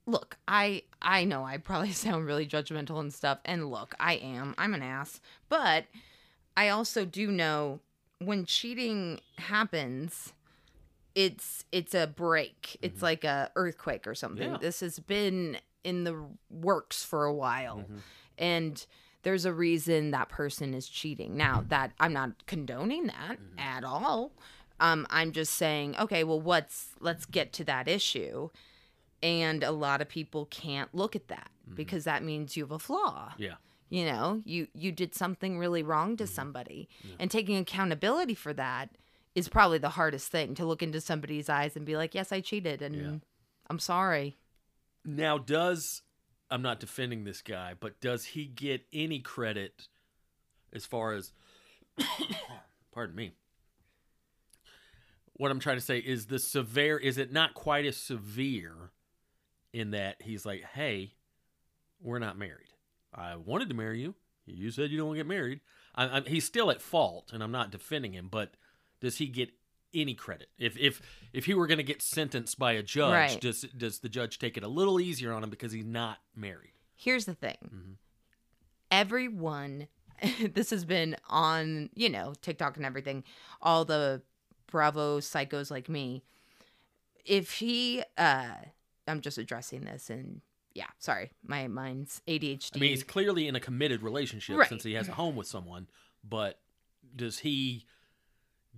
look, 0.06 0.38
I 0.48 0.82
I 1.00 1.24
know 1.24 1.44
I 1.44 1.58
probably 1.58 1.92
sound 1.92 2.26
really 2.26 2.46
judgmental 2.46 3.00
and 3.00 3.12
stuff, 3.12 3.38
and 3.44 3.70
look, 3.70 3.94
I 4.00 4.14
am. 4.14 4.54
I'm 4.58 4.74
an 4.74 4.82
ass, 4.82 5.20
but 5.48 5.84
I 6.56 6.68
also 6.70 7.04
do 7.04 7.30
know 7.30 7.80
when 8.18 8.46
cheating 8.46 9.20
happens, 9.38 10.32
it's 11.14 11.64
it's 11.72 11.94
a 11.94 12.06
break. 12.06 12.78
It's 12.82 12.96
mm-hmm. 12.96 13.04
like 13.04 13.24
a 13.24 13.50
earthquake 13.56 14.06
or 14.06 14.14
something. 14.14 14.52
Yeah. 14.52 14.58
This 14.58 14.80
has 14.80 14.98
been 14.98 15.58
in 15.84 16.04
the 16.04 16.24
works 16.50 17.04
for 17.04 17.24
a 17.24 17.34
while, 17.34 17.78
mm-hmm. 17.78 17.98
and 18.38 18.86
there's 19.26 19.44
a 19.44 19.52
reason 19.52 20.12
that 20.12 20.28
person 20.28 20.72
is 20.72 20.86
cheating. 20.88 21.36
Now 21.36 21.64
that 21.68 21.90
I'm 21.98 22.12
not 22.12 22.46
condoning 22.46 23.08
that 23.08 23.38
mm-hmm. 23.40 23.58
at 23.58 23.82
all. 23.82 24.30
Um, 24.78 25.04
I'm 25.10 25.32
just 25.32 25.54
saying, 25.54 25.96
okay, 25.98 26.22
well, 26.22 26.40
what's 26.40 26.90
let's 27.00 27.26
get 27.26 27.52
to 27.54 27.64
that 27.64 27.88
issue 27.88 28.50
and 29.22 29.64
a 29.64 29.72
lot 29.72 30.00
of 30.00 30.08
people 30.08 30.46
can't 30.46 30.94
look 30.94 31.16
at 31.16 31.26
that 31.28 31.50
mm-hmm. 31.66 31.74
because 31.74 32.04
that 32.04 32.22
means 32.22 32.56
you 32.56 32.62
have 32.62 32.70
a 32.70 32.78
flaw 32.78 33.32
Yeah. 33.38 33.54
you 33.88 34.04
know 34.04 34.42
you 34.44 34.68
you 34.74 34.92
did 34.92 35.14
something 35.14 35.58
really 35.58 35.82
wrong 35.82 36.16
to 36.18 36.24
mm-hmm. 36.24 36.32
somebody 36.32 36.88
and 37.18 37.30
taking 37.30 37.56
accountability 37.56 38.34
for 38.34 38.52
that 38.52 38.90
is 39.34 39.48
probably 39.48 39.78
the 39.78 39.90
hardest 39.90 40.28
thing 40.28 40.54
to 40.54 40.66
look 40.66 40.82
into 40.82 41.00
somebody's 41.00 41.48
eyes 41.48 41.76
and 41.76 41.86
be 41.86 41.96
like 41.96 42.14
yes 42.14 42.30
i 42.30 42.40
cheated 42.40 42.82
and 42.82 42.94
Yeah. 42.94 43.18
i'm 43.70 43.78
sorry 43.78 44.36
Now, 45.04 45.38
does 45.38 46.02
I'm 46.50 46.62
not 46.62 46.80
defending 46.80 47.24
this 47.24 47.42
guy, 47.42 47.74
but 47.78 48.00
does 48.00 48.24
he 48.24 48.44
get 48.44 48.82
any 48.92 49.18
credit 49.18 49.88
as 50.72 50.86
far 50.86 51.12
as 51.12 51.32
pardon 52.92 53.16
me? 53.16 53.32
What 55.34 55.50
I'm 55.50 55.60
trying 55.60 55.76
to 55.76 55.84
say 55.84 55.98
is 55.98 56.26
the 56.26 56.38
severe 56.38 56.96
is 56.96 57.18
it 57.18 57.32
not 57.32 57.54
quite 57.54 57.84
as 57.84 57.96
severe 57.96 58.92
in 59.72 59.90
that 59.90 60.22
he's 60.22 60.46
like, 60.46 60.64
"Hey, 60.74 61.14
we're 62.00 62.18
not 62.18 62.38
married. 62.38 62.72
I 63.12 63.36
wanted 63.36 63.68
to 63.68 63.74
marry 63.74 64.00
you. 64.00 64.14
You 64.46 64.70
said 64.70 64.90
you 64.90 64.96
don't 64.96 65.08
want 65.08 65.18
to 65.18 65.24
get 65.24 65.28
married." 65.28 65.60
I, 65.94 66.18
I, 66.18 66.20
he's 66.26 66.44
still 66.44 66.70
at 66.70 66.80
fault, 66.80 67.32
and 67.32 67.42
I'm 67.42 67.52
not 67.52 67.70
defending 67.70 68.14
him, 68.14 68.28
but 68.30 68.54
does 69.00 69.18
he 69.18 69.26
get 69.26 69.50
any 69.96 70.14
credit? 70.14 70.48
If 70.58 70.76
if 70.78 71.00
if 71.32 71.46
he 71.46 71.54
were 71.54 71.66
going 71.66 71.78
to 71.78 71.84
get 71.84 72.02
sentenced 72.02 72.58
by 72.58 72.72
a 72.72 72.82
judge, 72.82 73.12
Right. 73.12 73.40
does 73.40 73.62
does 73.76 73.98
the 74.00 74.08
judge 74.08 74.38
take 74.38 74.56
it 74.56 74.62
a 74.62 74.68
little 74.68 75.00
easier 75.00 75.32
on 75.32 75.42
him 75.42 75.50
because 75.50 75.72
he's 75.72 75.84
not 75.86 76.18
married? 76.34 76.70
here's 76.98 77.26
the 77.26 77.34
thing 77.34 77.58
Mm-hmm. 77.64 77.92
everyone 78.90 79.88
this 80.54 80.70
has 80.70 80.84
been 80.84 81.16
on 81.28 81.90
you 81.94 82.08
know 82.08 82.32
tiktok 82.40 82.76
and 82.76 82.86
everything 82.86 83.22
all 83.60 83.84
the 83.84 84.22
bravo 84.70 85.20
psychos 85.20 85.70
like 85.70 85.88
me 85.88 86.22
if 87.24 87.50
he 87.52 88.02
uh 88.16 88.48
i'm 89.06 89.20
just 89.20 89.36
addressing 89.36 89.84
this 89.84 90.08
and 90.08 90.40
yeah 90.74 90.86
sorry 90.98 91.30
my 91.46 91.66
mind's 91.68 92.22
adhd 92.26 92.70
I 92.74 92.78
mean, 92.78 92.90
he's 92.90 93.04
clearly 93.04 93.46
in 93.46 93.54
a 93.56 93.60
committed 93.60 94.02
relationship 94.02 94.56
Right. 94.56 94.68
since 94.68 94.82
he 94.84 94.94
has 94.94 95.08
a 95.08 95.12
home 95.12 95.36
with 95.36 95.46
someone, 95.46 95.88
but 96.24 96.58
does 97.14 97.38
he 97.40 97.84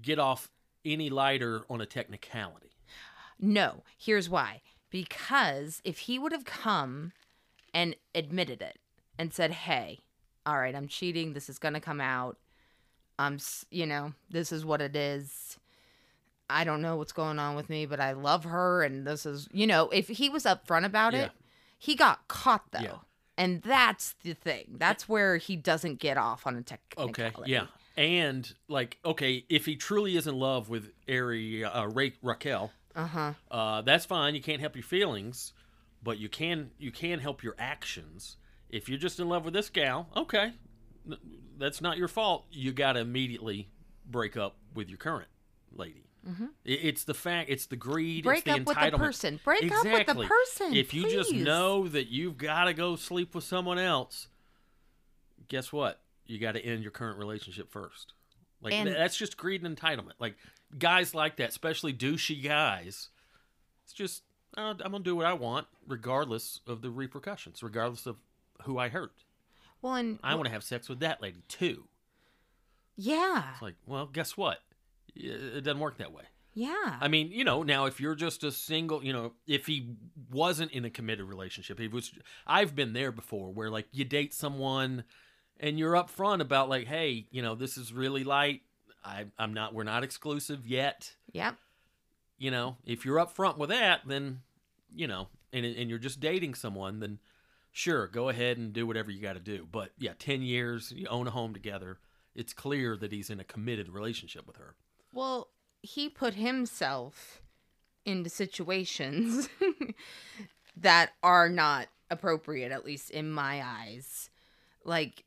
get 0.03 0.19
off 0.19 0.49
any 0.93 1.11
lighter 1.11 1.63
on 1.71 1.81
a 1.81 1.87
technicality. 1.87 2.71
No, 3.41 3.83
here's 3.97 4.29
why. 4.29 4.63
Because 4.91 5.81
if 5.85 5.99
he 6.01 6.19
would 6.19 6.33
have 6.33 6.45
come 6.45 7.13
and 7.75 7.95
admitted 8.15 8.63
it 8.63 8.79
and 9.19 9.33
said, 9.33 9.51
"Hey, 9.53 10.01
all 10.47 10.59
right, 10.59 10.75
I'm 10.75 10.89
cheating. 10.89 11.35
This 11.35 11.49
is 11.49 11.59
going 11.59 11.75
to 11.75 11.81
come 11.81 12.01
out. 12.01 12.39
I'm, 13.19 13.39
you 13.71 13.85
know, 13.85 14.15
this 14.31 14.51
is 14.53 14.65
what 14.65 14.81
it 14.81 14.97
is. 14.97 15.59
I 16.49 16.65
don't 16.65 16.81
know 16.81 16.97
what's 16.97 17.13
going 17.13 17.39
on 17.39 17.57
with 17.57 17.69
me, 17.69 17.85
but 17.85 18.01
I 18.01 18.13
love 18.13 18.45
her 18.45 18.83
and 18.83 19.07
this 19.07 19.27
is, 19.27 19.49
you 19.53 19.67
know, 19.67 19.91
if 19.91 20.09
he 20.09 20.31
was 20.31 20.45
upfront 20.45 20.87
about 20.87 21.13
Yeah. 21.13 21.25
it, 21.25 21.33
he 21.79 21.95
got 21.95 22.27
caught 22.29 22.71
though. 22.73 22.81
Yeah. 22.81 22.95
And 23.37 23.61
that's 23.63 24.15
the 24.23 24.33
thing. 24.35 24.77
That's 24.79 25.09
where 25.09 25.37
he 25.37 25.57
doesn't 25.57 25.99
get 25.99 26.17
off 26.17 26.47
on 26.47 26.57
a 26.57 26.63
technicality. 26.63 27.23
Okay, 27.23 27.51
yeah. 27.53 27.67
And 27.99 28.55
like, 28.69 28.99
okay, 29.05 29.45
if 29.49 29.67
he 29.67 29.75
truly 29.75 30.17
is 30.17 30.29
in 30.29 30.39
love 30.39 30.69
with 30.69 30.93
Ari 31.09 31.65
uh, 31.65 31.87
Ra- 31.89 32.11
Raquel, 32.23 32.71
Uh-huh. 32.95 33.33
uh, 33.51 33.83
that's 33.83 34.05
fine. 34.07 34.37
You 34.37 34.41
can't 34.41 34.61
help 34.61 34.77
your 34.77 34.85
feelings, 34.85 35.53
but 36.01 36.17
you 36.19 36.29
can 36.29 36.71
you 36.79 36.93
can 36.93 37.19
help 37.19 37.43
your 37.43 37.57
actions. 37.59 38.37
If 38.71 38.89
you're 38.89 38.99
just 39.01 39.19
in 39.19 39.29
love 39.29 39.45
with 39.45 39.53
this 39.53 39.69
gal, 39.69 40.09
okay, 40.17 40.53
that's 41.59 41.81
not 41.81 41.99
your 41.99 42.07
fault. 42.07 42.47
You 42.53 42.71
got 42.73 42.93
to 42.93 43.01
immediately 43.01 43.69
break 44.09 44.37
up 44.37 44.55
with 44.75 44.89
your 44.89 44.99
current 44.99 45.29
lady. 45.73 46.05
It- 46.65 46.81
It's 46.85 47.03
the 47.05 47.15
fact. 47.15 47.51
It's 47.51 47.67
the 47.67 47.75
greed. 47.77 48.19
Mm-hmm. 48.21 48.29
Break 48.29 48.39
it's 48.39 48.45
the 48.45 48.53
up 48.61 48.67
with 48.67 48.93
the 48.93 48.99
person. 48.99 49.41
Break 49.43 49.73
up 49.73 49.85
with 49.85 50.07
the 50.07 50.15
person, 50.25 50.73
If 50.75 50.95
you 50.95 51.11
just 51.11 51.33
know 51.33 51.89
that 51.89 52.09
you've 52.09 52.37
got 52.39 52.67
to 52.67 52.75
go 52.75 52.95
sleep 52.95 53.35
with 53.35 53.43
someone 53.45 53.79
else, 53.81 54.29
guess 55.49 55.73
what? 55.73 56.01
You 56.29 56.39
got 56.39 56.53
to 56.53 56.61
end 56.65 56.83
your 56.83 56.93
current 56.93 57.19
relationship 57.19 57.71
first. 57.73 58.13
Like 58.63 58.75
And- 58.75 58.89
that's 58.89 59.17
just 59.17 59.37
greed 59.37 59.65
and 59.65 59.77
entitlement. 59.77 60.13
Like 60.21 60.37
guys 60.79 61.15
like 61.15 61.37
that, 61.39 61.49
especially 61.49 61.93
douchey 61.93 62.43
guys. 62.43 63.09
It's 63.85 63.93
just 63.93 64.23
uh, 64.57 64.75
I'm 64.85 64.93
gonna 64.93 65.01
do 65.01 65.17
what 65.17 65.27
I 65.27 65.33
want, 65.33 65.67
regardless 65.87 66.61
of 66.67 66.83
the 66.83 66.91
repercussions, 66.91 67.63
regardless 67.63 68.07
of 68.07 68.17
who 68.63 68.79
I 68.79 68.89
hurt. 68.89 69.13
Well, 69.83 69.95
and 69.95 70.19
I 70.23 70.35
want 70.35 70.47
to 70.47 70.53
have 70.53 70.63
sex 70.65 70.89
with 70.89 71.01
that 71.01 71.21
lady 71.23 71.43
too. 71.49 71.85
yeah. 72.97 73.45
It's 73.53 73.63
like, 73.63 73.75
well, 73.87 74.07
guess 74.07 74.37
what? 74.37 74.59
It 75.15 75.63
doesn't 75.65 75.81
work 75.81 75.99
that 75.99 76.13
way. 76.13 76.25
Yeah. 76.55 76.97
I 77.01 77.07
mean, 77.09 77.31
you 77.31 77.45
know, 77.45 77.63
now 77.63 77.85
if 77.87 78.01
you're 78.01 78.15
just 78.17 78.43
a 78.43 78.51
single, 78.51 79.05
you 79.05 79.13
know, 79.13 79.33
if 79.47 79.67
he 79.67 79.95
wasn't 80.31 80.73
in 80.73 80.85
a 80.85 80.91
committed 80.91 81.27
relationship, 81.27 81.79
he 81.79 81.87
was. 81.89 82.13
I've 82.47 82.75
been 82.75 82.93
there 82.93 83.13
before, 83.13 83.53
where 83.53 83.71
like 83.71 83.87
you 83.93 84.05
date 84.05 84.35
someone, 84.35 85.05
and 85.61 85.79
you're 85.79 85.95
upfront 85.95 86.41
about 86.41 86.69
like, 86.69 86.87
hey, 86.87 87.27
you 87.31 87.43
know, 87.43 87.55
this 87.55 87.77
is 87.77 87.93
really 87.93 88.25
light. 88.25 88.63
I, 89.05 89.27
I'm 89.39 89.55
not. 89.55 89.75
We're 89.75 89.85
not 89.85 90.05
exclusive 90.05 90.67
yet. 90.67 91.15
yep. 91.33 91.57
You 92.37 92.51
know, 92.53 92.77
if 92.85 93.05
you're 93.05 93.17
upfront 93.17 93.59
with 93.59 93.71
that, 93.71 94.03
then, 94.07 94.43
you 94.95 95.09
know, 95.09 95.29
and 95.53 95.65
and 95.67 95.91
you're 95.91 95.99
just 95.99 96.21
dating 96.21 96.55
someone, 96.55 97.01
then 97.01 97.19
sure, 97.73 98.07
go 98.07 98.29
ahead 98.29 98.59
and 98.59 98.73
do 98.73 98.87
whatever 98.87 99.11
you 99.11 99.21
got 99.21 99.33
to 99.33 99.41
do. 99.41 99.67
But 99.71 99.91
yeah, 99.99 100.13
ten 100.19 100.43
years, 100.43 100.93
you 100.95 101.07
own 101.09 101.27
a 101.27 101.31
home 101.31 101.53
together. 101.53 101.99
It's 102.35 102.53
clear 102.53 102.97
that 102.97 103.11
he's 103.11 103.31
in 103.31 103.41
a 103.41 103.45
committed 103.45 103.89
relationship 103.89 104.47
with 104.47 104.57
her. 104.57 104.77
Well, 105.13 105.49
he 105.83 106.09
put 106.09 106.35
himself 106.35 107.43
into 108.05 108.31
situations 108.31 109.49
that 110.77 111.11
are 111.23 111.49
not 111.49 111.89
appropriate, 112.11 112.73
at 112.73 112.85
least 112.85 113.11
in 113.11 113.31
my 113.31 113.63
eyes. 113.65 114.31
Like, 114.85 115.25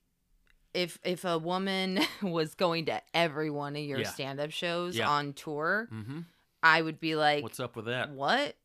if 0.74 1.00
if 1.04 1.26
a 1.26 1.38
woman 1.38 2.00
was 2.22 2.56
going 2.56 2.86
to 2.86 3.02
every 3.14 3.50
one 3.50 3.76
of 3.76 3.82
your 3.84 4.00
Yeah. 4.00 4.08
stand-up 4.10 4.52
shows 4.52 4.96
Yeah. 4.98 5.10
on 5.10 5.34
tour, 5.34 5.88
Mm-hmm. 5.92 6.20
I 6.64 6.82
would 6.82 7.00
be 7.00 7.16
like, 7.16 7.44
What's 7.44 7.60
up 7.60 7.76
with 7.76 7.86
that? 7.86 8.12
"What? 8.12 8.56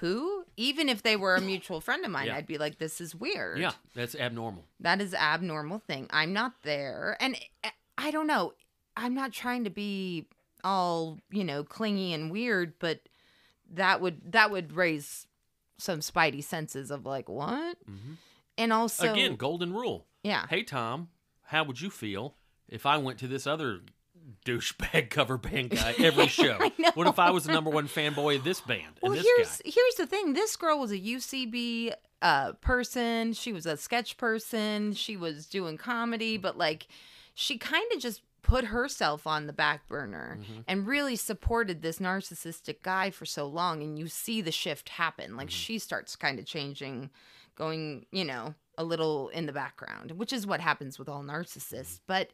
Who?" 0.00 0.44
Even 0.56 0.88
if 0.88 1.02
they 1.02 1.14
were 1.16 1.36
a 1.36 1.40
mutual 1.40 1.80
friend 1.80 2.04
of 2.04 2.10
mine, 2.10 2.26
Yeah. 2.26 2.36
I'd 2.36 2.46
be 2.46 2.58
like, 2.58 2.78
"This 2.78 3.00
is 3.00 3.14
weird." 3.14 3.58
Yeah, 3.58 3.72
that's 3.94 4.14
abnormal. 4.16 4.64
That 4.80 5.00
is 5.00 5.14
abnormal 5.14 5.78
thing. 5.78 6.08
I'm 6.10 6.32
not 6.32 6.62
there. 6.62 7.16
And 7.20 7.36
I- 7.64 7.72
I 7.98 8.10
don't 8.10 8.26
know. 8.26 8.52
I'm 8.96 9.14
not 9.14 9.32
trying 9.32 9.64
to 9.64 9.70
be 9.70 10.26
all, 10.64 11.18
you 11.30 11.44
know, 11.44 11.62
clingy 11.64 12.12
and 12.12 12.30
weird, 12.32 12.78
but 12.78 13.00
that 13.70 14.00
would 14.00 14.32
that 14.32 14.50
would 14.50 14.72
raise 14.72 15.26
some 15.78 16.00
spidey 16.00 16.42
senses 16.42 16.90
of 16.90 17.06
like, 17.06 17.28
what? 17.28 17.76
Mhm. 17.88 18.16
And 18.58 18.72
also 18.72 19.12
Again, 19.12 19.36
golden 19.36 19.72
rule. 19.72 20.06
yeah. 20.24 20.46
Hey 20.48 20.62
Tom, 20.62 21.10
how 21.46 21.64
would 21.64 21.80
you 21.80 21.90
feel 21.90 22.36
if 22.68 22.86
I 22.86 22.96
went 22.98 23.18
to 23.20 23.28
this 23.28 23.46
other 23.46 23.80
douchebag 24.44 25.10
cover 25.10 25.38
band 25.38 25.70
guy 25.70 25.94
every 25.98 26.26
show? 26.28 26.58
What 26.94 27.06
if 27.06 27.18
I 27.18 27.30
was 27.30 27.44
the 27.44 27.52
number 27.52 27.70
one 27.70 27.88
fanboy 27.88 28.36
of 28.36 28.44
this 28.44 28.60
band 28.60 28.94
Well, 29.02 29.12
and 29.12 29.20
this 29.20 29.26
here's 29.36 29.56
guy? 29.58 29.70
here's 29.74 29.94
the 29.96 30.06
thing. 30.06 30.32
This 30.32 30.56
girl 30.56 30.78
was 30.78 30.92
a 30.92 30.98
UCB 30.98 31.92
uh 32.22 32.52
person. 32.54 33.32
She 33.34 33.52
was 33.52 33.66
a 33.66 33.76
sketch 33.76 34.16
person. 34.16 34.92
She 34.94 35.16
was 35.16 35.46
doing 35.46 35.76
comedy, 35.76 36.36
but 36.38 36.56
like 36.58 36.86
she 37.34 37.58
kind 37.58 37.86
of 37.92 38.00
just 38.00 38.22
put 38.42 38.66
herself 38.66 39.26
on 39.26 39.46
the 39.46 39.52
back 39.52 39.86
burner 39.88 40.38
Mm-hmm. 40.40 40.60
and 40.68 40.86
really 40.86 41.16
supported 41.16 41.82
this 41.82 41.98
narcissistic 41.98 42.76
guy 42.82 43.10
for 43.10 43.26
so 43.26 43.46
long 43.46 43.82
and 43.82 43.98
you 43.98 44.06
see 44.06 44.40
the 44.40 44.52
shift 44.52 44.88
happen. 44.90 45.36
Like 45.36 45.48
Mm-hmm. 45.48 45.54
she 45.54 45.78
starts 45.78 46.14
kind 46.16 46.38
of 46.38 46.46
changing, 46.46 47.10
going, 47.56 48.06
you 48.12 48.24
know, 48.24 48.54
a 48.78 48.84
little 48.84 49.28
in 49.28 49.46
the 49.46 49.52
background, 49.52 50.12
which 50.12 50.32
is 50.32 50.46
what 50.46 50.60
happens 50.60 50.98
with 50.98 51.08
all 51.08 51.22
mm-hmm. 51.22 51.30
narcissists, 51.30 52.00
but 52.06 52.30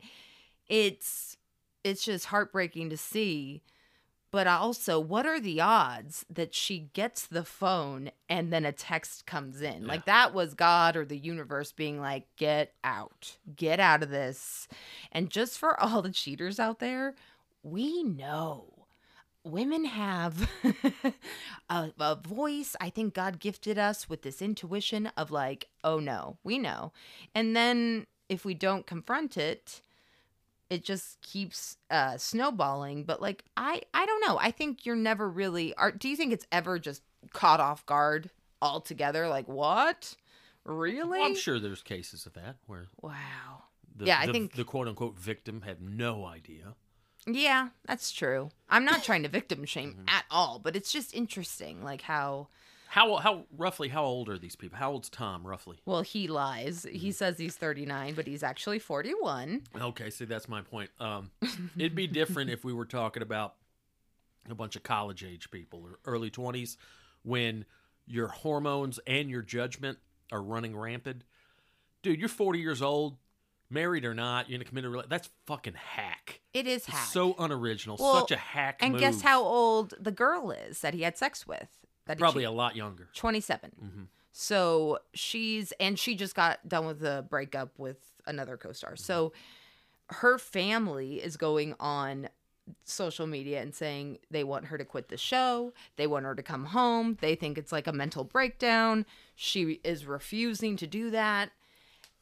it's 0.68 1.36
it's 1.84 2.04
just 2.04 2.26
heartbreaking 2.26 2.90
to 2.90 2.96
see. 2.96 3.62
But 4.30 4.46
also 4.46 4.98
what 4.98 5.26
are 5.26 5.40
the 5.40 5.60
odds 5.60 6.24
that 6.30 6.54
she 6.54 6.88
gets 6.94 7.26
the 7.26 7.44
phone 7.44 8.10
and 8.30 8.50
then 8.50 8.64
a 8.64 8.72
text 8.72 9.26
comes 9.26 9.60
in? 9.60 9.86
Like 9.86 10.06
that 10.06 10.32
was 10.32 10.54
god 10.54 10.96
or 10.96 11.04
the 11.04 11.18
universe 11.18 11.70
being 11.70 12.00
like 12.00 12.26
get 12.36 12.72
out. 12.82 13.36
Get 13.54 13.78
out 13.78 14.02
of 14.02 14.08
this. 14.08 14.68
And 15.10 15.28
just 15.28 15.58
for 15.58 15.78
all 15.78 16.00
the 16.00 16.10
cheaters 16.10 16.58
out 16.58 16.78
there 16.78 17.14
we 17.62 18.02
know 18.02 18.81
women 19.44 19.84
have 19.84 20.48
a, 21.70 21.90
a 21.98 22.16
voice. 22.16 22.76
I 22.80 22.90
think 22.90 23.14
god 23.14 23.40
gifted 23.40 23.78
us 23.78 24.08
with 24.08 24.22
this 24.22 24.40
intuition 24.42 25.08
of 25.16 25.30
like 25.30 25.68
oh 25.84 25.98
no 25.98 26.38
we 26.44 26.58
know. 26.58 26.92
And 27.34 27.54
then 27.56 28.06
if 28.28 28.44
we 28.44 28.54
don't 28.54 28.86
confront 28.86 29.36
it 29.36 29.80
it 30.70 30.84
just 30.84 31.20
keeps 31.20 31.76
uh 31.90 32.16
snowballing. 32.16 33.04
But 33.04 33.20
like 33.20 33.44
i 33.56 33.82
i 33.92 34.06
don't 34.06 34.24
know. 34.26 34.38
I 34.40 34.50
think 34.50 34.86
you're 34.86 34.96
never 34.96 35.28
really 35.28 35.74
are 35.74 35.90
do 35.92 36.08
you 36.08 36.16
think 36.16 36.32
it's 36.32 36.46
ever 36.52 36.78
just 36.78 37.02
caught 37.32 37.60
off 37.60 37.84
guard 37.86 38.30
altogether? 38.60 39.28
Like 39.28 39.48
what? 39.48 40.16
Really 40.64 41.18
Well, 41.18 41.26
I'm 41.26 41.34
sure 41.34 41.58
there's 41.58 41.82
cases 41.82 42.24
of 42.26 42.34
that 42.34 42.56
where 42.66 42.86
wow. 43.00 43.64
the, 43.96 44.06
Yeah, 44.06 44.20
I 44.20 44.26
the, 44.26 44.32
think- 44.32 44.54
the 44.54 44.64
quote 44.64 44.86
unquote 44.86 45.18
victim 45.18 45.62
had 45.62 45.82
no 45.82 46.24
idea. 46.24 46.74
Yeah 47.26 47.68
that's 47.86 48.10
true 48.10 48.50
i'm 48.68 48.84
not 48.84 49.02
trying 49.04 49.22
to 49.22 49.28
victim 49.28 49.64
shame 49.64 49.90
Mm-hmm. 49.92 50.08
at 50.08 50.24
all 50.30 50.58
but 50.58 50.74
it's 50.76 50.90
just 50.92 51.14
interesting 51.14 51.82
like 51.84 52.02
how 52.02 52.48
How 52.88 53.16
how 53.16 53.44
roughly 53.56 53.88
how 53.88 54.04
old 54.04 54.28
are 54.28 54.36
these 54.38 54.56
people? 54.56 54.76
How 54.78 54.92
old's 54.92 55.08
Tom 55.08 55.46
roughly? 55.46 55.78
well 55.86 56.02
he 56.02 56.26
lies 56.28 56.84
he 56.90 57.10
says 57.12 57.38
he's 57.38 57.56
39 57.56 58.14
but 58.14 58.26
he's 58.26 58.42
actually 58.42 58.78
41 58.78 59.62
Okay, 59.80 60.10
see 60.10 60.24
that's 60.26 60.48
my 60.48 60.60
point. 60.62 60.90
Um, 61.00 61.30
it'd 61.76 61.94
be 61.94 62.06
different 62.06 62.50
if 62.50 62.64
we 62.64 62.72
were 62.72 62.84
talking 62.86 63.22
about 63.22 63.54
a 64.50 64.54
bunch 64.54 64.74
of 64.76 64.82
college 64.82 65.22
age 65.24 65.50
people 65.50 65.84
or 65.84 65.98
early 66.04 66.28
twenties 66.30 66.76
when 67.22 67.64
your 68.06 68.26
hormones 68.28 68.98
and 69.06 69.30
your 69.30 69.42
judgment 69.42 69.96
are 70.32 70.42
running 70.42 70.76
rampant. 70.76 71.22
Dude, 72.02 72.18
you're 72.18 72.28
40 72.28 72.58
years 72.58 72.82
old, 72.82 73.16
married 73.72 74.04
or 74.04 74.14
not, 74.14 74.48
you're 74.48 74.56
in 74.56 74.62
a 74.62 74.64
committed 74.64 74.90
relationship. 74.90 75.10
That's 75.10 75.30
fucking 75.46 75.74
hack. 75.74 76.40
it 76.54 76.66
is 76.66 76.86
hack 76.86 77.06
so 77.06 77.34
unoriginal. 77.38 77.96
Well, 77.98 78.20
such 78.20 78.30
a 78.32 78.36
hack. 78.36 78.78
and 78.80 78.98
guess 78.98 79.22
how 79.22 79.42
old 79.42 79.94
the 79.98 80.12
girl 80.12 80.50
is 80.50 80.80
that 80.80 80.94
he 80.94 81.02
had 81.02 81.16
sex 81.18 81.46
with 81.46 81.68
that 82.06 82.18
Probably 82.18 82.44
a 82.44 82.50
lot 82.50 82.76
younger. 82.76 83.08
27. 83.14 83.72
Mhm. 83.82 84.06
So 84.32 84.98
she's, 85.14 85.72
and 85.80 85.98
she 85.98 86.14
just 86.14 86.34
got 86.34 86.66
done 86.68 86.86
with 86.86 87.00
the 87.00 87.26
breakup 87.28 87.78
with 87.78 87.98
another 88.26 88.56
co 88.56 88.72
star. 88.72 88.96
So 88.96 89.32
her 90.08 90.38
family 90.38 91.16
is 91.22 91.36
going 91.36 91.74
on 91.80 92.28
social 92.84 93.26
media 93.26 93.60
and 93.60 93.74
saying 93.74 94.18
they 94.30 94.44
want 94.44 94.66
her 94.66 94.78
to 94.78 94.84
quit 94.84 95.08
the 95.08 95.16
show. 95.16 95.72
They 95.96 96.06
want 96.06 96.24
her 96.24 96.34
to 96.34 96.42
come 96.42 96.66
home. 96.66 97.18
They 97.20 97.34
think 97.34 97.58
it's 97.58 97.72
like 97.72 97.86
a 97.86 97.92
mental 97.92 98.24
breakdown. 98.24 99.04
She 99.34 99.80
is 99.84 100.06
refusing 100.06 100.76
to 100.76 100.86
do 100.86 101.10
that. 101.10 101.50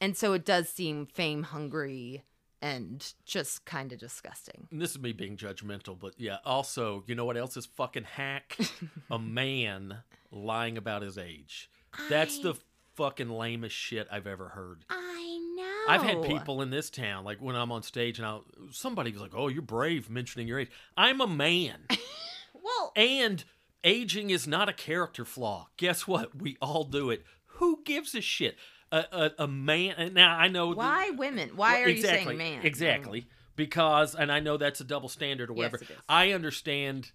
And 0.01 0.17
so 0.17 0.33
it 0.33 0.45
does 0.45 0.69
seem 0.69 1.07
fame 1.07 1.43
hungry 1.45 2.25
and 2.63 3.13
just 3.25 3.65
kind 3.65 3.93
of 3.93 3.99
disgusting. 3.99 4.69
And 4.71 4.81
this 4.81 4.91
is 4.93 4.99
me 4.99 5.13
being 5.13 5.37
judgmental, 5.37 5.99
but 5.99 6.15
yeah. 6.19 6.39
Also, 6.45 7.05
you 7.07 7.15
know 7.15 7.25
what 7.25 7.37
else 7.37 7.57
is 7.57 7.67
fucking 7.67 8.05
hack? 8.05 8.57
a 9.11 9.19
man 9.19 9.99
lying 10.31 10.77
about 10.79 11.03
his 11.03 11.17
age. 11.19 11.71
That's 12.09 12.39
I- 12.39 12.43
the 12.43 12.55
fucking 12.97 13.31
lamest 13.31 13.75
shit 13.75 14.07
I've 14.11 14.27
ever 14.27 14.49
heard. 14.51 14.85
I 14.91 15.55
know. 15.57 15.93
I've 15.95 16.03
had 16.03 16.23
people 16.23 16.61
in 16.63 16.71
this 16.71 16.91
town, 16.91 17.25
like 17.25 17.41
when 17.41 17.57
I'm 17.57 17.73
on 17.73 17.83
stage, 17.83 18.19
and 18.19 18.27
I'll, 18.27 18.45
somebody 18.71 19.11
was 19.13 19.21
like, 19.23 19.33
"Oh, 19.35 19.49
you're 19.49 19.63
brave 19.63 20.11
mentioning 20.11 20.47
your 20.47 20.59
age." 20.59 20.71
I'm 20.97 21.21
a 21.21 21.27
man, 21.27 21.87
Well, 22.63 22.93
and 22.95 23.43
aging 23.83 24.31
is 24.31 24.47
not 24.47 24.69
a 24.69 24.73
character 24.75 25.25
flaw. 25.25 25.69
Guess 25.79 26.07
what? 26.07 26.37
We 26.37 26.59
all 26.61 26.85
do 26.85 27.11
it. 27.11 27.25
Who 27.55 27.81
gives 27.85 28.15
a 28.15 28.21
shit? 28.21 28.57
A 28.93 29.05
a, 29.12 29.30
a 29.45 29.47
man. 29.47 30.14
Now 30.14 30.36
I 30.36 30.49
know 30.49 30.70
the- 30.70 30.76
why 30.78 31.11
women? 31.11 31.51
Why 31.55 31.82
are 31.82 31.86
exactly, 31.86 32.20
you 32.20 32.24
saying 32.26 32.38
man? 32.38 32.62
Mm. 32.62 32.64
Exactly. 32.64 33.26
Because, 33.57 34.14
and 34.14 34.32
I 34.32 34.41
know 34.41 34.57
that's 34.57 34.80
a 34.80 34.84
double 34.84 35.09
standard 35.09 35.51
or 35.51 35.55
Yes, 35.55 35.72
whatever. 35.72 35.93
is. 35.93 35.99
I 36.09 36.32
understand. 36.32 37.12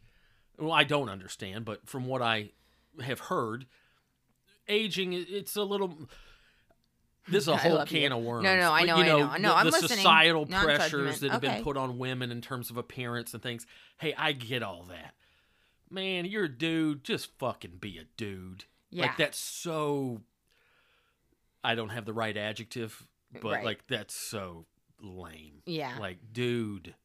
Well, 0.60 0.72
I 0.72 0.84
don't 0.84 1.10
understand, 1.10 1.66
but 1.66 1.88
from 1.90 2.06
what 2.06 2.22
I 2.22 2.52
have 3.02 3.20
heard, 3.20 3.66
aging 4.68 5.14
it's 5.14 5.56
a 5.56 5.64
little. 5.64 6.08
This 7.28 7.44
is 7.44 7.48
a 7.48 7.58
whole 7.58 7.84
can 7.86 8.12
you. 8.12 8.18
of 8.18 8.24
worms. 8.24 8.44
No, 8.44 8.56
no, 8.56 8.72
I 8.72 8.82
But, 8.82 8.86
know, 8.86 8.98
you 8.98 9.04
I 9.04 9.08
know, 9.08 9.18
know. 9.18 9.38
No, 9.38 9.50
the, 9.50 9.56
I'm 9.56 9.66
the 9.66 9.72
listening. 9.72 9.98
societal 9.98 10.46
pressures 10.46 11.20
that 11.22 11.32
have 11.32 11.44
Okay. 11.44 11.56
been 11.56 11.64
put 11.64 11.78
on 11.78 11.98
women 11.98 12.32
in 12.32 12.42
terms 12.42 12.70
of 12.70 12.78
appearance 12.78 13.34
and 13.34 13.42
things. 13.42 13.66
Hey, 13.98 14.14
I 14.18 14.32
get 14.34 14.62
all 14.62 14.84
that. 14.90 15.16
Man, 15.90 16.26
you're 16.26 16.46
a 16.46 16.50
dude. 16.50 17.04
Just 17.04 17.30
fucking 17.40 17.78
be 17.80 17.98
a 17.98 18.04
dude. 18.18 18.66
Yeah. 18.92 19.04
Like 19.08 19.18
that's 19.18 19.40
so. 19.40 20.22
I 21.66 21.76
don't 21.76 21.90
have 21.90 22.06
the 22.06 22.14
right 22.14 22.36
adjective, 22.38 23.08
but 23.42 23.52
Right. 23.56 23.66
like 23.66 23.88
that's 23.88 24.14
so 24.16 24.66
lame. 25.02 25.62
Yeah. 25.66 25.98
Like, 26.00 26.20
dude. 26.34 26.96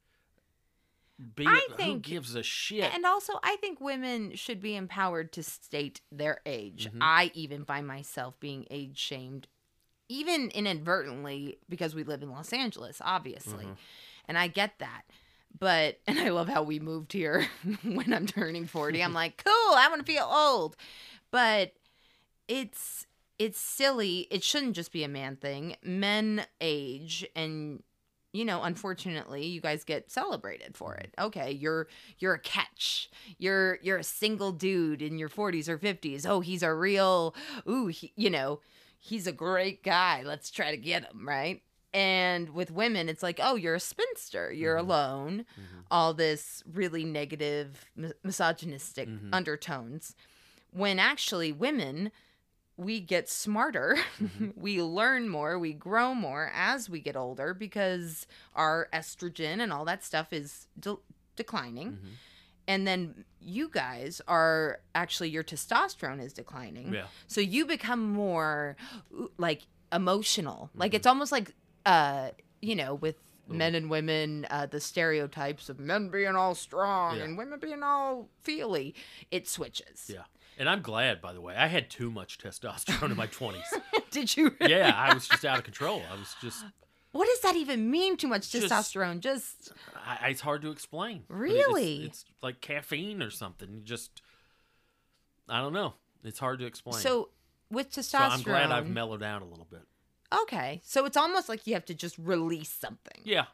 Be 1.36 1.46
I 1.46 1.66
who 1.68 1.74
think- 1.76 2.02
gives 2.04 2.34
a 2.34 2.42
shit? 2.42 2.94
And 2.94 3.04
also, 3.04 3.34
I 3.42 3.56
think 3.56 3.78
women 3.80 4.34
should 4.36 4.60
be 4.60 4.74
empowered 4.74 5.32
to 5.32 5.42
state 5.42 6.00
their 6.10 6.40
age. 6.46 6.88
Mhm. 6.90 6.98
I 7.02 7.30
even 7.34 7.64
find 7.66 7.86
myself 7.86 8.40
being 8.40 8.66
age 8.70 8.96
shamed, 8.96 9.46
even 10.08 10.50
inadvertently, 10.50 11.58
because 11.68 11.94
we 11.94 12.04
live 12.04 12.22
in 12.22 12.30
Los 12.30 12.52
Angeles, 12.54 13.02
obviously. 13.04 13.66
Mhm. 13.66 13.76
And 14.28 14.38
I 14.38 14.48
get 14.48 14.78
that. 14.78 15.02
But, 15.58 16.00
and 16.06 16.18
I 16.18 16.30
love 16.30 16.48
how 16.48 16.62
we 16.62 16.78
moved 16.78 17.12
here 17.12 17.48
when 17.82 18.14
I'm 18.14 18.26
turning 18.26 18.66
40. 18.66 19.02
I'm 19.02 19.12
like, 19.22 19.44
cool, 19.44 19.74
I 19.76 19.88
want 19.90 20.04
to 20.06 20.10
feel 20.10 20.24
old. 20.24 20.74
But 21.30 21.74
it's, 22.48 23.06
it's 23.40 23.58
silly. 23.58 24.28
It 24.30 24.44
shouldn't 24.44 24.74
just 24.76 24.92
be 24.92 25.02
a 25.02 25.08
man 25.08 25.34
thing. 25.36 25.74
Men 25.82 26.46
age 26.60 27.26
and 27.34 27.82
you 28.32 28.44
know, 28.44 28.62
unfortunately, 28.62 29.44
you 29.46 29.60
guys 29.60 29.82
get 29.82 30.08
celebrated 30.12 30.76
for 30.76 30.94
it. 30.94 31.12
Okay, 31.18 31.50
you're 31.50 31.88
you're 32.20 32.34
a 32.34 32.38
catch. 32.38 33.10
You're 33.38 33.80
you're 33.82 33.96
a 33.98 34.04
single 34.04 34.52
dude 34.52 35.02
in 35.02 35.18
your 35.18 35.28
40s 35.28 35.68
or 35.68 35.76
50s. 35.78 36.24
Oh, 36.28 36.38
he's 36.38 36.62
a 36.62 36.72
real 36.72 37.34
ooh, 37.68 37.88
he, 37.88 38.12
you 38.14 38.30
know, 38.30 38.60
he's 39.00 39.26
a 39.26 39.32
great 39.32 39.82
guy. 39.82 40.22
Let's 40.24 40.50
try 40.52 40.70
to 40.70 40.76
get 40.76 41.02
him, 41.10 41.26
right? 41.26 41.62
And 41.92 42.50
with 42.50 42.70
women, 42.70 43.08
it's 43.08 43.22
like, 43.24 43.40
oh, 43.42 43.56
you're 43.56 43.74
a 43.74 43.80
spinster. 43.80 44.52
You're 44.52 44.76
Mhm. 44.76 44.80
alone. 44.86 45.46
Mhm. 45.58 45.84
All 45.90 46.14
this 46.14 46.62
really 46.72 47.04
negative, 47.04 47.84
mi- 47.96 48.12
misogynistic 48.22 49.08
Mhm. 49.08 49.30
undertones. 49.32 50.14
When 50.70 51.00
actually, 51.00 51.50
women, 51.50 52.12
we 52.80 52.98
get 53.00 53.28
smarter, 53.28 53.96
Mhm. 54.18 54.52
we 54.56 54.80
learn 54.82 55.28
more, 55.28 55.58
we 55.58 55.72
grow 55.74 56.14
more 56.14 56.50
as 56.54 56.88
we 56.88 56.98
get 57.00 57.14
older 57.16 57.52
because 57.52 58.26
our 58.54 58.88
estrogen 58.92 59.60
and 59.60 59.70
all 59.72 59.84
that 59.84 60.02
stuff 60.02 60.32
is 60.32 60.66
de- 60.78 60.96
declining. 61.36 61.92
Mhm. 61.92 62.08
And 62.66 62.86
then 62.86 63.24
you 63.40 63.68
guys 63.68 64.20
are 64.28 64.80
actually, 64.94 65.28
your 65.30 65.44
testosterone 65.44 66.22
is 66.24 66.32
declining. 66.32 66.94
Yeah. 66.94 67.06
So 67.26 67.40
you 67.40 67.66
become 67.66 68.00
more 68.12 68.76
like 69.38 69.62
emotional. 69.92 70.70
Like 70.74 70.92
Mhm. 70.92 70.96
it's 70.96 71.06
almost 71.06 71.32
like, 71.32 71.54
uh, 71.84 72.30
you 72.62 72.76
know, 72.76 72.94
with 72.94 73.16
Little- 73.50 73.58
men 73.58 73.74
and 73.74 73.90
women, 73.90 74.46
uh, 74.50 74.66
the 74.66 74.80
stereotypes 74.80 75.68
of 75.68 75.78
men 75.78 76.08
being 76.08 76.34
all 76.36 76.54
strong 76.54 77.16
Yeah. 77.18 77.24
and 77.24 77.38
women 77.38 77.58
being 77.60 77.82
all 77.82 78.28
feely, 78.42 78.94
it 79.30 79.46
switches. 79.48 80.10
Yeah. 80.12 80.24
And 80.58 80.68
I'm 80.68 80.82
glad, 80.82 81.20
by 81.22 81.32
the 81.32 81.40
way. 81.40 81.54
I 81.56 81.68
had 81.68 81.88
too 81.90 82.10
much 82.10 82.38
testosterone 82.38 83.10
in 83.10 83.16
my 83.16 83.26
20s. 83.26 83.62
Did 84.10 84.36
you? 84.36 84.54
yeah, 84.60 84.92
I 84.94 85.14
was 85.14 85.26
just 85.28 85.44
out 85.44 85.58
of 85.58 85.64
control. 85.64 86.02
I 86.12 86.16
was 86.18 86.34
just, 86.42 86.64
What 87.12 87.26
does 87.26 87.40
that 87.40 87.56
even 87.56 87.90
mean? 87.90 88.16
Too 88.16 88.28
much 88.28 88.50
Just- 88.50 88.68
testosterone? 88.68 89.20
Just 89.20 89.72
I, 90.04 90.28
it's 90.28 90.40
hard 90.42 90.62
to 90.62 90.70
explain. 90.70 91.24
Really? 91.28 92.04
It's, 92.04 92.22
it's 92.30 92.42
like 92.42 92.60
caffeine 92.60 93.22
or 93.22 93.30
something. 93.30 93.72
You 93.72 93.80
just, 93.80 94.20
I 95.48 95.60
don't 95.60 95.72
know. 95.72 95.94
It's 96.22 96.38
hard 96.38 96.58
to 96.60 96.66
explain. 96.66 97.00
so 97.00 97.30
with 97.70 97.90
testosterone. 97.90 98.02
So 98.10 98.18
I'm 98.18 98.42
glad 98.42 98.70
I've 98.70 98.88
mellowed 98.88 99.22
out 99.22 99.42
a 99.42 99.46
little 99.46 99.66
bit. 99.70 99.82
Okay, 100.42 100.80
so 100.84 101.04
it's 101.04 101.16
almost 101.16 101.48
like 101.48 101.66
you 101.66 101.74
have 101.74 101.84
to 101.86 101.94
just 101.94 102.16
release 102.18 102.70
something. 102.72 103.20
Yeah. 103.24 103.46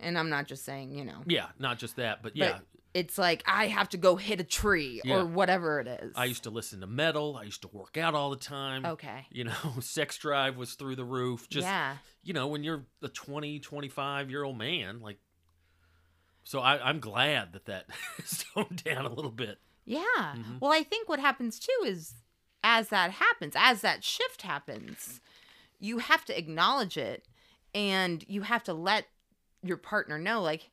And 0.00 0.18
I'm 0.18 0.28
not 0.28 0.46
just 0.46 0.64
saying, 0.64 0.94
you 0.94 1.04
know, 1.04 1.22
Yeah. 1.26 1.46
Not 1.58 1.78
just 1.78 1.96
that, 1.96 2.22
but 2.22 2.36
yeah. 2.36 2.58
it's 2.92 3.16
like 3.16 3.42
I 3.46 3.68
have 3.68 3.88
to 3.90 3.96
go 3.96 4.16
hit 4.16 4.40
a 4.40 4.44
tree 4.44 5.00
Yeah. 5.04 5.16
or 5.20 5.24
whatever 5.24 5.80
it 5.80 5.86
is. 5.86 6.12
I 6.16 6.24
used 6.26 6.42
to 6.44 6.50
listen 6.50 6.80
to 6.80 6.86
metal. 6.86 7.36
I 7.40 7.44
used 7.44 7.62
to 7.62 7.68
work 7.68 7.96
out 7.96 8.14
all 8.14 8.30
the 8.30 8.36
time. 8.36 8.84
Okay. 8.84 9.26
You 9.30 9.44
know, 9.44 9.54
sex 9.80 10.18
drive 10.18 10.56
was 10.56 10.74
through 10.74 10.96
the 10.96 11.04
roof. 11.04 11.48
Just, 11.48 11.66
yeah. 11.66 11.96
you 12.22 12.32
know, 12.34 12.48
when 12.48 12.64
you're 12.64 12.84
a 13.02 13.08
20, 13.08 13.60
25 13.60 14.30
year 14.30 14.42
old 14.42 14.58
man, 14.58 15.00
like, 15.00 15.18
so 16.42 16.60
I, 16.60 16.86
I'm 16.86 17.00
glad 17.00 17.52
that 17.54 17.64
that 17.66 17.86
toned 18.54 18.82
down 18.84 19.06
a 19.06 19.12
little 19.12 19.30
bit. 19.30 19.58
Yeah. 19.86 20.02
Mhm. 20.18 20.60
Well, 20.60 20.72
I 20.72 20.82
think 20.82 21.08
what 21.08 21.20
happens 21.20 21.58
too 21.58 21.84
is 21.86 22.14
as 22.62 22.88
that 22.88 23.12
happens, 23.12 23.54
as 23.56 23.80
that 23.82 24.02
shift 24.04 24.42
happens, 24.42 25.20
you 25.80 25.98
have 25.98 26.24
to 26.26 26.38
acknowledge 26.38 26.96
it 26.96 27.26
and 27.74 28.24
you 28.28 28.42
have 28.42 28.64
to 28.64 28.74
let 28.74 29.06
your 29.62 29.76
partner 29.76 30.18
know 30.18 30.42
like 30.42 30.70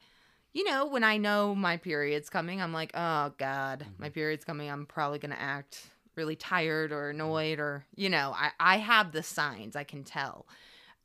you 0.54 0.66
know, 0.66 0.86
when 0.86 1.04
I 1.06 1.16
know 1.16 1.56
my 1.56 1.78
period's 1.78 2.30
coming, 2.30 2.62
I'm 2.62 2.74
like, 2.74 2.92
"Oh 2.94 3.32
god, 3.38 3.80
mm-hmm. 3.80 4.04
my 4.04 4.10
period's 4.10 4.44
coming. 4.44 4.70
I'm 4.70 4.86
probably 4.86 5.20
going 5.20 5.32
to 5.32 5.42
act 5.42 5.90
really 6.16 6.36
tired 6.36 6.92
or 6.92 7.04
mm-hmm. 7.04 7.22
annoyed 7.22 7.60
or, 7.60 7.86
you 7.96 8.10
know, 8.10 8.34
I 8.36 8.52
I 8.60 8.78
have 8.78 9.12
the 9.12 9.24
signs. 9.24 9.76
I 9.76 9.84
can 9.84 10.04
tell." 10.04 10.46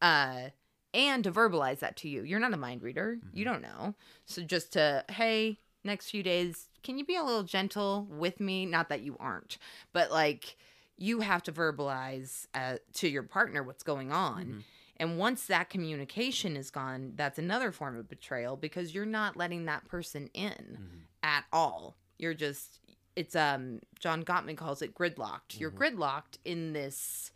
Uh 0.03 0.51
and 0.95 1.25
to 1.25 1.31
verbalize 1.31 1.81
that 1.81 1.97
to 1.99 2.09
you. 2.09 2.23
You're 2.23 2.41
not 2.41 2.55
a 2.55 2.57
mind 2.57 2.83
reader. 2.83 3.19
You 3.33 3.45
mm-hmm. 3.45 3.53
don't 3.53 3.63
know. 3.63 3.95
So 4.25 4.43
just 4.43 4.73
to, 4.73 5.05
hey, 5.11 5.59
next 5.85 6.09
few 6.09 6.23
days, 6.23 6.69
can 6.83 6.97
you 6.97 7.05
be 7.05 7.17
a 7.17 7.23
little 7.23 7.43
gentle 7.43 8.07
with 8.11 8.41
me? 8.41 8.65
Not 8.65 8.89
that 8.89 9.03
you 9.03 9.17
aren't, 9.21 9.59
but 9.93 10.11
like 10.11 10.57
you 10.99 11.21
have 11.21 11.43
to 11.45 11.53
verbalize 11.53 12.47
uh, 12.55 12.77
to 12.95 13.09
your 13.09 13.23
partner 13.23 13.63
what's 13.63 13.83
going 13.83 14.11
on. 14.13 14.45
Mhm. 14.47 14.63
And 14.99 15.19
once 15.19 15.47
that 15.49 15.69
communication 15.69 16.57
is 16.57 16.71
gone, 16.71 17.13
that's 17.17 17.39
another 17.39 17.71
form 17.71 17.99
of 17.99 18.09
betrayal 18.09 18.57
because 18.57 18.95
you're 18.95 19.05
not 19.05 19.37
letting 19.37 19.67
that 19.67 19.87
person 19.87 20.31
in 20.33 20.79
Mhm. 20.81 21.01
at 21.23 21.45
all. 21.53 21.97
You're 22.19 22.35
just 22.35 22.81
it's 23.15 23.35
um 23.37 23.81
John 23.99 24.25
Gottman 24.25 24.57
calls 24.57 24.81
it 24.83 24.95
gridlocked. 24.95 25.59
You're 25.59 25.71
gridlocked 25.71 26.39
in 26.45 26.73
this 26.73 27.31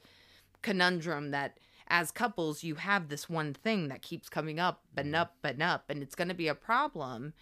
conundrum 0.62 1.30
that 1.30 1.58
as 1.88 2.10
couples 2.10 2.62
you 2.62 2.76
have 2.76 3.08
this 3.08 3.28
one 3.28 3.52
thing 3.54 3.88
that 3.88 4.02
keeps 4.02 4.28
coming 4.28 4.58
up 4.60 4.82
and 4.96 5.14
up 5.16 5.36
and 5.42 5.62
up 5.62 5.90
and 5.90 6.02
it's 6.02 6.14
going 6.14 6.28
to 6.28 6.34
be 6.34 6.48
a 6.48 6.54
problem. 6.54 7.32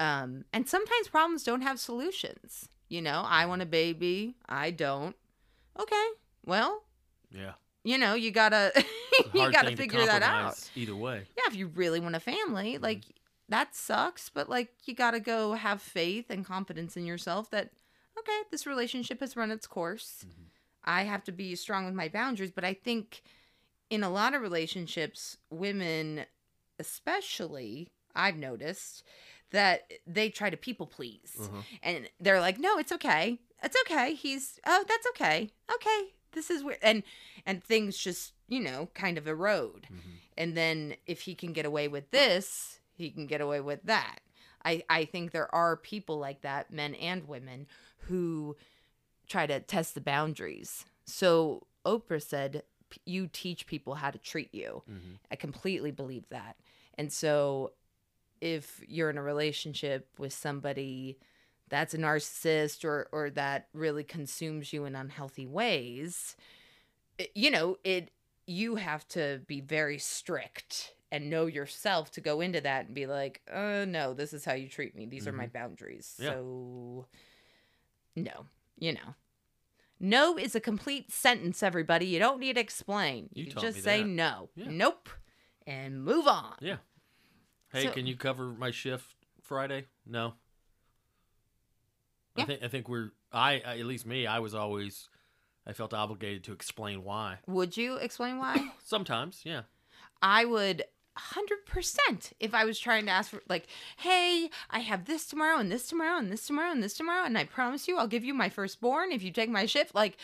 Um 0.00 0.44
and 0.52 0.68
sometimes 0.68 1.08
problems 1.08 1.44
don't 1.44 1.60
have 1.62 1.78
solutions. 1.80 2.68
You 2.88 3.02
know, 3.02 3.22
I 3.26 3.46
want 3.46 3.62
a 3.62 3.66
baby, 3.66 4.36
I 4.48 4.70
don't. 4.70 5.16
Okay. 5.78 6.06
Well, 6.46 6.82
Yeah. 7.30 7.52
you 7.82 7.98
know, 7.98 8.14
you 8.14 8.30
got 8.30 8.48
to 8.50 8.72
you 9.34 9.50
got 9.52 9.62
to 9.62 9.68
thing 9.68 9.76
figure 9.76 10.04
that 10.06 10.22
out 10.22 10.70
Either 10.74 10.94
way. 10.96 11.26
yeah, 11.36 11.44
if 11.48 11.54
you 11.56 11.68
really 11.68 12.00
want 12.00 12.14
a 12.16 12.20
family, 12.20 12.78
like 12.78 13.02
that 13.48 13.74
sucks, 13.74 14.28
but 14.28 14.48
like 14.48 14.72
you 14.86 14.94
got 14.94 15.12
to 15.12 15.20
go 15.20 15.52
have 15.54 15.82
faith 15.82 16.26
and 16.30 16.44
confidence 16.44 16.96
in 16.96 17.04
yourself 17.06 17.50
that 17.50 17.70
okay, 18.18 18.40
this 18.50 18.66
relationship 18.66 19.20
has 19.20 19.36
run 19.36 19.50
its 19.50 19.66
course. 19.66 20.24
I 20.84 21.02
have 21.04 21.24
to 21.24 21.32
be 21.32 21.54
strong 21.56 21.84
with 21.86 21.94
my 21.94 22.08
boundaries, 22.08 22.50
but 22.52 22.64
I 22.64 22.74
think 22.74 23.22
in 23.90 24.02
a 24.04 24.10
lot 24.10 24.34
of 24.34 24.42
relationships, 24.42 25.36
women 25.50 26.24
especially, 26.78 27.88
I've 28.14 28.36
noticed 28.36 29.02
that 29.50 29.90
they 30.06 30.30
try 30.30 30.50
to 30.50 30.56
people 30.56 30.86
please. 30.86 31.36
Uh-huh. 31.40 31.62
And 31.82 32.08
they're 32.20 32.40
like, 32.40 32.58
"No, 32.58 32.78
it's 32.78 32.92
okay. 32.92 33.38
It's 33.64 33.76
okay. 33.86 34.14
He's 34.14 34.60
oh, 34.66 34.84
that's 34.86 35.06
okay. 35.08 35.50
Okay. 35.74 36.14
This 36.32 36.50
is 36.50 36.62
weird." 36.64 36.78
And 36.82 37.02
and 37.46 37.62
things 37.62 37.96
just, 37.96 38.32
you 38.48 38.60
know, 38.60 38.88
kind 38.94 39.18
of 39.18 39.26
erode. 39.26 39.86
Mhm. 39.92 40.00
And 40.36 40.56
then 40.56 40.96
if 41.06 41.22
he 41.22 41.34
can 41.34 41.52
get 41.52 41.64
away 41.66 41.88
with 41.88 42.10
this, 42.10 42.80
he 42.94 43.10
can 43.10 43.26
get 43.26 43.40
away 43.40 43.60
with 43.60 43.82
that. 43.84 44.18
I, 44.64 44.82
I 44.88 45.04
think 45.04 45.30
there 45.30 45.54
are 45.54 45.76
people 45.76 46.18
like 46.18 46.40
that, 46.42 46.72
men 46.72 46.94
and 46.94 47.28
women, 47.28 47.66
who 48.08 48.56
try 49.28 49.46
to 49.46 49.60
test 49.60 49.94
the 49.94 50.00
boundaries. 50.00 50.84
So 51.04 51.66
Oprah 51.84 52.22
said, 52.22 52.62
"P- 52.90 53.00
You 53.04 53.28
teach 53.28 53.66
people 53.66 53.94
how 53.96 54.10
to 54.10 54.18
treat 54.18 54.54
you. 54.54 54.82
Mhm. 54.90 55.18
I 55.30 55.36
completely 55.36 55.90
believe 55.90 56.28
that. 56.30 56.56
And 56.96 57.12
so 57.12 57.72
if 58.40 58.80
you're 58.88 59.10
in 59.10 59.18
a 59.18 59.22
relationship 59.22 60.08
with 60.18 60.32
somebody 60.32 61.18
that's 61.68 61.94
a 61.94 61.98
narcissist 61.98 62.84
or 62.84 63.08
or 63.12 63.30
that 63.30 63.68
really 63.72 64.04
consumes 64.04 64.72
you 64.72 64.84
in 64.84 64.94
unhealthy 64.94 65.46
ways, 65.46 66.36
you 67.34 67.50
know, 67.50 67.76
it 67.84 68.10
you 68.46 68.76
have 68.76 69.06
to 69.08 69.40
be 69.46 69.60
very 69.60 69.98
strict 69.98 70.94
and 71.10 71.30
know 71.30 71.46
yourself 71.46 72.10
to 72.10 72.20
go 72.20 72.40
into 72.40 72.60
that 72.60 72.86
and 72.86 72.94
be 72.94 73.06
like, 73.06 73.40
uh, 73.52 73.84
no, 73.86 74.12
this 74.14 74.32
is 74.32 74.44
how 74.44 74.52
you 74.52 74.68
treat 74.68 74.94
me. 74.96 75.06
These 75.06 75.26
are 75.28 75.32
my 75.32 75.46
boundaries. 75.46 76.14
Mm-hmm. 76.20 76.24
Yeah. 76.24 76.30
So, 76.32 77.06
no, 78.16 78.46
you 78.78 78.92
know. 78.92 79.14
No 80.00 80.36
is 80.36 80.54
a 80.54 80.60
complete 80.60 81.10
sentence, 81.12 81.62
everybody. 81.62 82.06
You 82.06 82.18
don't 82.18 82.40
need 82.40 82.54
to 82.54 82.60
explain. 82.60 83.28
You 83.32 83.44
You, 83.44 83.52
just 83.52 83.82
say 83.82 84.02
no, 84.02 84.50
Yeah. 84.56 84.66
nope, 84.68 85.08
and 85.66 86.02
move 86.04 86.26
on. 86.26 86.56
Yeah. 86.60 86.78
Hey, 87.72 87.84
So- 87.84 87.92
can 87.92 88.06
you 88.06 88.16
cover 88.16 88.48
my 88.52 88.70
shift 88.72 89.14
Friday? 89.40 89.86
No. 90.04 90.34
I 92.36 92.44
think 92.44 92.62
I 92.62 92.68
think 92.68 92.88
we're 92.88 93.10
I, 93.32 93.62
I 93.64 93.78
at 93.78 93.86
least 93.86 94.06
me 94.06 94.26
I 94.26 94.38
was 94.40 94.54
always 94.54 95.08
I 95.66 95.72
felt 95.72 95.94
obligated 95.94 96.44
to 96.44 96.52
explain 96.52 97.04
why. 97.04 97.38
Would 97.46 97.76
you 97.76 97.96
explain 97.96 98.38
why? 98.38 98.70
Sometimes, 98.84 99.40
yeah. 99.44 99.62
I 100.20 100.44
would 100.44 100.84
100% 101.18 102.32
if 102.40 102.54
I 102.54 102.64
was 102.64 102.78
trying 102.78 103.06
to 103.06 103.12
ask 103.12 103.30
for, 103.30 103.42
like, 103.48 103.66
hey, 103.98 104.50
I 104.70 104.80
have 104.80 105.04
this 105.04 105.26
tomorrow 105.26 105.58
and 105.58 105.70
this 105.70 105.86
tomorrow 105.86 106.18
and 106.18 106.30
this 106.30 106.46
tomorrow 106.46 106.70
and 106.70 106.82
this 106.82 106.94
tomorrow, 106.94 107.24
and 107.24 107.38
I 107.38 107.44
promise 107.44 107.86
you 107.86 107.96
I'll 107.96 108.08
give 108.08 108.24
you 108.24 108.34
my 108.34 108.48
firstborn 108.48 109.12
if 109.12 109.22
you 109.22 109.30
take 109.30 109.48
my 109.50 109.66
shift. 109.66 109.94
Like, 109.94 110.16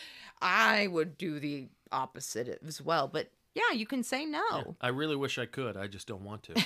I 0.43 0.89
would 0.89 1.17
do 1.17 1.39
the 1.39 1.69
opposite 1.93 2.61
as 2.67 2.83
well. 2.83 3.09
But 3.09 3.31
yeah, 3.55 3.73
you 3.73 3.87
can 3.87 4.03
say 4.03 4.25
no. 4.25 4.43
yeah. 4.53 4.63
I 4.81 4.89
really 4.89 5.17
wish 5.17 5.39
I 5.39 5.47
could. 5.47 5.77
I 5.77 5.87
just 5.87 6.07
don't 6.07 6.25
want 6.25 6.43
to. 6.45 6.55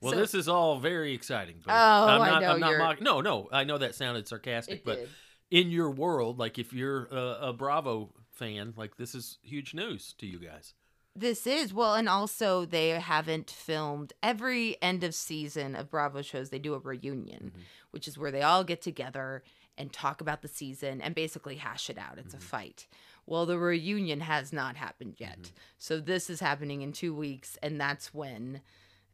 Well, 0.00 0.12
So- 0.12 0.18
this 0.18 0.34
is 0.34 0.48
all 0.48 0.78
very 0.78 1.12
exciting. 1.12 1.60
But 1.64 1.72
Oh, 1.72 2.06
I'm 2.08 2.20
I 2.22 2.28
not, 2.30 2.42
know 2.42 2.52
I'm 2.52 2.60
not 2.60 2.78
mock- 2.78 3.00
No, 3.00 3.20
no, 3.20 3.48
I 3.52 3.64
know 3.64 3.78
that 3.78 3.94
sounded 3.94 4.28
sarcastic, 4.28 4.84
but 4.84 4.96
did. 4.96 5.08
in 5.50 5.70
your 5.70 5.90
world, 5.90 6.38
like 6.38 6.58
if 6.58 6.72
you're 6.72 7.06
a, 7.06 7.48
a 7.48 7.52
Bravo 7.52 8.12
fan, 8.30 8.74
like 8.76 8.96
this 8.96 9.14
is 9.14 9.38
huge 9.42 9.74
news 9.74 10.14
to 10.18 10.26
you 10.26 10.38
guys. 10.38 10.74
This 11.16 11.48
is 11.48 11.74
well, 11.74 11.94
and 11.94 12.08
also 12.08 12.64
they 12.64 12.90
haven't 12.90 13.50
filmed 13.50 14.12
every 14.22 14.80
end 14.80 15.02
of 15.02 15.16
season 15.16 15.74
of 15.74 15.90
Bravo 15.90 16.22
shows. 16.22 16.50
They 16.50 16.60
do 16.60 16.74
a 16.74 16.78
reunion, 16.78 17.52
mm-hmm. 17.52 17.62
which 17.90 18.06
is 18.06 18.16
where 18.16 18.30
they 18.30 18.42
all 18.42 18.62
get 18.62 18.80
together 18.80 19.42
and 19.76 19.92
talk 19.92 20.20
about 20.20 20.42
the 20.42 20.48
season 20.48 21.00
and 21.00 21.16
basically 21.16 21.56
hash 21.56 21.90
it 21.90 21.98
out. 21.98 22.18
It's 22.18 22.34
a 22.34 22.36
mm-hmm. 22.36 22.46
fight. 22.46 22.86
Well, 23.26 23.46
the 23.46 23.58
reunion 23.58 24.20
has 24.20 24.52
not 24.52 24.76
happened 24.76 25.16
yet, 25.18 25.40
mm-hmm. 25.40 25.56
so 25.76 25.98
this 25.98 26.30
is 26.30 26.38
happening 26.38 26.82
in 26.82 26.92
two 26.92 27.14
weeks, 27.14 27.58
and 27.62 27.80
that's 27.80 28.14
when 28.14 28.60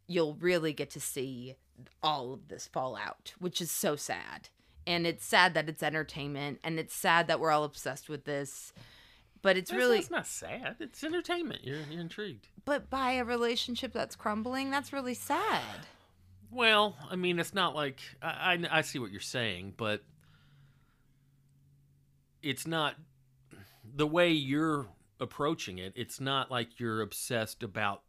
you'll 0.07 0.34
really 0.34 0.72
get 0.72 0.90
to 0.90 1.00
see 1.00 1.55
all 2.02 2.32
of 2.32 2.48
this 2.48 2.66
fall 2.68 2.96
out, 2.96 3.34
which 3.38 3.61
is 3.61 3.70
so 3.70 3.96
sad. 3.96 4.48
And 4.86 5.07
it's 5.07 5.24
sad 5.24 5.55
that 5.55 5.68
it's 5.68 5.82
entertainment, 5.82 6.61
and 6.62 6.78
it's 6.78 6.94
sad 6.94 7.26
that 7.28 7.40
we're 7.40 7.50
all 7.50 7.64
obsessed 7.64 8.09
with 8.09 8.24
this. 8.24 8.72
But 9.40 9.57
it's 9.57 9.70
That's- 9.70 9.82
really 9.86 9.98
it's 9.98 10.11
not 10.11 10.26
sad. 10.26 10.76
It's 10.80 11.02
entertainment. 11.05 11.64
You're 11.64 11.80
you're 11.90 12.00
intrigued. 12.00 12.48
but 12.64 12.88
by 12.90 13.12
a 13.12 13.24
relationship 13.24 13.92
that's 13.92 14.16
crumbling, 14.16 14.70
that's 14.70 14.92
really 14.92 15.14
sad. 15.14 15.62
Well, 16.50 16.96
I 17.11 17.16
mean, 17.16 17.38
it's 17.38 17.52
not 17.55 17.74
like 17.74 18.00
I, 18.22 18.59
I 18.70 18.78
I 18.78 18.80
see 18.82 18.98
what 18.98 19.11
you're 19.11 19.20
saying, 19.20 19.74
but 19.76 20.02
it's 22.42 22.66
not 22.66 22.96
the 23.96 24.07
way 24.07 24.30
you're 24.30 24.86
approaching 25.20 25.78
it. 25.78 25.92
It's 25.96 26.20
not 26.20 26.50
like 26.50 26.78
you're 26.78 27.00
obsessed 27.00 27.62
about 27.62 28.02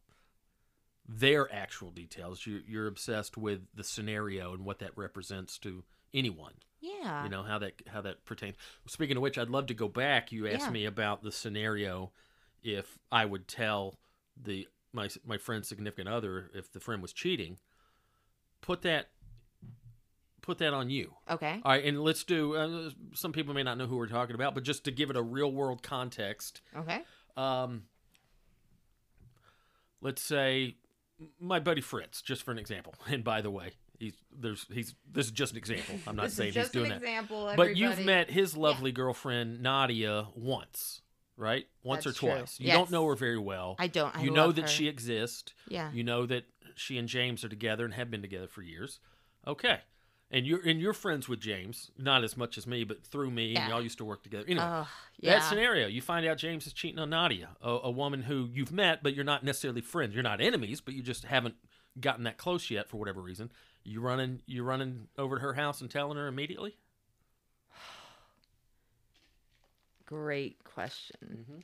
their 1.07 1.51
actual 1.53 1.91
details. 1.91 2.45
You're 2.45 2.61
you're 2.67 2.87
obsessed 2.87 3.37
with 3.37 3.61
the 3.75 3.83
scenario 3.83 4.53
and 4.53 4.65
what 4.65 4.79
that 4.79 4.97
represents 4.97 5.57
to 5.59 5.83
anyone. 6.13 6.53
Yeah. 6.81 7.23
you 7.23 7.29
know 7.29 7.41
how 7.43 7.57
that 7.59 7.81
how 7.87 8.01
that 8.01 8.25
pertains 8.25 8.57
speaking 8.85 9.17
of 9.17 9.23
which 9.23 9.39
i'd 9.39 9.49
love 9.49 9.65
to 9.67 9.73
go 9.73 9.87
back 9.87 10.31
you 10.31 10.47
asked 10.47 10.65
Yeah. 10.65 10.71
me 10.71 10.85
about 10.85 11.23
the 11.23 11.31
scenario 11.31 12.11
if 12.63 12.99
i 13.11 13.25
would 13.25 13.47
tell 13.47 13.95
the 14.39 14.67
my 14.93 15.09
my 15.25 15.37
friend's 15.39 15.67
significant 15.67 16.07
other 16.07 16.51
if 16.53 16.71
the 16.71 16.79
friend 16.79 17.01
was 17.01 17.11
cheating 17.11 17.57
put 18.61 18.83
that 18.83 19.07
put 20.43 20.59
that 20.59 20.73
on 20.75 20.91
you 20.91 21.15
Okay. 21.29 21.59
all 21.65 21.71
right 21.71 21.83
and 21.85 22.01
let's 22.03 22.23
do 22.23 22.55
uh, 22.55 22.89
some 23.15 23.31
people 23.31 23.55
may 23.55 23.63
not 23.63 23.79
know 23.79 23.87
who 23.87 23.97
we're 23.97 24.05
talking 24.05 24.35
about 24.35 24.53
but 24.53 24.61
just 24.63 24.83
to 24.85 24.91
give 24.91 25.09
it 25.09 25.17
a 25.17 25.23
real 25.23 25.51
world 25.51 25.81
context 25.81 26.61
Okay. 26.77 27.01
um, 27.35 27.83
let's 30.01 30.21
say 30.21 30.75
my 31.39 31.59
buddy 31.59 31.81
Fritz, 31.81 32.21
just 32.21 32.43
for 32.43 32.51
an 32.51 32.57
example. 32.57 32.93
And 33.07 33.23
by 33.23 33.41
the 33.41 33.51
way, 33.51 33.71
he's 33.99 34.15
there's 34.37 34.65
he's 34.71 34.95
this 35.11 35.27
is 35.27 35.31
just 35.31 35.53
an 35.53 35.57
example. 35.57 35.95
I'm 36.07 36.15
not 36.15 36.31
saying 36.31 36.53
he's 36.53 36.69
doing 36.69 36.85
an 36.91 36.99
that. 36.99 37.03
example. 37.03 37.53
But 37.55 37.75
you've 37.77 37.99
met 38.05 38.29
his 38.29 38.55
lovely 38.57 38.91
girlfriend 38.91 39.61
Nadia 39.61 40.27
once, 40.35 41.01
right? 41.37 41.65
Once 41.83 42.03
That's 42.05 42.17
or 42.17 42.19
true. 42.19 42.29
twice. 42.39 42.59
You 42.59 42.67
Yes. 42.67 42.75
don't 42.77 42.91
know 42.91 43.07
her 43.07 43.15
very 43.15 43.37
well. 43.39 43.75
I 43.79 43.87
don't. 43.87 44.15
I 44.15 44.23
you 44.23 44.31
know 44.31 44.51
that 44.51 44.63
her. 44.63 44.67
she 44.67 44.87
exists. 44.87 45.53
Yeah. 45.69 45.91
You 45.93 46.03
know 46.03 46.25
that 46.25 46.45
she 46.75 46.97
and 46.97 47.07
James 47.07 47.43
are 47.45 47.49
together 47.49 47.85
and 47.85 47.93
have 47.93 48.11
been 48.11 48.21
together 48.21 48.47
for 48.47 48.61
years. 48.61 48.99
Okay. 49.47 49.79
And 50.31 50.45
you're 50.45 50.67
and 50.67 50.81
you're 50.81 50.93
friends 50.93 51.29
with 51.29 51.39
James, 51.39 51.91
not 51.97 52.23
as 52.23 52.35
much 52.35 52.57
as 52.57 52.65
me, 52.65 52.83
but 52.83 53.05
through 53.05 53.29
me, 53.29 53.55
and 53.55 53.69
y'all 53.69 53.81
used 53.81 53.99
to 53.99 54.05
work 54.05 54.23
together. 54.23 54.43
Anyway, 54.47 54.65
Ugh, 54.65 54.87
yeah. 55.19 55.35
that 55.35 55.47
scenario, 55.47 55.87
you 55.87 56.01
find 56.01 56.25
out 56.25 56.37
James 56.37 56.65
is 56.65 56.73
cheating 56.73 56.97
on 56.97 57.11
Nadia, 57.11 57.49
a, 57.61 57.69
a 57.69 57.91
woman 57.91 58.23
who 58.23 58.49
you've 58.51 58.71
met, 58.71 59.03
but 59.03 59.13
you're 59.13 59.23
not 59.23 59.43
necessarily 59.43 59.81
friends. 59.81 60.15
You're 60.15 60.23
not 60.23 60.41
enemies, 60.41 60.81
but 60.81 60.95
you 60.95 61.03
just 61.03 61.25
haven't 61.25 61.55
gotten 61.99 62.23
that 62.23 62.37
close 62.37 62.71
yet 62.71 62.89
for 62.89 62.97
whatever 62.97 63.21
reason. 63.21 63.51
You 63.83 64.01
running, 64.01 64.41
you 64.47 64.63
running 64.63 65.07
over 65.17 65.35
to 65.35 65.41
her 65.41 65.53
house 65.53 65.79
and 65.79 65.91
telling 65.91 66.17
her 66.17 66.27
immediately. 66.27 66.75
Great 70.07 70.63
question. 70.63 71.45
Mm-hmm. 71.51 71.59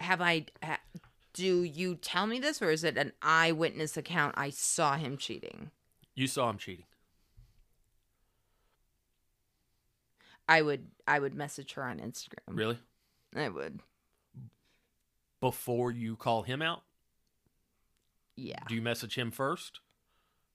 Have 0.00 0.20
I? 0.20 0.46
Ha, 0.64 0.78
do 1.32 1.62
you 1.62 1.94
tell 1.94 2.26
me 2.26 2.40
this, 2.40 2.60
or 2.60 2.70
is 2.70 2.82
it 2.82 2.96
an 2.98 3.12
eyewitness 3.22 3.96
account? 3.96 4.34
I 4.36 4.50
saw 4.50 4.96
him 4.96 5.16
cheating. 5.16 5.70
You 6.14 6.26
saw 6.26 6.50
him 6.50 6.58
cheating. 6.58 6.84
I 10.48 10.62
would. 10.62 10.88
I 11.06 11.18
would 11.18 11.34
message 11.34 11.74
her 11.74 11.84
on 11.84 11.98
Instagram. 11.98 12.38
Really? 12.48 12.78
I 13.36 13.48
would. 13.48 13.80
Before 15.40 15.90
you 15.90 16.16
call 16.16 16.42
him 16.42 16.60
out, 16.60 16.82
Yeah. 18.36 18.58
do 18.68 18.74
you 18.74 18.82
message 18.82 19.16
him 19.16 19.30
first, 19.30 19.80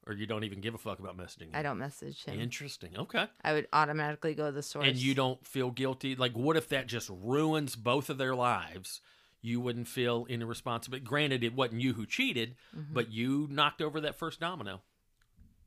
or 0.06 0.14
you 0.14 0.28
don't 0.28 0.44
even 0.44 0.62
give 0.62 0.76
a 0.76 0.78
fuck 0.78 1.00
about 1.00 1.18
messaging? 1.18 1.44
Him? 1.48 1.52
I 1.56 1.64
don't 1.64 1.80
message 1.80 2.26
him. 2.26 2.40
Interesting. 2.40 2.96
Okay. 2.98 3.28
I 3.44 3.54
would 3.54 3.68
automatically 3.74 4.36
go 4.36 4.48
to 4.48 4.52
the 4.52 4.62
source. 4.62 4.86
And 4.88 4.98
you 4.98 5.16
don't 5.16 5.46
feel 5.48 5.72
guilty? 5.72 6.16
Like, 6.16 6.34
what 6.34 6.56
if 6.58 6.68
that 6.70 6.88
just 6.88 7.10
ruins 7.10 7.76
both 7.76 8.10
of 8.10 8.18
their 8.18 8.36
lives? 8.36 9.02
You 9.42 9.60
wouldn't 9.62 9.88
feel 9.88 10.28
any 10.30 10.44
responsibility. 10.44 11.06
Granted, 11.06 11.44
it 11.44 11.54
wasn't 11.56 11.82
you 11.82 11.94
who 11.94 12.06
cheated, 12.06 12.56
Mm-hmm. 12.76 12.94
but 12.94 13.12
you 13.12 13.48
knocked 13.50 13.82
over 13.82 14.00
that 14.02 14.16
first 14.20 14.40
domino. 14.40 14.82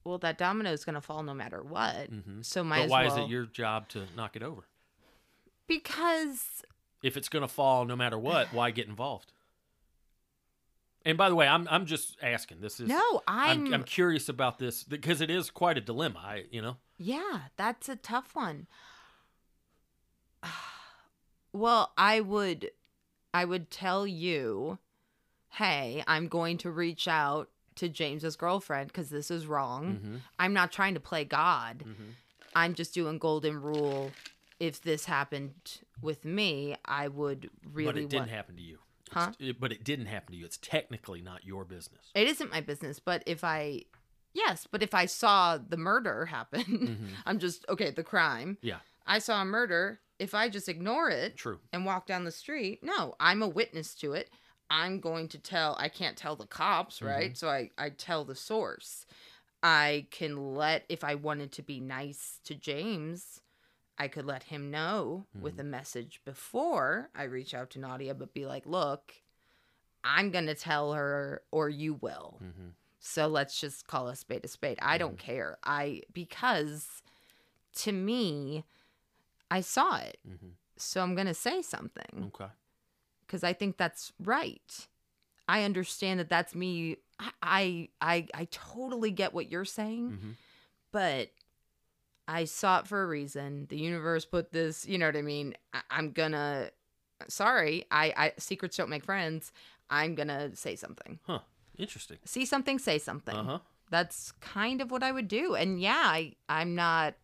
Well, 0.09 0.17
that 0.19 0.39
domino 0.39 0.73
is 0.73 0.87
going 0.87 0.95
to 0.95 1.03
fall 1.03 1.23
no 1.23 1.35
matter 1.35 1.63
what. 1.63 2.09
So 2.41 2.65
might 2.65 2.79
Mm-hmm. 2.79 2.81
but 2.87 2.89
why 2.91 3.05
well. 3.05 3.13
is 3.19 3.25
it 3.25 3.29
your 3.29 3.45
job 3.45 3.91
to 3.91 4.05
knock 4.17 4.37
it 4.37 4.43
over? 4.43 4.63
Because 5.67 6.65
If 7.03 7.19
it's 7.19 7.29
going 7.29 7.43
to 7.43 7.49
fall 7.49 7.85
no 7.85 7.95
matter 7.95 8.19
what, 8.19 8.53
why 8.55 8.71
get 8.71 8.89
involved? 8.89 9.33
And 11.05 11.19
by 11.19 11.29
the 11.29 11.35
way, 11.35 11.47
I'm 11.47 11.69
I'm 11.71 11.85
just 11.85 12.17
asking. 12.23 12.61
This 12.63 12.81
is 12.81 12.89
no, 12.89 13.21
I'm 13.29 13.67
I'm. 13.67 13.75
I'm 13.75 13.85
curious 13.85 14.31
about 14.31 14.59
this 14.59 14.83
because 14.83 15.21
it 15.21 15.29
is 15.29 15.51
quite 15.51 15.77
a 15.77 15.81
dilemma. 15.83 16.21
I 16.25 16.45
you 16.51 16.63
know 16.63 16.77
Yeah, 16.97 17.41
that's 17.59 17.89
a 17.91 17.97
tough 17.97 18.35
one. 18.35 18.67
Well, 21.53 21.93
I 21.97 22.21
would 22.21 22.71
I 23.33 23.45
would 23.47 23.71
tell 23.71 24.07
you, 24.07 24.79
"Hey, 25.49 26.05
I'm 26.07 26.29
going 26.29 26.59
to 26.59 26.71
reach 26.71 27.09
out 27.09 27.49
to 27.79 27.89
James's 27.89 28.37
girlfriend 28.37 28.93
cuz 28.93 29.09
this 29.11 29.31
is 29.31 29.47
wrong. 29.47 29.95
Mm-hmm. 29.97 30.17
I'm 30.39 30.53
not 30.53 30.71
trying 30.73 30.95
to 30.95 31.01
play 31.01 31.25
God. 31.25 31.85
I'm 32.55 32.75
just 32.75 32.95
doing 32.95 33.19
golden 33.19 33.61
rule. 33.61 34.11
If 34.61 34.83
this 34.83 35.05
happened 35.05 35.55
with 36.03 36.25
me, 36.25 36.77
I 36.85 37.09
would 37.09 37.51
really 37.73 37.87
but 37.93 37.97
it 37.99 38.09
didn't 38.09 38.21
want 38.23 38.31
happen 38.31 38.57
to 38.57 38.63
you. 38.63 38.79
Huh? 39.11 39.33
it- 39.39 39.59
but 39.61 39.73
it 39.73 39.85
didn't 39.85 40.07
happen 40.07 40.33
to 40.33 40.39
you. 40.39 40.45
It's 40.45 40.59
technically 40.59 41.23
not 41.23 41.45
your 41.45 41.65
business. 41.65 42.11
It 42.15 42.29
isn't 42.29 42.51
my 42.51 42.61
business, 42.61 42.99
but 42.99 43.23
if 43.27 43.43
I 43.45 43.85
Yes, 44.35 44.67
but 44.71 44.83
if 44.83 44.95
I 44.95 45.07
saw 45.07 45.57
the 45.59 45.77
murder 45.79 46.27
happen, 46.37 46.63
Mm-hmm. 46.65 47.07
I'm 47.27 47.39
just 47.39 47.65
okay, 47.69 47.91
the 47.91 48.03
crime. 48.05 48.59
Yeah, 48.61 48.81
I 49.07 49.19
saw 49.21 49.41
a 49.41 49.45
murder. 49.45 50.01
If 50.19 50.35
I 50.35 50.49
just 50.49 50.69
ignore 50.69 51.09
it 51.11 51.37
true. 51.37 51.61
and 51.73 51.87
walk 51.87 52.07
down 52.07 52.25
the 52.25 52.33
street, 52.33 52.83
no, 52.83 53.15
I'm 53.21 53.41
a 53.41 53.47
witness 53.49 53.95
to 53.97 54.13
it. 54.15 54.31
I'm 54.71 55.01
going 55.01 55.29
to 55.29 55.39
tell, 55.39 55.77
I 55.79 55.89
can't 55.89 56.17
tell 56.17 56.37
the 56.37 56.47
cops, 56.47 57.01
right? 57.01 57.37
So 57.37 57.49
I, 57.49 57.71
I 57.79 57.91
tell 57.91 58.25
the 58.25 58.35
source. 58.35 59.07
I 59.63 60.07
can 60.11 60.55
let, 60.55 60.85
if 60.89 61.03
I 61.03 61.15
wanted 61.15 61.53
to 61.53 61.63
be 61.63 61.81
nice 61.81 62.39
to 62.45 62.55
James, 62.55 63.41
I 63.99 64.09
could 64.09 64.25
let 64.27 64.45
him 64.45 64.71
know 64.71 65.27
with 65.41 65.59
a 65.59 65.65
message 65.65 66.21
before 66.25 67.11
I 67.17 67.25
reach 67.25 67.55
out 67.55 67.71
to 67.71 67.81
Nadia, 67.81 68.15
but 68.15 68.33
be 68.35 68.47
like, 68.47 68.67
look, 68.67 69.15
I'm 70.05 70.31
going 70.31 70.47
to 70.47 70.55
tell 70.55 70.93
her 70.93 71.43
or 71.51 71.69
you 71.69 71.95
will. 71.95 72.39
Mm-hmm. 72.43 72.69
So 73.01 73.27
let's 73.27 73.61
just 73.61 73.87
call 73.87 74.09
a 74.09 74.17
spade 74.17 74.45
a 74.45 74.49
spade. 74.49 74.79
I 74.83 74.99
don't 74.99 75.19
care. 75.19 75.59
I 75.65 76.03
because 76.13 77.03
to 77.77 77.93
me 77.93 78.65
I 79.51 79.61
saw 79.61 79.99
it. 79.99 80.19
Mhm. 80.29 80.53
So 80.77 81.03
I'm 81.03 81.15
going 81.15 81.27
to 81.27 81.35
say 81.35 81.63
something 81.63 82.31
Okay. 82.35 82.51
Because 83.29 83.45
I 83.45 83.53
think 83.53 83.77
that's 83.77 84.13
right. 84.19 84.89
I 85.47 85.63
understand 85.63 86.19
that 86.19 86.29
that's 86.31 86.55
me. 86.55 86.97
I, 87.43 87.89
I, 88.01 88.27
I, 88.35 88.47
totally 88.51 89.11
get 89.11 89.33
what 89.35 89.51
you're 89.51 89.65
saying, 89.65 90.11
Mhm. 90.13 90.35
but 90.93 91.31
I 92.27 92.45
saw 92.45 92.81
it 92.81 92.87
for 92.87 93.03
a 93.03 93.07
reason. 93.07 93.67
The 93.69 93.77
universe 93.79 94.25
put 94.25 94.53
this, 94.53 94.87
you 94.87 94.99
know 94.99 95.07
what 95.07 95.17
I 95.17 95.23
mean? 95.23 95.55
I, 95.73 95.81
I'm 95.91 96.13
gonna, 96.13 96.71
sorry, 97.29 97.87
I, 97.91 98.13
I, 98.17 98.33
secrets 98.39 98.77
don't 98.77 98.91
make 98.91 99.05
friends. 99.05 99.53
I'm 99.91 100.15
gonna 100.15 100.55
say 100.57 100.77
something. 100.77 101.19
Huh. 101.27 101.41
Interesting. 101.79 102.19
See 102.25 102.45
something, 102.45 102.79
say 102.79 102.99
something. 102.99 103.37
Uh 103.37 103.45
huh. 103.45 103.59
That's 103.91 104.33
kind 104.41 104.81
of 104.83 104.91
what 104.91 105.03
I 105.03 105.13
would 105.13 105.29
do. 105.29 105.55
And 105.55 105.81
yeah, 105.81 106.03
I, 106.05 106.35
I'm 106.49 106.75
not 106.75 107.15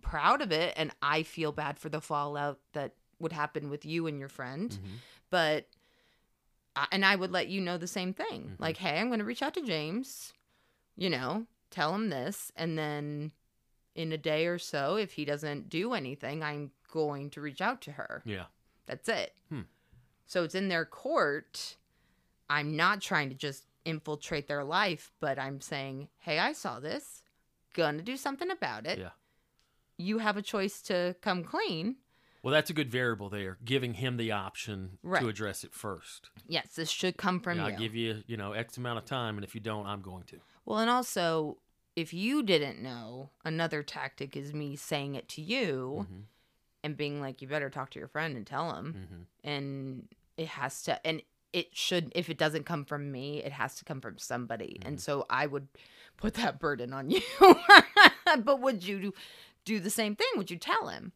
proud 0.00 0.40
of 0.40 0.50
it. 0.52 0.72
And 0.76 0.90
I 1.02 1.22
feel 1.22 1.52
bad 1.52 1.78
for 1.78 1.90
the 1.90 2.00
fallout 2.00 2.58
that 2.72 2.94
would 3.18 3.32
happen 3.32 3.68
with 3.70 3.84
you 3.84 4.06
and 4.06 4.18
your 4.18 4.28
friend. 4.30 4.70
Mhm. 4.70 4.88
But, 5.32 5.66
I- 6.76 6.88
and 6.92 7.04
I 7.06 7.16
would 7.16 7.30
let 7.32 7.48
you 7.48 7.60
know 7.62 7.78
the 7.78 7.86
same 7.86 8.12
thing. 8.12 8.50
Mhm. 8.50 8.60
Like, 8.60 8.76
hey, 8.76 9.00
I'm 9.00 9.08
going 9.08 9.18
to 9.18 9.24
reach 9.24 9.42
out 9.42 9.54
to 9.54 9.62
James, 9.62 10.34
you 10.94 11.08
know, 11.08 11.46
tell 11.70 11.94
him 11.94 12.10
this. 12.10 12.52
And 12.54 12.76
then 12.78 13.32
in 13.94 14.12
a 14.12 14.18
day 14.18 14.46
or 14.46 14.58
so, 14.58 14.96
if 14.96 15.14
he 15.14 15.24
doesn't 15.24 15.70
do 15.70 15.94
anything, 15.94 16.42
I'm 16.42 16.70
going 16.90 17.30
to 17.30 17.40
reach 17.40 17.62
out 17.62 17.80
to 17.82 17.92
her. 17.92 18.22
Yeah. 18.26 18.44
That's 18.84 19.08
it. 19.08 19.34
Hmm. 19.48 19.62
So 20.26 20.44
it's 20.44 20.54
in 20.54 20.68
their 20.68 20.84
court. 20.84 21.76
I'm 22.50 22.76
not 22.76 23.00
trying 23.00 23.30
to 23.30 23.34
just 23.34 23.64
infiltrate 23.86 24.48
their 24.48 24.64
life, 24.64 25.10
but 25.18 25.38
I'm 25.38 25.60
saying, 25.62 26.08
hey, 26.18 26.38
I 26.38 26.52
saw 26.52 26.78
this. 26.78 27.22
Gonna 27.74 28.02
do 28.02 28.18
something 28.18 28.50
about 28.50 28.86
it. 28.86 28.98
Yeah. 28.98 29.10
You 29.96 30.18
have 30.18 30.36
a 30.36 30.42
choice 30.42 30.82
to 30.82 31.16
come 31.22 31.42
clean. 31.42 31.96
Well, 32.42 32.52
that's 32.52 32.70
a 32.70 32.72
good 32.74 32.90
variable 32.90 33.28
there, 33.28 33.56
giving 33.64 33.94
him 33.94 34.16
the 34.16 34.32
option 34.32 34.98
Right. 35.02 35.20
to 35.22 35.28
address 35.28 35.62
it 35.64 35.72
first. 35.72 36.30
Yes, 36.48 36.74
this 36.74 36.90
should 36.90 37.16
come 37.16 37.38
from 37.40 37.58
Yeah, 37.58 37.68
you. 37.68 37.72
I'll 37.72 37.78
give 37.78 37.94
you, 37.94 38.22
you 38.26 38.36
know, 38.36 38.52
X 38.52 38.76
amount 38.76 38.98
of 38.98 39.04
time, 39.04 39.36
and 39.36 39.44
if 39.44 39.54
you 39.54 39.60
don't, 39.60 39.86
I'm 39.86 40.02
going 40.02 40.24
to. 40.24 40.40
well, 40.64 40.78
and 40.78 40.90
also, 40.90 41.58
if 41.94 42.12
you 42.14 42.42
didn't 42.42 42.82
know, 42.82 43.30
another 43.44 43.82
tactic 43.82 44.36
is 44.36 44.52
me 44.52 44.74
saying 44.76 45.14
it 45.14 45.28
to 45.28 45.42
you 45.42 46.06
Mhm. 46.10 46.22
and 46.82 46.96
being 46.96 47.20
like, 47.20 47.40
you 47.42 47.48
better 47.48 47.70
talk 47.70 47.90
to 47.90 47.98
your 47.98 48.08
friend 48.08 48.36
and 48.36 48.46
tell 48.46 48.74
him. 48.76 48.94
Mhm. 48.94 49.26
and 49.48 50.08
it 50.36 50.46
has 50.48 50.82
to 50.84 51.06
and 51.06 51.20
it 51.52 51.76
should 51.76 52.10
if 52.14 52.30
it 52.30 52.38
doesn't 52.38 52.64
come 52.64 52.84
from 52.86 53.12
me 53.12 53.42
it 53.44 53.52
has 53.52 53.74
to 53.76 53.84
come 53.84 54.00
from 54.00 54.16
somebody 54.16 54.78
and 54.82 54.98
so 54.98 55.26
i 55.28 55.46
would 55.46 55.68
put 56.16 56.32
that 56.34 56.58
burden 56.58 56.92
on 56.94 57.10
you 57.10 57.20
but 58.42 58.60
would 58.60 58.82
you 58.82 59.12
do 59.66 59.78
the 59.78 59.90
same 59.90 60.16
thing 60.16 60.26
would 60.36 60.50
you 60.50 60.56
tell 60.56 60.88
him 60.88 61.12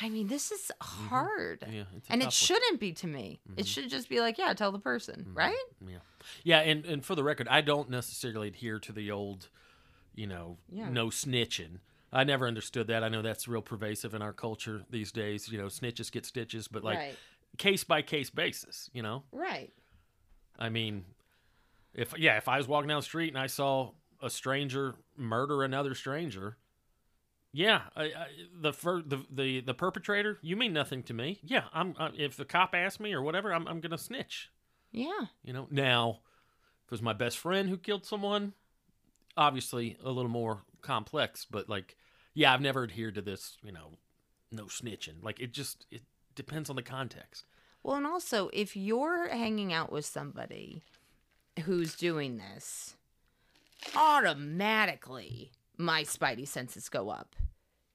i 0.00 0.08
mean 0.08 0.26
this 0.28 0.50
is 0.50 0.70
hard 0.80 1.64
Yeah, 1.70 1.84
it's 1.96 2.08
a 2.08 2.12
and 2.12 2.22
it 2.22 2.26
one. 2.26 2.30
shouldn't 2.32 2.80
be 2.80 2.92
to 2.94 3.06
me 3.06 3.40
it 3.56 3.66
should 3.66 3.88
just 3.90 4.08
be 4.08 4.20
like 4.20 4.38
yeah 4.38 4.52
tell 4.54 4.72
the 4.72 4.78
person 4.78 5.26
Mhm. 5.28 5.36
right 5.36 5.56
Yeah, 5.86 5.98
yeah, 6.44 6.58
and 6.60 6.84
and 6.84 7.04
for 7.04 7.14
the 7.14 7.24
record, 7.24 7.48
I 7.48 7.60
don't 7.62 7.88
necessarily 7.90 8.48
adhere 8.48 8.78
to 8.80 8.92
the 8.92 9.10
old, 9.10 9.48
you 10.14 10.26
know, 10.26 10.58
Yeah. 10.68 10.90
no 10.90 11.06
snitching. 11.08 11.78
I 12.12 12.24
never 12.24 12.46
understood 12.46 12.88
that. 12.88 13.02
I 13.02 13.08
know 13.08 13.22
that's 13.22 13.48
real 13.48 13.62
pervasive 13.62 14.12
in 14.14 14.20
our 14.20 14.32
culture 14.34 14.84
these 14.90 15.12
days. 15.12 15.48
You 15.48 15.58
know, 15.58 15.66
snitches 15.68 16.10
get 16.12 16.26
stitches, 16.26 16.68
but 16.68 16.84
like 16.84 16.98
right 16.98 17.16
case 17.56 17.84
by 17.84 18.02
case 18.02 18.28
basis. 18.30 18.90
You 18.92 19.02
know, 19.02 19.24
right 19.32 19.72
I 20.58 20.68
mean, 20.68 21.04
if 21.94 22.12
yeah, 22.18 22.36
if 22.36 22.46
I 22.48 22.58
was 22.58 22.68
walking 22.68 22.88
down 22.88 22.98
the 22.98 23.02
street 23.04 23.28
and 23.28 23.38
I 23.38 23.46
saw 23.46 23.92
a 24.22 24.28
stranger 24.28 24.94
murder 25.16 25.62
another 25.64 25.94
stranger, 25.94 26.56
yeah, 27.52 27.82
I, 27.96 28.04
I, 28.04 28.26
the, 28.60 28.72
fir- 28.72 29.02
the 29.02 29.24
the 29.30 29.60
the 29.60 29.74
perpetrator, 29.74 30.38
you 30.40 30.56
mean 30.56 30.72
nothing 30.72 31.02
to 31.04 31.14
me. 31.14 31.40
Yeah, 31.42 31.64
I'm. 31.72 31.94
Uh, 31.98 32.10
if 32.16 32.36
the 32.36 32.44
cop 32.44 32.74
asks 32.74 33.00
me 33.00 33.12
or 33.12 33.22
whatever, 33.22 33.52
I'm 33.52 33.66
I'm 33.66 33.80
gonna 33.80 33.98
snitch. 33.98 34.50
yeah 34.92 35.26
You 35.42 35.52
know, 35.52 35.66
now 35.70 36.20
if 36.84 36.86
it 36.86 36.90
was 36.92 37.02
my 37.02 37.12
best 37.12 37.38
friend 37.38 37.68
who 37.68 37.76
killed 37.76 38.06
someone, 38.06 38.52
obviously 39.36 39.96
a 40.04 40.10
little 40.10 40.30
more 40.30 40.62
complex. 40.80 41.46
But 41.50 41.68
like, 41.68 41.96
yeah, 42.34 42.52
I've 42.54 42.60
never 42.60 42.84
adhered 42.84 43.16
to 43.16 43.22
this. 43.22 43.56
You 43.64 43.72
know, 43.72 43.98
no 44.52 44.64
snitching. 44.66 45.22
Like 45.22 45.40
it 45.40 45.52
just 45.52 45.86
it 45.90 46.02
depends 46.34 46.70
on 46.70 46.76
the 46.76 46.82
context. 46.82 47.44
Well, 47.82 47.96
and 47.96 48.06
also, 48.06 48.50
if 48.52 48.76
you're 48.76 49.28
hanging 49.28 49.72
out 49.72 49.90
with 49.90 50.04
somebody 50.04 50.82
who's 51.64 51.94
doing 51.94 52.36
this, 52.36 52.94
automatically 53.96 55.50
my 55.80 56.02
spidey 56.02 56.46
senses 56.46 56.88
go 56.88 57.08
up. 57.08 57.34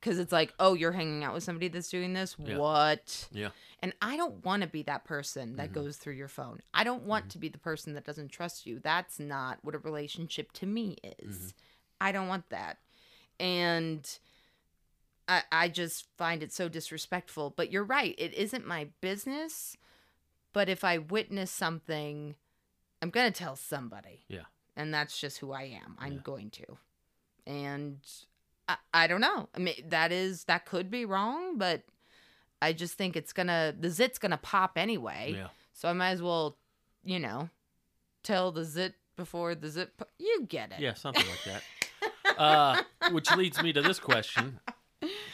Because 0.01 0.19
it's 0.19 0.31
like, 0.31 0.53
oh, 0.59 0.75
you're 0.75 0.91
hanging 0.91 1.23
out 1.23 1.33
with 1.33 1.43
somebody 1.43 1.67
that's 1.67 1.89
doing 1.89 2.13
this? 2.13 2.35
Yeah. 2.37 2.57
What? 2.57 3.27
Yeah. 3.31 3.49
And 3.81 3.91
I 4.01 4.17
don't 4.17 4.45
want 4.45 4.61
to 4.61 4.67
be 4.67 4.83
that 4.83 5.03
person 5.03 5.55
that 5.55 5.71
mm-hmm. 5.71 5.81
goes 5.81 5.97
through 5.97 6.13
your 6.13 6.27
phone. 6.27 6.59
I 6.75 6.83
don't 6.83 7.03
want 7.03 7.23
mm-hmm. 7.23 7.29
to 7.29 7.37
be 7.39 7.49
the 7.49 7.57
person 7.57 7.93
that 7.95 8.05
doesn't 8.05 8.29
trust 8.29 8.67
you. 8.67 8.79
That's 8.79 9.19
not 9.19 9.59
what 9.63 9.73
a 9.73 9.79
relationship 9.79 10.51
to 10.53 10.67
me 10.67 10.97
is. 11.19 11.37
Mm-hmm. 11.37 11.47
I 12.01 12.11
don't 12.11 12.27
want 12.27 12.49
that. 12.49 12.77
And 13.39 14.07
I, 15.27 15.41
I 15.51 15.69
just 15.69 16.05
find 16.17 16.43
it 16.43 16.53
so 16.53 16.69
disrespectful. 16.69 17.53
But 17.55 17.71
you're 17.71 17.83
right. 17.83 18.13
It 18.19 18.35
isn't 18.35 18.67
my 18.67 18.89
business. 19.01 19.75
But 20.53 20.69
if 20.69 20.83
I 20.83 20.99
witness 20.99 21.49
something, 21.49 22.35
I'm 23.01 23.09
going 23.09 23.31
to 23.31 23.37
tell 23.37 23.55
somebody. 23.55 24.25
Yeah. 24.27 24.45
And 24.75 24.93
that's 24.93 25.19
just 25.19 25.39
who 25.39 25.51
I 25.51 25.63
am. 25.63 25.95
I'm 25.97 26.13
Yeah. 26.13 26.19
going 26.23 26.51
to. 26.51 26.77
And 27.47 27.99
I, 28.67 28.77
I 28.93 29.07
don't 29.07 29.21
know. 29.21 29.49
I 29.55 29.59
mean, 29.59 29.75
that 29.89 30.11
is, 30.11 30.45
that 30.45 30.65
could 30.65 30.89
be 30.89 31.05
wrong, 31.05 31.57
but 31.57 31.83
I 32.61 32.73
just 32.73 32.95
think 32.95 33.15
it's 33.15 33.33
to, 33.47 33.75
the 33.79 33.89
zit's 33.89 34.17
to 34.31 34.37
pop 34.37 34.77
anyway. 34.77 35.33
Yeah. 35.37 35.47
So 35.73 35.89
I 35.89 35.93
might 35.93 36.11
as 36.11 36.21
well, 36.21 36.57
you 37.03 37.19
know, 37.19 37.49
tell 38.23 38.51
the 38.51 38.63
zit 38.63 38.95
before 39.15 39.55
the 39.55 39.69
zit. 39.69 39.95
Po- 39.97 40.07
you 40.17 40.45
get 40.47 40.71
it. 40.71 40.79
Yeah, 40.79 40.93
something 40.95 41.25
like 41.27 41.61
that. 42.33 42.39
uh, 42.39 42.81
which 43.11 43.29
leads 43.35 43.61
me 43.61 43.71
to 43.73 43.81
this 43.81 43.99
question, 43.99 44.59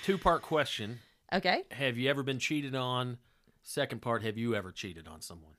two 0.04 0.18
part 0.18 0.42
question. 0.42 1.00
Okay. 1.34 1.64
Have 1.72 1.98
you 1.98 2.10
ever 2.10 2.24
been 2.24 2.40
cheated 2.40 2.76
on? 2.76 3.18
Second 3.64 4.02
part, 4.02 4.24
have 4.24 4.38
you 4.38 4.56
ever 4.56 4.72
cheated 4.72 5.08
on 5.08 5.22
someone? 5.22 5.54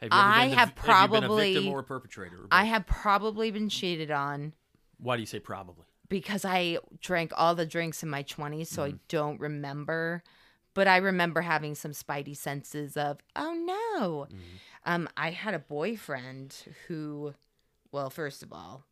Have 0.00 0.10
I 0.12 0.42
been 0.42 0.50
the- 0.50 0.56
have 0.56 0.78
Have 0.78 1.10
you 1.10 1.20
been 1.20 1.30
a 1.30 1.36
victim 1.36 1.68
or 1.68 1.80
a 1.80 1.84
perpetrator? 1.84 2.36
or 2.36 2.46
I 2.50 2.64
have 2.64 2.86
probably 2.86 3.50
been 3.50 3.68
cheated 3.70 4.10
on 4.10 4.52
Why 4.98 5.16
do 5.16 5.20
you 5.22 5.26
say 5.26 5.38
probably? 5.40 5.84
because 6.08 6.44
I 6.44 6.78
drank 7.00 7.32
all 7.36 7.56
the 7.56 7.66
drinks 7.66 8.04
in 8.04 8.08
my 8.08 8.22
20s, 8.22 8.68
so 8.68 8.82
Mm-hmm. 8.82 8.94
I 8.94 8.98
don't 9.08 9.40
remember. 9.40 10.22
But 10.72 10.86
I 10.86 10.98
remember 10.98 11.40
having 11.40 11.74
some 11.74 11.90
spidey 11.90 12.36
senses 12.36 12.96
of, 12.96 13.18
oh 13.34 13.54
no. 13.54 14.26
Mm-hmm. 14.26 14.36
Um, 14.84 15.08
I 15.16 15.30
had 15.32 15.54
a 15.54 15.58
boyfriend 15.58 16.54
who, 16.86 17.34
well, 17.90 18.08
first 18.10 18.44
of 18.44 18.52
all, 18.52 18.84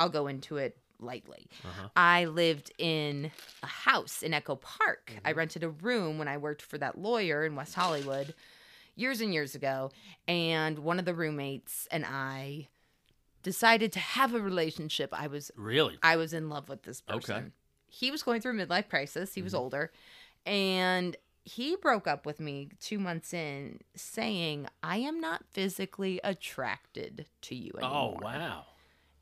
I'll 0.00 0.08
go 0.08 0.26
into 0.26 0.56
it 0.56 0.76
lightly. 0.98 1.46
Uh-huh. 1.64 1.88
I 1.94 2.24
lived 2.24 2.72
in 2.78 3.30
a 3.62 3.66
house 3.66 4.22
in 4.24 4.34
Echo 4.34 4.56
Park. 4.56 5.12
I 5.24 5.30
Mm-hmm. 5.30 5.38
rented 5.38 5.62
a 5.62 5.68
room 5.68 6.18
when 6.18 6.26
I 6.26 6.38
worked 6.38 6.62
for 6.62 6.78
that 6.78 6.98
lawyer 6.98 7.44
in 7.44 7.54
West 7.54 7.74
Hollywood 7.74 8.34
years 8.96 9.20
and 9.20 9.32
years 9.32 9.54
ago. 9.54 9.92
And 10.26 10.80
one 10.80 10.98
of 10.98 11.04
the 11.04 11.14
roommates 11.14 11.86
and 11.92 12.04
I 12.04 12.66
decided 13.48 13.92
to 13.92 13.98
have 13.98 14.34
a 14.34 14.40
relationship. 14.40 15.08
I 15.12 15.26
was 15.26 15.50
Really? 15.56 15.96
I 16.02 16.16
was 16.16 16.32
in 16.34 16.48
love 16.50 16.68
with 16.68 16.82
this 16.82 17.02
Okay. 17.08 17.16
person. 17.18 17.52
He 17.86 18.10
was 18.10 18.22
going 18.22 18.42
through 18.42 18.60
a 18.60 18.66
midlife 18.66 18.88
crisis. 18.90 19.32
He 19.34 19.40
was 19.42 19.54
Mm-hmm. 19.54 19.62
older. 19.62 19.92
And 20.44 21.16
he 21.44 21.76
broke 21.76 22.06
up 22.06 22.26
with 22.26 22.40
me 22.40 22.68
two 22.78 22.98
months 22.98 23.32
in, 23.32 23.80
saying, 23.96 24.66
I 24.82 24.98
am 24.98 25.18
not 25.20 25.44
physically 25.50 26.20
attracted 26.22 27.24
to 27.42 27.54
you 27.54 27.72
anymore. 27.78 28.18
Oh, 28.20 28.22
wow. 28.22 28.66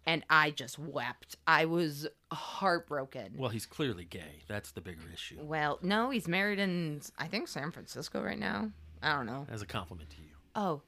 And 0.06 0.24
I 0.28 0.50
just 0.50 0.76
wept. 0.78 1.36
I 1.46 1.64
was 1.66 2.06
heartbroken. 2.32 3.34
Well, 3.36 3.50
he's 3.50 3.66
clearly 3.66 4.04
gay. 4.04 4.42
That's 4.48 4.72
the 4.72 4.80
bigger 4.80 5.02
issue. 5.12 5.38
Well, 5.40 5.78
no, 5.82 6.10
he's 6.10 6.26
married 6.26 6.58
in, 6.58 7.00
I 7.18 7.28
think, 7.28 7.46
San 7.48 7.70
Francisco 7.70 8.20
right 8.22 8.38
now. 8.38 8.72
I 9.02 9.14
don't 9.14 9.26
know. 9.26 9.46
As 9.48 9.62
a 9.62 9.66
compliment 9.66 10.10
to 10.10 10.16
you. 10.22 10.34
Oh, 10.56 10.82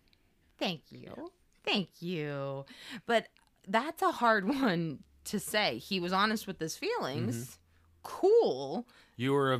thank 0.58 0.82
you. 0.90 1.30
Thank 1.64 2.00
you. 2.00 2.64
But 3.06 3.28
that's 3.66 4.02
a 4.02 4.10
hard 4.12 4.46
one 4.60 5.00
to 5.24 5.38
say. 5.40 5.78
He 5.78 6.00
was 6.00 6.12
honest 6.12 6.46
with 6.46 6.58
his 6.58 6.76
feelings. 6.76 7.36
Mm-hmm. 7.36 7.52
Cool. 8.02 8.86
You 9.16 9.32
were 9.32 9.52
uh, 9.52 9.58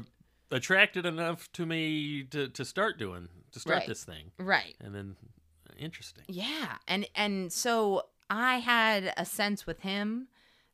attracted 0.51 1.05
enough 1.05 1.51
to 1.53 1.67
me 1.67 2.23
to, 2.31 2.49
to 2.49 2.65
start 2.65 2.99
doing, 2.99 3.29
to 3.53 3.61
start 3.61 3.81
Right. 3.81 3.89
this 3.89 4.05
thing. 4.05 4.31
Right. 4.39 4.75
And 4.81 4.95
then, 4.95 5.17
interesting. 5.79 6.25
Yeah. 6.29 6.77
And 6.87 7.07
and 7.15 7.53
so 7.53 8.07
I 8.31 8.59
had 8.59 9.13
a 9.17 9.25
sense 9.25 9.67
with 9.67 9.81
him 9.81 10.29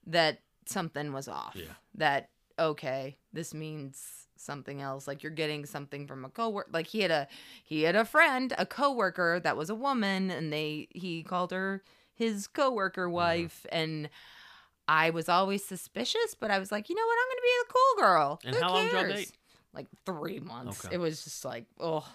that 0.06 0.40
something 0.66 1.12
was 1.12 1.28
off. 1.28 1.54
Yeah. 1.56 1.64
That 1.96 2.30
okay, 2.58 3.16
this 3.32 3.52
means 3.52 4.23
something 4.44 4.80
else. 4.80 5.08
Like 5.08 5.22
you're 5.22 5.32
getting 5.32 5.66
something 5.66 6.06
from 6.06 6.24
a 6.24 6.28
coworker. 6.28 6.70
Like 6.72 6.86
he 6.88 7.00
had 7.00 7.10
a 7.10 7.28
he 7.62 7.82
had 7.82 7.96
a 7.96 8.04
friend, 8.04 8.52
a 8.58 8.66
coworker 8.66 9.40
that 9.40 9.56
was 9.56 9.70
a 9.70 9.74
woman, 9.74 10.30
and 10.30 10.52
they 10.52 10.88
he 10.90 11.22
called 11.22 11.50
her 11.50 11.82
his 12.14 12.46
coworker 12.46 13.06
mm-hmm. 13.06 13.14
wife, 13.14 13.66
and 13.70 14.08
I 14.86 15.10
was 15.10 15.28
always 15.28 15.64
suspicious, 15.64 16.36
but 16.38 16.50
I 16.50 16.58
was 16.58 16.70
like, 16.70 16.88
you 16.88 16.94
know 16.94 17.06
what? 17.06 17.18
I'm 17.20 17.28
going 17.28 17.36
to 17.36 17.42
be 17.42 17.50
the 17.60 17.72
cool 17.72 18.02
girl. 18.02 18.40
And 18.44 18.54
Who 18.54 18.62
how 18.62 18.72
long 18.72 18.84
did 18.84 18.92
y'all 18.92 19.16
date? 19.16 19.32
Like 19.72 19.86
three 20.06 20.40
months. 20.40 20.84
Okay. 20.84 20.94
It 20.94 20.98
was 20.98 21.24
just 21.24 21.44
like, 21.44 21.66
oh. 21.80 22.06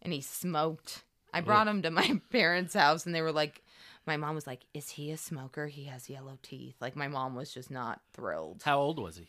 And 0.00 0.12
he 0.12 0.20
smoked. 0.20 1.02
I 1.32 1.40
brought 1.40 1.66
him 1.66 1.82
to 1.82 1.90
my 1.90 2.20
parents' 2.30 2.74
house, 2.74 3.06
and 3.06 3.14
they 3.14 3.22
were 3.22 3.32
like, 3.32 3.62
my 4.06 4.16
mom 4.16 4.34
was 4.34 4.46
like, 4.46 4.64
is 4.74 4.90
he 4.90 5.10
a 5.10 5.16
smoker? 5.16 5.66
He 5.66 5.84
has 5.84 6.08
yellow 6.08 6.38
teeth. 6.42 6.76
Like, 6.80 6.94
my 6.94 7.08
mom 7.08 7.34
was 7.34 7.52
just 7.52 7.70
not 7.70 8.00
thrilled. 8.12 8.62
How 8.64 8.78
old 8.78 8.98
was 8.98 9.16
he? 9.16 9.26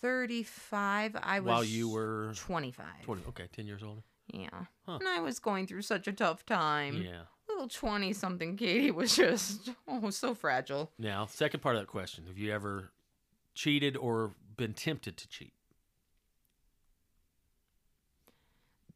35. 0.00 1.16
I 1.22 1.40
was 1.40 1.48
While 1.48 1.64
you 1.64 1.88
were 1.88 2.32
25. 2.36 2.86
20. 3.04 3.22
Okay, 3.28 3.48
10 3.54 3.66
years 3.66 3.82
older. 3.82 4.02
Yeah. 4.32 4.48
Huh. 4.86 4.98
And 5.00 5.08
I 5.08 5.20
was 5.20 5.38
going 5.38 5.66
through 5.66 5.82
such 5.82 6.06
a 6.08 6.12
tough 6.12 6.46
time. 6.46 7.02
Yeah. 7.02 7.22
Little 7.48 7.68
20 7.68 8.12
something 8.12 8.56
Katie 8.56 8.90
was 8.92 9.16
just, 9.16 9.70
oh, 9.88 10.10
so 10.10 10.34
fragile. 10.34 10.90
Now, 10.98 11.26
second 11.26 11.60
part 11.60 11.76
of 11.76 11.82
that 11.82 11.88
question 11.88 12.26
Have 12.26 12.38
you 12.38 12.52
ever 12.52 12.90
cheated 13.54 13.96
or 13.96 14.32
been 14.56 14.72
tempted 14.72 15.16
to 15.16 15.28
cheat? 15.28 15.52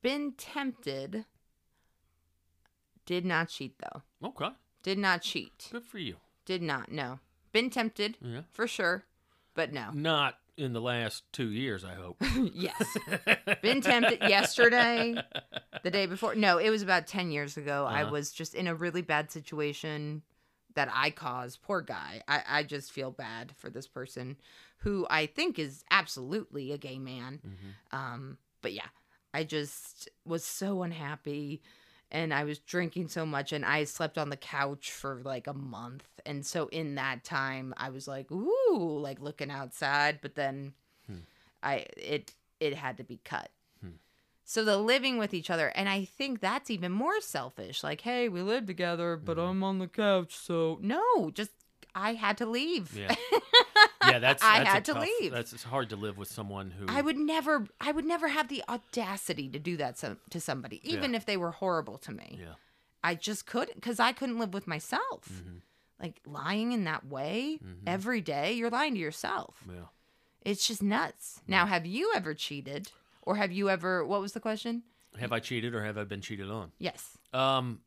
Been 0.02 0.32
tempted. 0.36 1.24
Did 3.06 3.24
not 3.24 3.48
cheat, 3.48 3.74
though. 3.78 4.02
Okay. 4.28 4.50
Did 4.82 4.98
not 4.98 5.22
cheat. 5.22 5.68
Good 5.72 5.84
for 5.86 5.98
you. 5.98 6.16
Did 6.44 6.62
not, 6.62 6.92
no. 6.92 7.20
Been 7.52 7.70
tempted, 7.70 8.18
Yeah. 8.20 8.42
for 8.52 8.66
sure, 8.66 9.04
but 9.54 9.72
no. 9.72 9.90
Not 9.92 10.38
in 10.56 10.72
the 10.72 10.80
last 10.80 11.24
two 11.32 11.50
years, 11.50 11.84
I 11.84 11.94
hope. 11.94 12.22
yes. 12.52 12.96
Been 13.62 13.80
tempted 13.80 14.20
yesterday, 14.20 15.20
the 15.82 15.90
day 15.90 16.06
before. 16.06 16.34
No, 16.34 16.58
it 16.58 16.70
was 16.70 16.82
about 16.82 17.06
10 17.06 17.30
years 17.30 17.56
ago. 17.56 17.86
I 17.88 18.02
Uh-huh. 18.02 18.12
was 18.12 18.32
just 18.32 18.54
in 18.54 18.66
a 18.66 18.74
really 18.74 19.02
bad 19.02 19.30
situation 19.30 20.22
that 20.74 20.88
I 20.92 21.10
caused. 21.10 21.62
Poor 21.62 21.80
guy. 21.80 22.22
I, 22.28 22.42
I 22.48 22.62
just 22.62 22.92
feel 22.92 23.10
bad 23.10 23.52
for 23.56 23.70
this 23.70 23.86
person 23.86 24.36
who 24.78 25.06
I 25.08 25.26
think 25.26 25.58
is 25.58 25.84
absolutely 25.90 26.72
a 26.72 26.78
gay 26.78 26.98
man. 26.98 27.40
Mhm. 27.46 27.96
Um, 27.96 28.38
but 28.62 28.72
yeah, 28.72 28.88
I 29.32 29.44
just 29.44 30.08
was 30.24 30.44
so 30.44 30.82
unhappy 30.82 31.62
and 32.14 32.32
I 32.32 32.44
was 32.44 32.58
drinking 32.60 33.08
so 33.08 33.26
much 33.26 33.52
and 33.52 33.64
I 33.64 33.84
slept 33.84 34.16
on 34.16 34.30
the 34.30 34.36
couch 34.36 34.90
for 34.92 35.20
like 35.24 35.46
a 35.46 35.52
month. 35.52 36.04
And 36.24 36.46
so 36.46 36.68
in 36.68 36.94
that 36.94 37.24
time 37.24 37.74
I 37.76 37.90
was 37.90 38.06
like, 38.08 38.30
ooh, 38.30 38.98
like 39.02 39.20
looking 39.20 39.50
outside, 39.50 40.20
but 40.22 40.34
then 40.36 40.72
Hmm. 41.06 41.24
I 41.62 41.84
it 41.98 42.32
it 42.60 42.74
had 42.76 42.96
to 42.98 43.04
be 43.04 43.18
cut. 43.24 43.50
Hmm. 43.80 43.96
So 44.44 44.64
the 44.64 44.78
living 44.78 45.18
with 45.18 45.34
each 45.34 45.50
other, 45.50 45.68
and 45.74 45.88
I 45.88 46.04
think 46.04 46.40
that's 46.40 46.70
even 46.70 46.92
more 46.92 47.20
selfish. 47.20 47.82
Like, 47.82 48.02
hey, 48.02 48.28
we 48.28 48.40
live 48.42 48.64
together, 48.66 49.16
but 49.16 49.36
Mhm. 49.36 49.48
I'm 49.50 49.64
on 49.64 49.78
the 49.80 49.88
couch, 49.88 50.34
so 50.36 50.78
no, 50.80 51.30
just 51.30 51.50
I 51.94 52.14
had 52.14 52.38
to 52.38 52.46
leave. 52.46 52.96
Yeah. 52.96 53.14
Yeah, 54.10 54.18
that's, 54.26 54.42
I 54.42 54.58
that's 54.58 54.70
had 54.70 54.84
to 54.86 54.92
tough- 54.94 55.06
leave. 55.20 55.32
That's 55.32 55.52
it's 55.52 55.62
hard 55.64 55.90
to 55.90 55.96
live 55.96 56.16
with 56.18 56.28
someone 56.30 56.70
who 56.70 56.86
I 56.88 57.00
would 57.00 57.16
never 57.16 57.66
I 57.80 57.92
would 57.92 58.04
never 58.04 58.28
have 58.28 58.48
the 58.48 58.62
audacity 58.68 59.48
to 59.50 59.58
do 59.58 59.76
that 59.78 59.98
some, 59.98 60.18
to 60.30 60.40
somebody 60.40 60.80
even 60.84 61.12
Yeah. 61.12 61.16
if 61.18 61.26
they 61.26 61.36
were 61.36 61.50
horrible 61.52 61.98
to 61.98 62.12
me. 62.12 62.38
Yeah. 62.40 62.54
I 63.02 63.14
just 63.14 63.46
couldn't 63.46 63.80
cuz 63.82 64.00
I 64.00 64.12
couldn't 64.12 64.38
live 64.38 64.54
with 64.54 64.66
myself. 64.66 65.28
Mhm. 65.30 65.60
Like 66.00 66.20
lying 66.26 66.72
in 66.72 66.84
that 66.84 67.06
way 67.06 67.58
Mhm. 67.64 67.82
every 67.86 68.20
day, 68.20 68.52
you're 68.54 68.70
lying 68.70 68.94
to 68.94 69.00
yourself. 69.00 69.62
Yeah. 69.68 69.86
It's 70.42 70.66
just 70.66 70.82
nuts. 70.82 71.40
Now, 71.46 71.66
have 71.66 71.86
you 71.86 72.12
ever 72.14 72.34
cheated 72.34 72.90
or 73.22 73.36
have 73.36 73.52
you 73.52 73.70
ever 73.70 74.04
what 74.04 74.20
was 74.20 74.32
the 74.32 74.40
question? 74.40 74.82
Have 75.20 75.32
I 75.32 75.38
cheated 75.38 75.74
or 75.74 75.84
have 75.84 75.96
I 75.96 76.04
been 76.04 76.20
cheated 76.20 76.50
on? 76.50 76.72
Yes. 76.78 77.16
Um, 77.32 77.80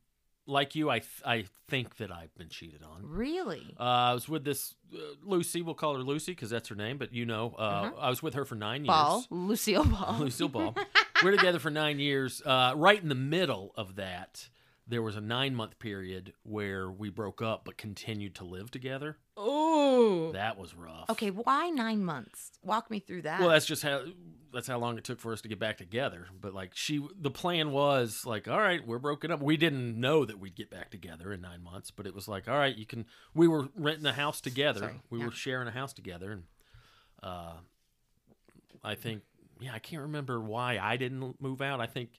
like 0.48 0.74
you, 0.74 0.90
I 0.90 0.98
th- 0.98 1.22
I 1.24 1.44
think 1.68 1.98
that 1.98 2.10
I've 2.10 2.34
been 2.36 2.48
cheated 2.48 2.82
on. 2.82 3.02
Really? 3.04 3.74
Uh, 3.78 3.82
I 3.82 4.14
was 4.14 4.28
with 4.28 4.44
this 4.44 4.74
uh, 4.92 4.98
Lucy. 5.22 5.62
We'll 5.62 5.74
call 5.74 5.94
her 5.94 6.02
Lucy 6.02 6.32
because 6.32 6.50
that's 6.50 6.68
her 6.70 6.74
name. 6.74 6.98
But 6.98 7.12
you 7.12 7.24
know, 7.26 7.54
uh, 7.58 7.62
Uh-huh. 7.62 7.92
I 8.00 8.10
was 8.10 8.22
with 8.22 8.34
her 8.34 8.44
for 8.44 8.54
nine 8.56 8.84
Ball, 8.84 9.18
years. 9.18 9.26
Lucille 9.30 9.84
Ball. 9.84 10.16
Lucille 10.18 10.48
Ball. 10.48 10.74
We're 11.22 11.32
together 11.36 11.58
for 11.58 11.70
nine 11.70 11.98
years. 12.00 12.42
Uh, 12.44 12.72
right 12.76 13.00
in 13.00 13.08
the 13.08 13.14
middle 13.14 13.72
of 13.76 13.96
that, 13.96 14.48
there 14.88 15.02
was 15.02 15.16
a 15.16 15.20
nine 15.20 15.54
month 15.54 15.78
period 15.78 16.32
where 16.42 16.90
we 16.90 17.10
broke 17.10 17.42
up 17.42 17.64
but 17.64 17.76
continued 17.76 18.34
to 18.36 18.44
live 18.44 18.70
together. 18.70 19.18
Oh. 19.36 20.32
That 20.32 20.58
was 20.58 20.74
rough. 20.74 21.10
Okay, 21.10 21.30
why 21.30 21.68
9 21.70 22.04
months? 22.04 22.50
Walk 22.62 22.90
me 22.90 22.98
through 22.98 23.22
that. 23.22 23.40
Well, 23.40 23.50
that's 23.50 23.66
just 23.66 23.82
how 23.82 24.02
that's 24.52 24.66
how 24.66 24.78
long 24.78 24.96
it 24.96 25.04
took 25.04 25.20
for 25.20 25.32
us 25.32 25.42
to 25.42 25.48
get 25.48 25.58
back 25.58 25.76
together. 25.76 26.26
But 26.40 26.54
like 26.54 26.72
she, 26.74 27.06
the 27.20 27.30
plan 27.30 27.70
was 27.70 28.24
like, 28.24 28.48
all 28.48 28.58
right, 28.58 28.84
we're 28.86 28.98
broken 28.98 29.30
up. 29.30 29.42
We 29.42 29.56
didn't 29.56 30.00
know 30.00 30.24
that 30.24 30.38
we'd 30.38 30.56
get 30.56 30.70
back 30.70 30.90
together 30.90 31.32
in 31.32 31.40
nine 31.40 31.62
months, 31.62 31.90
but 31.90 32.06
it 32.06 32.14
was 32.14 32.28
like, 32.28 32.48
all 32.48 32.56
right, 32.56 32.74
you 32.74 32.86
can. 32.86 33.06
We 33.34 33.46
were 33.48 33.68
renting 33.76 34.06
a 34.06 34.12
house 34.12 34.40
together. 34.40 34.80
Sorry, 34.80 35.00
we 35.10 35.18
yeah. 35.18 35.26
were 35.26 35.32
sharing 35.32 35.68
a 35.68 35.72
house 35.72 35.92
together, 35.92 36.32
and 36.32 36.42
uh, 37.22 37.54
I 38.82 38.94
think, 38.94 39.22
yeah, 39.60 39.72
I 39.74 39.78
can't 39.78 40.02
remember 40.02 40.40
why 40.40 40.78
I 40.78 40.96
didn't 40.96 41.40
move 41.40 41.60
out. 41.60 41.80
I 41.80 41.86
think. 41.86 42.10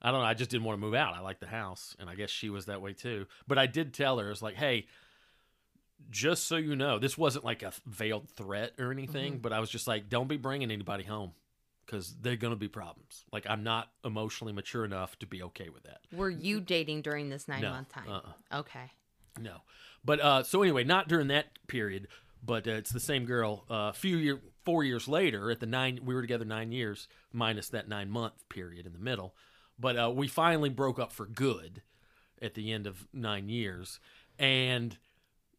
I 0.00 0.10
don't 0.10 0.20
know. 0.20 0.26
I 0.26 0.34
just 0.34 0.50
didn't 0.50 0.64
want 0.64 0.78
to 0.78 0.84
move 0.86 0.94
out. 0.94 1.14
I 1.14 1.20
liked 1.20 1.40
the 1.40 1.46
house, 1.48 1.96
and 1.98 2.08
I 2.08 2.14
guess 2.14 2.30
she 2.30 2.50
was 2.50 2.66
that 2.66 2.80
way 2.80 2.92
too. 2.92 3.26
But 3.46 3.58
I 3.58 3.66
did 3.66 3.92
tell 3.92 4.18
her, 4.18 4.26
I 4.26 4.30
was 4.30 4.42
like, 4.42 4.54
"Hey, 4.54 4.86
just 6.10 6.46
so 6.46 6.56
you 6.56 6.76
know, 6.76 6.98
this 6.98 7.18
wasn't 7.18 7.44
like 7.44 7.62
a 7.62 7.72
veiled 7.86 8.28
threat 8.30 8.72
or 8.78 8.92
anything, 8.92 9.32
Mm-hmm. 9.34 9.42
but 9.42 9.52
I 9.52 9.60
was 9.60 9.70
just 9.70 9.86
like, 9.86 10.08
don't 10.08 10.28
be 10.28 10.36
bringing 10.36 10.70
anybody 10.70 11.04
home 11.04 11.32
because 11.84 12.14
they're 12.20 12.36
going 12.36 12.52
to 12.52 12.56
be 12.56 12.68
problems. 12.68 13.24
Like, 13.32 13.46
I'm 13.48 13.64
not 13.64 13.90
emotionally 14.04 14.52
mature 14.52 14.84
enough 14.84 15.18
to 15.20 15.26
be 15.26 15.42
okay 15.44 15.68
with 15.70 15.82
that. 15.84 16.00
Were 16.12 16.30
you 16.30 16.60
dating 16.60 17.02
during 17.02 17.30
this 17.30 17.48
9 17.48 17.60
No, 17.62 17.70
month 17.70 17.88
time? 17.88 18.08
uh-uh. 18.08 18.58
Okay. 18.60 18.92
No. 19.40 19.56
But 20.04 20.20
uh, 20.20 20.42
so 20.44 20.62
anyway, 20.62 20.84
not 20.84 21.08
during 21.08 21.28
that 21.28 21.46
period, 21.66 22.08
but 22.44 22.68
uh, 22.68 22.72
it's 22.72 22.90
the 22.90 23.00
same 23.00 23.24
girl. 23.24 23.64
Uh, 23.70 23.88
a 23.88 23.92
few 23.92 24.16
year, 24.18 24.40
four 24.64 24.84
years 24.84 25.08
later, 25.08 25.50
at 25.50 25.60
the 25.60 25.66
nine, 25.66 26.00
we 26.04 26.14
were 26.14 26.20
together 26.20 26.44
nine 26.44 26.72
years, 26.72 27.08
minus 27.32 27.68
that 27.70 27.88
nine 27.88 28.08
month 28.10 28.48
period 28.48 28.86
in 28.86 28.92
the 28.92 28.98
middle. 28.98 29.34
But 29.78 29.98
uh, 29.98 30.10
we 30.14 30.28
finally 30.28 30.70
broke 30.70 30.98
up 30.98 31.12
for 31.12 31.26
good 31.26 31.82
at 32.40 32.54
the 32.54 32.72
end 32.72 32.86
of 32.86 33.06
nine 33.12 33.48
years, 33.48 34.00
and 34.38 34.96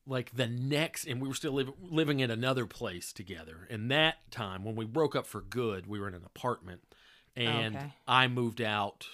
like 0.05 0.35
the 0.35 0.47
next, 0.47 1.05
and 1.05 1.21
we 1.21 1.27
were 1.27 1.33
still 1.35 1.53
liv- 1.53 1.71
living 1.79 2.19
in 2.19 2.31
another 2.31 2.65
place 2.65 3.13
together. 3.13 3.67
And 3.69 3.91
that 3.91 4.31
time, 4.31 4.63
when 4.63 4.75
we 4.75 4.85
broke 4.85 5.15
up 5.15 5.27
for 5.27 5.41
good, 5.41 5.87
we 5.87 5.99
were 5.99 6.07
in 6.07 6.13
an 6.15 6.23
apartment, 6.25 6.81
and 7.35 7.75
Okay. 7.75 7.93
I 8.07 8.27
moved 8.27 8.61
out. 8.61 9.07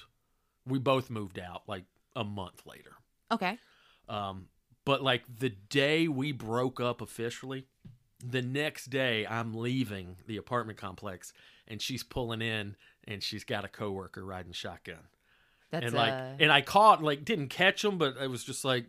We 0.66 0.80
both 0.80 1.10
moved 1.10 1.38
out 1.38 1.64
like 1.68 1.84
a 2.16 2.24
month 2.24 2.66
later. 2.66 2.93
Okay. 3.32 3.58
Um, 4.08 4.47
but 4.86 5.03
like 5.03 5.24
the 5.39 5.49
day 5.49 6.08
we 6.08 6.32
broke 6.32 6.80
up 6.80 7.01
officially, 7.01 7.66
the 8.24 8.41
next 8.41 8.86
day 8.86 9.26
I'm 9.28 9.53
leaving 9.53 10.18
the 10.28 10.38
apartment 10.38 10.78
complex 10.80 11.34
and 11.68 11.82
she's 11.82 12.03
pulling 12.03 12.41
in 12.41 12.76
and 13.08 13.22
she's 13.24 13.43
got 13.43 13.66
a 13.66 13.68
coworker 13.68 14.24
riding 14.26 14.51
shotgun. 14.53 15.08
That's 15.72 15.86
and 15.88 15.93
like 15.95 16.14
uh, 16.14 16.32
and 16.39 16.51
I 16.51 16.62
caught 16.62 17.03
like 17.03 17.26
didn't 17.26 17.49
catch 17.49 17.84
him, 17.84 17.97
but 17.97 18.16
it 18.22 18.30
was 18.30 18.43
just 18.43 18.64
like 18.66 18.86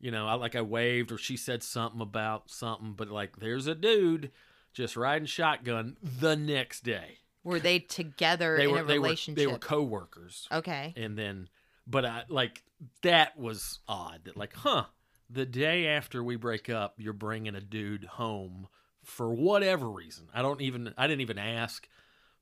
you 0.00 0.10
know, 0.10 0.26
I 0.26 0.34
like 0.34 0.54
I 0.56 0.60
waved 0.60 1.12
or 1.12 1.18
she 1.18 1.36
said 1.36 1.62
something 1.62 2.00
about 2.00 2.50
something, 2.50 2.92
but 2.94 3.08
like 3.08 3.36
there's 3.38 3.66
a 3.66 3.74
dude 3.74 4.30
just 4.72 4.96
riding 4.96 5.26
shotgun 5.26 5.96
the 6.02 6.36
next 6.36 6.82
day. 6.82 7.18
were 7.44 7.60
they 7.60 7.78
together 7.78 8.56
They 8.56 8.64
in 8.64 8.70
were 8.72 8.80
a 8.80 8.84
they 8.84 8.98
were 8.98 9.04
relationship? 9.04 9.38
they 9.38 9.46
were 9.46 9.58
coworkers 9.58 10.48
okay. 10.50 10.92
and 10.96 11.16
then 11.16 11.48
but 11.86 12.04
i 12.04 12.24
like 12.28 12.64
that 13.02 13.38
was 13.38 13.78
odd 13.86 14.22
that 14.24 14.36
like 14.36 14.52
huh 14.54 14.84
the 15.30 15.46
day 15.46 15.86
after 15.86 16.24
we 16.24 16.34
break 16.36 16.68
up 16.68 16.94
you're 16.98 17.12
bringing 17.12 17.54
a 17.54 17.60
dude 17.60 18.04
home 18.04 18.66
for 19.04 19.32
whatever 19.32 19.88
reason 19.88 20.26
i 20.34 20.42
don't 20.42 20.60
even 20.60 20.92
i 20.98 21.06
didn't 21.06 21.20
even 21.20 21.38
ask 21.38 21.86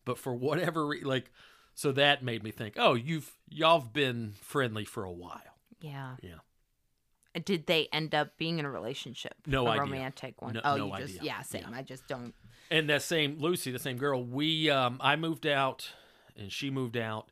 but 0.04 0.18
for 0.18 0.34
whatever 0.34 0.86
re- 0.86 1.02
like 1.02 1.30
so 1.74 1.92
that 1.92 2.22
made 2.22 2.42
me 2.42 2.50
think 2.50 2.74
oh 2.78 2.94
you've 2.94 3.34
y'all 3.48 3.80
have 3.80 3.92
been 3.92 4.32
friendly 4.40 4.84
for 4.84 5.04
a 5.04 5.12
while 5.12 5.40
Yeah. 5.80 6.16
yeah 6.22 7.40
Did 7.44 7.66
they 7.66 7.88
end 7.92 8.14
up 8.14 8.36
being 8.36 8.58
in 8.58 8.64
a 8.64 8.70
relationship? 8.70 9.34
No 9.46 9.66
a 9.66 9.70
idea. 9.70 9.80
romantic 9.82 10.42
one. 10.42 10.54
No- 10.54 10.60
oh, 10.64 10.76
no 10.76 10.96
you 10.96 11.06
just 11.06 11.22
yeah, 11.22 11.40
same. 11.42 11.66
Yeah. 11.70 11.76
I 11.78 11.82
just 11.82 12.06
don't. 12.06 12.34
and 12.70 12.88
that 12.90 13.02
same 13.02 13.38
lucy 13.38 13.70
the 13.70 13.78
same 13.78 13.96
girl 13.98 14.22
we 14.24 14.68
um 14.70 14.98
i 15.00 15.16
moved 15.16 15.46
out 15.46 15.90
and 16.36 16.50
she 16.52 16.70
moved 16.70 16.96
out 16.96 17.28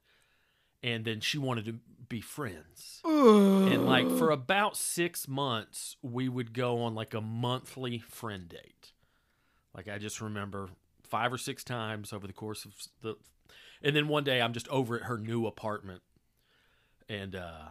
and 0.82 1.04
then 1.04 1.20
she 1.20 1.36
wanted 1.38 1.64
to 1.66 1.78
be 2.08 2.20
friends 2.20 3.00
and 3.04 3.86
like 3.86 4.08
for 4.18 4.30
about 4.30 4.76
six 4.76 5.28
months 5.28 5.96
we 6.02 6.28
would 6.28 6.52
go 6.52 6.80
on 6.82 6.94
like 6.94 7.14
a 7.14 7.20
monthly 7.20 7.98
friend 8.00 8.48
date 8.48 8.92
like 9.76 9.86
i 9.88 9.96
just 9.96 10.20
remember 10.20 10.70
five 11.10 11.32
or 11.32 11.38
six 11.38 11.62
times 11.64 12.12
over 12.12 12.26
the 12.26 12.32
course 12.32 12.64
of 12.64 12.72
the 13.02 13.16
and 13.82 13.94
then 13.96 14.08
one 14.08 14.24
day 14.24 14.40
i'm 14.40 14.52
just 14.52 14.68
over 14.68 14.96
at 14.96 15.02
her 15.04 15.18
new 15.18 15.46
apartment 15.46 16.02
and 17.08 17.34
uh 17.34 17.68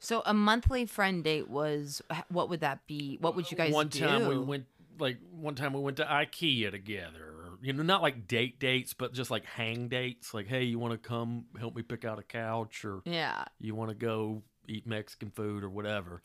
So 0.00 0.22
a 0.26 0.34
monthly 0.34 0.86
friend 0.86 1.22
date 1.22 1.48
was 1.48 2.02
what 2.28 2.48
would 2.48 2.60
that 2.60 2.86
be? 2.86 3.18
What 3.20 3.36
would 3.36 3.50
you 3.50 3.56
guys 3.56 3.72
one 3.72 3.88
do? 3.88 4.00
time 4.00 4.26
we 4.26 4.38
went 4.38 4.66
like 4.98 5.18
one 5.30 5.54
time 5.54 5.72
we 5.72 5.80
went 5.80 5.96
to 5.98 6.04
ikea 6.04 6.70
together 6.70 7.24
or, 7.24 7.58
you 7.62 7.72
know 7.72 7.82
not 7.82 8.02
like 8.02 8.26
date 8.26 8.58
dates 8.60 8.92
but 8.94 9.12
just 9.14 9.30
like 9.30 9.44
hang 9.44 9.88
dates 9.88 10.34
like 10.34 10.46
hey 10.48 10.64
you 10.64 10.78
want 10.78 10.92
to 10.92 10.98
come 10.98 11.46
help 11.58 11.74
me 11.76 11.82
pick 11.82 12.04
out 12.04 12.18
a 12.18 12.22
couch 12.22 12.84
or 12.84 13.00
Yeah. 13.04 13.44
you 13.60 13.74
want 13.74 13.90
to 13.90 13.94
go 13.94 14.42
eat 14.68 14.86
mexican 14.86 15.30
food 15.30 15.62
or 15.64 15.70
whatever 15.70 16.22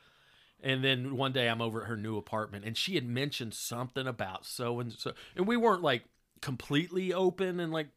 And 0.61 0.83
then 0.83 1.15
one 1.15 1.31
day 1.33 1.47
I'm 1.49 1.61
over 1.61 1.83
at 1.83 1.87
her 1.87 1.95
new 1.95 2.17
apartment 2.17 2.65
and 2.65 2.75
she 2.75 2.95
had 2.95 3.05
mentioned 3.07 3.53
something 3.53 4.07
about 4.07 4.43
so 4.45 4.79
and 4.79 4.91
so. 4.91 5.13
And 5.35 5.45
we 5.47 5.55
weren't 5.55 5.83
like 5.83 6.03
completely 6.41 7.13
open 7.13 7.59
and 7.59 7.71
like 7.71 7.87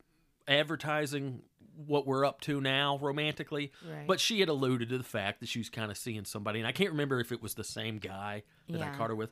advertising 0.48 1.42
what 1.86 2.06
we're 2.06 2.24
up 2.24 2.40
to 2.42 2.60
now 2.60 2.98
romantically. 3.00 3.72
Right. 3.88 4.06
But 4.06 4.20
she 4.20 4.40
had 4.40 4.48
alluded 4.48 4.90
to 4.90 4.98
the 4.98 5.04
fact 5.04 5.40
that 5.40 5.48
she 5.48 5.58
was 5.60 5.70
kind 5.70 5.90
of 5.90 5.96
seeing 5.96 6.24
somebody. 6.24 6.58
And 6.58 6.68
I 6.68 6.72
can't 6.72 6.90
remember 6.90 7.20
if 7.20 7.32
it 7.32 7.42
was 7.42 7.54
the 7.54 7.64
same 7.64 7.98
guy 7.98 8.42
that 8.68 8.82
I 8.82 8.90
caught 8.96 9.08
her 9.10 9.16
with. 9.16 9.30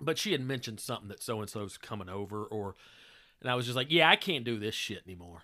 But 0.00 0.18
she 0.18 0.32
had 0.32 0.40
mentioned 0.40 0.80
something 0.80 1.08
that 1.08 1.22
so 1.22 1.40
and 1.40 1.48
so's 1.48 1.78
coming 1.78 2.08
over 2.08 2.44
or 2.44 2.74
and 3.40 3.50
I 3.50 3.54
was 3.54 3.66
just 3.66 3.76
like, 3.76 3.88
Yeah, 3.90 4.08
I 4.10 4.16
can't 4.16 4.44
do 4.44 4.58
this 4.58 4.74
shit 4.74 5.02
anymore. 5.06 5.42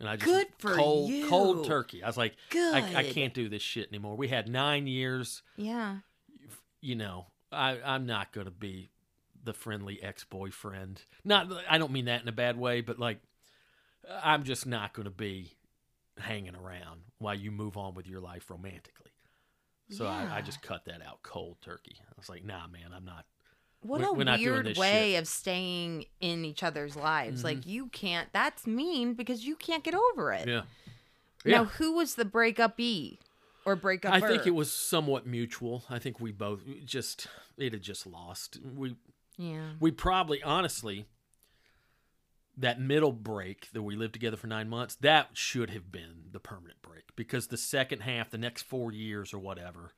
And 0.00 0.08
I 0.08 0.16
just 0.16 0.26
Good 0.26 0.46
for 0.58 0.74
cold 0.76 1.10
you. 1.10 1.26
cold 1.28 1.66
turkey. 1.66 2.02
I 2.02 2.06
was 2.06 2.16
like, 2.16 2.34
I, 2.54 2.92
I 2.96 3.02
can't 3.04 3.34
do 3.34 3.48
this 3.48 3.62
shit 3.62 3.88
anymore. 3.88 4.16
We 4.16 4.28
had 4.28 4.48
nine 4.48 4.86
years 4.86 5.42
Yeah. 5.56 5.98
you 6.80 6.94
know, 6.94 7.26
I, 7.50 7.78
I'm 7.84 8.06
not 8.06 8.32
to 8.46 8.52
be 8.52 8.90
the 9.48 9.54
friendly 9.54 10.00
ex 10.02 10.24
boyfriend. 10.24 11.02
Not, 11.24 11.50
I 11.68 11.78
don't 11.78 11.90
mean 11.90 12.04
that 12.04 12.20
in 12.20 12.28
a 12.28 12.32
bad 12.32 12.58
way, 12.58 12.82
but 12.82 12.98
like, 12.98 13.18
I'm 14.22 14.44
just 14.44 14.66
not 14.66 14.92
going 14.92 15.04
to 15.04 15.10
be 15.10 15.54
hanging 16.18 16.54
around 16.54 17.00
while 17.18 17.34
you 17.34 17.50
move 17.50 17.78
on 17.78 17.94
with 17.94 18.06
your 18.06 18.20
life 18.20 18.50
romantically. 18.50 19.10
So 19.90 20.06
I, 20.06 20.28
I 20.36 20.42
just 20.42 20.60
cut 20.60 20.84
that 20.84 21.00
out 21.02 21.22
cold 21.22 21.56
turkey. 21.62 21.96
I 21.98 22.12
was 22.18 22.28
like, 22.28 22.44
nah, 22.44 22.66
man, 22.66 22.90
I'm 22.94 23.06
not. 23.06 23.24
What 23.80 24.00
We're- 24.00 24.10
a 24.10 24.12
we're 24.12 24.24
not 24.24 24.38
doing 24.38 24.52
weird 24.52 24.66
this 24.66 24.76
way 24.78 24.90
shit. 24.90 25.12
Mm-hmm. 25.12 25.18
of 25.20 25.28
staying 25.28 26.04
in 26.20 26.44
each 26.44 26.62
other's 26.62 26.94
lives. 26.94 27.42
Like 27.42 27.66
you 27.66 27.86
can't. 27.86 28.28
That's 28.32 28.66
mean 28.66 29.14
because 29.14 29.46
you 29.46 29.56
can't 29.56 29.82
get 29.82 29.94
over 29.94 30.32
it. 30.32 30.46
Yeah. 30.46 30.62
Now, 31.46 31.64
who 31.64 31.94
was 31.94 32.16
the 32.16 32.24
breakup 32.26 32.78
e 32.78 33.18
or 33.64 33.76
breakup? 33.76 34.12
I 34.12 34.20
think 34.20 34.46
it 34.46 34.54
was 34.54 34.70
somewhat 34.70 35.26
mutual. 35.26 35.84
I 35.88 35.98
think 35.98 36.20
we 36.20 36.32
both 36.32 36.60
just, 36.84 37.28
it 37.56 37.72
had 37.72 37.82
just 37.82 38.06
lost. 38.06 38.58
We, 38.76 38.96
Yeah. 39.38 39.70
we 39.80 39.90
probably 39.92 40.42
honestly 40.42 41.06
that 42.56 42.80
middle 42.80 43.12
break 43.12 43.70
that 43.72 43.82
we 43.82 43.94
lived 43.94 44.12
together 44.12 44.36
for 44.36 44.48
nine 44.48 44.68
months 44.68 44.96
that 44.96 45.28
should 45.32 45.70
have 45.70 45.92
been 45.92 46.24
the 46.32 46.40
permanent 46.40 46.82
break 46.82 47.04
because 47.16 47.46
the 47.46 47.56
second 47.56 48.00
half 48.00 48.30
the 48.30 48.38
next 48.38 48.62
four 48.62 48.92
years 48.92 49.32
or 49.32 49.38
whatever 49.38 49.92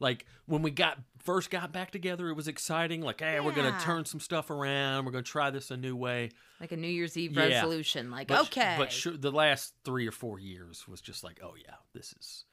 like 0.00 0.26
when 0.46 0.62
we 0.62 0.70
got 0.72 0.98
first 1.22 1.48
got 1.48 1.72
back 1.72 1.92
together 1.92 2.28
it 2.28 2.34
was 2.34 2.48
exciting 2.48 3.02
like 3.02 3.20
hey 3.20 3.38
we're 3.38 3.52
gonna 3.52 3.78
turn 3.80 4.04
some 4.04 4.18
stuff 4.20 4.50
around 4.50 5.04
we're 5.04 5.12
gonna 5.12 5.22
try 5.22 5.48
this 5.48 5.70
a 5.70 5.76
new 5.76 5.94
way 5.94 6.28
Like 6.60 6.72
a 6.72 6.76
New 6.76 6.88
Year's 6.88 7.16
Eve 7.16 7.32
Yeah. 7.32 7.60
resolution. 7.60 8.10
Like 8.10 8.26
but, 8.28 8.40
okay. 8.46 8.74
but 8.76 8.90
sure, 8.90 9.16
the 9.16 9.30
last 9.30 9.74
three 9.84 10.08
or 10.08 10.12
four 10.12 10.40
years 10.40 10.88
was 10.88 11.00
just 11.00 11.22
like 11.22 11.38
oh 11.42 11.54
yeah 11.56 11.74
this 11.94 12.14
is 12.18 12.44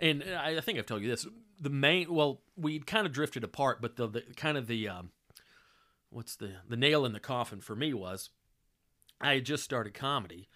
and 0.00 0.22
I, 0.24 0.56
I 0.56 0.60
think 0.60 0.78
I've 0.78 0.86
told 0.86 1.02
you 1.02 1.08
this. 1.10 1.26
The 1.60 1.68
main, 1.68 2.10
well, 2.12 2.40
we'd 2.56 2.86
kind 2.86 3.06
of 3.06 3.12
drifted 3.12 3.44
apart, 3.44 3.82
but 3.82 3.96
the, 3.96 4.06
the 4.08 4.22
kind 4.34 4.56
of 4.56 4.66
the, 4.66 4.88
um, 4.88 5.10
what's 6.10 6.36
the 6.36 6.52
the 6.68 6.76
nail 6.76 7.04
in 7.04 7.12
the 7.12 7.20
coffin 7.20 7.60
for 7.60 7.74
me 7.74 7.94
was, 7.94 8.30
I 9.20 9.34
had 9.34 9.44
just 9.44 9.64
started 9.64 9.94
comedy, 9.94 10.48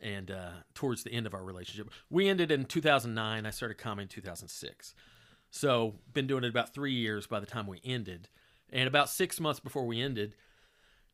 and 0.00 0.30
uh, 0.30 0.50
towards 0.74 1.04
the 1.04 1.12
end 1.12 1.26
of 1.26 1.34
our 1.34 1.42
relationship, 1.42 1.90
we 2.10 2.28
ended 2.28 2.50
in 2.50 2.64
2009. 2.64 3.46
I 3.46 3.50
started 3.50 3.78
comedy 3.78 4.04
in 4.04 4.08
2006, 4.08 4.94
so 5.50 5.94
been 6.12 6.26
doing 6.26 6.44
it 6.44 6.50
about 6.50 6.74
three 6.74 6.92
years 6.92 7.26
by 7.26 7.40
the 7.40 7.46
time 7.46 7.66
we 7.66 7.80
ended, 7.84 8.28
and 8.70 8.86
about 8.86 9.08
six 9.08 9.40
months 9.40 9.60
before 9.60 9.86
we 9.86 10.00
ended, 10.00 10.34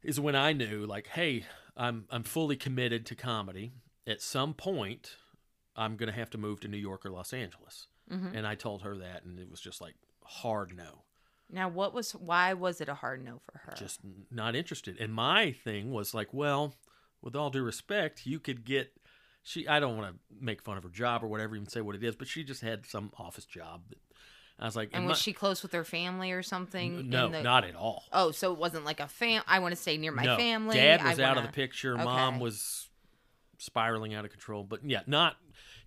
is 0.03 0.18
when 0.18 0.35
I 0.35 0.53
knew 0.53 0.87
like, 0.87 1.09
hey, 1.09 1.45
I'm 1.76 2.07
I'm 2.11 2.24
fully 2.24 2.57
committed 2.57 3.07
to 3.07 3.14
comedy. 3.14 3.72
At 4.07 4.20
some 4.20 4.53
point, 4.53 5.16
I'm 5.76 5.97
going 5.97 6.11
to 6.11 6.18
have 6.18 6.30
to 6.30 6.39
move 6.39 6.61
to 6.61 6.68
New 6.68 6.78
York 6.78 7.07
or 7.07 7.11
Los 7.11 7.32
Angeles. 7.32 7.89
Mm-hmm. 8.12 8.37
And 8.37 8.47
I 8.47 8.55
told 8.55 8.82
her 8.82 8.97
that, 8.99 9.24
and 9.24 9.39
it 9.39 9.51
was 9.51 9.61
just 9.61 9.80
like 9.80 9.95
hard 10.22 10.76
no, 10.76 11.05
now, 11.55 11.68
what 11.68 11.94
was? 11.94 12.12
Why 12.12 12.52
was 12.52 12.80
it 12.80 12.88
a 12.88 12.94
hard 12.94 13.24
no 13.24 13.40
for 13.50 13.59
her? 13.59 13.74
just 13.76 14.00
not 14.30 14.55
interested. 14.57 14.98
And 15.00 15.14
my 15.14 15.52
thing 15.52 15.92
was 15.92 16.12
like, 16.12 16.34
well, 16.34 16.74
with 17.22 17.36
all 17.36 17.50
due 17.50 17.62
respect, 17.62 18.26
you 18.26 18.38
could 18.40 18.64
get. 18.64 18.92
She, 19.46 19.68
I 19.68 19.78
don't 19.78 19.96
want 19.98 20.14
to 20.14 20.20
make 20.44 20.62
fun 20.62 20.78
of 20.78 20.82
her 20.84 20.88
job 20.88 21.22
or 21.22 21.26
whatever, 21.28 21.55
even 21.55 21.68
say 21.68 21.82
what 21.82 21.94
it 21.94 22.02
is, 22.02 22.16
but 22.16 22.26
she 22.28 22.44
just 22.44 22.62
had 22.62 22.86
some 22.86 23.12
office 23.18 23.44
job. 23.44 23.82
That 23.90 23.98
I 24.59 24.64
was 24.64 24.74
like, 24.74 24.88
and 24.92 25.00
and 25.00 25.07
was 25.07 25.18
my- 25.18 25.20
she 25.20 25.32
close 25.32 25.62
with 25.62 25.72
her 25.72 25.84
family 25.84 26.32
or 26.32 26.42
something? 26.42 27.11
no, 27.11 27.28
the- 27.28 27.42
not 27.42 27.64
at 27.64 27.76
all. 27.76 28.05
Oh, 28.12 28.30
so 28.30 28.52
it 28.52 28.59
wasn't 28.59 28.84
like 28.84 29.00
a 29.00 29.09
fam. 29.09 29.42
I 29.46 29.59
want 29.59 29.72
to 29.72 29.80
stay 29.80 29.96
near 29.98 30.12
my 30.12 30.24
no. 30.24 30.36
family. 30.36 30.76
Dad 30.76 31.00
I 31.00 31.11
was 31.11 31.20
out 31.20 31.32
of 31.32 31.36
wanna- 31.36 31.48
the 31.48 31.52
picture. 31.52 31.96
Mom 31.96 32.40
was 32.40 32.88
spiraling 33.59 34.14
out 34.14 34.24
of 34.24 34.30
control. 34.30 34.64
But 34.64 34.80
yeah, 34.84 35.02
not 35.07 35.36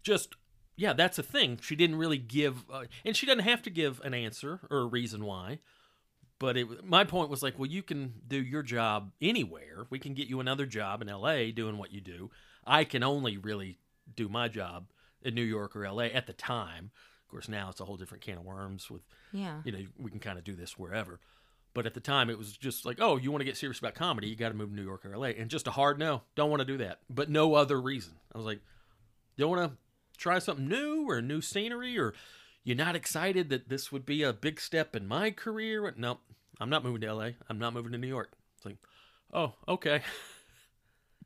just 0.03 0.35
yeah. 0.77 0.93
That's 0.93 1.19
a 1.19 1.23
thing. 1.23 1.59
She 1.61 1.75
didn't 1.75 1.97
really 1.97 2.17
give, 2.17 2.63
uh, 2.71 2.85
and 3.03 3.15
she 3.17 3.25
doesn't 3.25 3.43
have 3.43 3.61
to 3.63 3.69
give 3.69 3.99
an 4.05 4.13
answer 4.13 4.61
or 4.71 4.77
a 4.79 4.85
reason 4.85 5.25
why. 5.25 5.59
But 6.39 6.55
it, 6.55 6.85
my 6.85 7.03
point 7.03 7.29
was 7.29 7.41
like, 7.41 7.57
well, 7.57 7.67
you 7.69 7.81
can 7.81 8.13
do 8.27 8.41
your 8.41 8.61
job 8.63 9.11
anywhere. 9.21 9.87
We 9.89 9.97
can 9.99 10.13
get 10.13 10.27
you 10.27 10.39
another 10.39 10.65
job 10.67 11.01
in 11.01 11.09
L.A. 11.09 11.51
doing 11.51 11.77
what 11.79 11.91
you 11.91 11.99
do. 11.99 12.29
I 12.65 12.83
can 12.83 13.01
only 13.03 13.37
really 13.37 13.79
do 14.15 14.29
my 14.29 14.47
job 14.47 14.85
in 15.23 15.33
New 15.33 15.41
York 15.41 15.75
or 15.75 15.83
L.A. 15.85 16.11
at 16.11 16.27
the 16.27 16.33
time. 16.33 16.91
Of 17.25 17.31
course, 17.31 17.49
now 17.49 17.69
it's 17.69 17.81
a 17.81 17.85
whole 17.85 17.97
different 17.97 18.23
can 18.23 18.37
of 18.37 18.45
worms 18.45 18.89
with 18.89 19.01
Yeah. 19.33 19.61
you 19.65 19.71
know, 19.71 19.79
we 19.97 20.11
can 20.11 20.19
kind 20.19 20.37
of 20.37 20.43
do 20.43 20.55
this 20.55 20.77
wherever. 20.77 21.19
But 21.73 21.85
at 21.87 21.93
the 21.95 21.99
time, 21.99 22.29
it 22.29 22.37
was 22.37 22.55
just 22.55 22.85
like, 22.85 22.97
oh, 23.01 23.17
you 23.17 23.31
want 23.31 23.41
to 23.41 23.45
get 23.45 23.57
serious 23.57 23.79
about 23.79 23.95
comedy, 23.95 24.27
you 24.27 24.35
got 24.35 24.49
to 24.49 24.55
move 24.55 24.69
to 24.69 24.75
New 24.75 24.83
York 24.83 25.05
or 25.05 25.17
LA. 25.17 25.27
And 25.29 25.49
just 25.49 25.67
a 25.67 25.71
hard 25.71 25.97
no. 25.99 26.21
Don't 26.35 26.49
want 26.51 26.59
to 26.61 26.65
do 26.65 26.77
that. 26.77 26.99
But 27.09 27.29
no 27.29 27.55
other 27.55 27.81
reason. 27.81 28.13
I 28.33 28.37
was 28.37 28.45
like, 28.45 28.59
you 29.35 29.43
don't 29.43 29.57
want 29.57 29.71
to 29.71 29.77
try 30.17 30.39
something 30.39 30.67
new 30.67 31.09
or 31.09 31.21
new 31.21 31.41
scenery? 31.41 31.97
Or 31.97 32.13
you're 32.63 32.75
not 32.75 32.95
excited 32.95 33.49
that 33.49 33.69
this 33.69 33.91
would 33.91 34.05
be 34.05 34.23
a 34.23 34.33
big 34.33 34.59
step 34.59 34.95
in 34.95 35.07
my 35.07 35.31
career? 35.31 35.93
No, 35.97 36.19
I'm 36.59 36.69
not 36.69 36.83
moving 36.83 37.01
to 37.01 37.13
LA. 37.13 37.29
I'm 37.49 37.59
not 37.59 37.73
moving 37.73 37.91
to 37.93 37.97
New 37.97 38.07
York. 38.07 38.31
It's 38.57 38.65
like, 38.65 38.77
oh, 39.33 39.53
okay. 39.67 40.01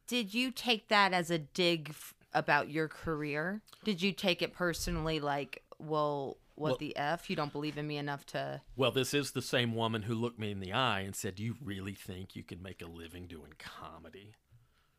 Did 0.07 0.33
you 0.33 0.51
take 0.51 0.89
that 0.89 1.13
as 1.13 1.31
a 1.31 1.37
dig 1.39 1.89
f- 1.91 2.13
about 2.33 2.69
your 2.69 2.87
career? 2.87 3.61
Did 3.83 4.01
you 4.01 4.11
take 4.11 4.41
it 4.41 4.53
personally, 4.53 5.19
like, 5.19 5.63
well, 5.79 6.37
what 6.55 6.71
Well- 6.71 6.77
the 6.77 6.95
f? 6.97 7.29
You 7.29 7.35
don't 7.35 7.51
believe 7.53 7.77
in 7.77 7.87
me 7.87 7.97
enough 7.97 8.25
to? 8.27 8.61
Well, 8.75 8.91
this 8.91 9.13
is 9.13 9.31
the 9.31 9.41
same 9.41 9.73
woman 9.73 10.03
who 10.03 10.13
looked 10.13 10.37
me 10.37 10.51
in 10.51 10.59
the 10.59 10.73
eye 10.73 10.99
and 11.01 11.15
said, 11.15 11.35
Do 11.35 11.43
you 11.43 11.55
really 11.63 11.95
think 11.95 12.35
you 12.35 12.43
can 12.43 12.61
make 12.61 12.81
a 12.81 12.87
living 12.87 13.25
doing 13.27 13.53
comedy? 13.57 14.33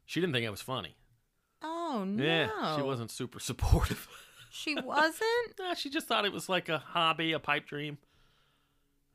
She 0.07 0.21
didn't 0.21 0.33
think 0.33 0.47
I 0.47 0.51
was 0.51 0.63
funny. 0.63 0.97
Oh 1.63 2.05
no. 2.07 2.23
Yeah, 2.25 2.77
she 2.77 2.83
wasn't 2.83 3.11
super 3.11 3.39
supportive. 3.51 4.09
She 4.51 4.75
wasn't. 4.75 5.23
Nah, 5.59 5.75
she 5.75 5.89
just 5.91 6.07
thought 6.07 6.25
it 6.25 6.33
was 6.33 6.49
like 6.49 6.69
a 6.69 6.79
hobby, 6.79 7.33
a 7.33 7.39
pipe 7.39 7.67
dream. 7.67 7.99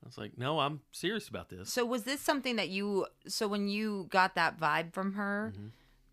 I 0.04 0.08
was 0.08 0.18
like, 0.18 0.38
no, 0.38 0.60
I'm 0.60 0.82
serious 0.92 1.28
about 1.28 1.50
this. 1.50 1.72
So 1.74 1.86
was 1.86 2.04
this 2.04 2.22
something 2.22 2.56
that 2.58 2.70
you? 2.70 3.08
So 3.28 3.48
when 3.48 3.68
you 3.68 4.08
got 4.10 4.36
that 4.36 4.60
vibe 4.60 4.94
from 4.94 5.14
her, 5.14 5.54
Mm-hmm. 5.56 5.68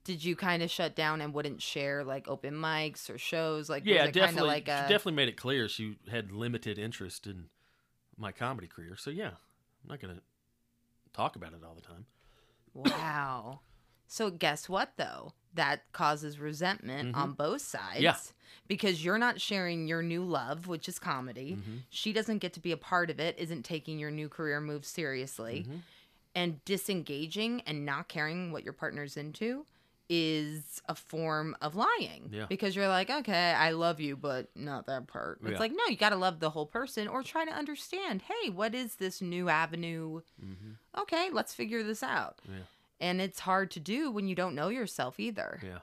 did 0.05 0.25
you 0.25 0.35
kind 0.37 0.63
of 0.63 0.71
shut 0.71 0.95
down 0.97 1.21
and 1.21 1.33
wouldn't 1.33 1.63
share 1.63 2.03
like 2.05 2.27
open 2.29 2.55
mics 2.55 3.09
or 3.09 3.19
shows? 3.19 3.69
Like 3.71 3.85
yeah, 3.87 4.07
definitely. 4.11 4.49
like 4.49 4.65
she 4.67 4.73
definitely 4.73 5.13
made 5.13 5.29
it 5.29 5.37
clear 5.37 5.69
she 5.69 5.97
had 6.11 6.33
limited 6.33 6.79
interest 6.79 7.27
in 7.27 7.45
my 8.19 8.33
comedy 8.33 8.67
career. 8.67 8.97
So 8.99 9.11
yeah, 9.11 9.29
I'm 9.83 9.89
not 9.89 10.01
gonna 10.01 10.21
talk 11.13 11.37
about 11.37 11.53
it 11.53 11.61
all 11.67 11.75
the 11.75 11.81
time. 11.83 12.07
wow. 12.75 13.61
So 14.07 14.31
guess 14.31 14.69
what 14.69 14.93
though? 14.97 15.33
That 15.55 15.83
causes 15.93 16.39
resentment 16.41 17.15
on 17.15 17.33
both 17.33 17.63
sides. 17.63 17.95
Mm-hmm. 17.95 18.03
Yeah. 18.03 18.17
Because 18.67 19.05
you're 19.05 19.19
not 19.19 19.41
sharing 19.41 19.87
your 19.87 20.03
new 20.03 20.25
love, 20.25 20.67
which 20.67 20.89
is 20.89 20.99
comedy. 20.99 21.53
Mm-hmm. 21.59 21.77
She 21.91 22.13
doesn't 22.13 22.39
get 22.39 22.55
to 22.55 22.61
be 22.61 22.73
a 22.73 22.77
part 22.77 23.11
of 23.11 23.21
it, 23.21 23.37
isn't 23.39 23.65
taking 23.65 23.99
your 23.99 24.11
new 24.11 24.29
career 24.29 24.61
move 24.61 24.85
seriously. 24.85 25.67
Mm-hmm. 25.69 25.77
And 26.35 26.65
disengaging 26.65 27.61
and 27.67 27.85
not 27.87 28.09
caring 28.09 28.51
what 28.51 28.65
your 28.65 28.73
partner's 28.73 29.17
into 29.17 29.67
is 30.09 30.83
a 30.89 30.95
form 30.95 31.57
of 31.63 31.77
lying. 31.77 32.29
Yeah. 32.33 32.47
Because 32.49 32.75
you're 32.75 32.89
like, 32.89 33.09
okay, 33.09 33.53
I 33.53 33.71
love 33.71 34.01
you, 34.01 34.17
but 34.17 34.49
not 34.57 34.87
that 34.87 35.07
part. 35.07 35.39
It's 35.43 35.53
Yeah. 35.53 35.59
like, 35.59 35.73
no, 35.73 35.85
you 35.89 35.97
got 35.97 36.11
to 36.11 36.17
love 36.17 36.41
the 36.41 36.51
whole 36.51 36.67
person 36.67 37.07
or 37.07 37.23
try 37.23 37.45
to 37.45 37.53
understand, 37.53 38.23
hey, 38.23 38.51
what 38.51 38.75
is 38.75 38.97
this 38.97 39.23
new 39.23 39.49
avenue? 39.49 40.21
Okay, 40.99 41.31
let's 41.33 41.55
figure 41.55 41.83
this 41.83 42.03
out. 42.03 42.41
Mm-hmm. 42.45 42.59
Yeah. 42.59 42.65
And 43.01 43.21
it's 43.21 43.41
hard 43.41 43.71
to 43.73 43.81
do 43.81 44.11
when 44.11 44.29
you 44.29 44.35
don't 44.35 44.55
know 44.55 44.69
yourself 44.69 45.19
either. 45.21 45.61
Yeah, 45.63 45.79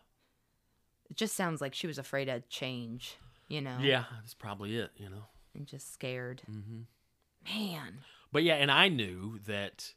It 1.10 1.18
just 1.18 1.36
sounds 1.36 1.62
like 1.62 1.76
she 1.76 1.88
was 1.88 1.98
afraid 1.98 2.30
of 2.30 2.48
change, 2.50 3.18
you 3.48 3.62
know? 3.62 3.78
yeah, 3.82 4.06
that's 4.20 4.34
probably 4.34 4.78
it. 4.78 4.92
You 4.98 5.10
know. 5.10 5.26
And 5.54 5.68
just 5.68 5.94
scared. 5.94 6.42
Mm-hmm. 6.50 6.82
Man. 7.74 8.00
But 8.32 8.44
yeah, 8.44 8.56
and 8.56 8.72
I 8.72 8.88
knew 8.88 9.40
that 9.46 9.94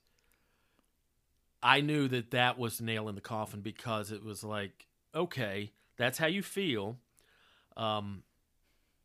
I 1.62 1.80
knew 1.80 2.08
that 2.08 2.30
that 2.32 2.58
was 2.58 2.80
nail 2.80 3.08
in 3.08 3.14
the 3.14 3.20
coffin 3.20 3.60
because 3.60 4.10
it 4.12 4.22
was 4.24 4.44
like, 4.44 4.86
okay, 5.14 5.72
that's 5.96 6.18
how 6.18 6.26
you 6.26 6.42
feel. 6.42 6.98
Um, 7.76 8.22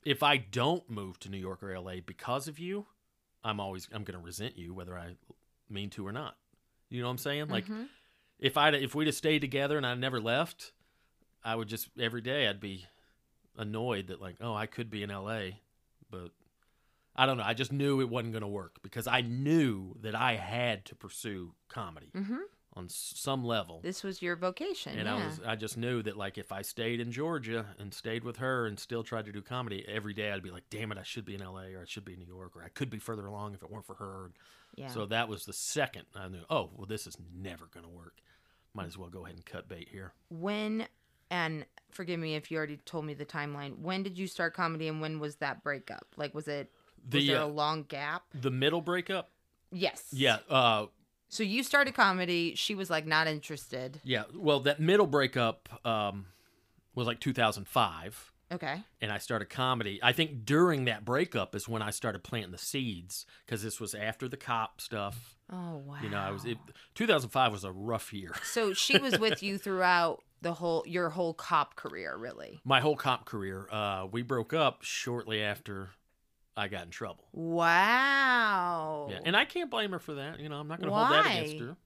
if 0.04 0.24
I 0.24 0.38
don't 0.38 0.90
move 0.90 1.20
to 1.20 1.30
New 1.30 1.38
York 1.38 1.62
or 1.64 1.78
LA 1.80 1.96
because 2.06 2.48
of 2.48 2.60
you, 2.60 2.86
I'm 3.44 3.60
always 3.60 3.88
I'm 3.94 4.04
going 4.04 4.18
to 4.20 4.24
resent 4.26 4.58
you 4.58 4.74
whether 4.74 4.98
I 4.98 5.16
mean 5.70 5.90
to 5.92 6.06
or 6.08 6.12
not. 6.12 6.36
You 6.90 7.02
know 7.02 7.08
what 7.08 7.12
I'm 7.12 7.18
saying? 7.20 7.50
Like 7.50 7.68
Mhm. 7.68 7.88
If 8.40 8.58
I 8.58 8.70
if 8.70 8.96
we'd 8.96 9.08
have 9.08 9.16
stayed 9.16 9.40
together 9.40 9.78
and 9.78 9.86
I 9.86 9.94
never 9.96 10.20
left, 10.20 10.72
I 11.44 11.56
would 11.56 11.68
just 11.68 11.90
every 12.00 12.22
day 12.22 12.48
I'd 12.48 12.60
be 12.60 12.86
annoyed 13.58 14.08
that 14.08 14.22
like, 14.22 14.38
oh, 14.42 14.54
I 14.54 14.66
could 14.66 14.90
be 14.90 15.04
in 15.04 15.10
LA, 15.10 15.42
but 16.10 16.32
I 17.16 17.26
don't 17.26 17.38
know. 17.38 17.44
I 17.46 17.54
just 17.54 17.74
knew 17.74 18.00
it 18.02 18.10
wasn't 18.10 18.34
going 18.34 18.42
to 18.42 18.48
work 18.48 18.78
because 18.82 19.08
I 19.08 19.22
knew 19.22 19.96
that 20.02 20.16
I 20.16 20.36
had 20.36 20.86
to 20.86 20.96
pursue 20.96 21.54
comedy 21.68 22.12
Mm-hmm. 22.16 22.38
On 22.74 22.88
some 22.90 23.44
level. 23.44 23.80
This 23.84 24.04
was 24.04 24.22
your 24.22 24.36
vocation. 24.36 24.98
and 24.98 25.08
yeah. 25.08 25.16
I 25.16 25.26
was 25.26 25.40
I 25.46 25.56
just 25.56 25.78
knew 25.78 26.02
that 26.04 26.16
like 26.18 26.38
if 26.38 26.52
I 26.52 26.62
stayed 26.62 27.00
in 27.00 27.12
Georgia 27.12 27.66
and 27.80 27.94
stayed 27.94 28.24
with 28.24 28.38
her 28.38 28.68
and 28.68 28.80
still 28.80 29.04
tried 29.04 29.26
to 29.26 29.32
do 29.32 29.42
comedy 29.42 29.84
every 29.88 30.14
day 30.14 30.32
I'd 30.32 30.44
be 30.44 30.52
like 30.52 30.70
damn 30.70 30.92
it 30.92 30.98
I 30.98 31.04
should 31.04 31.26
be 31.26 31.36
in 31.36 31.42
LA 31.42 31.64
or 31.76 31.82
I 31.82 31.86
should 31.86 32.06
be 32.06 32.14
in 32.14 32.20
New 32.20 32.28
York 32.28 32.56
or 32.56 32.64
I 32.64 32.70
could 32.70 32.90
be 32.90 33.00
further 33.00 33.26
along 33.26 33.54
if 33.56 33.64
it 33.64 33.72
weren't 33.72 33.86
for 33.86 33.96
her. 33.96 34.32
yeah. 34.76 34.88
So 34.88 35.06
that 35.08 35.28
was 35.28 35.46
the 35.46 35.54
second 35.54 36.04
I 36.16 36.28
knew 36.28 36.44
oh 36.50 36.70
well 36.76 36.86
this 36.86 37.08
is 37.08 37.18
never 37.36 37.66
going 37.74 37.86
to 37.86 37.92
work. 37.92 38.22
Might 38.76 38.86
as 38.88 38.98
well 38.98 39.10
go 39.10 39.26
ahead 39.26 39.36
and 39.36 39.46
cut 39.46 39.68
bait 39.68 39.90
here. 39.92 40.14
when 40.30 40.88
and 41.32 41.66
forgive 41.92 42.20
me 42.20 42.36
if 42.36 42.50
you 42.52 42.58
already 42.58 42.78
told 42.86 43.06
me 43.06 43.14
the 43.16 43.26
timeline. 43.26 43.80
When 43.80 44.04
did 44.04 44.18
you 44.18 44.26
start 44.28 44.54
comedy 44.54 44.88
and 44.88 45.02
when 45.02 45.20
was 45.20 45.36
that 45.38 45.64
breakup? 45.64 46.06
Like 46.18 46.34
was 46.36 46.48
it 46.48 46.72
was 47.12 47.24
The 47.24 47.28
there 47.34 47.42
uh, 47.42 47.46
a 47.46 47.48
long 47.48 47.84
gap? 47.84 48.24
the 48.40 48.52
middle 48.52 48.82
breakup? 48.82 49.30
Yes. 49.72 50.04
Yeah, 50.12 50.38
uh 50.50 50.86
So 51.30 51.44
you 51.44 51.64
started 51.64 51.94
comedy. 51.94 52.54
She 52.56 52.76
was 52.76 52.90
like 52.90 53.06
not 53.06 53.28
interested. 53.28 54.02
yeah, 54.04 54.24
well 54.34 54.60
that 54.62 54.80
middle 54.80 55.08
breakup 55.08 55.70
um 55.86 56.26
was 56.96 57.08
like 57.08 57.20
2005. 57.20 58.34
Okay. 58.52 58.82
and 59.00 59.12
I 59.12 59.20
started 59.20 59.48
comedy. 59.52 60.00
I 60.02 60.12
think 60.12 60.44
during 60.44 60.86
that 60.86 61.06
breakup 61.06 61.54
is 61.54 61.70
when 61.70 61.84
I 61.84 61.92
started 61.92 62.24
planting 62.24 62.52
the 62.52 62.58
seeds 62.58 63.28
because 63.46 63.62
this 63.62 63.80
was 63.80 63.94
after 63.94 64.28
the 64.28 64.38
cop 64.38 64.82
stuff. 64.82 65.38
Oh 65.54 65.78
wow. 65.86 65.98
You 66.02 66.10
know, 66.10 66.18
I 66.18 66.32
was 66.32 66.46
it, 66.46 66.58
2005 66.96 67.52
was 67.52 67.64
a 67.64 67.72
rough 67.72 68.12
year. 68.12 68.32
So 68.44 68.74
she 68.74 68.98
was 68.98 69.20
with 69.20 69.44
you 69.44 69.58
throughout 69.66 70.24
the 70.42 70.54
whole 70.54 70.84
your 70.88 71.10
whole 71.10 71.36
cop 71.36 71.76
career, 71.76 72.18
really. 72.18 72.60
My 72.66 72.80
whole 72.80 72.96
cop 72.96 73.26
career. 73.26 73.68
Uh, 73.72 74.08
we 74.12 74.24
broke 74.24 74.52
up 74.54 74.80
shortly 74.82 75.44
after 75.44 75.90
I 76.60 76.68
got 76.68 76.84
in 76.84 76.90
trouble. 76.90 77.26
Wow. 77.32 79.08
Yeah, 79.10 79.20
and 79.24 79.36
I 79.36 79.46
can't 79.46 79.72
blame 79.72 79.92
her 79.92 80.00
for 80.00 80.16
that. 80.16 80.40
You 80.40 80.50
know, 80.50 80.58
I'm 80.58 80.68
not 80.68 80.82
going 80.82 80.90
to 80.90 80.96
hold 80.96 81.12
that 81.12 81.26
against 81.26 81.56
Why? 81.56 81.68
her. 81.68 81.78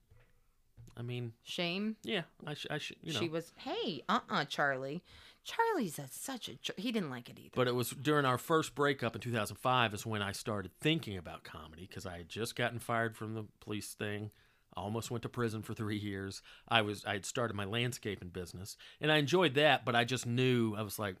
I 0.96 1.02
mean, 1.02 1.32
Shame. 1.42 1.96
yeah, 2.02 2.22
I, 2.46 2.54
sh- 2.54 2.66
I 2.70 2.78
should, 2.78 2.96
you 3.02 3.12
know. 3.12 3.18
She 3.20 3.28
was. 3.28 3.52
Hey, 3.56 4.02
uh, 4.08 4.20
uh 4.28 4.44
Charlie. 4.44 5.02
Charlie's 5.44 5.98
a, 5.98 6.08
such 6.10 6.48
a. 6.48 6.80
He 6.80 6.90
didn't 6.90 7.10
like 7.10 7.28
it 7.28 7.38
either. 7.38 7.50
But 7.54 7.68
it 7.68 7.74
was 7.74 7.90
during 7.90 8.24
our 8.24 8.38
first 8.38 8.74
breakup 8.74 9.14
in 9.14 9.20
2005 9.20 9.94
is 9.94 10.06
when 10.06 10.22
I 10.22 10.32
started 10.32 10.72
thinking 10.80 11.16
about 11.16 11.44
comedy 11.44 11.86
because 11.88 12.06
I 12.06 12.16
had 12.16 12.28
just 12.28 12.56
gotten 12.56 12.78
fired 12.78 13.16
from 13.16 13.34
the 13.34 13.44
police 13.60 13.92
thing. 13.92 14.30
I 14.76 14.80
almost 14.80 15.10
went 15.10 15.22
to 15.22 15.28
prison 15.28 15.62
for 15.62 15.74
three 15.74 15.98
years. 15.98 16.42
I 16.68 16.82
was 16.82 17.04
I 17.04 17.12
had 17.12 17.26
started 17.26 17.54
my 17.54 17.64
landscaping 17.64 18.28
business 18.28 18.76
and 19.00 19.12
I 19.12 19.18
enjoyed 19.18 19.54
that, 19.54 19.84
but 19.84 19.94
I 19.94 20.04
just 20.04 20.26
knew 20.26 20.74
I 20.76 20.82
was 20.82 20.98
like, 20.98 21.16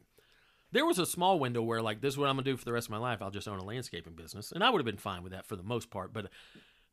there 0.74 0.84
was 0.84 0.98
a 0.98 1.06
small 1.06 1.38
window 1.38 1.62
where 1.62 1.80
like 1.80 2.00
this 2.00 2.14
is 2.14 2.18
what 2.18 2.28
I'm 2.28 2.34
gonna 2.34 2.44
do 2.44 2.56
for 2.56 2.64
the 2.64 2.72
rest 2.72 2.88
of 2.88 2.90
my 2.90 2.98
life. 2.98 3.22
I'll 3.22 3.30
just 3.30 3.46
own 3.46 3.60
a 3.60 3.64
landscaping 3.64 4.14
business, 4.14 4.50
and 4.50 4.62
I 4.62 4.70
would 4.70 4.80
have 4.80 4.84
been 4.84 4.96
fine 4.96 5.22
with 5.22 5.32
that 5.32 5.46
for 5.46 5.54
the 5.54 5.62
most 5.62 5.88
part. 5.88 6.12
But 6.12 6.26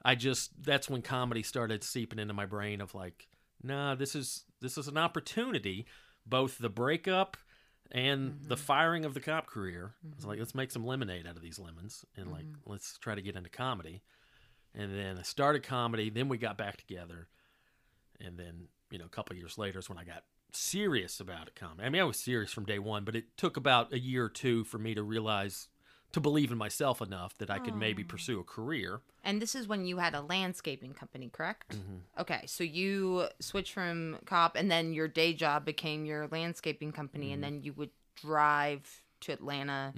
I 0.05 0.13
just 0.13 0.51
that's 0.63 0.87
when 0.87 1.01
comedy 1.01 1.41
started 1.41 1.83
seeping 1.83 2.19
into 2.19 2.33
my 2.33 2.45
brain 2.45 2.79
of 2.79 2.93
like, 2.93 3.27
nah, 3.63 3.95
this 3.95 4.15
is 4.15 4.45
this 4.61 4.77
is 4.77 4.87
an 4.87 4.97
opportunity. 4.97 5.87
Both 6.27 6.59
the 6.59 6.69
breakup 6.69 7.37
and 7.91 8.37
the 8.43 8.53
mm-hmm. 8.53 8.63
firing 8.63 9.03
of 9.03 9.15
the 9.15 9.19
cop 9.19 9.47
career. 9.47 9.95
It's 10.13 10.23
like 10.23 10.35
mm-hmm. 10.35 10.41
let's 10.41 10.53
make 10.53 10.69
some 10.69 10.85
lemonade 10.85 11.25
out 11.25 11.35
of 11.35 11.41
these 11.41 11.57
lemons 11.57 12.05
and 12.15 12.31
like 12.31 12.45
mm-hmm. 12.45 12.71
let's 12.71 12.99
try 12.99 13.15
to 13.15 13.21
get 13.21 13.35
into 13.35 13.49
comedy. 13.49 14.03
And 14.75 14.95
then 14.95 15.17
I 15.17 15.23
started 15.23 15.63
comedy. 15.63 16.11
Then 16.11 16.29
we 16.29 16.37
got 16.37 16.55
back 16.55 16.77
together, 16.77 17.27
and 18.23 18.37
then 18.37 18.67
you 18.91 18.99
know 18.99 19.05
a 19.05 19.09
couple 19.09 19.35
years 19.35 19.57
later 19.57 19.79
is 19.79 19.89
when 19.89 19.97
I 19.97 20.03
got 20.03 20.23
serious 20.57 21.19
about 21.19 21.47
it. 21.47 21.55
Comedy. 21.55 21.85
I 21.85 21.89
mean, 21.89 22.01
I 22.01 22.05
was 22.05 22.17
serious 22.19 22.51
from 22.51 22.65
day 22.65 22.79
one, 22.79 23.03
but 23.03 23.15
it 23.15 23.37
took 23.37 23.57
about 23.57 23.93
a 23.93 23.99
year 23.99 24.25
or 24.25 24.29
two 24.29 24.63
for 24.63 24.77
me 24.77 24.93
to 24.95 25.03
realize 25.03 25.67
to 26.13 26.19
believe 26.19 26.51
in 26.51 26.57
myself 26.57 27.01
enough 27.01 27.37
that 27.37 27.49
I 27.49 27.57
could 27.59 27.73
maybe 27.75 28.03
pursue 28.03 28.39
a 28.39 28.43
career. 28.43 28.99
And 29.23 29.41
this 29.41 29.55
is 29.55 29.65
when 29.65 29.85
you 29.85 29.97
had 29.99 30.13
a 30.13 30.19
landscaping 30.21 30.93
company, 30.93 31.29
correct? 31.31 31.69
Mm-hmm. 31.77 32.21
Okay, 32.21 32.41
so 32.47 32.65
you 32.65 33.27
switched 33.39 33.71
from 33.71 34.17
cop, 34.25 34.57
and 34.57 34.69
then 34.69 34.91
your 34.91 35.07
day 35.07 35.31
job 35.33 35.63
became 35.63 36.03
your 36.05 36.27
landscaping 36.27 36.91
company, 36.91 37.27
Mm-hmm. 37.27 37.33
and 37.35 37.43
then 37.43 37.63
you 37.63 37.71
would 37.73 37.91
drive 38.15 39.03
to 39.21 39.31
Atlanta 39.31 39.93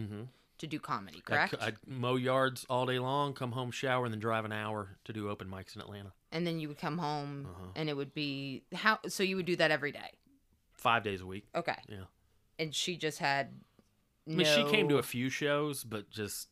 to 0.59 0.67
do 0.67 0.79
comedy, 0.79 1.17
I'd, 1.17 1.25
correct? 1.25 1.55
I'd 1.59 1.75
mow 1.87 2.15
yards 2.15 2.65
all 2.69 2.85
day 2.85 2.99
long, 2.99 3.33
come 3.33 3.53
home, 3.53 3.71
shower, 3.71 4.05
and 4.05 4.13
then 4.13 4.19
drive 4.19 4.45
an 4.45 4.51
hour 4.51 4.97
to 5.05 5.13
do 5.13 5.29
open 5.29 5.47
mics 5.49 5.75
in 5.75 5.81
Atlanta. 5.81 6.13
and 6.31 6.45
then 6.47 6.59
you 6.59 6.67
would 6.67 6.77
come 6.79 6.97
home, 6.99 7.47
Uh-huh. 7.49 7.67
and 7.75 7.89
it 7.89 7.97
would 7.97 8.13
be 8.13 8.63
how? 8.73 8.99
So 9.07 9.23
you 9.23 9.35
would 9.35 9.45
do 9.45 9.55
that 9.55 9.71
every 9.71 9.91
day. 9.91 10.11
Five 10.83 11.03
days 11.03 11.21
a 11.21 11.25
week. 11.25 11.45
Okay, 11.55 11.75
Yeah. 11.89 12.03
and 12.59 12.75
she 12.75 12.95
just 12.97 13.17
had. 13.19 13.59
I 14.27 14.31
mean, 14.31 14.45
she 14.45 14.63
came 14.71 14.87
to 14.89 14.97
a 14.99 15.03
few 15.03 15.29
shows, 15.29 15.83
but 15.83 16.09
just 16.09 16.47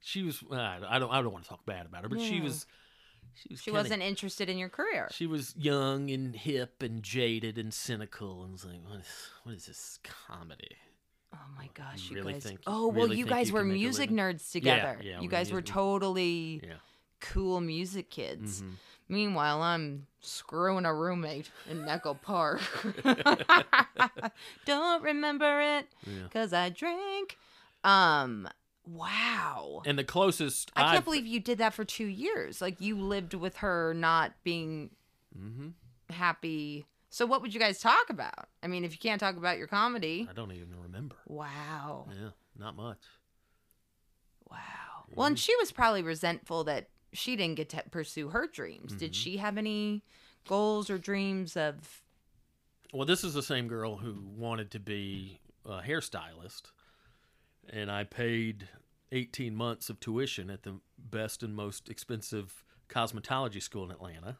she 0.00 0.22
was. 0.22 0.42
I 0.50 0.80
I 0.88 0.98
don't. 0.98 1.10
I 1.10 1.20
don't 1.22 1.32
want 1.32 1.44
to 1.44 1.50
talk 1.50 1.64
bad 1.66 1.86
about 1.86 2.02
her, 2.02 2.08
but 2.08 2.20
she 2.20 2.40
was. 2.40 2.66
She 3.34 3.48
was. 3.50 3.60
She 3.60 3.64
kinda- 3.70 3.80
wasn't 3.80 4.02
interested 4.02 4.48
in 4.48 4.58
your 4.58 4.68
career. 4.68 5.08
She 5.12 5.26
was 5.26 5.54
young 5.56 6.10
and 6.10 6.34
hip 6.34 6.82
and 6.82 7.02
jaded 7.02 7.58
and 7.58 7.72
cynical, 7.72 8.42
and 8.42 8.52
was 8.52 8.64
like, 8.64 8.80
"What 8.88 9.00
is, 9.00 9.30
what 9.44 9.54
is 9.54 9.66
this 9.66 9.98
comedy?" 10.02 10.76
Oh 11.32 11.38
my 11.56 11.68
gosh, 11.74 12.04
You 12.08 12.16
you, 12.16 12.22
really 12.22 12.32
guys! 12.34 12.42
think- 12.42 12.60
oh 12.66 12.88
well, 12.88 13.04
really 13.06 13.18
you 13.18 13.26
guys 13.26 13.48
you 13.48 13.54
were 13.54 13.60
can 13.60 13.68
make 13.68 13.76
a 13.76 13.80
music 13.80 14.10
nerds 14.10 14.50
together. 14.50 14.98
yeah, 15.02 15.16
you 15.20 15.24
we're 15.24 15.30
guys 15.30 15.52
were 15.52 15.60
totally 15.62 16.60
Yeah. 16.64 16.74
cool 17.20 17.60
music 17.60 18.10
kids. 18.10 18.62
Mhm. 18.62 18.72
Meanwhile, 19.08 19.62
I'm 19.62 20.06
screwing 20.20 20.84
a 20.84 20.94
roommate 20.94 21.50
in 21.70 21.88
Echo 21.88 22.14
Park. 22.14 22.60
Don't 24.66 25.02
remember 25.02 25.60
it 25.60 25.86
Yeah. 26.06 26.24
because 26.24 26.52
I 26.52 26.68
drank. 26.68 27.38
Um, 27.84 28.48
wow. 28.86 29.82
And 29.86 29.98
the 29.98 30.04
closest 30.04 30.70
I 30.76 30.82
can't 30.82 30.94
I've- 30.96 31.04
believe 31.04 31.26
you 31.26 31.40
did 31.40 31.58
that 31.58 31.74
for 31.74 31.84
two 31.84 32.06
years. 32.06 32.60
Like 32.60 32.80
you 32.80 32.96
lived 33.00 33.34
with 33.34 33.58
her, 33.58 33.94
not 33.94 34.32
being 34.44 34.90
Mhm. 35.36 35.72
happy. 36.10 36.86
So, 37.10 37.24
what 37.24 37.40
would 37.40 37.54
you 37.54 37.60
guys 37.60 37.80
talk 37.80 38.10
about? 38.10 38.48
I 38.62 38.66
mean, 38.66 38.84
if 38.84 38.92
you 38.92 38.98
can't 38.98 39.18
talk 39.20 39.36
about 39.36 39.56
your 39.56 39.66
comedy, 39.66 40.26
I 40.28 40.34
don't 40.34 40.52
even 40.52 40.78
remember. 40.82 41.16
wow. 41.26 42.06
Yeah, 42.12 42.30
not 42.58 42.76
much. 42.76 43.00
Wow. 44.50 44.58
Well, 45.14 45.26
and 45.26 45.38
she 45.38 45.54
was 45.56 45.72
probably 45.72 46.02
resentful 46.02 46.64
that 46.64 46.90
she 47.12 47.36
didn't 47.36 47.56
get 47.56 47.68
to 47.70 47.82
pursue 47.90 48.28
her 48.28 48.46
dreams. 48.46 48.92
Did 48.92 49.14
she 49.14 49.38
have 49.38 49.56
any 49.58 50.02
goals 50.46 50.90
or 50.90 50.98
dreams 50.98 51.56
of? 51.56 52.02
Well, 52.92 53.06
this 53.06 53.24
is 53.24 53.34
the 53.34 53.42
same 53.42 53.68
girl 53.68 53.96
who 53.96 54.16
wanted 54.36 54.70
to 54.72 54.80
be 54.80 55.40
a 55.64 55.80
hairstylist, 55.80 56.72
and 57.70 57.90
I 57.90 58.04
paid 58.04 58.68
18 59.12 59.54
months 59.54 59.90
of 59.90 60.00
tuition 60.00 60.50
at 60.50 60.62
the 60.62 60.80
best 60.98 61.42
and 61.42 61.54
most 61.54 61.88
expensive 61.88 62.64
cosmetology 62.88 63.62
school 63.62 63.84
in 63.84 63.90
Atlanta. 63.90 64.36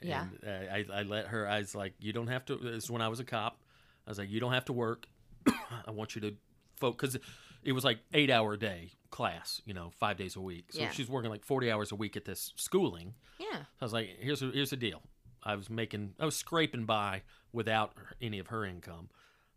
Yeah. 0.00 0.26
And 0.42 0.44
uh, 0.46 0.72
I, 0.72 1.00
I 1.00 1.02
let 1.02 1.28
her, 1.28 1.48
I 1.48 1.58
was 1.58 1.74
like, 1.74 1.94
you 1.98 2.12
don't 2.12 2.28
have 2.28 2.44
to, 2.46 2.56
this 2.56 2.84
is 2.84 2.90
when 2.90 3.02
I 3.02 3.08
was 3.08 3.20
a 3.20 3.24
cop. 3.24 3.62
I 4.06 4.10
was 4.10 4.18
like, 4.18 4.30
you 4.30 4.40
don't 4.40 4.52
have 4.52 4.66
to 4.66 4.72
work. 4.72 5.06
I 5.86 5.90
want 5.90 6.14
you 6.14 6.20
to 6.22 6.34
focus. 6.76 7.12
Because 7.12 7.26
it 7.66 7.72
was 7.72 7.84
like 7.84 7.98
eight 8.14 8.30
hour 8.30 8.54
a 8.54 8.58
day 8.58 8.92
class, 9.10 9.60
you 9.66 9.74
know, 9.74 9.90
five 9.98 10.16
days 10.16 10.36
a 10.36 10.40
week. 10.40 10.66
So 10.72 10.80
Yeah. 10.80 10.90
she's 10.90 11.08
working 11.08 11.30
like 11.30 11.44
40 11.44 11.70
hours 11.70 11.92
a 11.92 11.96
week 11.96 12.16
at 12.16 12.24
this 12.24 12.52
schooling. 12.56 13.14
Yeah. 13.38 13.58
I 13.80 13.84
was 13.84 13.92
like, 13.92 14.08
here's 14.20 14.40
a, 14.42 14.46
here's 14.50 14.70
the 14.70 14.76
deal. 14.76 15.02
I 15.42 15.54
was 15.56 15.68
making, 15.68 16.14
I 16.20 16.24
was 16.24 16.36
scraping 16.36 16.84
by 16.86 17.22
without 17.52 17.92
any 18.22 18.38
of 18.38 18.48
her 18.48 18.64
income. 18.64 19.08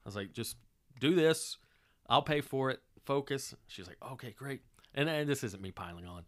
I 0.06 0.08
was 0.10 0.16
like, 0.16 0.34
just 0.34 0.58
do 1.00 1.14
this. 1.16 1.58
I'll 2.08 2.22
pay 2.22 2.42
for 2.42 2.70
it. 2.72 2.80
Focus. 3.06 3.54
She's 3.68 3.88
like, 3.88 3.98
okay, 4.14 4.32
great. 4.38 4.62
And, 4.96 5.08
and 5.10 5.30
this 5.30 5.44
isn't 5.44 5.62
me 5.62 5.72
piling 5.72 6.06
on. 6.06 6.24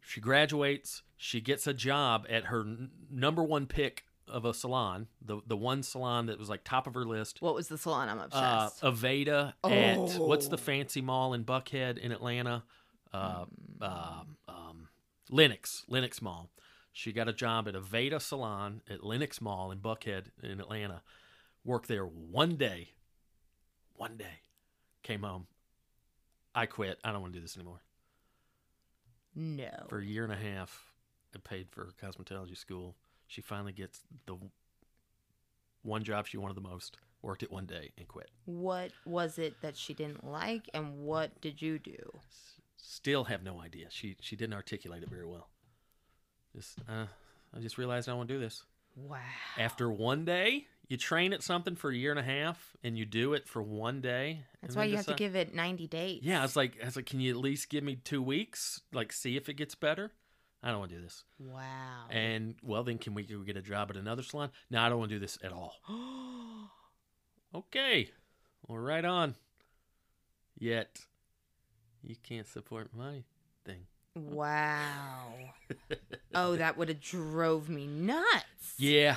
She 0.00 0.20
graduates. 0.20 1.02
She 1.16 1.40
gets 1.40 1.66
a 1.66 1.74
job 1.74 2.26
at 2.30 2.44
her 2.46 2.60
n- 2.60 2.90
number 3.10 3.42
one 3.42 3.66
pick 3.66 4.04
of 4.30 4.44
a 4.44 4.54
salon, 4.54 5.08
the 5.20 5.40
the 5.46 5.56
one 5.56 5.82
salon 5.82 6.26
that 6.26 6.38
was 6.38 6.48
like 6.48 6.62
top 6.64 6.86
of 6.86 6.94
her 6.94 7.04
list. 7.04 7.42
What 7.42 7.54
was 7.54 7.68
the 7.68 7.76
salon? 7.78 8.08
I'm 8.08 8.18
Uh, 8.18 8.24
obsessed. 8.24 8.82
Aveda 8.82 9.52
at 9.64 10.18
what's 10.18 10.48
the 10.48 10.56
Oh. 10.56 10.60
fancy 10.60 11.00
mall 11.00 11.34
in 11.34 11.44
Buckhead 11.44 11.98
in 11.98 12.12
Atlanta? 12.12 12.62
Uh, 13.12 13.44
uh, 13.80 14.22
um, 14.48 14.88
Lenox, 15.28 15.84
Lenox 15.88 16.22
Mall. 16.22 16.48
She 16.92 17.12
got 17.12 17.28
a 17.28 17.32
job 17.32 17.66
at 17.68 17.74
Aveda 17.74 18.20
Salon 18.20 18.82
at 18.88 19.02
Lenox 19.04 19.40
Mall 19.40 19.70
in 19.70 19.78
Buckhead 19.78 20.26
in 20.42 20.60
Atlanta. 20.60 21.02
Worked 21.64 21.88
there 21.88 22.04
one 22.06 22.56
day. 22.56 22.90
One 23.94 24.16
day. 24.16 24.40
Came 25.02 25.22
home. 25.22 25.46
I 26.54 26.66
quit. 26.66 26.98
I 27.04 27.12
don't 27.12 27.20
want 27.20 27.32
to 27.32 27.38
do 27.38 27.42
this 27.42 27.56
anymore. 27.56 27.82
no. 29.34 29.70
For 29.88 29.98
a 29.98 30.04
year 30.04 30.24
and 30.24 30.32
a 30.32 30.36
half, 30.36 30.92
I 31.34 31.38
paid 31.38 31.68
for 31.70 31.92
cosmetology 32.02 32.56
school. 32.56 32.96
She 33.30 33.42
finally 33.42 33.70
gets 33.70 34.00
the 34.26 34.36
one 35.82 36.02
job 36.02 36.26
she 36.26 36.36
wanted 36.36 36.56
the 36.56 36.68
most. 36.68 36.96
Worked 37.22 37.44
it 37.44 37.52
one 37.52 37.64
day 37.64 37.92
and 37.96 38.08
quit. 38.08 38.28
What 38.44 38.90
was 39.06 39.38
it 39.38 39.54
that 39.62 39.76
she 39.76 39.94
didn't 39.94 40.26
like, 40.26 40.68
and 40.74 41.04
what 41.04 41.40
did 41.40 41.62
you 41.62 41.78
do? 41.78 42.18
Still 42.76 43.24
have 43.24 43.44
no 43.44 43.60
idea. 43.60 43.86
She 43.90 44.16
she 44.20 44.34
didn't 44.34 44.54
articulate 44.54 45.04
it 45.04 45.08
very 45.08 45.26
well. 45.26 45.48
Just 46.56 46.80
uh, 46.88 47.06
I 47.54 47.60
just 47.60 47.78
realized 47.78 48.08
I 48.08 48.14
want 48.14 48.28
to 48.28 48.34
do 48.34 48.40
this. 48.40 48.64
Wow. 48.96 49.18
After 49.56 49.88
one 49.92 50.24
day, 50.24 50.66
you 50.88 50.96
train 50.96 51.32
at 51.32 51.44
something 51.44 51.76
for 51.76 51.90
a 51.90 51.94
year 51.94 52.10
and 52.10 52.18
a 52.18 52.24
half 52.24 52.76
and 52.82 52.98
you 52.98 53.04
do 53.04 53.34
it 53.34 53.46
for 53.46 53.62
one 53.62 54.00
day. 54.00 54.40
That's 54.60 54.74
why 54.74 54.86
you 54.86 54.96
have 54.96 55.06
to 55.06 55.14
give 55.14 55.36
it 55.36 55.54
90 55.54 55.86
days. 55.86 56.20
Yeah, 56.24 56.40
I 56.40 56.42
was 56.42 56.56
like, 56.56 56.78
I 56.82 56.86
was 56.86 56.96
like, 56.96 57.06
can 57.06 57.20
you 57.20 57.30
at 57.30 57.36
least 57.36 57.68
give 57.68 57.84
me 57.84 57.94
two 57.94 58.20
weeks? 58.20 58.80
Like, 58.92 59.12
see 59.12 59.36
if 59.36 59.48
it 59.48 59.54
gets 59.54 59.76
better. 59.76 60.10
I 60.62 60.70
don't 60.70 60.78
want 60.80 60.90
to 60.90 60.96
do 60.98 61.02
this. 61.02 61.24
Wow. 61.38 62.06
And 62.10 62.54
well, 62.62 62.82
then 62.84 62.98
can 62.98 63.14
we 63.14 63.22
go 63.22 63.38
get 63.40 63.56
a 63.56 63.62
job 63.62 63.90
at 63.90 63.96
another 63.96 64.22
salon? 64.22 64.50
No, 64.70 64.80
I 64.80 64.88
don't 64.88 64.98
want 64.98 65.08
to 65.10 65.16
do 65.16 65.20
this 65.20 65.38
at 65.42 65.52
all. 65.52 65.74
okay, 67.54 68.10
well, 68.66 68.78
right 68.78 69.04
on. 69.04 69.34
Yet, 70.58 71.00
you 72.02 72.16
can't 72.22 72.46
support 72.46 72.90
my 72.94 73.22
thing. 73.64 73.86
wow. 74.14 75.32
oh, 76.34 76.56
that 76.56 76.76
would 76.76 76.88
have 76.88 77.00
drove 77.00 77.70
me 77.70 77.86
nuts. 77.86 78.74
Yeah, 78.76 79.16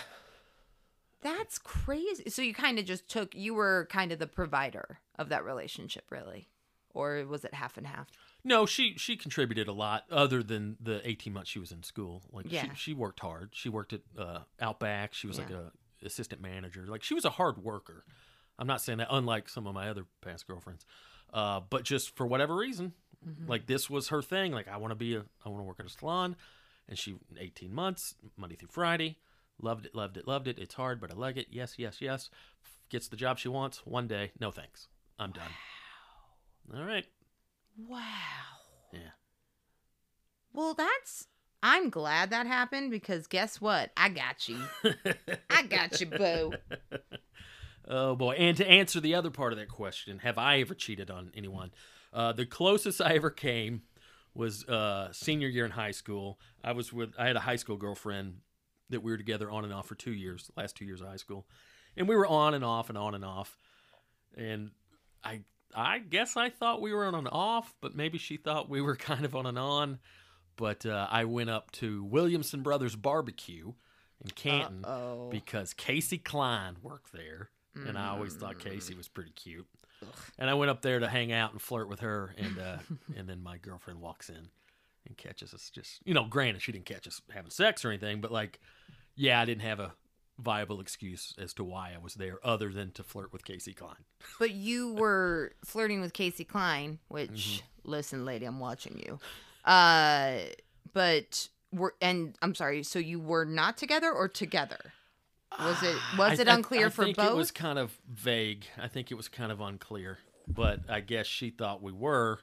That's 1.22 1.58
crazy. 1.58 2.30
So 2.30 2.42
you 2.42 2.54
kind 2.54 2.80
of 2.80 2.86
just 2.86 3.10
took 3.10 3.36
you 3.36 3.54
were 3.54 3.88
kind 3.92 4.12
of 4.14 4.20
the 4.20 4.28
provider 4.28 5.00
of 5.18 5.30
that 5.30 5.44
relationship, 5.44 6.06
really. 6.10 6.48
Or 6.94 7.26
was 7.26 7.44
it 7.44 7.54
half 7.56 7.78
and 7.78 7.88
half? 7.88 8.08
No, 8.44 8.66
she 8.66 8.96
she 8.98 9.16
contributed 9.16 9.68
a 9.68 9.74
lot, 9.74 10.04
other 10.12 10.44
than 10.44 10.78
the 10.82 11.08
eighteen 11.08 11.34
months 11.34 11.50
she 11.50 11.60
was 11.60 11.72
in 11.72 11.84
school. 11.84 12.24
Like, 12.32 12.52
Yeah. 12.52 12.64
she 12.64 12.70
she 12.76 12.94
worked 12.94 13.20
hard. 13.22 13.50
She 13.54 13.70
worked 13.70 13.94
at 13.94 14.02
uh, 14.18 14.40
Outback. 14.60 15.14
She 15.14 15.28
was 15.28 15.38
like 15.38 15.50
a 15.50 15.72
assistant 16.04 16.42
manager. 16.42 16.86
Like, 16.88 17.04
she 17.04 17.14
was 17.14 17.24
a 17.26 17.30
hard 17.32 17.64
worker. 17.64 18.04
I'm 18.60 18.68
not 18.68 18.82
saying 18.82 18.98
that, 19.00 19.08
unlike 19.10 19.50
some 19.50 19.66
of 19.68 19.74
my 19.74 19.90
other 19.90 20.06
past 20.22 20.46
girlfriends. 20.48 20.86
Uh, 21.34 21.62
but 21.70 21.84
just 21.84 22.16
for 22.16 22.26
whatever 22.28 22.56
reason, 22.56 22.94
Mm-hmm. 23.26 23.50
like 23.50 23.68
this 23.68 23.90
was 23.90 24.10
her 24.10 24.22
thing. 24.22 24.52
Like 24.52 24.68
I 24.68 24.76
want 24.76 24.92
to 24.92 24.96
be 24.96 25.16
a, 25.16 25.24
I 25.46 25.50
want 25.50 25.62
to 25.62 25.64
work 25.64 25.80
at 25.80 25.86
a 25.86 25.90
salon, 25.90 26.36
and 26.90 27.00
she 27.00 27.16
18 27.40 27.74
months, 27.74 28.16
Monday 28.36 28.56
through 28.58 28.68
Friday, 28.70 29.16
loved 29.62 29.86
it, 29.86 29.96
loved 29.96 30.18
it, 30.18 30.28
loved 30.28 30.46
it. 30.50 30.60
It's 30.60 30.74
hard, 30.74 31.00
but 31.00 31.10
I 31.10 31.16
like 31.16 31.38
it. 31.38 31.48
Yes, 31.50 31.76
yes, 31.78 32.02
yes. 32.02 32.30
Gets 32.90 33.08
the 33.08 33.16
job 33.16 33.40
she 33.40 33.48
wants. 33.48 33.78
One 33.86 34.08
day, 34.10 34.34
no 34.42 34.52
thanks, 34.52 34.90
I'm 35.18 35.32
done. 35.32 35.52
All 36.76 36.84
right, 36.84 37.06
Wow. 37.78 38.00
yeah. 38.92 39.00
Well, 40.54 40.74
that's 40.74 41.28
I'm 41.62 41.90
glad 41.90 42.30
that 42.32 42.46
happened 42.46 42.92
because 42.92 43.28
guess 43.28 43.62
what? 43.62 43.92
I 43.96 44.10
got 44.10 44.48
you. 44.48 44.60
I 45.50 45.64
got 45.64 46.00
you, 46.00 46.08
boo. 46.08 46.54
Oh 47.86 48.16
boy! 48.16 48.36
And 48.36 48.56
to 48.58 48.66
answer 48.66 49.02
the 49.02 49.16
other 49.16 49.30
part 49.30 49.52
of 49.52 49.60
that 49.60 49.68
question, 49.68 50.20
have 50.20 50.38
I 50.38 50.62
ever 50.62 50.74
cheated 50.74 51.12
on 51.12 51.32
anyone? 51.36 51.72
Uh, 52.14 52.32
the 52.32 52.46
closest 52.46 53.02
I 53.02 53.16
ever 53.16 53.30
came 53.30 53.82
was 54.34 54.64
uh, 54.70 55.12
senior 55.12 55.48
year 55.48 55.66
in 55.66 55.72
high 55.72 55.92
school. 55.92 56.40
I 56.64 56.72
was 56.72 56.94
with 56.94 57.14
I 57.20 57.28
had 57.28 57.36
a 57.36 57.42
high 57.42 57.58
school 57.58 57.76
girlfriend 57.76 58.38
that 58.90 59.02
we 59.04 59.12
were 59.12 59.18
together 59.18 59.52
on 59.52 59.66
and 59.66 59.74
off 59.74 59.88
for 59.88 59.96
two 59.96 60.14
years, 60.14 60.50
last 60.56 60.78
two 60.78 60.86
years 60.86 61.02
of 61.02 61.08
high 61.08 61.18
school, 61.18 61.46
and 61.98 62.08
we 62.08 62.16
were 62.16 62.26
on 62.26 62.54
and 62.54 62.64
off 62.64 62.88
and 62.88 62.98
on 62.98 63.16
and 63.16 63.26
off. 63.26 63.58
And 64.38 64.72
I 65.24 65.42
I 65.76 66.00
guess 66.00 66.38
I 66.38 66.50
thought 66.50 66.82
we 66.82 66.94
were 66.94 67.06
on 67.06 67.16
an 67.16 67.28
off, 67.28 67.74
but 67.82 67.96
maybe 67.96 68.18
she 68.18 68.38
thought 68.38 68.70
we 68.70 68.82
were 68.82 68.96
kind 68.98 69.26
of 69.26 69.36
on 69.36 69.46
an 69.46 69.58
on. 69.58 70.00
But 70.56 70.86
uh, 70.86 71.08
I 71.10 71.26
went 71.26 71.50
up 71.50 71.72
to 71.72 72.04
Williamson 72.04 72.62
Brothers 72.62 72.96
Barbecue 72.96 73.74
in 74.24 74.30
Canton 74.32 74.86
Uh-oh. 74.86 75.30
because 75.32 75.74
Casey 75.74 76.18
Klein 76.20 76.76
worked 76.84 77.12
there, 77.12 77.50
and 77.76 77.98
I 77.98 78.10
always 78.10 78.36
thought 78.36 78.60
Casey 78.60 78.94
was 78.94 79.08
pretty 79.08 79.32
cute. 79.32 79.68
And 80.38 80.50
I 80.50 80.54
went 80.54 80.70
up 80.70 80.82
there 80.82 81.00
to 81.00 81.08
hang 81.08 81.32
out 81.32 81.54
and 81.54 81.62
flirt 81.62 81.90
with 81.90 82.02
her, 82.02 82.36
and 82.38 82.60
uh, 82.60 82.78
and 83.18 83.28
then 83.28 83.42
my 83.42 83.58
girlfriend 83.58 84.00
walks 84.00 84.30
in 84.30 84.50
and 85.08 85.18
catches 85.18 85.54
us. 85.54 85.70
Just 85.70 86.02
you 86.06 86.14
know, 86.14 86.26
granted, 86.26 86.62
she 86.62 86.72
didn't 86.72 86.86
catch 86.86 87.08
us 87.08 87.22
having 87.34 87.52
sex 87.52 87.84
or 87.84 87.90
anything, 87.90 88.22
but 88.22 88.32
like, 88.32 88.60
yeah, 89.16 89.40
I 89.42 89.46
didn't 89.46 89.64
have 89.64 89.80
a 89.80 89.94
viable 90.40 90.80
excuse 90.82 91.34
as 91.38 91.54
to 91.54 91.64
why 91.64 91.92
I 91.96 91.98
was 92.00 92.16
there 92.16 92.40
other 92.44 92.72
than 92.72 92.92
to 92.94 93.04
flirt 93.04 93.32
with 93.32 93.46
Casey 93.46 93.74
Klein. 93.74 94.06
But 94.40 94.52
you 94.52 94.94
were 94.94 95.54
flirting 95.64 96.02
with 96.02 96.14
Casey 96.14 96.44
Klein, 96.44 97.00
which 97.08 97.30
Mm-hmm. 97.84 97.92
listen, 97.92 98.26
lady, 98.26 98.46
I'm 98.46 98.60
watching 98.60 99.00
you. 99.06 99.20
Uh 99.64 100.40
but 100.94 101.48
were 101.72 101.94
and 102.02 102.36
I'm 102.42 102.56
sorry, 102.56 102.84
so 102.84 103.00
you 103.00 103.20
were 103.20 103.46
not 103.46 103.78
together 103.78 104.12
or 104.12 104.28
together? 104.28 104.94
Was 105.60 105.82
it 105.84 105.96
was 106.18 106.40
I- 106.40 106.42
it 106.42 106.48
I- 106.48 106.56
unclear 106.56 106.88
I 106.88 106.90
for 106.90 107.06
think 107.06 107.18
both? 107.18 107.32
It 107.32 107.36
was 107.36 107.52
kind 107.52 107.78
of 107.78 107.98
vague. 108.12 108.66
I 108.78 108.88
think 108.88 109.12
it 109.12 109.16
was 109.16 109.28
kind 109.30 109.52
of 109.52 109.62
unclear, 109.62 110.18
but 110.48 110.80
I 110.90 111.00
guess 111.00 111.28
she 111.28 111.52
thought 111.52 111.82
we 111.84 111.92
were, 111.92 112.40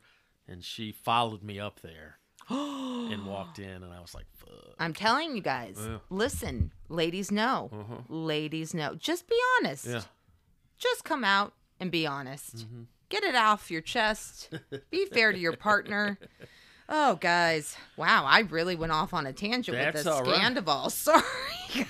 and 0.47 0.63
she 0.65 0.93
followed 0.93 1.43
me 1.43 1.59
up 1.59 1.81
there 1.81 2.19
and 3.13 3.27
walked 3.27 3.59
in, 3.59 3.83
and 3.83 3.93
I 3.93 4.01
was 4.01 4.15
like, 4.15 4.27
"Fuck." 4.37 4.75
I'm 4.79 4.95
telling 4.95 5.37
you 5.37 5.43
guys. 5.43 5.79
Yeah. 5.81 5.99
Listen, 6.11 6.73
ladies 6.89 7.31
know. 7.31 7.71
Uh-huh. 7.73 8.03
Ladies 8.09 8.75
know. 8.75 8.95
Just 8.95 9.29
be 9.29 9.37
honest. 9.59 9.87
Yeah. 9.87 10.03
Just 10.79 11.05
come 11.05 11.25
out 11.25 11.53
and 11.79 11.91
be 11.91 12.07
honest. 12.07 12.57
Mm-hmm. 12.59 12.83
Get 13.09 13.25
it 13.25 13.35
off 13.35 13.71
your 13.71 13.81
chest. 13.81 14.51
be 14.91 15.07
fair 15.07 15.33
to 15.33 15.39
your 15.39 15.57
partner. 15.57 16.19
Oh, 16.93 17.15
guys. 17.15 17.77
Wow, 17.97 18.25
I 18.27 18.41
really 18.41 18.75
went 18.75 18.91
off 18.91 19.15
on 19.15 19.25
a 19.25 19.33
tangent 19.33 19.77
with 19.77 19.95
That's 19.95 20.03
this 20.03 20.07
all 20.13 20.25
right. 20.25 20.41
Scandoval. 20.41 20.91
Sorry, 20.91 21.23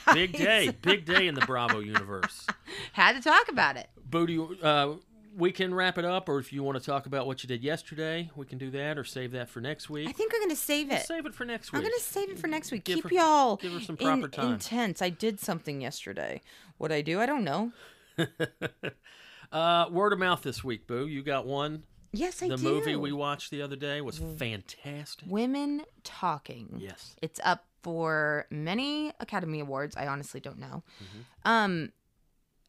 guys. 0.05 0.15
Big 0.15 0.33
day, 0.35 0.77
big 0.83 1.07
day 1.07 1.27
in 1.27 1.35
the 1.35 1.41
Bravo 1.41 1.79
universe. 1.81 2.47
Had 2.93 3.15
to 3.17 3.23
talk 3.23 3.49
about 3.49 3.79
it. 3.79 3.89
Booty, 4.05 4.39
uh, 4.63 4.91
we 5.37 5.53
can 5.53 5.73
wrap 5.75 5.97
it 5.99 6.05
up, 6.05 6.29
or 6.29 6.39
if 6.39 6.53
you 6.53 6.63
want 6.63 6.79
to 6.79 6.85
talk 6.85 7.07
about 7.07 7.27
what 7.27 7.43
you 7.43 7.49
did 7.49 7.63
yesterday, 7.63 8.31
we 8.37 8.47
can 8.47 8.59
do 8.59 8.71
that, 8.73 8.99
or 8.99 9.05
save 9.05 9.33
that 9.33 9.49
for 9.49 9.61
next 9.61 9.89
week. 9.89 10.09
I 10.09 10.13
think 10.13 10.33
I'm 10.35 10.41
going 10.41 10.51
to 10.51 10.57
save 10.57 10.91
it. 10.91 11.07
Save 11.07 11.27
it 11.27 11.35
for 11.35 11.45
next 11.45 11.73
week. 11.73 11.79
I'm 11.79 11.83
going 11.89 11.99
to 11.99 12.05
save 12.05 12.31
it 12.31 12.39
for 12.39 12.47
next 12.49 12.73
week. 12.73 12.85
Give 12.85 12.97
Keep 12.97 13.05
her- 13.11 13.15
y'all 13.15 13.57
give 13.57 13.73
her 13.73 13.81
some 13.81 13.97
in- 13.99 14.07
proper 14.07 14.29
time. 14.29 14.55
intense. 14.55 15.01
I 15.03 15.09
did 15.11 15.41
something 15.41 15.81
yesterday. 15.81 16.41
What 16.79 16.91
I 16.93 17.03
do, 17.03 17.21
I 17.21 17.27
don't 17.27 17.45
know. 17.45 17.73
uh, 19.53 19.87
word 19.91 20.13
of 20.13 20.19
mouth 20.19 20.43
this 20.43 20.63
week, 20.65 20.87
Boo. 20.87 21.07
You 21.07 21.23
got 21.23 21.47
one. 21.47 21.85
Yes, 22.13 22.43
I 22.43 22.49
the 22.49 22.57
do. 22.57 22.63
movie 22.65 22.97
we 22.97 23.13
watched 23.13 23.51
the 23.51 23.63
other 23.63 23.77
day 23.77 24.01
was 24.01 24.19
fantastic. 24.37 25.29
Women 25.29 25.83
Talking. 26.03 26.77
Yes. 26.79 27.15
It's 27.23 27.39
up 27.45 27.67
for 27.83 28.47
many 28.51 29.13
Academy 29.21 29.61
Awards. 29.61 29.97
I 29.97 30.07
honestly 30.09 30.41
don't 30.41 30.59
know. 30.59 30.83
Mm-hmm. 31.03 31.21
Um, 31.45 31.93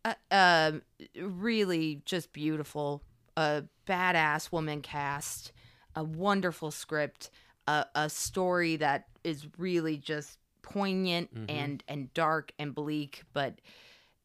uh, 0.06 0.14
uh, 0.32 0.72
really 1.19 2.02
just 2.06 2.34
beautiful. 2.34 3.03
A 3.38 3.64
badass 3.88 4.52
woman 4.52 4.82
cast. 4.82 5.52
A 5.95 6.03
wonderful 6.03 6.72
script. 6.72 7.30
A, 7.68 7.86
a 7.95 8.10
story 8.10 8.78
that 8.78 9.07
is 9.23 9.48
really 9.57 9.98
just 9.98 10.38
poignant 10.61 11.34
Mm-hmm. 11.34 11.49
and 11.49 11.84
and 11.88 12.14
dark 12.14 12.52
and 12.60 12.73
bleak, 12.73 13.23
but 13.34 13.60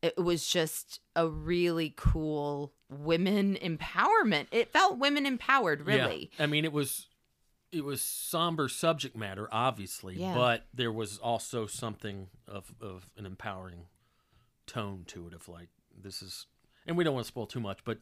it 0.02 0.16
was 0.16 0.46
just 0.48 1.00
a 1.16 1.26
really 1.28 1.92
cool 1.96 2.72
women 2.90 3.56
empowerment. 3.60 4.46
It 4.52 4.70
felt 4.72 4.98
women 4.98 5.26
empowered, 5.26 5.86
really. 5.86 6.30
Yeah. 6.38 6.44
I 6.44 6.46
mean, 6.46 6.64
it 6.64 6.72
was 6.72 7.06
it 7.72 7.84
was 7.84 8.00
somber 8.00 8.68
subject 8.68 9.16
matter, 9.16 9.48
obviously, 9.50 10.16
Yeah. 10.20 10.34
but 10.34 10.66
there 10.72 10.92
was 10.92 11.18
also 11.18 11.66
something 11.66 12.28
of 12.46 12.72
of 12.80 13.10
an 13.16 13.26
empowering 13.26 13.86
tone 14.66 15.04
to 15.08 15.26
it. 15.28 15.34
Of 15.34 15.48
like, 15.48 15.68
this 16.00 16.22
is, 16.22 16.46
and 16.86 16.96
we 16.96 17.04
don't 17.04 17.14
want 17.14 17.24
to 17.26 17.28
spoil 17.28 17.46
too 17.46 17.60
much, 17.60 17.80
but 17.84 17.98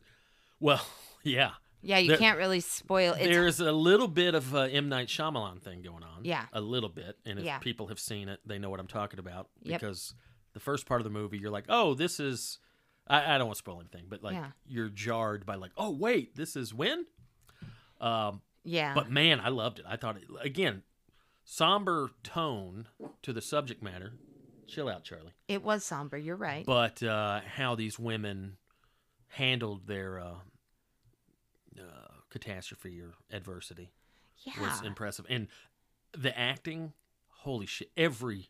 well, 0.60 0.84
yeah, 1.22 1.52
Yeah, 1.82 1.98
you 1.98 2.08
There- 2.08 2.16
can't 2.18 2.38
really 2.38 2.60
spoil. 2.60 3.12
It's 3.14 3.24
there's 3.24 3.60
a 3.60 3.72
little 3.72 4.08
bit 4.08 4.34
of 4.34 4.54
a 4.54 4.68
M 4.70 4.88
Night 4.88 5.08
Shyamalan 5.08 5.60
thing 5.62 5.82
going 5.82 6.02
on. 6.02 6.24
Yeah. 6.24 6.46
a 6.52 6.60
little 6.60 6.88
bit, 6.88 7.18
and 7.26 7.38
if 7.38 7.44
Yeah. 7.44 7.58
people 7.58 7.88
have 7.88 7.98
seen 7.98 8.28
it, 8.28 8.40
they 8.46 8.58
know 8.58 8.70
what 8.70 8.80
I'm 8.80 8.86
talking 8.86 9.18
about 9.18 9.48
Yep. 9.62 9.80
because 9.80 10.14
the 10.54 10.60
first 10.60 10.86
part 10.86 11.00
of 11.00 11.04
the 11.04 11.10
movie, 11.10 11.36
you're 11.38 11.50
like, 11.50 11.66
oh, 11.68 11.94
this 11.94 12.18
is. 12.20 12.58
I, 13.06 13.34
I 13.34 13.38
don't 13.38 13.48
want 13.48 13.56
to 13.56 13.58
spoil 13.58 13.80
anything, 13.80 14.06
but 14.08 14.22
like 14.22 14.34
Yeah. 14.34 14.52
you're 14.66 14.88
jarred 14.88 15.44
by 15.44 15.56
like, 15.56 15.72
oh 15.76 15.90
wait, 15.90 16.36
this 16.36 16.56
is 16.56 16.72
when. 16.72 17.04
Um, 18.00 18.40
yeah. 18.64 18.94
but 18.94 19.10
man, 19.10 19.40
I 19.40 19.50
loved 19.50 19.78
it. 19.78 19.84
I 19.86 19.96
thought 19.96 20.16
it, 20.16 20.24
again, 20.40 20.82
somber 21.44 22.10
tone 22.22 22.86
to 23.22 23.32
the 23.34 23.42
subject 23.42 23.82
matter. 23.82 24.14
Chill 24.66 24.88
out, 24.88 25.04
Charlie. 25.04 25.32
It 25.48 25.62
was 25.62 25.84
somber. 25.84 26.16
You're 26.16 26.36
right. 26.36 26.64
But 26.64 27.02
uh, 27.02 27.40
how 27.46 27.74
these 27.74 27.98
women 27.98 28.56
handled 29.28 29.86
their 29.86 30.18
uh, 30.18 30.34
uh, 31.78 31.82
catastrophe 32.30 33.00
or 33.00 33.14
adversity 33.32 33.90
yeah. 34.44 34.60
was 34.60 34.82
impressive, 34.82 35.26
and 35.28 35.48
the 36.16 36.36
acting. 36.38 36.92
Holy 37.28 37.66
shit! 37.66 37.90
Every 37.96 38.48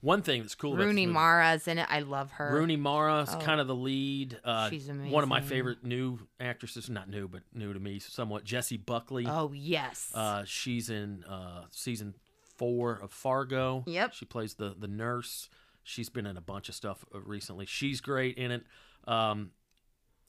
one 0.00 0.22
thing 0.22 0.42
that's 0.42 0.54
cool. 0.54 0.74
about 0.74 0.84
Rooney 0.84 1.06
Mara's 1.06 1.66
in 1.66 1.78
it. 1.78 1.86
I 1.90 2.00
love 2.00 2.30
her. 2.32 2.52
Rooney 2.54 2.76
Mara's 2.76 3.30
Oh. 3.32 3.38
kind 3.40 3.60
of 3.60 3.66
the 3.66 3.74
lead. 3.74 4.38
Uh, 4.44 4.70
She's 4.70 4.88
One 4.88 5.22
of 5.22 5.28
my 5.28 5.40
favorite 5.40 5.82
new 5.84 6.20
actresses, 6.38 6.88
not 6.88 7.08
new, 7.08 7.26
but 7.28 7.42
new 7.52 7.72
to 7.72 7.80
me 7.80 7.98
somewhat. 7.98 8.44
Jessie 8.44 8.76
Buckley. 8.76 9.26
Oh 9.26 9.52
yes. 9.52 10.12
Uh, 10.14 10.44
she's 10.44 10.90
in 10.90 11.24
uh, 11.24 11.64
season 11.70 12.14
four 12.56 12.98
of 13.02 13.12
Fargo. 13.12 13.84
Yep. 13.86 14.14
She 14.14 14.24
plays 14.24 14.54
the 14.54 14.74
the 14.78 14.88
nurse. 14.88 15.48
She's 15.82 16.08
been 16.08 16.26
in 16.26 16.36
a 16.36 16.40
bunch 16.40 16.68
of 16.68 16.74
stuff 16.74 17.04
uh, 17.14 17.20
recently. 17.20 17.66
She's 17.66 18.00
great 18.00 18.36
in 18.36 18.50
it. 18.50 18.64
Um, 19.06 19.52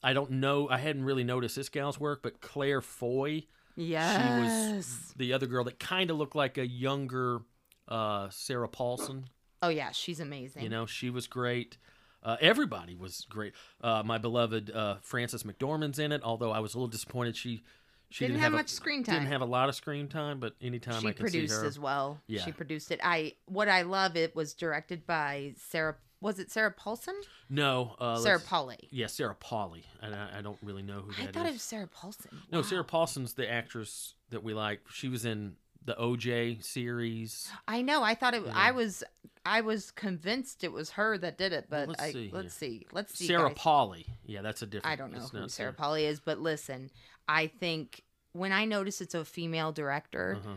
I 0.02 0.12
don't 0.12 0.32
know. 0.32 0.68
I 0.68 0.78
hadn't 0.78 1.04
really 1.04 1.24
noticed 1.24 1.56
this 1.56 1.68
gal's 1.68 1.98
work, 1.98 2.22
but 2.22 2.40
Claire 2.40 2.80
Foy, 2.80 3.44
yes. 3.74 4.22
she 4.22 4.76
was 4.76 5.14
the 5.16 5.32
other 5.32 5.46
girl 5.46 5.64
that 5.64 5.80
kind 5.80 6.10
of 6.10 6.16
looked 6.16 6.36
like 6.36 6.56
a 6.58 6.66
younger 6.66 7.40
uh, 7.88 8.28
Sarah 8.30 8.68
Paulson. 8.68 9.28
Oh 9.60 9.68
yeah, 9.68 9.90
she's 9.90 10.20
amazing. 10.20 10.62
You 10.62 10.68
know, 10.68 10.86
she 10.86 11.10
was 11.10 11.26
great. 11.26 11.78
Uh, 12.22 12.36
everybody 12.40 12.94
was 12.94 13.26
great. 13.28 13.54
Uh, 13.80 14.02
my 14.04 14.18
beloved 14.18 14.70
uh, 14.70 14.96
Frances 15.02 15.44
McDormand's 15.44 15.98
in 15.98 16.12
it, 16.12 16.22
although 16.22 16.50
I 16.50 16.58
was 16.60 16.74
a 16.74 16.78
little 16.78 16.88
disappointed 16.88 17.36
she 17.36 17.62
she 18.10 18.24
Didn't 18.24 18.34
didn't, 18.36 18.42
have 18.44 18.52
a- 18.54 18.56
much 18.56 18.68
screen 18.70 19.04
time. 19.04 19.16
Didn't 19.16 19.28
have 19.32 19.40
a 19.42 19.46
lot 19.46 19.68
of 19.68 19.74
screen 19.74 20.08
time, 20.08 20.40
but 20.40 20.54
anytime 20.62 21.00
she 21.02 21.08
I 21.08 21.12
can 21.12 21.28
see 21.28 21.38
it. 21.38 21.42
She 21.42 21.46
produced 21.48 21.60
her, 21.62 21.66
as 21.66 21.78
well. 21.78 22.20
Yeah. 22.26 22.44
She 22.44 22.52
produced 22.52 22.90
it. 22.90 23.00
I 23.02 23.34
what 23.46 23.68
I 23.68 23.82
love 23.82 24.16
it 24.16 24.34
was 24.34 24.54
directed 24.54 25.06
by 25.06 25.54
Sarah. 25.56 25.96
Was 26.20 26.40
it 26.40 26.50
Sarah 26.50 26.72
Paulson? 26.72 27.14
no, 27.48 27.94
uh, 28.00 28.16
Sarah 28.16 28.40
Polley. 28.40 28.88
Yeah, 28.90 29.06
Sarah 29.06 29.36
Polley, 29.36 29.84
and 30.02 30.14
I, 30.16 30.38
I 30.38 30.42
don't 30.42 30.58
really 30.62 30.82
know 30.82 31.00
who 31.02 31.12
I 31.22 31.26
that 31.26 31.34
thought 31.34 31.44
is. 31.46 31.50
it 31.50 31.52
was 31.54 31.62
Sarah 31.62 31.86
Paulson. 31.86 32.42
No, 32.50 32.58
Wow. 32.58 32.62
Sarah 32.62 32.84
Paulson's 32.84 33.34
the 33.34 33.48
actress 33.48 34.14
that 34.30 34.42
we 34.42 34.52
like. 34.52 34.80
She 34.92 35.08
was 35.08 35.24
in 35.24 35.54
the 35.84 35.94
OJ 35.94 36.64
series. 36.64 37.48
I 37.68 37.82
know. 37.82 38.02
I 38.02 38.14
thought 38.14 38.34
it. 38.34 38.42
Yeah. 38.44 38.52
I 38.54 38.70
was. 38.72 39.04
I 39.46 39.60
was 39.62 39.90
convinced 39.92 40.62
it 40.64 40.72
was 40.72 40.90
her 40.90 41.16
that 41.18 41.38
did 41.38 41.52
it, 41.52 41.66
Well, 41.70 41.82
but 41.86 41.88
let's 41.90 42.02
I, 42.02 42.12
see 42.12 42.30
let's 42.32 42.52
see. 42.54 42.86
Let's 42.92 43.16
see. 43.16 43.26
Sarah 43.28 43.48
guys. 43.48 43.56
Polley. 43.56 44.06
Yeah, 44.26 44.42
that's 44.42 44.60
a 44.62 44.66
different. 44.66 44.92
I 44.92 44.96
don't 44.96 45.12
know 45.12 45.20
who 45.20 45.38
not 45.40 45.50
Sarah 45.52 45.72
Polley 45.72 46.04
is, 46.04 46.18
but 46.20 46.38
listen, 46.40 46.90
I 47.28 47.46
think 47.46 48.02
when 48.32 48.52
I 48.52 48.64
notice 48.64 49.00
it's 49.00 49.14
a 49.14 49.24
female 49.24 49.72
director, 49.72 50.38
Uh-huh. 50.38 50.56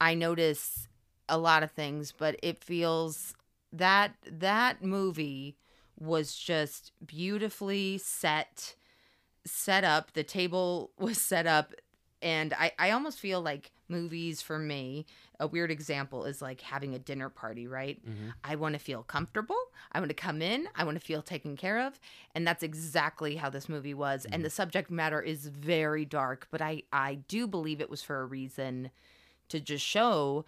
I 0.00 0.14
notice 0.14 0.88
a 1.28 1.38
lot 1.38 1.62
of 1.62 1.70
things, 1.72 2.12
but 2.12 2.36
it 2.42 2.62
feels 2.64 3.34
that 3.72 4.14
that 4.26 4.82
movie 4.82 5.56
was 5.98 6.34
just 6.34 6.92
beautifully 7.04 7.98
set 7.98 8.74
set 9.46 9.84
up. 9.84 10.12
The 10.12 10.24
table 10.24 10.92
was 10.98 11.20
set 11.20 11.46
up 11.46 11.74
and 12.22 12.52
I 12.54 12.72
I 12.78 12.90
almost 12.90 13.18
feel 13.20 13.40
like 13.40 13.72
movies 13.88 14.42
for 14.42 14.58
me, 14.58 15.06
a 15.40 15.46
weird 15.46 15.70
example 15.70 16.24
is 16.24 16.40
like 16.40 16.60
having 16.60 16.94
a 16.94 16.98
dinner 16.98 17.30
party, 17.30 17.66
right? 17.66 17.98
Mhm. 18.06 18.34
I 18.44 18.54
want 18.56 18.74
to 18.74 18.78
feel 18.78 19.02
comfortable. 19.02 19.56
I 19.90 19.98
want 19.98 20.10
to 20.10 20.14
come 20.14 20.42
in. 20.42 20.68
I 20.76 20.84
want 20.84 21.00
to 21.00 21.04
feel 21.04 21.22
taken 21.22 21.56
care 21.56 21.80
of. 21.80 21.98
And 22.34 22.46
that's 22.46 22.62
exactly 22.62 23.36
how 23.36 23.48
this 23.50 23.68
movie 23.68 23.94
was. 23.94 24.26
And 24.26 24.34
mm-hmm. 24.34 24.42
the 24.44 24.50
subject 24.50 24.90
matter 24.90 25.20
is 25.20 25.46
very 25.46 26.04
dark, 26.04 26.46
but 26.50 26.60
I, 26.60 26.82
I 26.92 27.16
do 27.26 27.46
believe 27.46 27.80
it 27.80 27.90
was 27.90 28.02
for 28.02 28.20
a 28.20 28.26
reason 28.26 28.90
to 29.48 29.58
just 29.58 29.84
show 29.84 30.44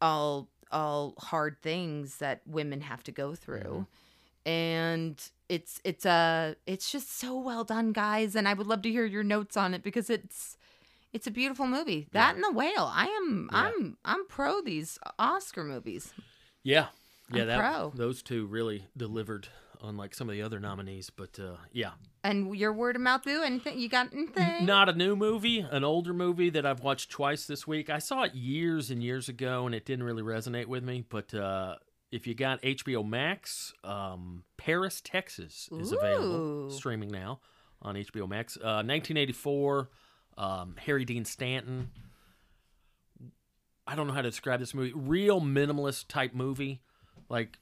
all 0.00 0.48
all 0.72 1.14
hard 1.18 1.56
things 1.62 2.16
that 2.16 2.40
women 2.46 2.80
have 2.80 3.02
to 3.04 3.12
go 3.12 3.34
through. 3.34 3.86
Mm-hmm. 4.46 4.50
And 4.50 5.30
it's 5.48 5.80
it's 5.84 6.06
a 6.06 6.56
it's 6.66 6.92
just 6.92 7.18
so 7.18 7.38
well 7.38 7.64
done, 7.64 7.92
guys. 7.92 8.36
And 8.36 8.46
I 8.46 8.54
would 8.54 8.66
love 8.66 8.82
to 8.82 8.90
hear 8.90 9.04
your 9.04 9.24
notes 9.24 9.56
on 9.56 9.74
it 9.74 9.82
because 9.82 10.08
it's 10.08 10.56
it's 11.14 11.26
a 11.26 11.30
beautiful 11.30 11.66
movie. 11.66 12.08
That 12.12 12.28
Yeah. 12.30 12.34
and 12.34 12.44
the 12.44 12.52
whale. 12.52 12.90
I 12.92 13.06
am 13.06 13.48
Yeah. 13.50 13.58
I'm 13.58 13.96
I'm 14.04 14.26
pro 14.26 14.60
these 14.60 14.98
Oscar 15.18 15.64
movies. 15.64 16.12
Yeah, 16.62 16.88
yeah. 17.32 17.42
I'm 17.42 17.48
that 17.48 17.58
pro. 17.58 17.92
those 17.94 18.22
two 18.22 18.44
really 18.46 18.86
delivered, 18.96 19.48
unlike 19.82 20.14
some 20.14 20.28
of 20.28 20.34
the 20.34 20.42
other 20.42 20.60
nominees. 20.60 21.10
But 21.10 21.38
uh, 21.38 21.56
yeah, 21.72 21.92
And 22.22 22.56
your 22.56 22.72
word 22.72 22.96
of 22.96 23.02
mouth, 23.02 23.22
boo? 23.24 23.42
Anything 23.42 23.78
you 23.78 23.88
got? 23.88 24.12
Anything? 24.12 24.66
not 24.66 24.88
a 24.88 24.92
new 24.94 25.14
movie, 25.16 25.60
an 25.60 25.84
older 25.84 26.12
movie 26.14 26.50
that 26.50 26.66
I've 26.66 26.80
watched 26.80 27.10
twice 27.10 27.46
this 27.46 27.66
week. 27.66 27.88
I 27.90 27.98
saw 27.98 28.22
it 28.24 28.34
years 28.34 28.90
and 28.90 29.02
years 29.02 29.28
ago, 29.28 29.66
and 29.66 29.74
it 29.74 29.84
didn't 29.86 30.04
really 30.04 30.22
resonate 30.22 30.66
with 30.66 30.82
me. 30.84 31.04
But 31.08 31.32
uh, 31.34 31.76
if 32.10 32.26
you 32.26 32.34
got 32.34 32.62
HBO 32.62 33.06
Max, 33.06 33.72
um, 33.84 34.44
Paris, 34.56 35.00
Texas 35.02 35.68
is 35.72 35.92
available 35.92 36.70
streaming 36.70 37.10
now 37.10 37.40
on 37.82 37.96
HBO 37.96 38.26
Max. 38.26 38.56
Uh, 38.56 38.80
1984, 38.80 39.90
um, 40.36 40.74
Harry 40.84 41.04
Dean 41.04 41.24
Stanton. 41.24 41.90
I 43.86 43.94
don't 43.94 44.06
know 44.06 44.14
how 44.14 44.22
to 44.22 44.30
describe 44.30 44.60
this 44.60 44.74
movie. 44.74 44.92
Real 44.94 45.40
minimalist 45.40 46.08
type 46.08 46.34
movie, 46.34 46.80
like. 47.28 47.58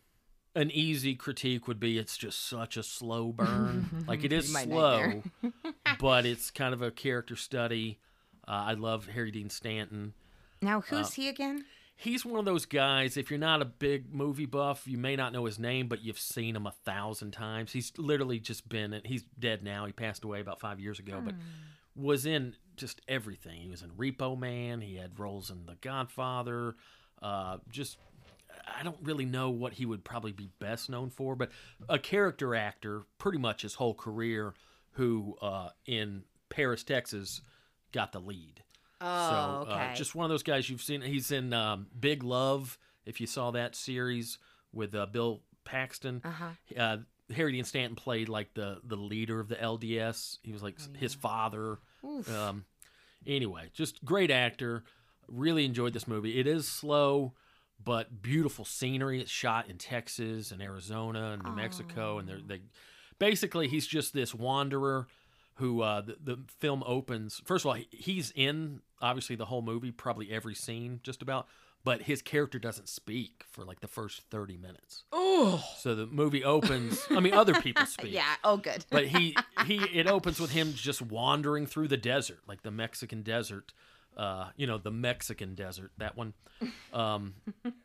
An 0.54 0.70
easy 0.70 1.14
critique 1.14 1.66
would 1.66 1.80
be 1.80 1.96
it's 1.96 2.18
just 2.18 2.46
such 2.46 2.76
a 2.76 2.82
slow 2.82 3.32
burn. 3.32 4.04
like 4.06 4.22
it 4.22 4.34
is 4.34 4.52
slow, 4.52 5.22
but 5.98 6.26
it's 6.26 6.50
kind 6.50 6.74
of 6.74 6.82
a 6.82 6.90
character 6.90 7.36
study. 7.36 7.98
Uh, 8.46 8.50
I 8.66 8.74
love 8.74 9.06
Harry 9.06 9.30
Dean 9.30 9.48
Stanton. 9.48 10.12
Now 10.60 10.82
who's 10.82 11.14
he 11.14 11.28
again? 11.30 11.64
He's 11.96 12.24
one 12.24 12.38
of 12.38 12.44
those 12.44 12.66
guys. 12.66 13.16
If 13.16 13.30
you're 13.30 13.38
not 13.38 13.62
a 13.62 13.64
big 13.64 14.12
movie 14.12 14.46
buff, 14.46 14.86
you 14.86 14.98
may 14.98 15.14
not 15.14 15.32
know 15.32 15.44
his 15.44 15.58
name, 15.58 15.86
but 15.88 16.02
you've 16.02 16.18
seen 16.18 16.56
him 16.56 16.66
a 16.66 16.72
thousand 16.84 17.30
times. 17.30 17.72
He's 17.72 17.92
literally 17.96 18.40
just 18.40 18.68
been. 18.68 19.00
He's 19.04 19.22
dead 19.38 19.62
now. 19.62 19.86
He 19.86 19.92
passed 19.92 20.24
away 20.24 20.40
about 20.40 20.58
five 20.58 20.80
years 20.80 20.98
ago, 20.98 21.20
but 21.24 21.34
was 21.94 22.27
in 22.27 22.56
just 22.77 23.01
everything. 23.09 23.60
He 23.60 23.69
was 23.69 23.82
in 23.82 23.90
Repo 23.90 24.39
Man. 24.39 24.81
He 24.81 24.97
had 24.97 25.19
roles 25.19 25.51
in 25.51 25.66
The 25.66 25.77
Godfather. 25.81 26.77
Uh, 27.20 27.59
just 27.70 27.98
I 28.66 28.82
don't 28.82 28.97
really 29.02 29.24
know 29.24 29.51
what 29.51 29.74
he 29.74 29.86
would 29.86 30.05
probably 30.05 30.32
be 30.32 30.51
best 30.59 30.90
known 30.90 31.10
for, 31.10 31.36
but 31.36 31.51
a 31.89 31.98
character 31.98 32.55
actor 32.55 33.02
pretty 33.19 33.39
much 33.39 33.62
his 33.62 33.74
whole 33.74 33.94
career 33.94 34.55
who 34.93 35.36
uh, 35.40 35.70
in 35.86 36.24
Paris, 36.48 36.82
Texas 36.82 37.40
got 37.93 38.12
the 38.12 38.20
lead. 38.20 38.62
Oh, 39.01 39.64
so 39.64 39.70
okay. 39.73 39.90
uh, 39.90 39.94
just 39.94 40.14
one 40.14 40.24
of 40.24 40.31
those 40.31 40.43
guys 40.43 40.69
you've 40.69 40.82
seen. 40.82 41.02
He's 41.02 41.32
in 41.32 41.52
um, 41.52 41.86
Big 41.98 42.23
Love, 42.23 42.78
if 43.05 43.20
you 43.20 43.27
saw 43.27 43.51
that 43.51 43.74
series 43.74 44.39
with 44.73 44.94
uh, 44.94 45.06
Bill 45.06 45.43
Paxton. 45.64 46.20
Uh-huh. 46.24 46.51
Harry 47.34 47.52
Dean 47.52 47.64
Stanton 47.64 47.96
played 47.96 48.28
like 48.28 48.54
the 48.54 48.80
the 48.84 48.96
leader 48.96 49.40
of 49.40 49.48
the 49.48 49.56
LDS. 49.56 50.38
He 50.42 50.52
was 50.52 50.62
like 50.62 50.76
Oh, 50.80 50.98
his 50.98 51.14
father. 51.14 51.78
Um, 52.28 52.64
anyway, 53.26 53.70
just 53.72 54.04
great 54.04 54.30
actor. 54.30 54.84
Really 55.28 55.64
enjoyed 55.64 55.92
this 55.92 56.09
movie. 56.09 56.38
It 56.38 56.46
is 56.46 56.66
slow, 56.68 57.32
but 57.82 58.22
beautiful 58.22 58.64
scenery. 58.64 59.20
It's 59.20 59.30
shot 59.30 59.68
in 59.70 59.78
Texas 59.78 60.50
and 60.50 60.60
Arizona 60.62 61.32
and 61.32 61.42
New 61.44 61.52
Mexico, 61.56 62.18
and 62.18 62.28
they're 62.28 62.40
they 62.44 62.60
basically 63.18 63.68
he's 63.68 63.86
just 63.86 64.12
this 64.12 64.34
wanderer 64.34 65.06
who 65.56 65.82
uh, 65.82 66.00
the, 66.00 66.16
the 66.22 66.38
film 66.59 66.82
opens. 66.86 67.40
First 67.44 67.64
of 67.64 67.70
all, 67.70 67.76
he's 67.90 68.32
in 68.34 68.80
obviously 69.00 69.36
the 69.36 69.44
whole 69.44 69.62
movie, 69.62 69.92
probably 69.92 70.30
every 70.32 70.54
scene, 70.54 71.00
just 71.02 71.22
about. 71.22 71.46
But 71.84 72.02
his 72.02 72.22
character 72.22 72.59
doesn't 72.60 72.88
speak 72.88 73.44
for 73.50 73.64
like 73.64 73.80
the 73.80 73.88
first 73.88 74.22
thirty 74.30 74.56
minutes. 74.56 75.04
Oh. 75.10 75.62
So 75.78 75.94
the 75.94 76.06
movie 76.06 76.44
opens. 76.44 77.04
I 77.10 77.18
mean, 77.20 77.34
other 77.34 77.54
people 77.60 77.86
speak 77.86 78.12
Yeah. 78.12 78.34
Oh, 78.44 78.56
good. 78.56 78.84
but 78.90 79.06
he 79.06 79.34
he 79.66 79.76
it 79.92 80.06
opens 80.06 80.38
with 80.38 80.50
him 80.52 80.72
just 80.74 81.02
wandering 81.02 81.66
through 81.66 81.88
the 81.88 81.96
desert 81.96 82.38
like 82.46 82.62
the 82.62 82.70
mexican 82.70 83.22
desert 83.22 83.72
uh 84.16 84.46
you 84.56 84.66
know 84.66 84.76
the 84.78 84.90
mexican 84.90 85.54
desert 85.54 85.90
that 85.98 86.16
one 86.16 86.34
um 86.92 87.32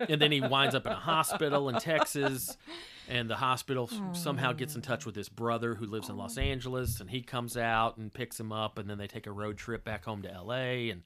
and 0.10 0.22
then 0.22 0.32
he 0.32 0.42
winds 0.42 0.76
up 0.76 0.86
in 0.86 0.92
a 0.92 0.96
hospital 0.96 1.70
in 1.70 1.76
texas 1.80 2.58
and 3.08 3.30
the 3.30 3.36
hospital 3.36 3.90
s- 3.92 4.22
somehow 4.22 4.52
gets 4.52 4.76
in 4.76 4.82
touch 4.82 5.06
with 5.06 5.16
his 5.16 5.30
brother 5.30 5.76
who 5.76 5.86
lives 5.86 6.10
in 6.10 6.18
los 6.18 6.38
angeles 6.38 7.00
and 7.00 7.10
he 7.10 7.22
comes 7.22 7.56
out 7.56 7.98
and 7.98 8.14
picks 8.14 8.38
him 8.40 8.52
up 8.52 8.78
and 8.78 8.90
then 8.90 8.98
they 8.98 9.08
take 9.08 9.26
a 9.28 9.32
road 9.32 9.58
trip 9.58 9.86
back 9.86 10.04
home 10.06 10.22
to 10.22 10.42
la 10.42 10.54
and 10.56 11.04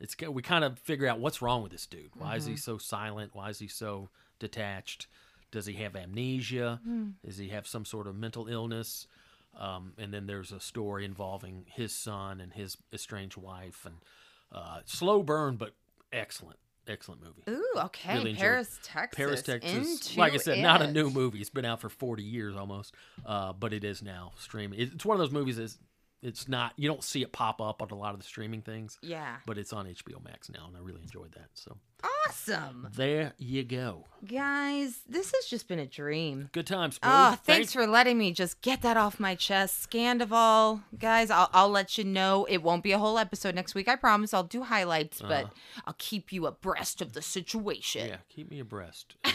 it's 0.00 0.16
we 0.28 0.42
kind 0.42 0.64
of 0.64 0.78
figure 0.78 1.06
out 1.06 1.20
what's 1.20 1.42
wrong 1.42 1.62
with 1.62 1.72
this 1.72 1.86
dude. 1.86 2.10
Why 2.16 2.36
is 2.36 2.46
he 2.46 2.56
so 2.56 2.78
silent? 2.78 3.34
Why 3.34 3.50
is 3.50 3.58
he 3.58 3.68
so 3.68 4.08
detached? 4.38 5.06
Does 5.50 5.66
he 5.66 5.74
have 5.74 5.94
amnesia? 5.96 6.80
Does 7.24 7.38
he 7.38 7.48
have 7.48 7.66
some 7.66 7.84
sort 7.84 8.06
of 8.06 8.16
mental 8.16 8.46
illness? 8.48 9.06
Um, 9.58 9.92
and 9.98 10.14
then 10.14 10.26
there's 10.26 10.52
a 10.52 10.60
story 10.60 11.04
involving 11.04 11.64
his 11.66 11.92
son 11.92 12.40
and 12.40 12.52
his 12.52 12.76
estranged 12.92 13.36
wife 13.36 13.84
and 13.84 13.96
uh, 14.52 14.80
slow 14.84 15.22
burn 15.22 15.56
but 15.56 15.74
excellent 16.12 16.58
excellent 16.88 17.22
movie. 17.22 17.42
Ooh, 17.48 17.78
okay. 17.84 18.14
Really. 18.14 18.34
Paris, 18.34 18.78
Texas. 18.82 19.16
paris 19.16 19.42
texas. 19.42 20.16
Like 20.16 20.32
i 20.32 20.38
said 20.38 20.58
not 20.58 20.82
a 20.82 20.90
new 20.90 21.10
movie. 21.10 21.40
It's 21.40 21.50
been 21.50 21.64
out 21.64 21.80
for 21.80 21.88
40 21.88 22.22
years 22.22 22.56
almost 22.56 22.94
uh, 23.26 23.52
but 23.52 23.72
it 23.72 23.84
is 23.84 24.02
now 24.02 24.32
streaming. 24.38 24.80
It's 24.80 25.04
one 25.04 25.16
of 25.16 25.20
those 25.20 25.32
movies 25.32 25.56
that's 25.56 25.78
it's 26.22 26.48
not 26.48 26.72
you 26.76 26.88
don't 26.88 27.02
see 27.04 27.22
it 27.22 27.32
pop 27.32 27.60
up 27.60 27.80
on 27.82 27.90
a 27.90 27.94
lot 27.94 28.12
of 28.14 28.20
the 28.20 28.26
streaming 28.26 28.60
things 28.62 28.98
Yeah. 29.02 29.36
but 29.46 29.56
it's 29.58 29.72
on 29.72 29.86
hbo 29.86 30.22
max 30.24 30.50
now 30.50 30.66
and 30.66 30.76
i 30.76 30.80
really 30.80 31.02
enjoyed 31.02 31.32
that 31.32 31.48
so 31.54 31.76
Awesome. 32.28 32.88
there 32.94 33.32
you 33.38 33.62
go 33.64 34.06
Guys, 34.26 35.00
this 35.08 35.32
has 35.34 35.44
just 35.46 35.66
been 35.68 35.78
a 35.78 35.86
dream. 35.86 36.48
good 36.52 36.66
times 36.66 36.98
Oh, 37.02 37.32
Boo. 37.32 37.36
thanks 37.44 37.72
for 37.72 37.86
letting 37.86 38.16
me 38.18 38.32
just 38.32 38.60
get 38.62 38.80
that 38.82 38.96
off 38.96 39.18
my 39.20 39.34
chest. 39.34 39.90
Scandoval, 39.90 40.82
guys, 40.98 41.30
I'll, 41.30 41.48
I'll 41.52 41.68
let 41.70 41.96
you 41.98 42.04
know. 42.04 42.44
It 42.48 42.62
won't 42.62 42.82
be 42.82 42.92
a 42.92 42.98
whole 42.98 43.18
episode 43.18 43.54
next 43.54 43.74
week. 43.74 43.88
I 43.88 43.96
promise. 43.96 44.32
I'll 44.34 44.44
do 44.44 44.62
highlights, 44.62 45.20
but 45.22 45.50
I'll 45.86 45.94
keep 45.98 46.32
you 46.32 46.46
abreast 46.46 47.00
of 47.02 47.12
the 47.14 47.22
situation. 47.22 48.02
Uh-huh. 48.02 48.10
yeah 48.12 48.16
keep 48.28 48.50
me 48.50 48.60
abreast 48.60 49.14
and, 49.24 49.34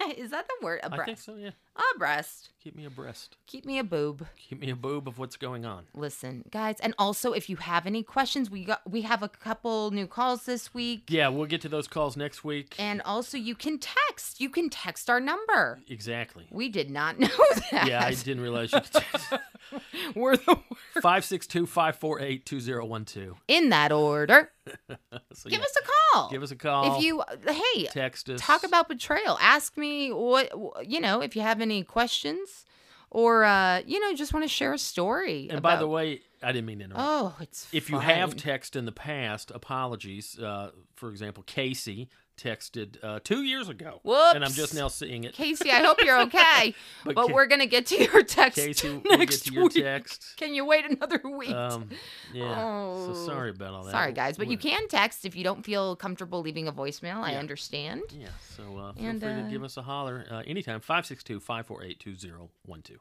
uh, 0.00 0.12
Is 0.16 0.30
that 0.30 0.46
the 0.48 0.64
word? 0.64 0.80
i 0.84 0.88
think 0.88 1.02
Abreast. 1.02 1.24
so 1.24 1.34
yeah 1.36 1.50
Abreast. 1.94 2.50
keep 2.62 2.76
me 2.76 2.84
abreast 2.84 3.36
Keep 3.46 3.64
me 3.64 3.78
a 3.78 3.84
boob. 3.84 4.26
keep 4.36 4.60
me 4.60 4.70
a 4.70 4.76
boob 4.76 5.08
of 5.08 5.18
what's 5.18 5.36
going 5.36 5.64
on 5.64 5.84
Listen, 5.94 6.44
guys, 6.50 6.76
and 6.80 6.94
also 6.98 7.32
if 7.32 7.48
you 7.50 7.56
have 7.56 7.86
any 7.86 8.02
questions, 8.02 8.50
we 8.50 8.64
got 8.64 8.82
we 8.90 9.02
have 9.02 9.22
a 9.22 9.28
couple 9.28 9.90
new 9.90 10.06
calls 10.06 10.44
this 10.44 10.72
week. 10.74 11.04
Yeah, 11.08 11.28
we'll 11.28 11.46
get 11.46 11.60
to 11.62 11.68
those 11.68 11.88
calls 11.88 12.16
next 12.16 12.44
week. 12.44 12.74
And 12.78 13.00
also 13.02 13.36
you 13.38 13.54
can 13.54 13.78
text. 13.78 14.40
You 14.40 14.48
can 14.50 14.68
text 14.70 15.08
our 15.10 15.20
number. 15.20 15.80
exactly. 15.88 16.46
We 16.50 16.68
did 16.68 16.90
not 16.90 17.18
know 17.18 17.28
that. 17.70 17.86
Yeah, 17.86 18.04
I 18.04 18.12
didn't 18.14 18.42
realize 18.42 18.72
you 18.72 18.80
could. 18.80 19.40
We're 20.14 20.36
the 20.36 20.56
562 21.00 21.66
548 21.66 22.44
2012. 22.46 23.36
in 23.48 23.68
that 23.70 23.92
order. 23.92 24.50
So, 25.34 25.48
Give 25.50 25.58
yeah, 25.58 25.64
us 25.64 25.76
a 25.76 26.14
call. 26.14 26.30
give 26.30 26.42
us 26.42 26.50
a 26.52 26.56
call. 26.56 26.96
If 26.96 27.02
you 27.02 27.22
hey, 27.48 27.86
text 27.86 28.28
us. 28.30 28.40
talk 28.40 28.62
about 28.64 28.88
betrayal. 28.88 29.36
Ask 29.40 29.76
me 29.76 30.10
what 30.12 30.52
you 30.86 31.00
know 31.00 31.20
if 31.20 31.34
you 31.34 31.42
have 31.42 31.60
any 31.62 31.82
questions, 31.84 32.66
or 33.10 33.44
uh, 33.44 33.82
you 33.86 34.00
know 34.00 34.14
just 34.14 34.32
want 34.34 34.44
to 34.44 34.48
share 34.48 34.72
a 34.72 34.78
story. 34.78 35.48
And 35.50 35.62
by 35.62 35.76
the 35.76 35.88
way, 35.88 36.20
I 36.42 36.52
didn't 36.52 36.66
mean 36.66 36.80
to 36.80 36.84
interrupt. 36.86 37.04
oh, 37.04 37.36
it's 37.40 37.68
if 37.72 37.88
you 37.88 37.98
have 37.98 38.30
fine. 38.30 38.38
text 38.38 38.76
in 38.76 38.84
the 38.84 38.92
past, 38.92 39.50
apologies. 39.50 40.38
Uh, 40.38 40.72
for 40.96 41.10
example, 41.10 41.42
Casey 41.44 42.08
texted 42.36 42.96
uh, 43.02 43.20
two 43.22 43.42
years 43.42 43.68
ago, 43.68 44.00
and 44.04 44.44
I'm 44.44 44.50
just 44.52 44.74
now 44.74 44.88
seeing 44.88 45.24
it. 45.24 45.34
Casey, 45.34 45.70
I 45.70 45.80
hope 45.82 45.98
you're 46.04 46.20
okay. 46.22 46.74
But 47.04 47.14
but 47.14 47.26
Ca- 47.28 47.32
we're 47.34 47.46
gonna 47.46 47.66
get 47.66 47.86
to 47.86 48.02
your 48.02 48.22
text 48.22 48.58
Casey, 48.58 49.00
next 49.04 49.04
we'll 49.04 49.18
get 49.26 49.30
to 49.30 49.52
your 49.52 49.64
week. 49.64 49.72
text. 49.74 50.34
Can 50.36 50.54
you 50.54 50.64
wait 50.64 50.84
another 50.90 51.20
week? 51.36 51.50
Um, 51.50 51.88
yeah. 52.32 52.54
Oh. 52.64 53.12
So 53.14 53.26
sorry 53.26 53.50
about 53.50 53.74
all 53.74 53.84
that. 53.84 53.92
Sorry, 53.92 54.12
guys, 54.12 54.36
but 54.38 54.46
you 54.48 54.58
We're- 54.62 54.70
can 54.70 54.88
text 54.88 55.24
if 55.24 55.36
you 55.36 55.44
don't 55.44 55.64
feel 55.64 55.94
comfortable 55.96 56.40
leaving 56.40 56.68
a 56.68 56.72
voicemail. 56.72 57.16
I 57.22 57.36
understand. 57.36 58.02
Yeah. 58.10 58.28
So 58.56 58.62
uh, 58.78 58.92
feel 58.94 59.04
And, 59.06 59.20
free 59.20 59.28
to 59.30 59.40
uh, 59.42 59.48
give 59.48 59.62
us 59.62 59.76
a 59.76 59.82
holler 59.82 60.26
uh, 60.30 60.42
anytime. 60.46 60.80
562 60.80 61.40
548 61.40 62.00
2012. 62.00 62.98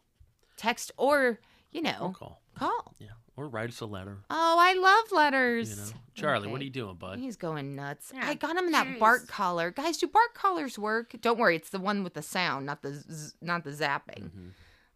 Text 0.57 0.91
or 0.97 1.39
you 1.71 1.81
know 1.81 2.13
call. 2.55 2.69
call. 2.69 2.95
Yeah. 2.99 3.07
Or 3.37 3.47
write 3.47 3.69
us 3.69 3.79
a 3.79 3.85
letter. 3.85 4.17
Oh, 4.29 4.57
I 4.59 4.73
love 4.73 5.11
letters. 5.11 5.69
You 5.69 5.75
know, 5.77 5.89
Charlie, 6.13 6.47
what 6.49 6.61
are 6.61 6.63
you 6.63 6.69
doing, 6.69 6.95
bud? 6.95 7.17
He's 7.17 7.37
going 7.37 7.75
nuts. 7.75 8.11
Yeah, 8.13 8.27
I 8.27 8.35
got 8.35 8.55
him 8.57 8.65
in 8.65 8.71
that 8.71 8.99
bark 8.99 9.23
jeez. 9.23 9.27
collar. 9.29 9.71
Guys, 9.71 9.97
do 9.97 10.07
bark 10.07 10.33
collars 10.33 10.77
work? 10.77 11.15
Don't 11.21 11.39
worry, 11.39 11.55
it's 11.55 11.69
the 11.69 11.79
one 11.79 12.03
with 12.03 12.13
the 12.13 12.21
sound, 12.21 12.65
not 12.65 12.81
the 12.81 12.93
z- 12.93 13.33
not 13.41 13.63
the 13.63 13.71
zapping. 13.71 14.23
Mm-hmm. 14.23 14.47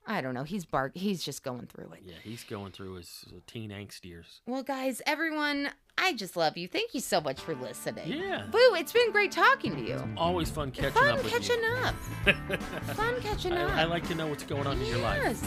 I 0.08 0.22
don't 0.22 0.34
know. 0.34 0.44
He's 0.44 0.66
bark. 0.66 0.92
He's 0.96 1.24
just 1.24 1.44
going 1.44 1.66
through 1.68 1.92
it. 1.94 2.02
Yeah, 2.06 2.14
he's 2.24 2.44
going 2.44 2.72
through 2.72 2.96
his 2.96 3.26
teen 3.48 3.72
angst 3.72 4.06
years. 4.06 4.42
Well, 4.46 4.62
guys, 4.62 5.02
everyone, 5.08 5.70
I 5.98 6.14
just 6.14 6.36
love 6.38 6.58
you. 6.58 6.68
Thank 6.68 6.94
you 6.94 7.00
so 7.00 7.20
much 7.22 7.40
for 7.40 7.56
listening. 7.56 8.08
Yeah. 8.14 8.46
Boo, 8.52 8.60
it's 8.76 8.92
been 8.94 9.12
great 9.12 9.32
talking 9.32 9.76
to 9.76 9.82
you. 9.82 10.00
Always 10.16 10.50
fun 10.52 10.70
catching 10.72 10.92
Fun 10.92 11.08
up 11.20 11.24
catching 11.26 11.60
you. 11.62 11.76
up. 11.84 11.96
Fun 12.96 13.20
catching 13.22 13.54
up. 13.54 13.72
I, 13.72 13.82
I 13.82 13.84
like 13.86 14.08
to 14.10 14.16
know 14.16 14.28
what's 14.28 14.44
going 14.44 14.68
on 14.68 14.80
in 14.80 14.86
your 14.86 15.00
life. 15.00 15.42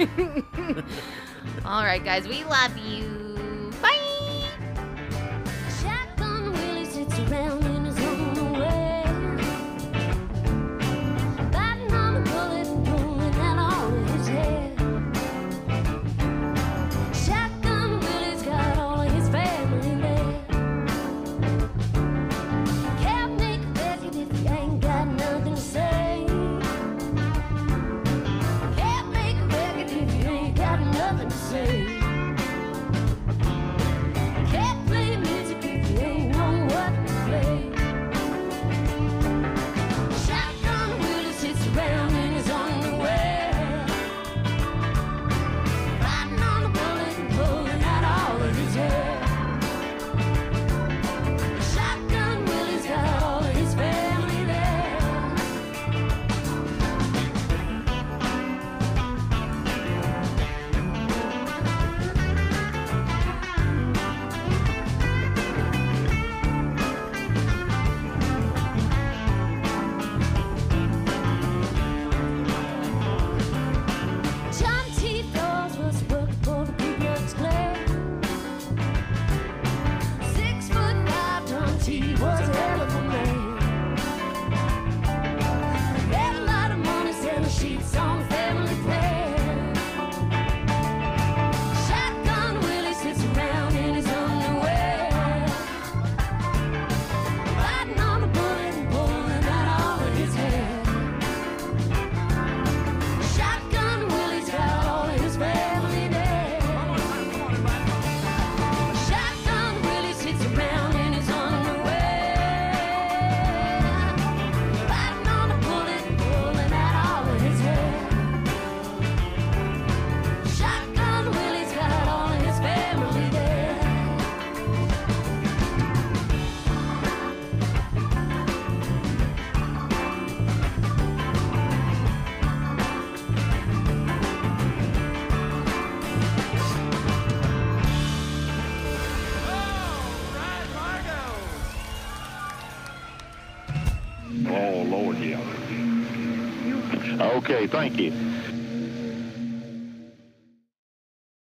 All 1.64 1.84
right, 1.84 2.02
guys, 2.04 2.26
we 2.26 2.42
love 2.44 2.76
you. 2.78 3.29